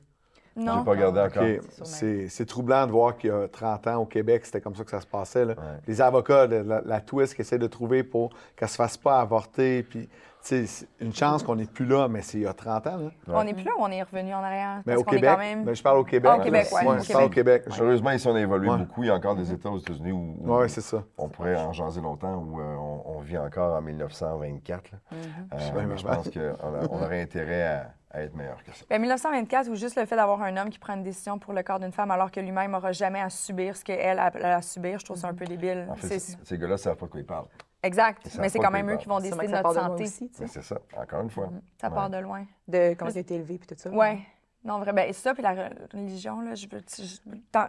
Non. 0.57 0.78
J'ai 0.78 0.84
pas 0.84 0.90
regardé 0.90 1.20
encore. 1.20 1.42
OK. 1.42 1.61
C'est 1.84 2.28
c'est 2.28 2.47
troublant 2.47 2.86
de 2.86 2.92
voir 2.92 3.16
qu'il 3.18 3.28
y 3.28 3.32
a 3.32 3.47
30 3.47 3.86
ans 3.88 3.97
au 3.97 4.07
Québec, 4.07 4.47
c'était 4.47 4.61
comme 4.62 4.74
ça 4.74 4.84
que 4.84 4.90
ça 4.90 5.01
se 5.03 5.07
passait. 5.07 5.44
là. 5.44 5.53
Ouais. 5.53 5.80
Les 5.86 6.01
avocats, 6.01 6.47
de 6.47 6.57
la, 6.57 6.80
la 6.82 7.01
twist 7.01 7.34
qu'ils 7.34 7.42
essaient 7.42 7.59
de 7.59 7.66
trouver 7.66 8.03
pour 8.03 8.30
qu'elle 8.57 8.68
se 8.68 8.76
fasse 8.76 8.97
pas 8.97 9.20
avorter. 9.20 9.82
Puis, 9.82 10.09
c'est 10.47 10.86
une 11.01 11.12
chance 11.12 11.42
qu'on 11.42 11.57
n'est 11.57 11.66
plus 11.66 11.86
là, 11.86 12.07
mais 12.09 12.22
c'est 12.22 12.38
il 12.38 12.44
y 12.44 12.47
a 12.47 12.53
30 12.53 12.86
ans. 12.86 12.97
là. 12.99 13.11
On 13.28 13.42
n'est 13.42 13.53
plus 13.55 13.64
là 13.64 13.72
ou 13.76 13.82
on 13.82 13.90
est 13.90 14.03
revenu 14.03 14.32
en 14.32 14.42
arrière? 14.42 14.82
Mais 14.86 14.94
Parce 14.94 15.05
au 15.05 15.11
est 15.11 15.14
Québec, 15.16 15.30
quand 15.32 15.38
même... 15.38 15.64
ben, 15.64 15.74
je 15.74 15.82
parle 15.82 15.99
au 15.99 16.05
Québec. 16.05 16.30
Ah, 16.32 16.38
au 16.38 16.42
Québec, 16.42 16.66
là. 16.70 16.78
ouais, 16.78 16.86
au 16.86 17.03
je 17.03 17.12
parle 17.12 17.24
au 17.24 17.28
Québec. 17.30 17.64
Heureusement, 17.80 18.11
ici, 18.12 18.28
on 18.28 18.34
a 18.36 18.40
évolué 18.40 18.70
Ouais. 18.70 18.78
beaucoup. 18.78 19.03
Il 19.03 19.07
y 19.09 19.11
a 19.11 19.14
encore 19.14 19.34
des 19.34 19.53
États 19.53 19.70
aux 19.70 19.78
États-Unis 19.78 20.12
où, 20.12 20.66
ça. 20.68 21.03
on 21.18 21.28
pourrait 21.28 21.57
en 21.57 21.72
jaser 21.72 22.01
longtemps, 22.01 22.36
où 22.36 22.61
euh, 22.61 22.74
on, 22.76 23.03
on 23.16 23.20
vit 23.20 23.38
encore 23.38 23.74
en 23.76 23.82
1924. 23.82 24.92
là. 24.92 24.99
Mm-hmm. 25.12 25.18
Euh, 25.55 25.97
je 25.97 26.07
pense 26.07 26.30
qu'on 26.30 27.03
aurait 27.03 27.22
intérêt 27.22 27.62
à, 27.62 27.90
à 28.12 28.22
être 28.22 28.34
meilleur 28.36 28.62
que 28.62 28.72
ça. 28.72 28.84
Ben, 28.88 29.01
1924, 29.01 29.68
ou 29.68 29.74
juste 29.74 29.97
le 29.99 30.07
fait 30.07 30.16
d'avoir 30.16 30.42
un 30.42 30.57
homme 30.57 30.70
qui 30.70 30.78
prend 30.78 30.94
une 30.94 31.03
décision 31.03 31.38
pour 31.38 31.53
le 31.55 31.62
corps 31.62 31.80
d'une 31.80 31.92
femme 31.92 32.11
alors 32.11 32.30
que 32.30 32.40
lui-même 32.40 32.70
n'aura 32.70 32.92
jamais 32.92 33.20
à 33.20 33.30
subir 33.30 33.76
ce 33.76 33.84
qu'elle 33.84 34.18
a, 34.18 34.26
a 34.26 34.57
à 34.57 34.62
subir, 34.62 34.99
je 35.01 35.05
trouve 35.05 35.16
ça 35.16 35.28
un 35.28 35.34
peu 35.34 35.44
débile. 35.44 35.86
En 35.90 35.97
fait, 35.97 36.18
ces 36.18 36.57
gars-là 36.59 36.74
ne 36.74 36.76
savent 36.78 36.97
pas 36.97 37.07
de 37.07 37.11
quoi 37.11 37.20
ils 37.20 37.26
parlent. 37.26 37.47
Exact. 37.87 38.37
Mais 38.39 38.49
c'est 38.49 38.59
quand 38.59 38.70
même 38.70 38.91
eux 38.91 38.97
qui 38.97 39.09
vont 39.09 39.18
décider 39.20 39.47
de 39.47 39.53
notre 39.53 39.72
santé. 39.74 40.07
c'est 40.07 40.62
ça, 40.62 40.76
encore 40.97 41.20
une 41.22 41.30
fois. 41.30 41.49
Ça 41.80 41.91
part 41.91 42.11
de 42.11 42.18
loin. 42.18 42.45
De 42.68 42.95
comment 42.95 43.11
tu 43.11 43.18
as 43.18 43.20
été 43.20 43.34
élevé 43.37 43.59
puis 43.59 43.66
tout 43.68 43.74
ça. 43.78 43.91
Oui. 43.91 44.18
Non, 44.64 44.80
vrai. 44.80 44.93
Ben, 44.93 45.12
ça, 45.12 45.32
puis 45.32 45.45
la 45.45 45.55
re- 45.55 45.70
religion, 45.93 46.41
là, 46.41 46.55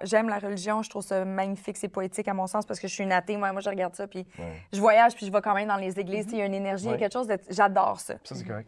j'aime 0.04 0.30
la 0.30 0.40
religion, 0.40 0.82
je 0.82 0.90
trouve 0.90 1.04
ça 1.04 1.24
magnifique, 1.26 1.78
c'est 1.78 1.90
poétique 1.90 2.28
à 2.28 2.34
mon 2.34 2.48
sens, 2.48 2.66
parce 2.66 2.80
que 2.80 2.88
je 2.88 2.94
suis 2.94 3.04
une 3.04 3.12
athée, 3.12 3.38
moi, 3.38 3.52
moi 3.52 3.62
je 3.62 3.70
regarde 3.70 3.94
ça, 3.94 4.08
puis 4.08 4.26
Ouais. 4.40 4.54
je 4.74 4.80
voyage, 4.80 5.14
puis 5.16 5.28
je 5.28 5.32
vais 5.32 5.42
quand 5.42 5.54
même 5.54 5.68
dans 5.68 5.76
les 5.78 6.00
églises, 6.00 6.26
sais, 6.26 6.32
il 6.38 6.40
y 6.40 6.42
a 6.42 6.46
une 6.46 6.56
énergie, 6.56 6.86
il 6.86 6.88
y 6.88 6.90
a 6.90 6.94
Ouais. 6.94 7.00
quelque 7.00 7.14
chose 7.14 7.28
de... 7.28 7.38
J'adore 7.52 8.00
ça. 8.00 8.16
Ça, 8.24 8.34
c'est 8.34 8.44
correct. 8.46 8.68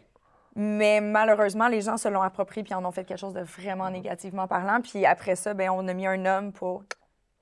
Mais 0.55 1.01
malheureusement, 1.01 1.67
les 1.69 1.81
gens 1.81 1.97
se 1.97 2.07
l'ont 2.07 2.21
approprié, 2.21 2.63
puis 2.63 2.73
en 2.75 2.85
ont 2.85 2.91
fait 2.91 3.03
quelque 3.03 3.17
chose 3.19 3.33
de 3.33 3.41
vraiment 3.41 3.89
négativement 3.89 4.47
parlant, 4.47 4.79
puis 4.81 5.05
après 5.07 5.35
ça, 5.35 5.55
ben, 5.55 5.69
on 5.71 5.87
a 5.87 5.93
mis 5.95 6.05
un 6.05 6.23
homme 6.25 6.51
pour 6.51 6.83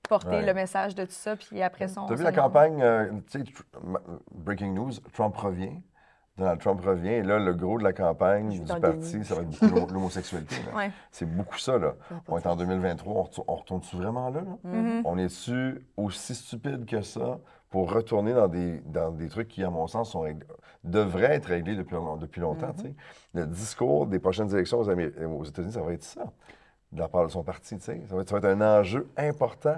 porter 0.07 0.29
Ouais. 0.29 0.45
le 0.45 0.53
message 0.53 0.95
de 0.95 1.03
tout 1.05 1.11
ça, 1.11 1.35
puis 1.35 1.61
après 1.61 1.87
ça, 1.87 2.01
on 2.01 2.07
Tu 2.07 2.13
as 2.13 2.15
vu 2.15 2.23
la 2.23 2.31
campagne, 2.31 2.81
euh, 2.81 3.11
tu 3.31 3.43
sais, 3.43 3.51
breaking 4.33 4.73
news, 4.73 4.91
Trump 5.13 5.35
revient. 5.37 5.81
Donald 6.37 6.59
Trump 6.59 6.81
revient, 6.81 7.09
et 7.13 7.23
là, 7.23 7.39
le 7.39 7.51
gros 7.55 7.79
de 7.79 7.83
la 7.83 7.93
campagne 7.93 8.49
du 8.49 8.61
parti, 8.79 9.23
ça 9.25 9.33
va 9.33 9.41
être 9.41 9.49
beaucoup 9.49 9.65
l'homo- 9.73 9.91
l'homosexualité. 9.91 10.55
Ouais. 10.75 10.91
C'est 11.09 11.25
beaucoup 11.25 11.57
ça, 11.57 11.79
là. 11.79 11.95
On 12.27 12.37
est 12.37 12.45
en 12.45 12.55
2023, 12.55 13.13
on, 13.15 13.23
retourne- 13.23 13.45
on 13.47 13.55
retourne-tu 13.55 13.95
vraiment 13.95 14.29
là? 14.29 14.41
là? 14.41 14.57
Mhm. 14.69 15.01
On 15.05 15.17
est-tu 15.17 15.83
aussi 15.97 16.35
stupide 16.35 16.85
que 16.85 17.01
ça 17.01 17.39
pour 17.71 17.91
retourner 17.91 18.33
dans 18.33 18.47
des, 18.47 18.81
dans 18.81 19.09
des 19.09 19.29
trucs 19.29 19.47
qui, 19.47 19.63
à 19.63 19.71
mon 19.71 19.87
sens, 19.87 20.11
sont 20.11 20.25
régl- 20.25 20.43
devraient 20.83 21.33
être 21.37 21.47
réglés 21.47 21.75
depuis, 21.75 21.95
depuis 22.19 22.39
longtemps? 22.41 22.71
tu 22.73 22.83
sais? 22.83 22.95
Le 23.33 23.47
discours 23.47 24.05
des 24.05 24.19
prochaines 24.19 24.53
élections 24.53 24.77
aux, 24.77 24.89
Amé- 24.91 25.11
aux 25.25 25.43
États-Unis, 25.43 25.73
ça 25.73 25.81
va 25.81 25.91
être 25.93 26.03
ça, 26.03 26.21
de 26.91 26.99
la 26.99 27.07
part 27.07 27.25
de 27.25 27.31
son 27.31 27.43
parti. 27.43 27.77
tu 27.77 27.83
sais. 27.83 28.01
Ça 28.09 28.15
va, 28.15 28.21
être, 28.21 28.29
ça 28.29 28.39
va 28.39 28.49
être 28.51 28.61
un 28.61 28.79
enjeu 28.79 29.07
important. 29.17 29.75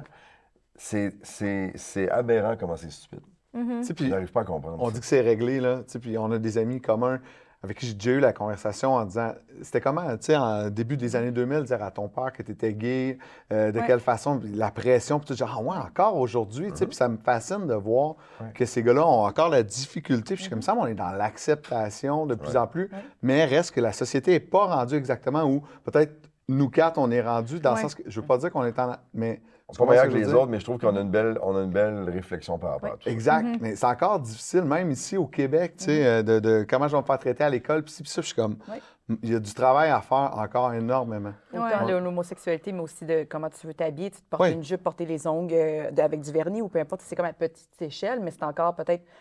C'est- 0.75 1.15
C'est 1.23 1.71
c'est 1.75 2.09
aberrant 2.09 2.55
comment 2.57 2.75
c'est 2.77 2.91
stupide. 2.91 3.19
Tu 3.53 3.59
sais, 3.83 3.89
Je 3.89 3.93
puis 3.93 4.09
n'arrive 4.09 4.31
pas 4.31 4.41
à 4.41 4.45
comprendre. 4.45 4.77
on 4.79 4.85
ça. 4.87 4.91
dit 4.93 4.99
que 4.99 5.05
c'est 5.05 5.21
réglé, 5.21 5.59
là. 5.59 5.77
Tu 5.79 5.83
sais, 5.93 5.99
puis 5.99 6.17
on 6.17 6.31
a 6.31 6.37
des 6.37 6.57
amis 6.59 6.79
communs 6.79 7.19
avec 7.61 7.77
qui 7.79 7.87
j'ai 7.87 7.93
déjà 7.95 8.11
eu 8.11 8.19
la 8.19 8.31
conversation 8.31 8.93
en 8.93 9.03
disant 9.03 9.33
c'était 9.63 9.81
comment, 9.81 10.03
tu 10.11 10.17
sais, 10.27 10.35
en 10.37 10.69
début 10.69 10.95
des 10.95 11.15
années 11.17 11.31
2000, 11.31 11.63
dire 11.63 11.83
à 11.83 11.91
ton 11.91 12.07
père 12.07 12.31
que 12.31 12.41
tu 12.43 12.51
étais 12.53 12.73
gay, 12.73 13.17
euh, 13.51 13.71
de 13.73 13.79
Ouais. 13.79 13.87
quelle 13.87 13.99
façon, 13.99 14.39
la 14.53 14.71
pression, 14.71 15.19
puis 15.19 15.27
tout, 15.27 15.35
genre, 15.35 15.55
ah 15.57 15.61
ouais, 15.61 15.77
encore 15.77 16.15
aujourd'hui, 16.15 16.71
tu 16.71 16.77
sais, 16.77 16.85
puis 16.85 16.95
ça 16.95 17.09
me 17.09 17.17
fascine 17.17 17.67
de 17.67 17.73
voir 17.73 18.15
Ouais. 18.39 18.51
que 18.53 18.63
ces 18.65 18.81
gars-là 18.83 19.05
ont 19.05 19.25
encore 19.25 19.49
la 19.49 19.63
difficulté, 19.63 20.35
puis 20.35 20.37
je 20.37 20.41
suis 20.43 20.49
comme 20.49 20.61
ça, 20.61 20.73
on 20.75 20.85
est 20.85 20.93
dans 20.93 21.11
l'acceptation 21.11 22.25
de 22.25 22.35
plus 22.35 22.51
Ouais. 22.51 22.57
en 22.57 22.67
plus, 22.67 22.89
mais 23.23 23.43
reste 23.43 23.71
que 23.75 23.81
la 23.81 23.91
société 23.91 24.31
n'est 24.31 24.39
pas 24.39 24.67
rendue 24.67 24.95
exactement 24.95 25.43
où 25.43 25.61
peut-être 25.83 26.28
nous 26.49 26.69
quatre, 26.69 26.97
on 26.97 27.09
est 27.11 27.21
rendus, 27.21 27.59
dans 27.59 27.71
Ouais. 27.71 27.75
le 27.77 27.81
sens 27.83 27.95
que 27.95 28.03
je 28.05 28.19
veux 28.19 28.25
pas 28.25 28.37
dire 28.37 28.51
qu'on 28.51 28.63
est 28.65 28.77
en. 28.79 28.95
Mais. 29.13 29.41
On 29.67 29.73
pas 29.73 29.77
comprends 29.77 29.91
meilleur 29.91 30.05
que 30.07 30.11
veux 30.13 30.17
les 30.17 30.25
dire? 30.25 30.35
autres, 30.39 30.49
mais 30.49 30.59
je 30.59 30.63
trouve 30.65 30.79
qu'on 30.79 30.95
a 30.95 31.01
une 31.01 31.11
belle, 31.11 31.37
on 31.43 31.55
a 31.55 31.61
une 31.61 31.69
belle 31.69 32.09
réflexion 32.09 32.57
par 32.57 32.71
rapport 32.71 32.93
à 32.93 32.97
tout 32.97 33.03
ça. 33.03 33.11
Exact. 33.11 33.43
Mhm. 33.43 33.57
Mais 33.61 33.75
c'est 33.75 33.85
encore 33.85 34.19
difficile, 34.19 34.63
même 34.63 34.89
ici 34.89 35.15
au 35.15 35.27
Québec, 35.27 35.75
tu 35.77 35.85
sais, 35.85 36.05
euh, 36.07 36.23
de, 36.23 36.39
de 36.39 36.65
comment 36.67 36.87
je 36.87 36.95
vais 36.95 37.01
me 37.01 37.05
faire 37.05 37.19
traiter 37.19 37.43
à 37.43 37.49
l'école. 37.51 37.83
Puis 37.83 37.93
ça, 37.93 38.21
je 38.21 38.25
suis 38.27 38.35
comme. 38.35 38.57
Ouais. 38.67 38.81
Il 39.23 39.31
y 39.31 39.35
a 39.35 39.39
du 39.39 39.53
travail 39.53 39.89
à 39.91 40.01
faire 40.01 40.31
encore 40.37 40.73
énormément. 40.73 41.33
Autant 41.53 41.85
Ouais. 41.85 41.91
de 41.93 41.97
l'homosexualité, 41.97 42.71
mais 42.71 42.79
aussi 42.81 43.05
de 43.05 43.25
comment 43.29 43.49
tu 43.49 43.65
veux 43.67 43.73
t'habiller, 43.75 44.09
tu 44.11 44.21
te 44.21 44.27
porter 44.29 44.45
Oui. 44.49 44.53
une 44.53 44.63
jupe, 44.63 44.83
porter 44.83 45.05
les 45.05 45.25
ongles 45.27 45.53
euh, 45.55 45.91
de- 45.91 46.01
avec 46.01 46.21
du 46.21 46.31
vernis 46.31 46.61
ou 46.63 46.67
peu 46.67 46.79
importe. 46.79 47.01
C'est 47.03 47.15
comme 47.15 47.25
à 47.25 47.33
petite 47.33 47.79
échelle, 47.81 48.19
mais 48.21 48.31
c'est 48.31 48.43
encore 48.43 48.75
peut-être. 48.75 49.03
Tu 49.03 49.11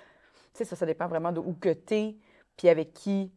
sais, 0.54 0.64
ça, 0.64 0.76
ça 0.76 0.86
dépend 0.86 1.08
vraiment 1.08 1.32
de 1.32 1.40
où 1.40 1.54
que 1.60 1.72
tu 1.74 1.94
es, 1.94 2.16
puis 2.56 2.68
avec 2.70 2.92
qui, 2.94 3.32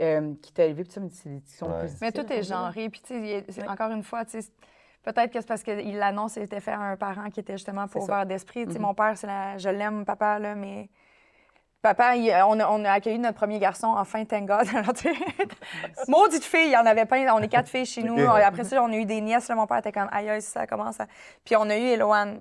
euh, 0.00 0.32
qui 0.42 0.52
t'a 0.52 0.64
élevé. 0.64 0.84
Puis 0.84 0.92
ça, 0.92 1.00
mais 1.00 1.08
c'est 1.10 1.28
des 1.28 1.40
discussions 1.40 1.68
Ouais. 1.68 1.80
plus 1.86 2.00
Mais 2.00 2.12
tout 2.12 2.32
est 2.32 2.42
genré. 2.42 2.88
Puis, 2.90 3.00
tu 3.00 3.14
sais, 3.14 3.44
Ouais. 3.62 3.68
encore 3.68 3.90
une 3.90 4.02
fois, 4.02 4.24
tu 4.24 4.40
sais, 4.40 4.48
peut-être 5.02 5.32
que 5.32 5.40
c'est 5.40 5.46
parce 5.46 5.62
qu'il 5.62 5.96
l'annonce 5.98 6.36
était 6.36 6.60
fait 6.60 6.72
à 6.72 6.80
un 6.80 6.96
parent 6.96 7.30
qui 7.30 7.40
était 7.40 7.54
justement 7.54 7.86
pas 7.86 8.00
ça. 8.00 8.04
ouvert 8.04 8.26
d'esprit. 8.26 8.66
Tu 8.66 8.72
sais, 8.72 8.78
Mhm. 8.78 8.84
Mon 8.86 8.94
père, 8.94 9.12
c'est 9.16 9.26
la... 9.26 9.56
je 9.58 9.68
l'aime, 9.68 10.04
papa, 10.04 10.38
là, 10.38 10.54
mais. 10.54 10.88
Papa, 11.82 12.16
il- 12.16 12.32
on, 12.46 12.58
a, 12.60 12.68
on 12.70 12.82
a 12.86 12.92
accueilli 12.92 13.18
notre 13.18 13.36
premier 13.36 13.58
garçon, 13.58 13.88
enfin, 13.88 14.24
thank 14.24 14.46
God. 14.48 14.66
Alors, 14.74 14.94
tu 14.94 15.02
sais, 15.14 15.14
Maudite 16.08 16.42
fille, 16.44 16.68
il 16.68 16.72
y 16.72 16.76
en 16.78 16.86
avait 16.86 17.04
plein. 17.04 17.30
On 17.34 17.40
est 17.40 17.48
quatre 17.48 17.68
filles 17.68 17.84
chez 17.84 18.02
nous. 18.02 18.18
Après 18.26 18.64
ça, 18.64 18.82
on 18.82 18.90
a 18.90 18.96
eu 18.96 19.04
des 19.04 19.20
nièces. 19.20 19.48
Là, 19.48 19.54
mon 19.54 19.66
père 19.66 19.78
était 19.78 19.92
comme, 19.92 20.08
aïe, 20.10 20.30
aïe, 20.30 20.40
ça 20.40 20.66
commence 20.66 20.98
à. 21.00 21.06
Puis 21.44 21.56
on 21.56 21.68
a 21.68 21.76
eu 21.76 21.82
Eloane. 21.82 22.40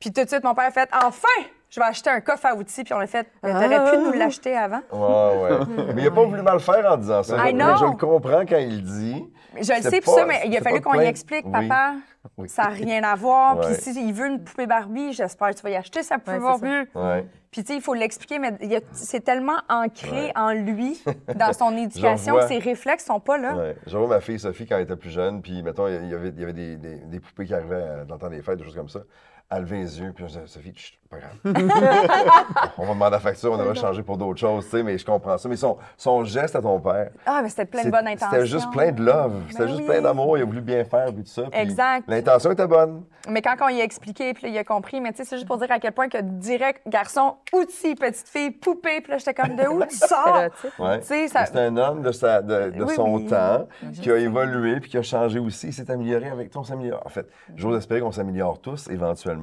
Puis 0.00 0.12
tout 0.12 0.22
de 0.24 0.28
suite, 0.28 0.42
mon 0.42 0.54
père 0.54 0.64
a 0.66 0.70
fait, 0.72 0.90
enfin, 0.92 1.28
je 1.68 1.80
vais 1.80 1.86
acheter 1.86 2.10
un 2.10 2.20
coffre 2.20 2.46
à 2.46 2.54
outils. 2.54 2.84
Puis 2.84 2.94
on 2.94 2.98
a 2.98 3.06
fait, 3.06 3.26
t'aurais 3.42 3.90
pu 3.90 3.98
nous 3.98 4.12
l'acheter 4.12 4.56
avant. 4.56 4.80
Ouais, 4.92 5.42
ouais. 5.42 5.84
mais 5.94 6.02
il 6.02 6.04
n'a 6.04 6.10
pas 6.10 6.24
voulu 6.24 6.42
mal 6.42 6.60
faire 6.60 6.90
en 6.92 6.96
disant 6.96 7.22
ça. 7.22 7.36
I 7.48 7.52
Mais 7.54 7.64
know. 7.64 7.76
je 7.78 7.84
le 7.84 7.96
comprends 7.96 8.44
quand 8.46 8.58
il 8.58 8.76
le 8.76 8.82
dit. 8.82 9.24
Je 9.60 9.72
le 9.72 9.80
sais, 9.82 10.00
puis 10.00 10.10
ça, 10.10 10.26
mais 10.26 10.42
il 10.46 10.56
a 10.56 10.60
fallu 10.60 10.80
qu'on 10.82 10.92
y 10.94 10.98
plein- 10.98 11.06
explique, 11.08 11.50
papa, 11.50 11.94
Oui. 12.36 12.48
ça 12.48 12.64
n'a 12.64 12.68
rien 12.70 13.02
à 13.04 13.14
voir. 13.14 13.58
Ouais. 13.58 13.66
Puis 13.66 13.74
s'il 13.92 14.12
veut 14.12 14.26
une 14.26 14.44
poupée 14.44 14.66
Barbie, 14.66 15.12
j'espère 15.14 15.50
que 15.50 15.54
tu 15.54 15.62
vas 15.62 15.70
y 15.70 15.76
acheter 15.76 16.02
sa 16.02 16.18
poupée. 16.18 16.38
Barbie. 16.38 16.88
Ouais. 16.94 17.24
Puis 17.50 17.62
tu 17.64 17.68
sais, 17.72 17.78
il 17.78 17.80
faut 17.82 17.94
l'expliquer, 17.94 18.38
mais 18.38 18.52
c'est 18.92 19.24
tellement 19.24 19.56
ancré 19.70 20.10
Ouais. 20.26 20.32
en 20.36 20.52
lui, 20.52 21.02
dans 21.34 21.54
son 21.54 21.74
éducation, 21.76 22.32
vois. 22.34 22.42
que 22.42 22.48
ses 22.48 22.58
réflexes 22.58 23.06
sont 23.06 23.20
pas 23.20 23.38
là. 23.38 23.54
Ouais. 23.56 23.76
Je 23.86 23.96
vois 23.96 24.08
ma 24.08 24.20
fille 24.20 24.38
Sophie 24.38 24.66
quand 24.66 24.76
elle 24.76 24.82
était 24.82 24.96
plus 24.96 25.08
jeune, 25.10 25.40
puis 25.40 25.62
mettons, 25.62 25.86
il 25.88 26.10
y 26.10 26.14
avait, 26.14 26.28
il 26.28 26.40
y 26.40 26.42
avait 26.42 26.52
des, 26.52 26.76
des- 26.76 26.98
des 26.98 27.20
poupées 27.20 27.46
qui 27.46 27.54
arrivaient 27.54 27.74
euh, 27.76 28.04
dans 28.04 28.16
le 28.16 28.20
temps 28.20 28.28
des 28.28 28.42
fêtes, 28.42 28.58
des 28.58 28.64
choses 28.64 28.76
comme 28.76 28.90
ça. 28.90 29.00
Elle 29.48 29.60
levait 29.62 29.76
les 29.78 30.00
yeux, 30.00 30.12
puis 30.12 30.24
je 30.24 30.28
disais, 30.28 30.46
Sophie, 30.46 30.72
chut, 30.74 30.98
pas 31.08 31.18
grave. 31.18 31.36
on 32.78 32.84
va 32.84 32.94
demander 32.94 33.12
la 33.12 33.20
facture, 33.20 33.52
on 33.52 33.56
devrait 33.56 33.76
changer 33.76 34.02
pour 34.02 34.16
d'autres 34.18 34.40
choses, 34.40 34.64
tu 34.64 34.70
sais, 34.72 34.82
mais 34.82 34.98
je 34.98 35.06
comprends 35.06 35.38
ça. 35.38 35.48
Mais 35.48 35.54
son, 35.56 35.76
son 35.96 36.24
geste 36.24 36.56
à 36.56 36.60
ton 36.62 36.80
père, 36.80 37.10
Ah, 37.24 37.40
mais 37.42 37.48
c'était 37.48 37.64
plein 37.66 37.84
de 37.84 37.90
bonnes 37.90 38.08
intentions. 38.08 38.28
c'était 38.32 38.46
juste 38.46 38.70
plein 38.72 38.90
de 38.90 39.02
love, 39.04 39.32
c'était 39.50 39.62
Ben 39.64 39.68
juste 39.68 39.80
oui. 39.82 39.86
plein 39.86 40.00
d'amour, 40.02 40.36
il 40.36 40.42
a 40.42 40.44
voulu 40.44 40.60
bien 40.60 40.84
faire, 40.84 41.06
puis 41.14 41.22
tout 41.22 41.30
ça. 41.30 41.42
puis 41.44 41.60
Exact. 41.60 42.04
L'intention 42.08 42.50
était 42.50 42.66
bonne. 42.66 43.04
Mais 43.28 43.40
quand 43.42 43.54
on 43.62 43.68
y 43.68 43.80
a 43.80 43.84
expliqué, 43.84 44.34
puis 44.34 44.44
là, 44.44 44.48
il 44.50 44.58
a 44.58 44.64
compris, 44.64 45.00
mais 45.00 45.10
tu 45.12 45.18
sais, 45.18 45.24
c'est 45.24 45.36
juste 45.36 45.46
pour 45.46 45.58
dire 45.58 45.70
à 45.70 45.78
quel 45.78 45.92
point 45.92 46.08
que 46.08 46.18
direct, 46.20 46.82
garçon, 46.88 47.36
outil, 47.52 47.94
petite 47.94 48.28
fille, 48.28 48.50
poupée, 48.50 49.00
puis 49.00 49.12
là, 49.12 49.18
j'étais 49.18 49.34
comme, 49.34 49.54
de 49.56 49.66
où 49.68 49.80
tu 49.84 49.96
sors? 49.96 50.48
Ouais. 50.80 51.00
Ça- 51.02 51.46
C'est 51.46 51.56
un 51.58 51.76
homme 51.76 52.02
de, 52.02 52.10
sa- 52.12 52.42
de, 52.42 52.70
de 52.70 52.84
Oui, 52.84 52.94
son 52.94 53.14
oui. 53.16 53.26
temps 53.26 53.68
qui 54.02 54.10
a 54.10 54.16
évolué 54.16 54.80
puis 54.80 54.90
qui 54.90 54.98
a 54.98 55.02
changé 55.02 55.38
aussi. 55.38 55.68
Il 55.68 55.72
s'est 55.72 55.88
amélioré 55.90 56.28
avec 56.30 56.50
toi. 56.50 56.62
On 56.62 56.64
s'améliore. 56.64 57.02
En 57.04 57.08
fait, 57.10 57.28
j'ose 57.54 57.76
espérer 57.78 58.00
qu'on 58.00 58.10
s'améliore 58.12 58.60
tous 58.60 58.88
éventuellement. 58.90 59.35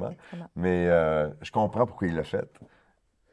Mais 0.56 0.88
euh, 0.88 1.30
je 1.42 1.52
comprends 1.52 1.86
pourquoi 1.86 2.08
il 2.08 2.16
l'a 2.16 2.24
fait. 2.24 2.50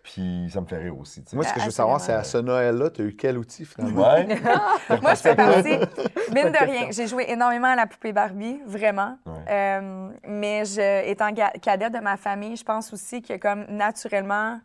Puis 0.03 0.49
ça 0.51 0.61
me 0.61 0.67
fait 0.67 0.79
rire 0.79 0.99
aussi. 0.99 1.23
Moi, 1.35 1.45
ce 1.45 1.53
que 1.53 1.61
je 1.61 1.67
veux 1.67 1.71
savoir, 1.71 2.01
c'est 2.01 2.13
à 2.13 2.25
ce 2.25 2.39
Noël-là, 2.39 2.91
tu 2.91 3.03
as 3.03 3.05
eu 3.05 3.15
quel 3.15 3.37
outil 3.37 3.67
finalement? 3.67 4.15
Ouais. 4.15 4.27
Moi, 5.03 5.15
je 5.15 5.21
fais 5.21 5.37
partie. 5.37 5.79
Mine 6.33 6.53
de 6.53 6.65
rien, 6.65 6.91
j'ai 6.91 7.07
joué 7.07 7.27
énormément 7.29 7.69
à 7.69 7.77
la 7.77 7.87
poupée 7.87 8.13
Barbie, 8.13 8.61
vraiment. 8.67 9.19
Ouais. 9.27 9.33
Euh, 9.51 10.09
mais 10.27 10.65
je, 10.65 11.07
étant 11.07 11.31
cadette 11.61 11.93
de 11.93 11.99
ma 11.99 12.17
famille, 12.17 12.57
je 12.57 12.65
pense 12.65 12.93
aussi 12.95 13.21
que 13.21 13.37
comme 13.37 13.67
naturellement, 13.69 14.61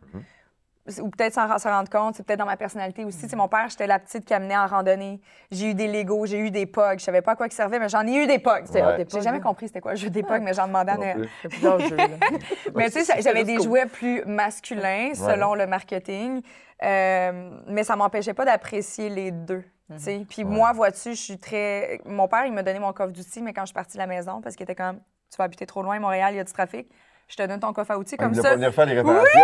ou 1.00 1.10
peut-être 1.10 1.34
sans 1.34 1.58
s'en 1.58 1.70
rendre 1.70 1.90
compte, 1.90 2.14
c'est 2.14 2.22
peut-être 2.24 2.38
dans 2.38 2.46
ma 2.46 2.56
personnalité 2.56 3.04
aussi. 3.04 3.22
Tu 3.22 3.28
sais, 3.28 3.36
mon 3.36 3.48
père, 3.48 3.68
j'étais 3.68 3.86
la 3.86 3.98
petite 3.98 4.24
qui 4.24 4.34
amenait 4.34 4.56
en 4.56 4.66
randonnée. 4.66 5.20
J'ai 5.50 5.70
eu 5.70 5.74
des 5.74 5.88
Legos, 5.88 6.26
j'ai 6.26 6.38
eu 6.38 6.50
des 6.50 6.66
Pogs. 6.66 6.98
Je 6.98 7.04
savais 7.04 7.22
pas 7.22 7.32
à 7.32 7.36
quoi 7.36 7.46
ils 7.46 7.52
servaient, 7.52 7.78
mais 7.78 7.88
j'en 7.88 8.06
ai 8.06 8.14
eu 8.14 8.26
des 8.26 8.38
Pogs. 8.38 8.70
Ouais. 8.72 9.06
J'ai 9.10 9.20
jamais 9.20 9.38
là. 9.38 9.42
compris 9.42 9.68
c'était 9.68 9.80
quoi 9.80 9.92
le 9.92 9.96
jeu 9.96 10.10
des 10.10 10.22
Pogs, 10.22 10.42
mais 10.42 10.54
j'en 10.54 10.66
demandais 10.66 10.92
à 10.92 10.96
Noël. 10.96 11.28
Mais 12.74 12.90
tu 12.90 13.04
sais, 13.04 13.22
j'avais 13.22 13.44
des 13.44 13.60
jouets 13.60 13.86
plus 13.86 14.24
masculins 14.24 15.12
selon 15.14 15.54
le 15.54 15.66
marketing, 15.66 16.42
euh, 16.82 17.50
mais 17.66 17.84
ça 17.84 17.96
m'empêchait 17.96 18.34
pas 18.34 18.44
d'apprécier 18.44 19.08
les 19.08 19.30
deux. 19.30 19.64
tu 19.90 19.98
sais. 19.98 20.26
Puis 20.28 20.44
moi, 20.44 20.72
vois-tu, 20.72 21.10
je 21.10 21.20
suis 21.20 21.38
très. 21.38 22.00
Mon 22.04 22.28
père, 22.28 22.44
il 22.46 22.52
m'a 22.52 22.62
donné 22.62 22.78
mon 22.78 22.92
coffre 22.92 23.12
d'outils, 23.12 23.42
mais 23.42 23.52
quand 23.52 23.62
je 23.62 23.66
suis 23.66 23.74
partie 23.74 23.94
de 23.94 24.02
la 24.02 24.06
maison, 24.06 24.40
parce 24.40 24.56
qu'il 24.56 24.64
était 24.64 24.74
comme 24.74 25.00
Tu 25.30 25.36
vas 25.38 25.44
habiter 25.44 25.66
trop 25.66 25.82
loin, 25.82 25.98
Montréal, 25.98 26.34
il 26.34 26.36
y 26.36 26.40
a 26.40 26.44
du 26.44 26.52
trafic, 26.52 26.88
je 27.28 27.36
te 27.36 27.42
donne 27.46 27.60
ton 27.60 27.72
coffre 27.72 27.90
à 27.92 27.98
outils 27.98 28.14
Il 28.14 28.18
comme 28.18 28.28
voulait 28.28 28.42
ça. 28.42 28.48
pas 28.50 28.54
Il 28.54 28.58
venir 28.58 28.74
faire 28.74 28.86
les 28.86 28.94
réparations. 28.94 29.40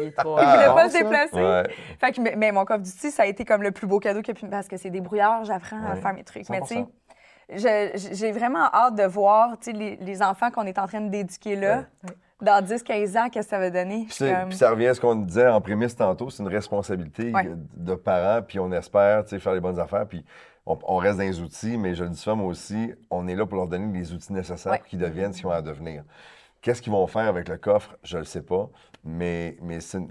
Il 0.00 0.02
est 0.08 0.10
trop- 0.16 0.34
voulait 0.36 0.44
Ah, 0.46 0.72
pas 0.74 0.88
se 0.88 0.98
déplacer. 0.98 1.36
Ouais. 1.36 1.62
Fait 2.00 2.12
que, 2.12 2.20
mais, 2.20 2.34
mais 2.36 2.52
mon 2.52 2.64
coffre 2.64 2.80
d'outils, 2.82 3.10
ça 3.10 3.24
a 3.24 3.26
été 3.26 3.44
comme 3.44 3.62
le 3.62 3.70
plus 3.72 3.86
beau 3.86 3.98
cadeau 3.98 4.20
qu'il 4.22 4.34
y 4.34 4.36
a 4.36 4.40
pu. 4.40 4.46
Parce 4.48 4.68
que 4.68 4.76
c'est 4.76 4.90
des 4.90 5.00
brouillards, 5.00 5.44
j'apprends 5.44 5.84
à 5.84 5.96
faire 5.96 6.14
mes 6.14 6.24
trucs. 6.24 6.48
Mais 6.48 6.60
tu 6.60 6.66
sais, 6.68 6.74
100%. 6.74 6.88
je- 7.50 8.08
j'ai 8.14 8.32
vraiment 8.32 8.66
hâte 8.72 8.94
de 8.94 9.04
voir 9.04 9.56
les, 9.66 9.96
les 9.96 10.22
enfants 10.22 10.50
qu'on 10.50 10.64
est 10.66 10.78
en 10.78 10.86
train 10.86 11.00
d'éduquer 11.02 11.56
là, 11.56 11.84
dans 12.40 12.62
10-15 12.64 13.16
ans, 13.16 13.28
qu'est-ce 13.30 13.46
que 13.46 13.50
ça 13.50 13.58
va 13.58 13.70
donner? 13.70 14.06
Puis, 14.08 14.18
comme- 14.30 14.52
ça 14.52 14.70
revient 14.70 14.88
à 14.88 14.94
ce 14.94 15.00
qu'on 15.00 15.14
disait 15.16 15.48
en 15.48 15.60
prémisse 15.60 15.96
tantôt, 15.96 16.30
c'est 16.30 16.42
une 16.42 16.48
responsabilité 16.48 17.32
Ouais. 17.32 17.48
de 17.76 17.94
parents, 17.94 18.42
puis 18.42 18.58
on 18.58 18.70
espère 18.72 19.24
faire 19.26 19.54
les 19.54 19.60
bonnes 19.60 19.78
affaires, 19.80 20.06
puis 20.06 20.24
on, 20.66 20.78
on 20.84 20.96
reste 20.96 21.18
dans 21.18 21.24
les 21.24 21.40
outils, 21.40 21.76
mais 21.78 21.94
je 21.94 22.04
le 22.04 22.10
dis 22.10 22.20
ça 22.20 22.34
moi 22.34 22.46
aussi, 22.48 22.92
on 23.10 23.28
est 23.28 23.34
là 23.34 23.46
pour 23.46 23.56
leur 23.56 23.66
donner 23.66 23.98
les 23.98 24.12
outils 24.12 24.32
nécessaires 24.32 24.72
Ouais. 24.72 24.78
pour 24.78 24.86
qu'ils 24.88 24.98
deviennent 24.98 25.32
ce 25.32 25.38
qu'ils 25.38 25.46
ont 25.46 25.50
à 25.50 25.62
devenir. 25.62 26.02
Qu'est-ce 26.64 26.80
qu'ils 26.80 26.92
vont 26.92 27.06
faire 27.06 27.28
avec 27.28 27.50
le 27.50 27.58
coffre, 27.58 27.94
je 28.02 28.16
le 28.16 28.24
sais 28.24 28.40
pas, 28.40 28.70
mais, 29.04 29.58
mais 29.60 29.80
c'est 29.80 29.98
une- 29.98 30.10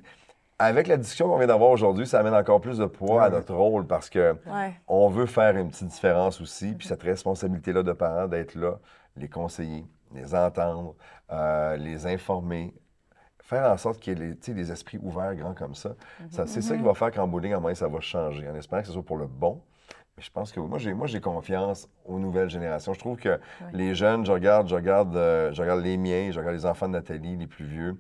avec 0.60 0.86
la 0.86 0.98
discussion 0.98 1.28
qu'on 1.28 1.40
vient 1.40 1.48
d'avoir 1.48 1.72
aujourd'hui, 1.72 2.06
ça 2.06 2.20
amène 2.20 2.36
encore 2.36 2.62
plus 2.62 2.78
de 2.78 2.86
poids 2.86 3.24
à 3.24 3.30
notre 3.32 3.56
rôle 3.56 3.88
parce 3.88 4.08
que 4.08 4.34
Ouais. 4.46 4.80
on 4.88 5.10
veut 5.10 5.26
faire 5.26 5.58
une 5.58 5.70
petite 5.72 5.88
différence 5.88 6.40
aussi, 6.40 6.74
puis 6.76 6.88
cette 6.88 7.02
responsabilité-là 7.02 7.82
de 7.82 7.92
parents 7.92 8.28
d'être 8.28 8.54
là, 8.54 8.78
les 9.18 9.28
conseiller, 9.28 9.84
les 10.14 10.36
entendre, 10.36 10.94
euh, 11.32 11.76
les 11.78 12.06
informer, 12.06 12.72
faire 13.42 13.72
en 13.72 13.78
sorte 13.78 14.00
qu'il 14.00 14.20
y 14.20 14.22
ait 14.22 14.36
les, 14.46 14.54
des 14.54 14.72
esprits 14.72 15.00
ouverts 15.02 15.34
grands 15.36 15.56
comme 15.56 15.74
ça. 15.74 15.96
ça 16.30 16.46
c'est 16.46 16.62
ça 16.62 16.78
qui 16.78 16.84
va 16.84 16.94
faire 16.94 17.10
qu'en 17.12 17.28
bowling, 17.28 17.56
en 17.56 17.62
moyen, 17.62 17.74
ça 17.74 17.88
va 17.88 18.00
changer, 18.00 18.48
en 18.48 18.54
espérant 18.56 18.82
que 18.84 18.88
ce 18.90 18.94
soit 18.94 19.04
pour 19.04 19.18
le 19.18 19.26
bon. 19.26 19.60
Mais 20.18 20.24
je 20.24 20.30
pense 20.32 20.52
que 20.52 20.60
moi, 20.60 20.78
j'ai, 20.78 20.94
moi, 20.94 21.08
j'ai 21.08 21.22
confiance 21.22 21.90
aux 22.06 22.20
nouvelles 22.20 22.50
générations. 22.50 22.94
Je 22.94 23.00
trouve 23.00 23.18
que 23.18 23.40
les 23.74 23.96
jeunes, 23.96 24.26
je 24.26 24.32
regarde, 24.32 24.68
je 24.68 24.76
regarde, 24.76 25.16
euh, 25.16 25.52
je 25.54 25.62
regarde 25.62 25.82
les 25.82 25.98
miens, 25.98 26.30
je 26.32 26.38
regarde 26.40 26.56
les 26.56 26.66
enfants 26.68 26.88
de 26.88 26.94
Nathalie, 26.94 27.36
les 27.36 27.48
plus 27.48 27.66
vieux. 27.66 27.98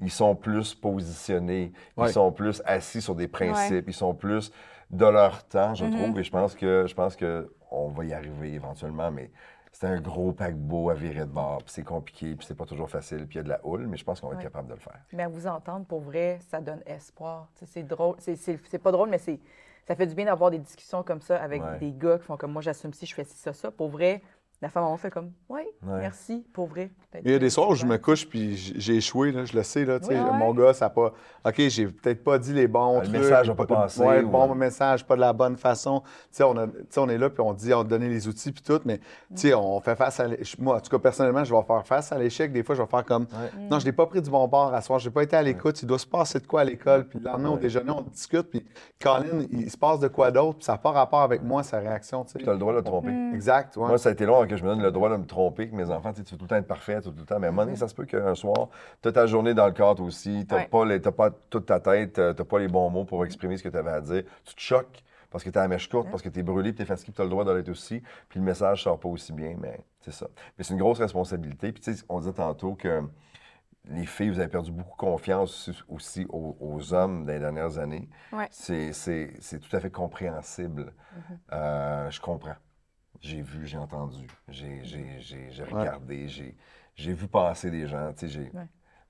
Ils 0.00 0.10
sont 0.10 0.34
plus 0.34 0.74
positionnés, 0.74 1.72
ils 1.96 2.12
sont 2.12 2.32
plus 2.32 2.60
assis 2.66 3.00
sur 3.00 3.14
des 3.14 3.28
principes, 3.28 3.84
ils 3.86 3.94
sont 3.94 4.14
plus 4.14 4.50
de 4.90 5.06
leur 5.06 5.44
temps, 5.46 5.74
je 5.74 5.84
trouve. 5.96 6.18
Et 6.18 6.24
je 6.24 6.30
pense 6.32 6.54
que 6.56 6.86
je 6.88 6.94
pense 6.94 7.14
que 7.14 7.52
on 7.70 7.88
va 7.88 8.04
y 8.04 8.12
arriver 8.12 8.52
éventuellement, 8.54 9.12
mais 9.12 9.30
c'est 9.70 9.86
un 9.86 10.00
gros 10.00 10.32
paquebot 10.32 10.90
à 10.90 10.94
virer 10.94 11.20
de 11.20 11.24
bord, 11.32 11.58
puis 11.58 11.72
c'est 11.72 11.84
compliqué, 11.84 12.34
puis 12.34 12.44
c'est 12.46 12.56
pas 12.56 12.66
toujours 12.66 12.90
facile, 12.90 13.26
puis 13.26 13.34
il 13.34 13.36
y 13.36 13.40
a 13.40 13.42
de 13.44 13.48
la 13.48 13.60
houle, 13.64 13.86
mais 13.86 13.96
je 13.96 14.04
pense 14.04 14.20
qu'on 14.20 14.28
va 14.28 14.34
être 14.34 14.42
capable 14.42 14.68
de 14.68 14.74
le 14.74 14.80
faire. 14.80 14.98
Mais 15.12 15.22
à 15.22 15.28
vous 15.28 15.46
entendre, 15.46 15.86
pour 15.86 16.00
vrai, 16.00 16.38
ça 16.48 16.60
donne 16.60 16.80
espoir. 16.86 17.48
C'est 17.64 17.84
drôle. 17.84 18.16
C'est- 18.18 18.36
C'est 18.36 18.58
c'est 18.68 18.78
pas 18.78 18.90
drôle, 18.92 19.08
mais 19.08 19.18
c'est 19.18 19.38
ça 19.86 19.94
fait 19.94 20.06
du 20.06 20.14
bien 20.14 20.24
d'avoir 20.26 20.50
des 20.50 20.58
discussions 20.58 21.02
comme 21.02 21.20
ça 21.20 21.36
avec 21.36 21.62
Ouais. 21.62 21.78
des 21.78 21.92
gars 21.92 22.18
qui 22.18 22.24
font 22.24 22.36
comme 22.36 22.52
moi, 22.52 22.62
j'assume 22.62 22.92
si 22.94 23.06
je 23.06 23.14
fais 23.14 23.24
ci, 23.24 23.36
ça, 23.36 23.52
ça. 23.52 23.70
Pour 23.70 23.88
vrai, 23.88 24.22
La 24.62 24.70
femme 24.70 24.84
en 24.84 24.96
fait 24.96 25.10
comme 25.10 25.30
Oui, 25.50 25.60
Ouais. 25.82 25.98
merci, 26.00 26.42
pour 26.54 26.66
vrai. 26.68 26.90
Il 27.24 27.30
y 27.30 27.34
a 27.34 27.38
des 27.38 27.50
soirs 27.50 27.68
où 27.68 27.74
je 27.74 27.84
me 27.84 27.98
couche 27.98 28.26
puis 28.26 28.56
j'ai 28.56 28.96
échoué, 28.96 29.30
là, 29.30 29.44
je 29.44 29.54
le 29.54 29.62
sais. 29.62 29.84
Là, 29.84 29.98
Oui, 30.08 30.14
ouais. 30.14 30.20
Mon 30.38 30.54
gars, 30.54 30.72
ça 30.72 30.86
n'a 30.86 30.90
pas. 30.90 31.12
OK, 31.44 31.54
j'ai 31.68 31.86
peut-être 31.88 32.24
pas 32.24 32.38
dit 32.38 32.54
les 32.54 32.66
bons 32.66 33.00
Le 33.00 33.06
trucs. 33.06 33.18
message 33.20 33.48
n'a 33.48 33.54
pas 33.54 33.64
de- 33.64 33.68
passé, 33.68 34.00
Ouais, 34.02 34.22
ou- 34.22 34.28
bon 34.30 34.54
message, 34.54 35.04
pas 35.06 35.16
de 35.16 35.20
la 35.20 35.32
bonne 35.34 35.56
façon. 35.58 36.00
Tu 36.00 36.08
sais, 36.30 36.44
on, 36.44 36.56
a- 36.56 36.66
on 36.96 37.08
est 37.10 37.18
là 37.18 37.28
puis 37.28 37.42
on 37.42 37.52
dit, 37.52 37.74
on 37.74 37.80
a 37.80 37.84
donné 37.84 38.08
les 38.08 38.26
outils 38.26 38.52
puis 38.52 38.62
tout, 38.62 38.80
mais 38.86 38.98
tu 38.98 39.04
sais, 39.34 39.54
on 39.54 39.78
fait 39.80 39.96
face 39.96 40.18
à. 40.20 40.28
Moi, 40.58 40.76
en 40.76 40.80
tout 40.80 40.90
cas, 40.90 40.98
personnellement, 40.98 41.44
je 41.44 41.54
vais 41.54 41.62
faire 41.62 41.86
face 41.86 42.10
à 42.12 42.18
l'échec. 42.18 42.50
Des 42.50 42.62
fois, 42.62 42.74
je 42.74 42.80
vais 42.82 42.88
faire 42.88 43.04
comme 43.04 43.26
Non, 43.70 43.78
je 43.78 43.84
l'ai 43.84 43.92
pas 43.92 44.06
pris 44.06 44.22
du 44.22 44.30
bon 44.30 44.48
bord 44.48 44.72
à 44.72 44.80
soir, 44.80 44.98
je 44.98 45.08
n'ai 45.08 45.12
pas 45.12 45.24
été 45.24 45.36
à 45.36 45.42
l'écoute. 45.42 45.82
Il 45.82 45.86
doit 45.86 45.98
se 45.98 46.06
passer 46.06 46.38
de 46.40 46.46
quoi 46.46 46.62
à 46.62 46.64
l'école. 46.64 47.06
Puis 47.06 47.18
le 47.18 47.26
lendemain, 47.26 47.50
au 47.50 47.58
déjeuner, 47.58 47.90
on 47.90 48.00
discute. 48.02 48.48
Puis 48.50 48.64
Colin, 49.02 49.44
il 49.50 49.70
se 49.70 49.76
passe 49.76 50.00
de 50.00 50.08
quoi 50.08 50.30
d'autre. 50.30 50.58
Puis 50.58 50.64
ça 50.64 50.72
n'a 50.72 50.78
pas 50.78 50.92
rapport 50.92 51.20
avec 51.20 51.42
moi, 51.42 51.62
sa 51.62 51.80
réaction. 51.80 52.24
tu 52.24 52.32
sais. 52.32 52.38
Tu 52.38 52.48
as 52.48 52.52
le 52.54 52.58
droit 52.58 52.72
de 52.72 52.80
te 52.80 52.86
tromper. 52.86 53.12
Exact. 53.34 53.76
ouais. 53.76 53.88
Moi, 53.88 53.98
ça 53.98 54.08
a 54.08 54.12
été 54.12 54.24
long 54.24 54.43
que 54.46 54.56
je 54.56 54.62
me 54.64 54.68
donne 54.68 54.82
le 54.82 54.92
droit 54.92 55.08
de 55.10 55.16
me 55.16 55.26
tromper 55.26 55.62
avec 55.64 55.74
mes 55.74 55.90
enfants. 55.90 56.12
Tu 56.12 56.18
sais, 56.18 56.24
tu 56.24 56.32
veux 56.34 56.38
tout 56.38 56.44
le 56.44 56.48
temps 56.48 56.56
être 56.56 56.66
parfait, 56.66 57.00
tout 57.00 57.12
le 57.16 57.24
temps. 57.24 57.38
Mais 57.38 57.46
à 57.46 57.50
un 57.50 57.52
moment 57.52 57.64
donné, 57.64 57.76
ça 57.76 57.88
se 57.88 57.94
peut 57.94 58.04
qu'un 58.04 58.34
soir, 58.34 58.68
tu 59.02 59.08
as 59.08 59.12
ta 59.12 59.26
journée 59.26 59.54
dans 59.54 59.66
le 59.66 59.72
cadre 59.72 60.02
aussi, 60.02 60.46
tu 60.48 60.54
n'as 60.54 60.60
Ouais. 60.62 60.68
pas, 60.68 60.84
les- 60.84 61.00
pas 61.00 61.30
toute 61.50 61.66
ta 61.66 61.80
tête, 61.80 62.14
tu 62.14 62.20
n'as 62.20 62.34
pas 62.34 62.58
les 62.58 62.68
bons 62.68 62.90
mots 62.90 63.04
pour 63.04 63.24
exprimer 63.24 63.56
ce 63.56 63.62
que 63.62 63.68
tu 63.68 63.76
avais 63.76 63.90
à 63.92 64.00
dire. 64.00 64.22
Tu 64.44 64.54
te 64.54 64.60
choques 64.60 65.02
parce 65.30 65.42
que 65.42 65.50
tu 65.50 65.58
as 65.58 65.62
la 65.62 65.68
mèche 65.68 65.88
courte, 65.88 66.08
parce 66.10 66.22
que 66.22 66.28
tu 66.28 66.38
es 66.40 66.42
brûlé, 66.42 66.74
tu 66.74 66.82
es 66.82 66.84
fatigué, 66.84 67.12
tu 67.12 67.20
as 67.20 67.24
le 67.24 67.30
droit 67.30 67.44
de 67.44 67.50
l'être 67.52 67.68
aussi. 67.68 68.02
Puis 68.28 68.38
le 68.38 68.44
message 68.44 68.80
ne 68.80 68.82
sort 68.84 69.00
pas 69.00 69.08
aussi 69.08 69.32
bien, 69.32 69.56
mais 69.60 69.80
c'est 70.00 70.12
ça. 70.12 70.26
Mais 70.56 70.64
c'est 70.64 70.74
une 70.74 70.80
grosse 70.80 71.00
responsabilité. 71.00 71.72
Puis 71.72 71.82
tu 71.82 71.94
sais, 71.94 72.04
on 72.08 72.20
disait 72.20 72.32
tantôt 72.34 72.74
que 72.74 73.02
les 73.86 74.06
filles, 74.06 74.30
vous 74.30 74.38
avez 74.38 74.48
perdu 74.48 74.72
beaucoup 74.72 74.96
confiance 74.96 75.70
aussi- 75.88 76.24
aux, 76.30 76.56
aux 76.58 76.94
hommes 76.94 77.26
dans 77.26 77.32
les 77.32 77.38
dernières 77.38 77.78
années. 77.78 78.08
Ouais. 78.32 78.46
C'est- 78.50 78.92
tout 79.60 79.76
à 79.76 79.80
fait 79.80 79.90
compréhensible. 79.90 80.92
Euh, 81.52 82.08
je 82.10 82.20
comprends. 82.20 82.54
J'ai 83.26 83.40
vu, 83.40 83.66
j'ai 83.66 83.78
entendu, 83.78 84.26
j'ai 84.48 84.82
j'ai 84.84 85.64
regardé, 85.64 86.28
j'ai 86.28 86.54
j'ai 86.94 87.12
vu 87.14 87.26
passer 87.26 87.70
des 87.70 87.86
gens. 87.86 88.12
Ouais. 88.22 88.68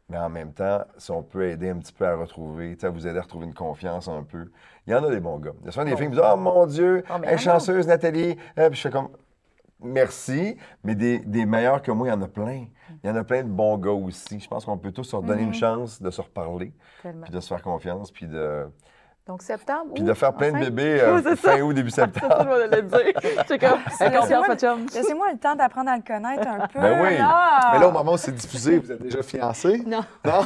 Mais 0.09 0.19
en 0.19 0.29
même 0.29 0.53
temps, 0.53 0.83
si 0.99 1.11
on 1.11 1.23
peut 1.23 1.49
aider 1.49 1.71
un 1.71 1.79
petit 1.79 1.93
peu 1.93 2.07
à 2.07 2.15
retrouver, 2.15 2.77
à 2.83 2.89
vous 2.91 3.07
aider 3.09 3.19
à 3.19 3.23
retrouver 3.23 3.47
une 3.47 3.55
confiance 3.55 4.07
un 4.07 4.23
peu, 4.23 4.53
il 4.87 4.93
y 4.93 4.95
en 4.95 5.03
a 5.03 5.11
des 5.11 5.19
bons 5.19 5.39
gars. 5.39 5.51
Il 5.61 5.67
y 5.67 5.69
a 5.69 5.73
souvent 5.73 5.85
des 5.85 5.91
Bon. 5.93 5.97
filles 5.97 6.07
qui 6.07 6.11
me 6.12 6.17
disent 6.17 6.31
Oh 6.33 6.37
mon 6.37 6.67
Dieu, 6.67 7.03
Oh, 7.11 7.37
chanceuse, 7.39 7.87
Nathalie. 7.89 8.37
Euh, 8.59 8.69
Puis 8.69 8.77
je 8.77 8.83
fais 8.83 8.91
comme 8.91 9.09
Merci, 9.81 10.57
mais 10.85 10.95
des, 10.95 11.19
des 11.19 11.45
meilleurs 11.45 11.83
que 11.83 11.91
moi, 11.91 12.07
il 12.07 12.11
y 12.11 12.15
en 12.15 12.23
a 12.23 12.29
plein. 12.29 12.67
Il 13.03 13.07
y 13.09 13.11
en 13.11 13.17
a 13.17 13.25
plein 13.25 13.43
de 13.43 13.49
bons 13.49 13.77
gars 13.79 13.91
aussi. 13.91 14.39
Je 14.41 14.49
pense 14.49 14.65
qu'on 14.65 14.79
peut 14.79 14.93
tous 14.93 15.05
se 15.05 15.17
redonner 15.17 15.43
Mm-hmm. 15.43 15.47
une 15.47 15.55
chance 15.55 16.01
de 16.01 16.11
se 16.11 16.21
reparler, 16.23 16.73
Tellement. 17.03 17.23
puis 17.23 17.33
de 17.33 17.41
se 17.41 17.49
faire 17.49 17.62
confiance, 17.62 18.11
puis 18.12 18.27
de, 18.29 18.67
Donc, 19.27 19.41
septembre. 19.41 19.93
puis 19.95 20.03
de 20.05 20.12
faire 20.12 20.35
plein 20.35 20.53
de 20.53 20.59
bébés 20.59 20.99
euh, 21.03 21.18
Oui, 21.25 21.37
fin 21.39 21.59
août, 21.62 21.72
début 21.72 21.89
C'est 21.95 22.03
ça, 22.03 22.07
septembre. 22.12 22.47
je 22.62 22.68
vais 22.68 22.77
le 22.77 22.83
dire. 22.83 23.20
C'est 23.49 23.59
comme, 23.59 23.79
Laissez-moi 24.95 25.27
le- 25.33 25.39
temps 25.39 25.55
d'apprendre 25.55 25.89
à 25.91 25.97
le 25.97 26.03
connaître 26.03 26.47
un 26.47 26.66
peu. 26.66 26.79
Ben 26.79 27.01
oui. 27.03 27.09
Mais 27.12 27.79
là, 27.79 27.89
au 27.89 27.91
moment 27.91 28.12
où 28.12 28.16
c'est 28.18 28.33
diffusé, 28.35 28.77
vous 28.79 28.93
êtes 28.93 29.01
déjà 29.03 29.22
fiancés? 29.22 29.83
Non. 29.87 30.01
Non? 30.27 30.41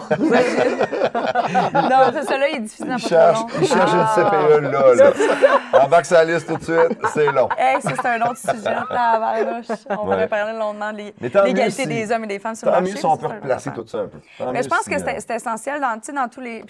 Non, 1.75 2.11
c'est 2.13 2.23
ça 2.25 2.39
là, 2.39 2.49
il 2.51 2.57
est 2.57 2.61
difficile 2.61 2.87
Il 2.97 2.99
cherche, 2.99 3.39
il 3.61 3.67
cherche 3.67 3.93
une 3.93 4.07
CPE 4.15 4.61
là. 4.71 4.95
là. 4.95 5.85
Embarque 5.85 6.07
sa 6.07 6.23
liste 6.25 6.47
tout 6.47 6.57
de 6.57 6.63
suite, 6.63 6.99
c'est 7.13 7.33
long. 7.33 7.49
Hey, 7.59 7.81
ça, 7.83 7.91
c'est 8.01 8.09
un 8.09 8.23
autre 8.23 8.37
sujet. 8.39 8.77
On 9.91 9.93
Ouais. 9.95 10.03
pourrait 10.05 10.29
parler 10.29 10.57
longuement 10.57 10.93
de 10.93 11.29
tant 11.29 11.43
l'égalité 11.43 11.83
si- 11.83 11.89
des 11.89 12.13
hommes 12.13 12.25
et 12.25 12.29
des 12.29 12.39
femmes 12.39 12.55
sur 12.55 12.69
le 12.69 12.73
Tant 12.75 12.79
marché. 12.81 12.93
mieux 12.95 12.99
si 13.01 13.07
on 13.07 13.17
peut 13.17 13.27
replacer 13.27 13.71
tout 13.73 13.87
ça 13.87 13.99
un 13.99 14.07
peu. 14.07 14.19
Tant 14.39 14.53
Mais 14.53 14.63
je 14.63 14.69
pense 14.69 14.85
que 14.85 14.95
euh, 14.95 14.99
c'est 15.05 15.21
c'est 15.27 15.35
essentiel 15.35 15.81
dans, 15.81 15.99
dans 16.15 16.29
tous 16.29 16.41
les. 16.41 16.65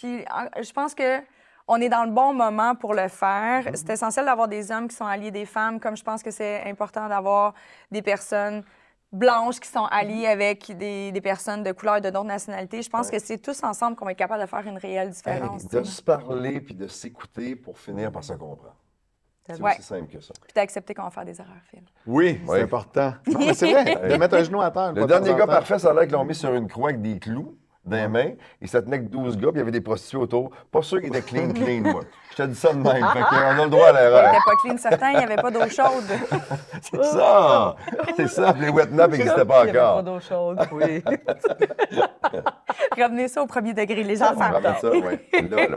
Puis, 0.00 0.24
je 0.62 0.72
pense 0.72 0.94
que 0.94 1.20
on 1.68 1.80
est 1.80 1.88
dans 1.88 2.04
le 2.04 2.10
bon 2.10 2.32
moment 2.34 2.74
pour 2.74 2.94
le 2.94 3.06
faire. 3.08 3.62
Mm-hmm. 3.64 3.76
C'est 3.76 3.90
essentiel 3.90 4.24
d'avoir 4.24 4.48
des 4.48 4.72
hommes 4.72 4.88
qui 4.88 4.96
sont 4.96 5.04
alliés 5.06 5.30
des 5.30 5.46
femmes, 5.46 5.78
comme 5.78 5.96
je 5.96 6.02
pense 6.02 6.22
que 6.22 6.30
c'est 6.32 6.68
important 6.68 7.08
d'avoir 7.08 7.54
des 7.92 8.02
personnes 8.02 8.64
blanches 9.12 9.60
qui 9.60 9.68
sont 9.68 9.84
alliées 9.84 10.24
Mm-hmm. 10.26 10.32
avec 10.32 10.76
des, 10.76 11.12
des 11.12 11.20
personnes 11.20 11.62
de 11.62 11.70
couleur 11.72 11.96
et 11.96 12.00
de 12.00 12.10
d'autres 12.10 12.24
nationalités. 12.26 12.82
Je 12.82 12.90
pense 12.90 13.10
que 13.10 13.18
c'est 13.18 13.38
tous 13.38 13.62
ensemble 13.62 13.94
qu'on 13.96 14.04
va 14.04 14.12
être 14.12 14.18
capable 14.18 14.42
de 14.42 14.46
faire 14.48 14.66
une 14.66 14.78
réelle 14.78 15.08
hey, 15.08 15.12
différence. 15.14 15.68
de 15.68 15.82
se 15.84 16.02
parler 16.02 16.60
puis 16.60 16.74
de 16.74 16.86
s'écouter 16.88 17.54
pour 17.54 17.78
finir 17.78 18.10
par 18.10 18.24
se 18.24 18.32
comprendre. 18.32 18.74
C'est 19.46 19.60
Ouais. 19.60 19.72
aussi 19.72 19.82
simple 19.82 20.06
que 20.12 20.20
ça. 20.20 20.32
Puis 20.42 20.52
d'accepter 20.54 20.94
qu'on 20.94 21.02
va 21.04 21.10
faire 21.10 21.24
des 21.24 21.40
erreurs, 21.40 21.54
Phil. 21.70 21.82
Oui, 22.06 22.40
Oui. 22.46 22.56
c'est 22.56 22.62
important. 22.62 23.14
Mais 23.26 23.52
c'est 23.54 23.72
vrai, 23.72 23.84
de 24.10 24.16
mettre 24.16 24.36
un 24.36 24.42
genou 24.44 24.60
à 24.60 24.70
terre. 24.70 24.92
Le 24.92 25.06
dernier 25.06 25.34
gars 25.34 25.46
parfait, 25.46 25.78
ça 25.78 25.90
a 25.90 25.94
l'air 25.94 26.02
qu'ils 26.04 26.12
l'ont 26.12 26.24
mis 26.24 26.34
sur 26.34 26.52
une 26.54 26.68
croix 26.68 26.90
avec 26.90 27.00
des 27.02 27.18
clous 27.18 27.56
dans 27.84 27.96
les 27.96 28.08
mains. 28.08 28.30
Et 28.60 28.66
ça 28.66 28.82
tenait 28.82 28.98
que 29.00 29.08
12 29.08 29.36
gars, 29.38 29.48
puis 29.48 29.56
il 29.56 29.58
y 29.58 29.62
avait 29.62 29.70
des 29.70 29.80
prostituées 29.80 30.18
autour. 30.18 30.50
Pas 30.70 30.82
sûr 30.82 30.98
qu'ils 31.00 31.08
étaient 31.08 31.22
clean, 31.22 31.52
clean, 31.52 31.80
moi. 31.80 32.02
Je 32.30 32.36
te 32.36 32.42
dis 32.42 32.54
ça 32.54 32.72
de 32.72 32.78
même. 32.78 33.04
Fait 33.12 33.20
qu'on 33.20 33.36
a 33.36 33.64
le 33.64 33.70
droit 33.70 33.86
à 33.88 33.90
Il 33.90 33.94
l'erreur. 33.96 34.26
n'était 34.32 34.44
pas 34.44 34.56
clean 34.62 34.76
certain, 34.78 35.10
il 35.12 35.18
n'y 35.18 35.24
avait 35.24 35.36
pas 35.36 35.50
d'eau 35.50 35.68
chaude. 35.68 36.04
C'est 36.82 37.04
ça! 37.04 37.76
C'est 38.16 38.28
ça, 38.28 38.54
les 38.58 38.68
wet 38.68 38.86
naps 38.90 39.16
n'existaient 39.16 39.44
pas 39.44 39.64
Il 39.64 39.66
y 39.66 39.70
avait 39.70 39.78
pas 39.78 39.90
encore. 39.96 40.02
d'eau 40.04 40.20
chaude. 40.20 40.58
Oui. 40.72 41.02
Revenez 42.96 43.28
ça 43.28 43.42
au 43.42 43.46
premier 43.46 43.72
degré, 43.74 44.02
les 44.02 44.22
oui. 44.22 45.48
Là, 45.50 45.66
là. 45.68 45.76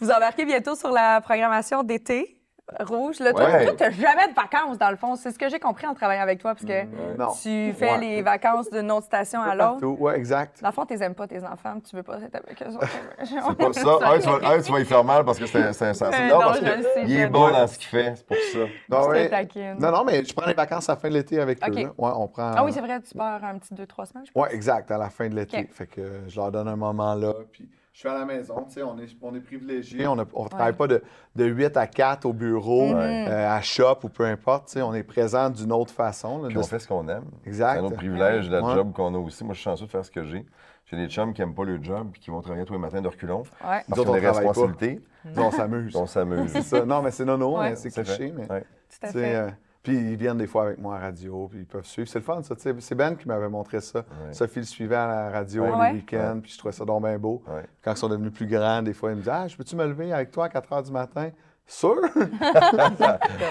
Vous 0.00 0.10
embarquez 0.10 0.44
bientôt 0.44 0.74
sur 0.74 0.90
la 0.90 1.20
programmation 1.20 1.82
d'été 1.82 2.38
rouge. 2.80 3.18
Là, 3.20 3.32
toi, 3.32 3.44
Ouais. 3.44 3.74
tu 3.76 3.82
n'as 3.82 3.90
jamais 3.90 4.28
de 4.28 4.34
vacances, 4.34 4.78
dans 4.78 4.90
le 4.90 4.96
fond. 4.96 5.16
C'est 5.16 5.30
ce 5.30 5.38
que 5.38 5.48
j'ai 5.48 5.58
compris 5.58 5.86
en 5.86 5.94
travaillant 5.94 6.22
avec 6.22 6.40
toi, 6.40 6.54
parce 6.54 6.64
que 6.64 7.16
Non. 7.18 7.28
tu 7.42 7.72
fais 7.74 7.92
Ouais. 7.92 7.98
les 7.98 8.22
vacances 8.22 8.70
d'une 8.70 8.90
autre 8.90 9.06
station 9.06 9.40
à 9.42 9.54
l'autre. 9.54 9.84
Ouais, 9.86 10.16
exact. 10.16 10.62
Dans 10.62 10.68
le 10.68 10.72
fond, 10.74 10.86
tu 10.86 10.96
n'aimes 10.96 11.14
pas 11.14 11.26
tes 11.26 11.42
enfants, 11.44 11.78
tu 11.80 11.96
veux 11.96 12.02
pas 12.02 12.18
être 12.20 12.34
avec 12.36 12.62
eux. 12.62 12.66
C'est 13.24 13.56
pas 13.56 13.72
ça. 13.72 13.98
Un, 14.12 14.18
tu 14.18 14.28
vas, 14.28 14.48
un, 14.50 14.60
tu 14.60 14.72
vas 14.72 14.80
y 14.80 14.84
faire 14.84 15.04
mal 15.04 15.24
parce 15.24 15.38
que 15.38 15.46
c'est 15.46 15.72
c'est 15.72 15.86
insensible. 15.86 16.24
Euh, 16.24 16.28
Non, 16.28 16.34
non, 16.40 16.46
parce 16.46 16.60
je 16.60 16.64
le 16.64 16.82
sais, 16.82 17.02
qu'il 17.04 17.20
est 17.20 17.26
bon 17.28 17.50
dans 17.50 17.66
ce 17.66 17.78
qu'il 17.78 17.88
fait, 17.88 18.14
c'est 18.16 18.26
pour 18.26 18.36
ça. 18.36 18.58
Non, 18.88 19.28
taquine. 19.30 19.76
non, 19.78 19.90
non, 19.90 20.04
mais 20.04 20.24
je 20.24 20.34
prends 20.34 20.46
les 20.46 20.54
vacances 20.54 20.88
à 20.88 20.92
la 20.94 20.98
fin 20.98 21.08
de 21.08 21.14
l'été 21.14 21.40
avec 21.40 21.58
OK. 21.66 21.70
eux. 21.74 21.82
là. 21.82 21.88
Ouais, 21.98 22.10
on 22.16 22.28
prend. 22.28 22.52
Ah 22.56 22.64
oui, 22.64 22.72
c'est 22.72 22.80
vrai, 22.80 23.00
tu 23.00 23.14
pars 23.16 23.42
un 23.44 23.58
petit 23.58 23.74
deux, 23.74 23.86
trois 23.86 24.06
semaines, 24.06 24.24
je 24.26 24.32
pense. 24.32 24.42
Oui, 24.42 24.48
exact, 24.54 24.90
à 24.90 24.98
la 24.98 25.10
fin 25.10 25.28
de 25.28 25.34
l'été. 25.34 25.66
Fait 25.72 25.86
que 25.86 26.00
euh, 26.00 26.28
je 26.28 26.36
leur 26.40 26.50
donne 26.52 26.68
un 26.68 26.76
moment 26.76 27.14
là. 27.14 27.32
Puis 27.52 27.68
je 27.92 27.98
suis 27.98 28.08
à 28.08 28.14
la 28.14 28.24
maison, 28.24 28.64
tu 28.66 28.74
sais, 28.74 28.82
on 28.82 28.98
est, 28.98 29.06
on 29.20 29.34
est 29.34 29.40
privilégiés. 29.40 30.06
On 30.06 30.16
ne 30.16 30.24
travaille 30.24 30.72
pas 30.72 30.86
de, 30.86 31.02
de 31.36 31.44
8 31.44 31.76
à 31.76 31.86
4 31.86 32.24
au 32.24 32.32
bureau, 32.32 32.86
Mm-hmm. 32.92 33.28
euh, 33.28 33.50
à 33.56 33.60
shop 33.60 33.98
ou 34.04 34.08
peu 34.08 34.24
importe. 34.24 34.66
tu 34.68 34.72
sais, 34.74 34.82
on 34.82 34.94
est 34.94 35.02
présent 35.02 35.50
d'une 35.50 35.72
autre 35.72 35.92
façon. 35.92 36.40
là, 36.42 36.46
Puis 36.48 36.54
de- 36.56 36.60
on 36.60 36.64
fait 36.64 36.78
ce 36.78 36.88
qu'on 36.88 37.06
aime. 37.08 37.24
Exact. 37.46 37.74
C'est 37.74 37.78
un 37.80 37.84
autre 37.84 37.96
privilège 37.96 38.48
de 38.48 38.56
la 38.56 38.62
Ouais. 38.62 38.74
job 38.74 38.92
qu'on 38.92 39.14
a 39.14 39.18
aussi. 39.18 39.44
Moi, 39.44 39.52
je 39.54 39.60
suis 39.60 39.64
chanceux 39.64 39.86
de 39.86 39.90
faire 39.90 40.04
ce 40.04 40.10
que 40.10 40.24
j'ai. 40.24 40.46
J'ai 40.86 40.96
des 40.96 41.08
chums 41.08 41.32
qui 41.32 41.40
n'aiment 41.42 41.54
pas 41.54 41.64
le 41.64 41.82
job 41.82 42.10
et 42.14 42.18
qui 42.18 42.30
vont 42.30 42.40
travailler 42.40 42.64
tous 42.64 42.72
les 42.72 42.78
matins 42.78 43.00
de 43.00 43.08
reculons. 43.08 43.42
Ouais. 43.64 43.82
Parce 43.88 44.04
qu'on 44.04 44.12
a 44.14 44.20
des 44.20 44.26
responsabilités. 44.26 45.00
On 45.36 45.50
s'amuse. 45.50 45.94
On 45.96 46.06
s'amuse. 46.06 46.50
c'est 46.50 46.62
ça. 46.62 46.84
Non, 46.84 47.02
mais 47.02 47.10
c'est 47.10 47.24
nono, 47.24 47.58
Ouais. 47.58 47.70
mais 47.70 47.76
c'est 47.76 47.90
cliché. 47.90 48.32
Mais, 48.36 48.50
Ouais. 48.50 48.64
Tout 48.90 49.06
à 49.06 49.12
fait. 49.12 49.34
euh, 49.36 49.50
puis 49.82 49.94
ils 49.96 50.16
viennent 50.16 50.38
des 50.38 50.46
fois 50.46 50.64
avec 50.66 50.78
moi 50.78 50.96
à 50.96 51.00
la 51.00 51.04
radio, 51.06 51.48
puis 51.48 51.60
ils 51.60 51.66
peuvent 51.66 51.84
suivre. 51.84 52.08
C'est 52.08 52.18
le 52.20 52.24
fun, 52.24 52.42
ça. 52.42 52.54
C'est 52.56 52.94
Ben 52.94 53.16
qui 53.16 53.26
m'avait 53.26 53.48
montré 53.48 53.80
ça. 53.80 53.98
Ouais. 54.00 54.32
Sophie 54.32 54.60
le 54.60 54.64
suivait 54.64 54.94
à 54.96 55.06
la 55.06 55.30
radio 55.30 55.62
Ouais. 55.64 55.70
les 55.70 55.76
Ouais. 55.76 55.92
week-ends, 55.94 56.38
puis 56.42 56.52
je 56.52 56.58
trouvais 56.58 56.72
ça 56.72 56.84
donc 56.84 57.02
bien 57.04 57.18
beau. 57.18 57.42
Quand 57.82 57.92
ils 57.92 57.96
sont 57.96 58.08
devenus 58.08 58.32
plus 58.32 58.46
grands, 58.46 58.82
des 58.82 58.92
fois, 58.94 59.10
ils 59.10 59.16
me 59.16 59.20
disaient 59.20 59.32
Ah, 59.34 59.48
je 59.48 59.56
peux-tu 59.56 59.74
me 59.76 59.86
lever 59.86 60.12
avec 60.12 60.30
toi 60.30 60.44
à 60.44 60.48
4 60.48 60.70
h 60.72 60.84
du 60.84 60.92
matin? 60.92 61.30
Sûr? 61.72 61.96
Au 61.96 61.98
le 62.00 62.14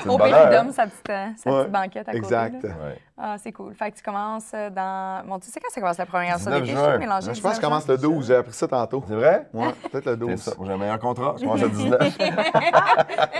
pays 0.06 0.18
bonheur, 0.18 0.50
d'homme, 0.52 0.68
hein? 0.68 0.72
sa 0.72 0.86
petite, 0.86 1.10
euh, 1.10 1.28
sa 1.38 1.50
Ouais, 1.52 1.60
petite 1.62 1.72
banquette 1.74 2.10
à 2.10 2.14
Exact. 2.14 2.56
côté. 2.62 2.68
Ouais. 2.68 2.98
Ah, 3.18 3.36
c'est 3.38 3.52
cool. 3.52 3.74
Fait 3.74 3.92
que 3.92 3.98
tu 3.98 4.04
commences 4.04 4.52
euh, 4.54 4.70
dans. 4.70 5.24
Bon, 5.28 5.40
tu 5.40 5.50
sais 5.50 5.60
quand 5.60 5.70
ça 5.72 5.82
commence 5.82 5.98
la 5.98 6.06
première 6.06 6.38
19 6.38 6.62
d'été? 6.62 6.76
Je 6.76 6.98
mélangée. 6.98 7.34
Je 7.34 7.42
pense 7.42 7.54
que 7.54 7.56
19 7.56 7.56
je 7.56 7.62
commence 7.62 7.88
le 7.88 7.98
12. 7.98 8.28
J'ai 8.28 8.36
appris 8.36 8.54
ça 8.54 8.68
tantôt. 8.68 9.04
C'est 9.08 9.16
vrai? 9.16 9.48
Ouais, 9.54 9.68
peut-être 9.92 10.06
le 10.06 10.12
C'est 10.14 10.18
12. 10.18 10.36
ça. 10.42 10.52
Moi, 10.58 10.68
j'ai 10.68 10.74
un 10.74 10.78
meilleur 10.78 11.00
contrat. 11.00 11.36
Je 11.38 11.44
commence 11.44 11.64
à 11.64 11.68
19. 11.70 12.18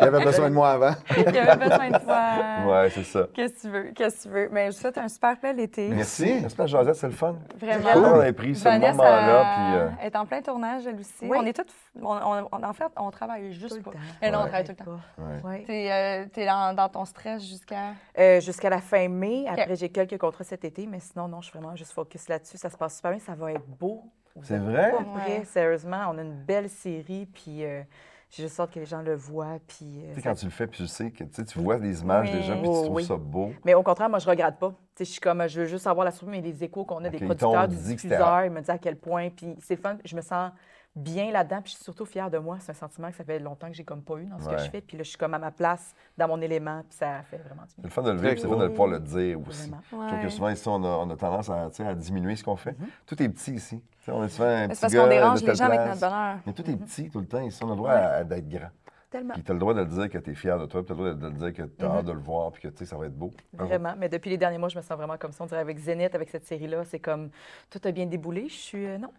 Il 0.02 0.04
avait 0.08 0.24
besoin 0.24 0.50
de 0.50 0.56
moi 0.56 0.72
avant. 0.72 0.92
Il 1.18 1.24
y 1.34 1.38
avait 1.38 1.58
besoin 1.70 1.90
de 1.90 1.98
toi. 2.04 2.72
ouais, 2.72 2.90
c'est 2.90 3.04
ça. 3.04 3.28
Qu'est-ce 3.34 3.54
que 3.54 3.62
tu 3.62 3.70
veux? 3.70 3.92
Qu'est-ce 3.96 4.18
que 4.18 4.22
tu 4.24 4.30
veux? 4.30 4.50
Mais 4.52 4.72
je 4.72 4.76
vous 4.76 4.82
souhaite 4.82 4.98
un 4.98 5.08
super 5.08 5.36
bel 5.42 5.60
été. 5.60 5.90
Merci. 5.90 6.40
L'espace 6.42 6.70
Josette, 6.70 6.96
c'est 6.96 7.08
le 7.08 7.14
fun. 7.14 7.36
Vraiment. 7.60 7.92
Cool, 7.94 8.06
on 8.06 8.20
a 8.20 8.34
pris 8.34 8.56
ce 8.56 8.68
moment-là. 8.68 9.44
Puis, 9.56 9.78
euh, 9.78 10.08
est 10.08 10.16
en 10.16 10.26
plein 10.26 10.42
tournage, 10.42 10.86
elle 10.88 10.96
aussi. 11.00 11.12
Oui. 11.24 11.38
On 11.40 11.46
est 11.46 11.54
toutes. 11.54 11.74
On- 12.00 12.06
on- 12.06 12.48
on- 12.52 12.64
en 12.64 12.74
fait, 12.74 12.92
on 12.98 13.12
travaille 13.12 13.52
juste 13.54 13.70
Tout 13.70 13.76
le 13.78 13.82
pas. 13.84 13.92
temps. 13.92 13.98
Non, 13.98 14.40
on 14.40 14.44
Ouais. 14.44 14.50
travaille 14.50 14.64
tout 14.64 14.76
le 14.80 14.86
temps. 14.86 14.92
ouais. 15.18 15.42
Ouais. 15.44 15.64
T'es 15.66 15.92
euh, 15.92 16.26
t'es 16.32 16.46
dans, 16.46 16.76
dans 16.76 16.90
ton 16.90 17.06
stress 17.06 17.44
jusqu'à? 17.46 17.94
Euh, 18.18 18.40
Jusqu'à 18.40 18.70
la 18.70 18.80
fin 18.82 19.08
mai. 19.08 19.46
Après, 19.48 19.76
j'ai 19.76 19.90
quelques 19.90 20.18
contrats 20.18 20.44
cet 20.44 20.64
été, 20.66 20.88
mais 20.88 21.00
sinon, 21.00 21.28
non, 21.28 21.42
je 21.42 21.50
suis 21.50 21.60
vraiment 21.60 21.76
juste 21.76 21.92
focus 21.92 22.28
là-dessus. 22.30 22.58
Ça 22.58 22.70
se 22.70 22.78
passe 22.78 22.96
super 22.98 23.12
bien. 23.12 23.20
Ça 23.20 23.36
va 23.36 23.52
être 23.52 23.66
beau. 23.68 24.04
C'est 24.44 24.58
vrai? 24.58 24.92
Pas 24.92 24.98
Ouais. 25.00 25.22
prêts, 25.24 25.44
sérieusement. 25.46 26.06
On 26.10 26.18
a 26.18 26.22
une 26.22 26.36
belle 26.46 26.70
série, 26.70 27.26
puis 27.26 27.66
euh, 27.66 27.82
j'ai 28.30 28.44
juste 28.44 28.58
hâte 28.62 28.72
que 28.72 28.80
les 28.80 28.86
gens 28.86 29.02
le 29.02 29.14
voient. 29.14 29.58
Puis, 29.68 29.86
euh, 30.06 30.08
Tu 30.12 30.16
sais, 30.16 30.22
ça- 30.22 30.30
quand 30.30 30.36
tu 30.36 30.46
le 30.46 30.52
fais, 30.52 30.68
puis 30.68 30.78
tu 30.78 30.88
sais 30.88 31.12
que 31.12 31.26
tu 31.26 31.34
sais, 31.34 31.44
tu 31.44 31.60
vois 31.60 31.78
des 31.78 32.02
images 32.02 32.30
Oui. 32.32 32.38
déjà, 32.40 32.54
puis 32.54 32.62
tu 32.64 32.70
Oh, 32.70 32.84
trouves 32.84 32.96
oui. 32.96 33.04
ça 33.04 33.18
beau. 33.18 33.52
Mais 33.66 33.74
au 33.74 33.84
contraire, 33.84 34.10
moi, 34.10 34.20
je 34.20 34.30
regrette 34.30 34.58
pas. 34.58 34.70
Tu 34.70 34.76
sais, 35.00 35.06
je 35.06 35.12
suis 35.12 35.20
comme, 35.20 35.46
je 35.50 35.60
veux 35.60 35.66
juste 35.68 35.86
avoir 35.86 36.06
la 36.06 36.12
surprise, 36.12 36.32
mais 36.42 36.42
les 36.50 36.64
échos 36.64 36.86
qu'on 36.86 37.04
a 37.04 37.10
des 37.10 37.18
producteurs, 37.18 37.52
t'ont 37.52 37.68
du 37.68 37.76
dit 37.76 37.96
que 37.96 38.02
c'était 38.02 38.16
diffuseur, 38.16 38.46
ils 38.46 38.52
me 38.52 38.60
disent 38.62 38.70
à 38.70 38.78
quel 38.78 38.96
point. 38.96 39.30
Puis 39.32 39.54
c'est 39.60 39.76
fun, 39.76 39.98
je 40.06 40.16
me 40.16 40.22
sens 40.22 40.52
bien 40.96 41.32
là-dedans, 41.32 41.62
puis 41.62 41.72
je 41.72 41.76
suis 41.78 41.84
surtout 41.86 42.06
fière 42.06 42.30
de 42.30 42.38
moi. 42.38 42.58
C'est 42.60 42.72
un 42.72 42.76
sentiment 42.76 43.10
que 43.10 43.16
ça 43.16 43.24
fait 43.24 43.40
longtemps 43.40 43.68
que 43.68 43.74
j'ai 43.74 43.86
comme 43.86 44.02
pas 44.02 44.18
eu 44.18 44.26
dans 44.26 44.40
ce 44.40 44.46
que 44.50 44.56
Ouais. 44.56 44.60
je 44.66 44.70
fais. 44.70 44.82
Puis 44.82 44.98
là, 44.98 45.04
je 45.04 45.10
suis 45.10 45.18
comme 45.18 45.34
à 45.34 45.40
ma 45.40 45.52
place, 45.52 45.94
dans 46.18 46.28
mon 46.28 46.42
élément, 46.42 46.82
puis 46.90 46.98
ça 46.98 47.22
fait 47.24 47.38
vraiment 47.38 47.62
du 47.64 47.70
C'est 47.70 47.78
bien. 47.82 47.84
le 47.88 47.90
fun 47.90 48.02
de 48.04 48.12
le 48.12 48.18
vivre, 48.18 48.36
c'est 48.38 48.44
le 48.48 48.50
fun 48.56 48.64
de 48.64 48.68
pouvoir 48.68 48.88
le 48.90 49.00
dire 49.00 49.40
aussi. 49.48 49.70
Vraiment. 49.70 49.82
Je 49.90 50.08
trouve 50.08 50.22
que 50.24 50.30
souvent, 50.30 50.50
ici, 50.50 50.68
on 50.68 50.84
a, 50.84 50.88
on 50.88 51.10
a 51.10 51.16
tendance 51.16 51.50
à, 51.50 51.96
diminuer 51.96 52.36
ce 52.36 52.44
qu'on 52.44 52.58
fait. 52.58 52.72
Mm-hmm. 52.72 53.06
Tout 53.06 53.24
est 53.24 53.30
petit 53.30 53.54
ici. 53.54 53.82
Tu 54.00 54.06
sais, 54.06 54.12
on 54.12 54.24
est 54.24 54.30
souvent 54.30 54.48
un 54.50 54.62
C'est 54.64 54.68
petit 54.70 54.82
parce 54.82 54.94
gars 54.94 55.04
qu'on 55.04 55.10
dérange 55.10 55.44
les 55.44 55.56
gens 55.56 55.66
avec 55.66 55.80
place. 55.82 56.02
notre 56.02 56.14
bonheur. 56.14 56.36
Mais 56.46 56.54
tout 56.54 56.70
est 56.70 56.76
petit 56.76 57.10
tout 57.10 57.20
le 57.20 57.28
temps. 57.28 57.42
Ici, 57.42 57.64
on 57.64 57.68
a 57.68 57.72
le 57.72 57.76
droit 57.78 58.24
d'être 58.24 58.50
grand. 58.50 58.70
tellement. 59.10 59.34
Puis 59.34 59.44
tu 59.44 59.52
as 59.52 59.54
le 59.54 59.60
droit 59.60 59.74
de 59.74 59.80
le 59.80 59.86
dire 59.86 60.10
que 60.10 60.18
tu 60.18 60.32
es 60.32 60.36
fier 60.36 60.58
de 60.60 60.66
toi, 60.66 60.84
puis 60.86 60.94
tu 60.96 61.02
as 61.02 61.06
le 61.06 61.14
droit 61.16 61.30
de 61.30 61.34
le 61.34 61.40
dire 61.52 61.54
que 61.54 61.70
tu 61.70 61.86
as 61.86 61.90
hâte 61.90 62.06
de 62.06 62.12
le 62.12 62.20
voir, 62.20 62.52
puis 62.52 62.64
que 62.64 62.68
tu 62.68 62.78
sais, 62.80 62.86
ça 62.86 62.98
va 62.98 63.06
être 63.06 63.16
beau. 63.18 63.32
Vraiment. 63.54 63.94
Mais 63.98 64.10
depuis 64.10 64.30
les 64.30 64.38
derniers 64.38 64.58
mois, 64.58 64.70
je 64.70 64.78
me 64.78 64.82
sens 64.82 64.98
vraiment 64.98 65.18
comme 65.18 65.32
ça. 65.32 65.44
On 65.44 65.48
dirait 65.48 65.62
avec 65.62 65.78
Zénith, 65.78 66.16
avec 66.16 66.30
cette 66.30 66.46
série-là, 66.46 66.84
c'est 66.86 67.00
comme 67.00 67.30
tout 67.70 67.80
a 67.84 67.92
bien 67.92 68.06
déboulé. 68.08 68.50
Je 68.50 68.54
suis. 68.56 68.86
euh, 68.86 68.98
non. 68.98 69.10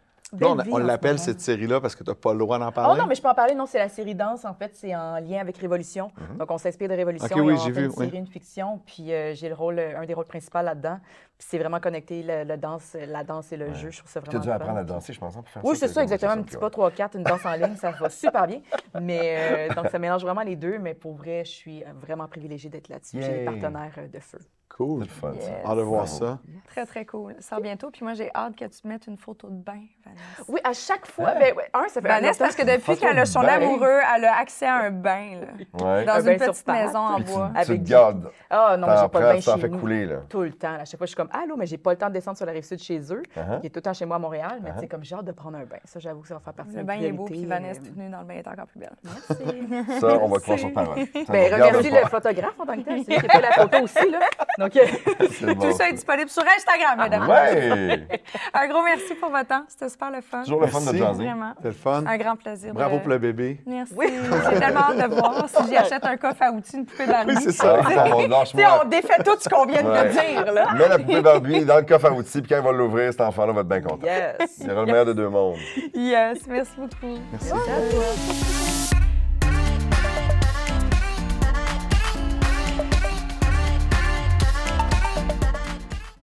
Là, 0.41 0.49
on, 0.70 0.76
ce 0.76 0.80
l'appelle 0.80 1.18
cette 1.18 1.41
série-là 1.41 1.80
parce 1.80 1.95
que 1.95 2.03
tu 2.03 2.11
n'as 2.11 2.14
pas 2.14 2.33
le 2.33 2.39
droit 2.39 2.59
d'en 2.59 2.68
Oh 2.68 2.72
parler. 2.72 3.01
non, 3.01 3.07
mais 3.07 3.14
je 3.14 3.20
peux 3.20 3.28
en 3.28 3.35
parler. 3.35 3.55
Non, 3.55 3.66
c'est 3.66 3.78
la 3.78 3.91
série 3.91 4.14
Danse. 4.14 4.45
En 4.47 4.55
fait, 4.55 4.70
c'est 4.74 4.95
en 4.97 5.16
lien 5.16 5.41
avec 5.41 5.59
Révolution. 5.59 6.11
Donc, 6.39 6.51
on 6.51 6.59
s'inspire 6.59 6.89
de 6.89 6.95
Révolution. 6.95 7.37
Mhm. 7.37 7.43
Ok, 7.43 7.49
oui, 7.49 7.59
j'ai 7.62 7.70
vu, 7.70 7.85
une 7.85 7.91
série, 7.93 8.11
oui. 8.12 8.18
une 8.18 8.26
fiction. 8.26 8.80
Puis 8.87 9.12
euh, 9.12 9.35
j'ai 9.35 9.49
le 9.49 9.55
rôle, 9.55 9.78
euh, 9.78 10.01
un 10.01 10.07
des 10.07 10.14
rôles 10.14 10.24
principaux 10.26 10.62
là-dedans. 10.62 10.99
C'est 11.45 11.59
vraiment 11.59 11.80
connecté, 11.80 12.22
le, 12.22 12.45
le 12.45 12.57
danse, 12.57 12.97
la 13.07 13.24
danse 13.24 13.53
et 13.53 13.57
le 13.57 13.72
jeu. 13.74 13.90
Je 13.90 13.99
trouve 13.99 14.11
ça 14.11 14.20
Tu 14.20 14.28
as 14.28 14.30
vraiment 14.38 14.45
dû 14.45 14.51
apprendre 14.51 14.78
à 14.78 14.84
danser, 14.84 15.12
je 15.12 15.18
pense, 15.20 15.36
hein, 15.36 15.43
pour 15.43 15.49
faire 15.51 15.64
Oui, 15.64 15.76
ça. 15.76 15.86
c'est 15.88 15.95
ça, 15.95 16.03
exactement. 16.03 16.32
Un 16.32 16.43
petit 16.43 16.57
ouais. 16.57 16.61
pas 16.61 16.68
3-4, 16.68 17.16
une 17.16 17.24
danse 17.24 17.45
en 17.45 17.53
ligne, 17.53 17.76
ça 17.76 17.90
va 17.90 18.09
super 18.11 18.47
bien. 18.47 18.61
Mais 19.01 19.68
euh, 19.70 19.74
donc, 19.74 19.88
ça 19.88 19.99
mélange 19.99 20.22
vraiment 20.22 20.43
les 20.43 20.57
deux. 20.57 20.78
Mais 20.78 20.95
pour 20.95 21.14
vrai, 21.14 21.45
je 21.45 21.51
suis 21.51 21.84
vraiment 22.01 22.28
privilégiée 22.28 22.70
d'être 22.70 22.88
là-dessus. 22.88 23.20
J'ai 23.20 23.38
des 23.40 23.45
partenaires 23.45 23.93
euh, 23.99 24.07
de 24.09 24.20
feu. 24.20 24.38
Cool. 24.74 25.05
Fun. 25.07 25.32
Yes. 25.34 25.51
Hâte 25.66 25.76
de 25.76 25.82
voir 25.82 26.09
ça. 26.09 26.38
Très, 26.66 26.86
très 26.86 27.05
cool. 27.05 27.34
Ça 27.40 27.51
sort 27.57 27.61
bientôt. 27.61 27.90
Puis 27.90 28.05
moi, 28.05 28.14
j'ai 28.14 28.30
hâte 28.34 28.57
que 28.57 28.64
tu 28.64 28.80
te 28.80 28.88
mettes 28.88 29.07
une 29.07 29.18
photo 29.18 29.51
de 29.51 29.55
bain, 29.62 29.82
Vanessa. 30.03 30.22
Oui, 30.49 30.61
à 30.64 30.72
chaque 30.72 31.07
fois, 31.07 31.34
ben, 31.34 31.55
ouais, 31.55 31.68
un, 31.74 31.88
ça 31.88 32.01
fait 32.01 32.09
Vanessa, 32.09 32.43
parce 32.43 32.57
que 32.57 32.62
depuis 32.62 32.97
qu'elle 32.97 33.18
a 33.18 33.26
son 33.26 33.40
amoureux, 33.40 33.99
elle 34.16 34.24
a 34.24 34.38
accès 34.38 34.64
à 34.64 34.76
un 34.76 34.90
bain, 34.90 35.40
là, 35.43 35.84
Ouais. 35.84 36.05
dans 36.07 36.26
Un 36.26 36.32
une 36.32 36.38
petite 36.38 36.66
maison 36.66 36.99
en 37.01 37.16
tu, 37.18 37.24
bois. 37.24 37.51
tu 37.53 37.57
Avec 37.61 37.66
te 37.80 37.84
du- 37.84 37.90
gardes. 37.90 38.30
Ah 38.49 38.76
non, 38.78 38.86
T'en 38.86 39.03
j'ai 39.03 39.09
pas 39.11 39.18
de 39.20 39.24
bain 39.24 39.40
chez 39.43 39.68
nous. 39.68 39.78
couler, 39.78 40.07
là. 40.07 40.16
Tout 40.30 40.40
le 40.40 40.53
temps. 40.53 40.72
À 40.80 40.84
chaque 40.86 40.97
fois, 40.97 41.05
je 41.07 41.11
suis 41.11 41.16
comme 41.16 41.28
Allô, 41.33 41.57
mais 41.57 41.66
j'ai 41.66 41.78
pas 41.78 41.91
le 41.93 41.97
temps 41.99 42.09
de 42.09 42.12
descendre 42.12 42.37
sur 42.37 42.47
la 42.47 42.53
rive 42.53 42.64
sud 42.64 42.78
chez 42.80 42.99
eux. 43.12 43.22
Uh-huh. 43.37 43.61
qui 43.61 43.66
est 43.66 43.70
tout 43.70 43.76
le 43.78 43.83
temps 43.83 43.93
chez 43.95 44.05
moi 44.05 44.16
à 44.16 44.18
Montréal, 44.18 44.59
mais 44.62 44.70
Uh-huh. 44.70 44.74
tu 44.74 44.80
sais, 44.80 44.89
comme 44.89 45.03
j'ai 45.05 45.14
hâte 45.14 45.24
de 45.24 45.33
prendre 45.33 45.57
un 45.59 45.64
bain. 45.64 45.76
Ça, 45.85 45.99
j'avoue 46.01 46.20
que 46.22 46.28
ça 46.28 46.35
va 46.35 46.41
faire 46.41 46.53
partie 46.53 46.72
de 46.72 46.78
Le 46.78 46.85
bain 46.85 46.95
est 47.01 47.12
beau, 47.12 47.24
puis 47.24 47.45
Vanessa 47.47 47.80
euh, 47.80 47.85
toute 47.85 47.97
nue 47.97 48.09
dans 48.11 48.20
le 48.20 48.24
bain 48.26 48.35
est 48.35 48.47
encore 48.49 48.66
plus 48.66 48.80
belle. 48.80 48.93
Merci. 49.68 50.01
Ça, 50.01 50.18
on 50.22 50.28
va 50.28 50.39
croire 50.41 50.59
sur 50.59 50.72
parole. 50.72 50.99
Ben, 51.28 51.55
remercie 51.55 51.91
le 51.91 52.09
photographe 52.09 52.55
en 52.59 52.66
tant 52.66 52.76
que 52.76 52.80
tel. 52.83 53.03
C'est 53.05 53.12
lui 53.12 53.20
qui 53.20 53.26
a 53.26 53.28
fait 53.30 53.41
la 53.41 53.51
photo 53.53 53.76
aussi, 53.83 54.11
là. 54.11 54.18
Donc, 54.59 54.76
euh, 54.76 54.80
C'est 55.30 55.55
bon, 55.55 55.70
Tout 55.70 55.72
ça 55.76 55.89
est 55.89 55.93
disponible 55.95 56.28
sur 56.30 56.43
Instagram, 56.43 56.99
mesdames. 57.03 57.28
Ouais! 57.28 58.07
Un 58.55 58.68
gros 58.68 58.83
merci 58.83 59.14
pour 59.14 59.30
votre 59.30 59.47
temps. 59.49 59.64
C'était 59.68 59.89
super 59.89 60.11
le 60.11 60.20
fun. 60.20 60.43
Toujours 60.43 60.61
le 60.61 60.66
fun 60.66 60.80
de 60.80 60.97
jaser. 60.97 61.24
Vraiment. 61.24 61.53
C'est 61.62 61.68
le 61.68 61.74
fun. 61.74 62.05
Un 62.07 62.16
grand 62.18 62.37
plaisir. 62.37 62.74
Bravo 62.74 62.97
de- 62.97 63.01
pour 63.01 63.11
le 63.11 63.18
bébé. 63.18 63.61
Merci. 63.66 63.95
J'ai 63.99 64.59
tellement 64.61 64.80
hâte 64.80 65.11
de 65.11 65.14
voir 65.14 65.49
si 65.49 65.68
j'y 65.68 65.76
achète 65.76 66.05
un 66.05 66.16
coffre 66.16 66.43
à 66.43 66.51
outils, 66.53 66.76
une 66.76 66.85
poupée 66.87 67.07
Barbie. 67.07 67.35
Oui, 67.37 67.43
c'est 67.43 67.53
ça. 67.53 67.80
Ah, 67.85 68.80
on 68.85 68.89
défait 68.89 69.22
tout 69.24 69.37
ce 69.39 69.49
qu'on 69.49 69.66
vient 69.66 69.83
de 69.83 69.89
Ouais. 69.89 70.05
me 70.05 70.11
dire, 70.11 70.53
là. 70.53 71.22
Dans 71.23 71.77
le 71.77 71.83
coffre 71.83 72.07
à 72.07 72.12
outils, 72.12 72.41
puis 72.41 72.49
quand 72.49 72.59
il 72.59 72.64
va 72.64 72.73
l'ouvrir, 72.73 73.12
cet 73.12 73.20
enfant-là 73.20 73.53
va 73.53 73.61
être 73.61 73.68
bien 73.68 73.81
content. 73.81 74.07
yes. 74.07 74.59
Il 74.61 74.70
aura 74.70 74.81
le 74.81 74.87
meilleur 74.87 75.07
des 75.07 75.14
deux 75.14 75.29
mondes. 75.29 75.57
Yes, 75.95 76.41
merci 76.49 76.73
beaucoup. 76.77 77.18
Merci. 77.33 77.51
Merci 77.53 77.70
à 77.70 77.91
toi. 77.91 78.72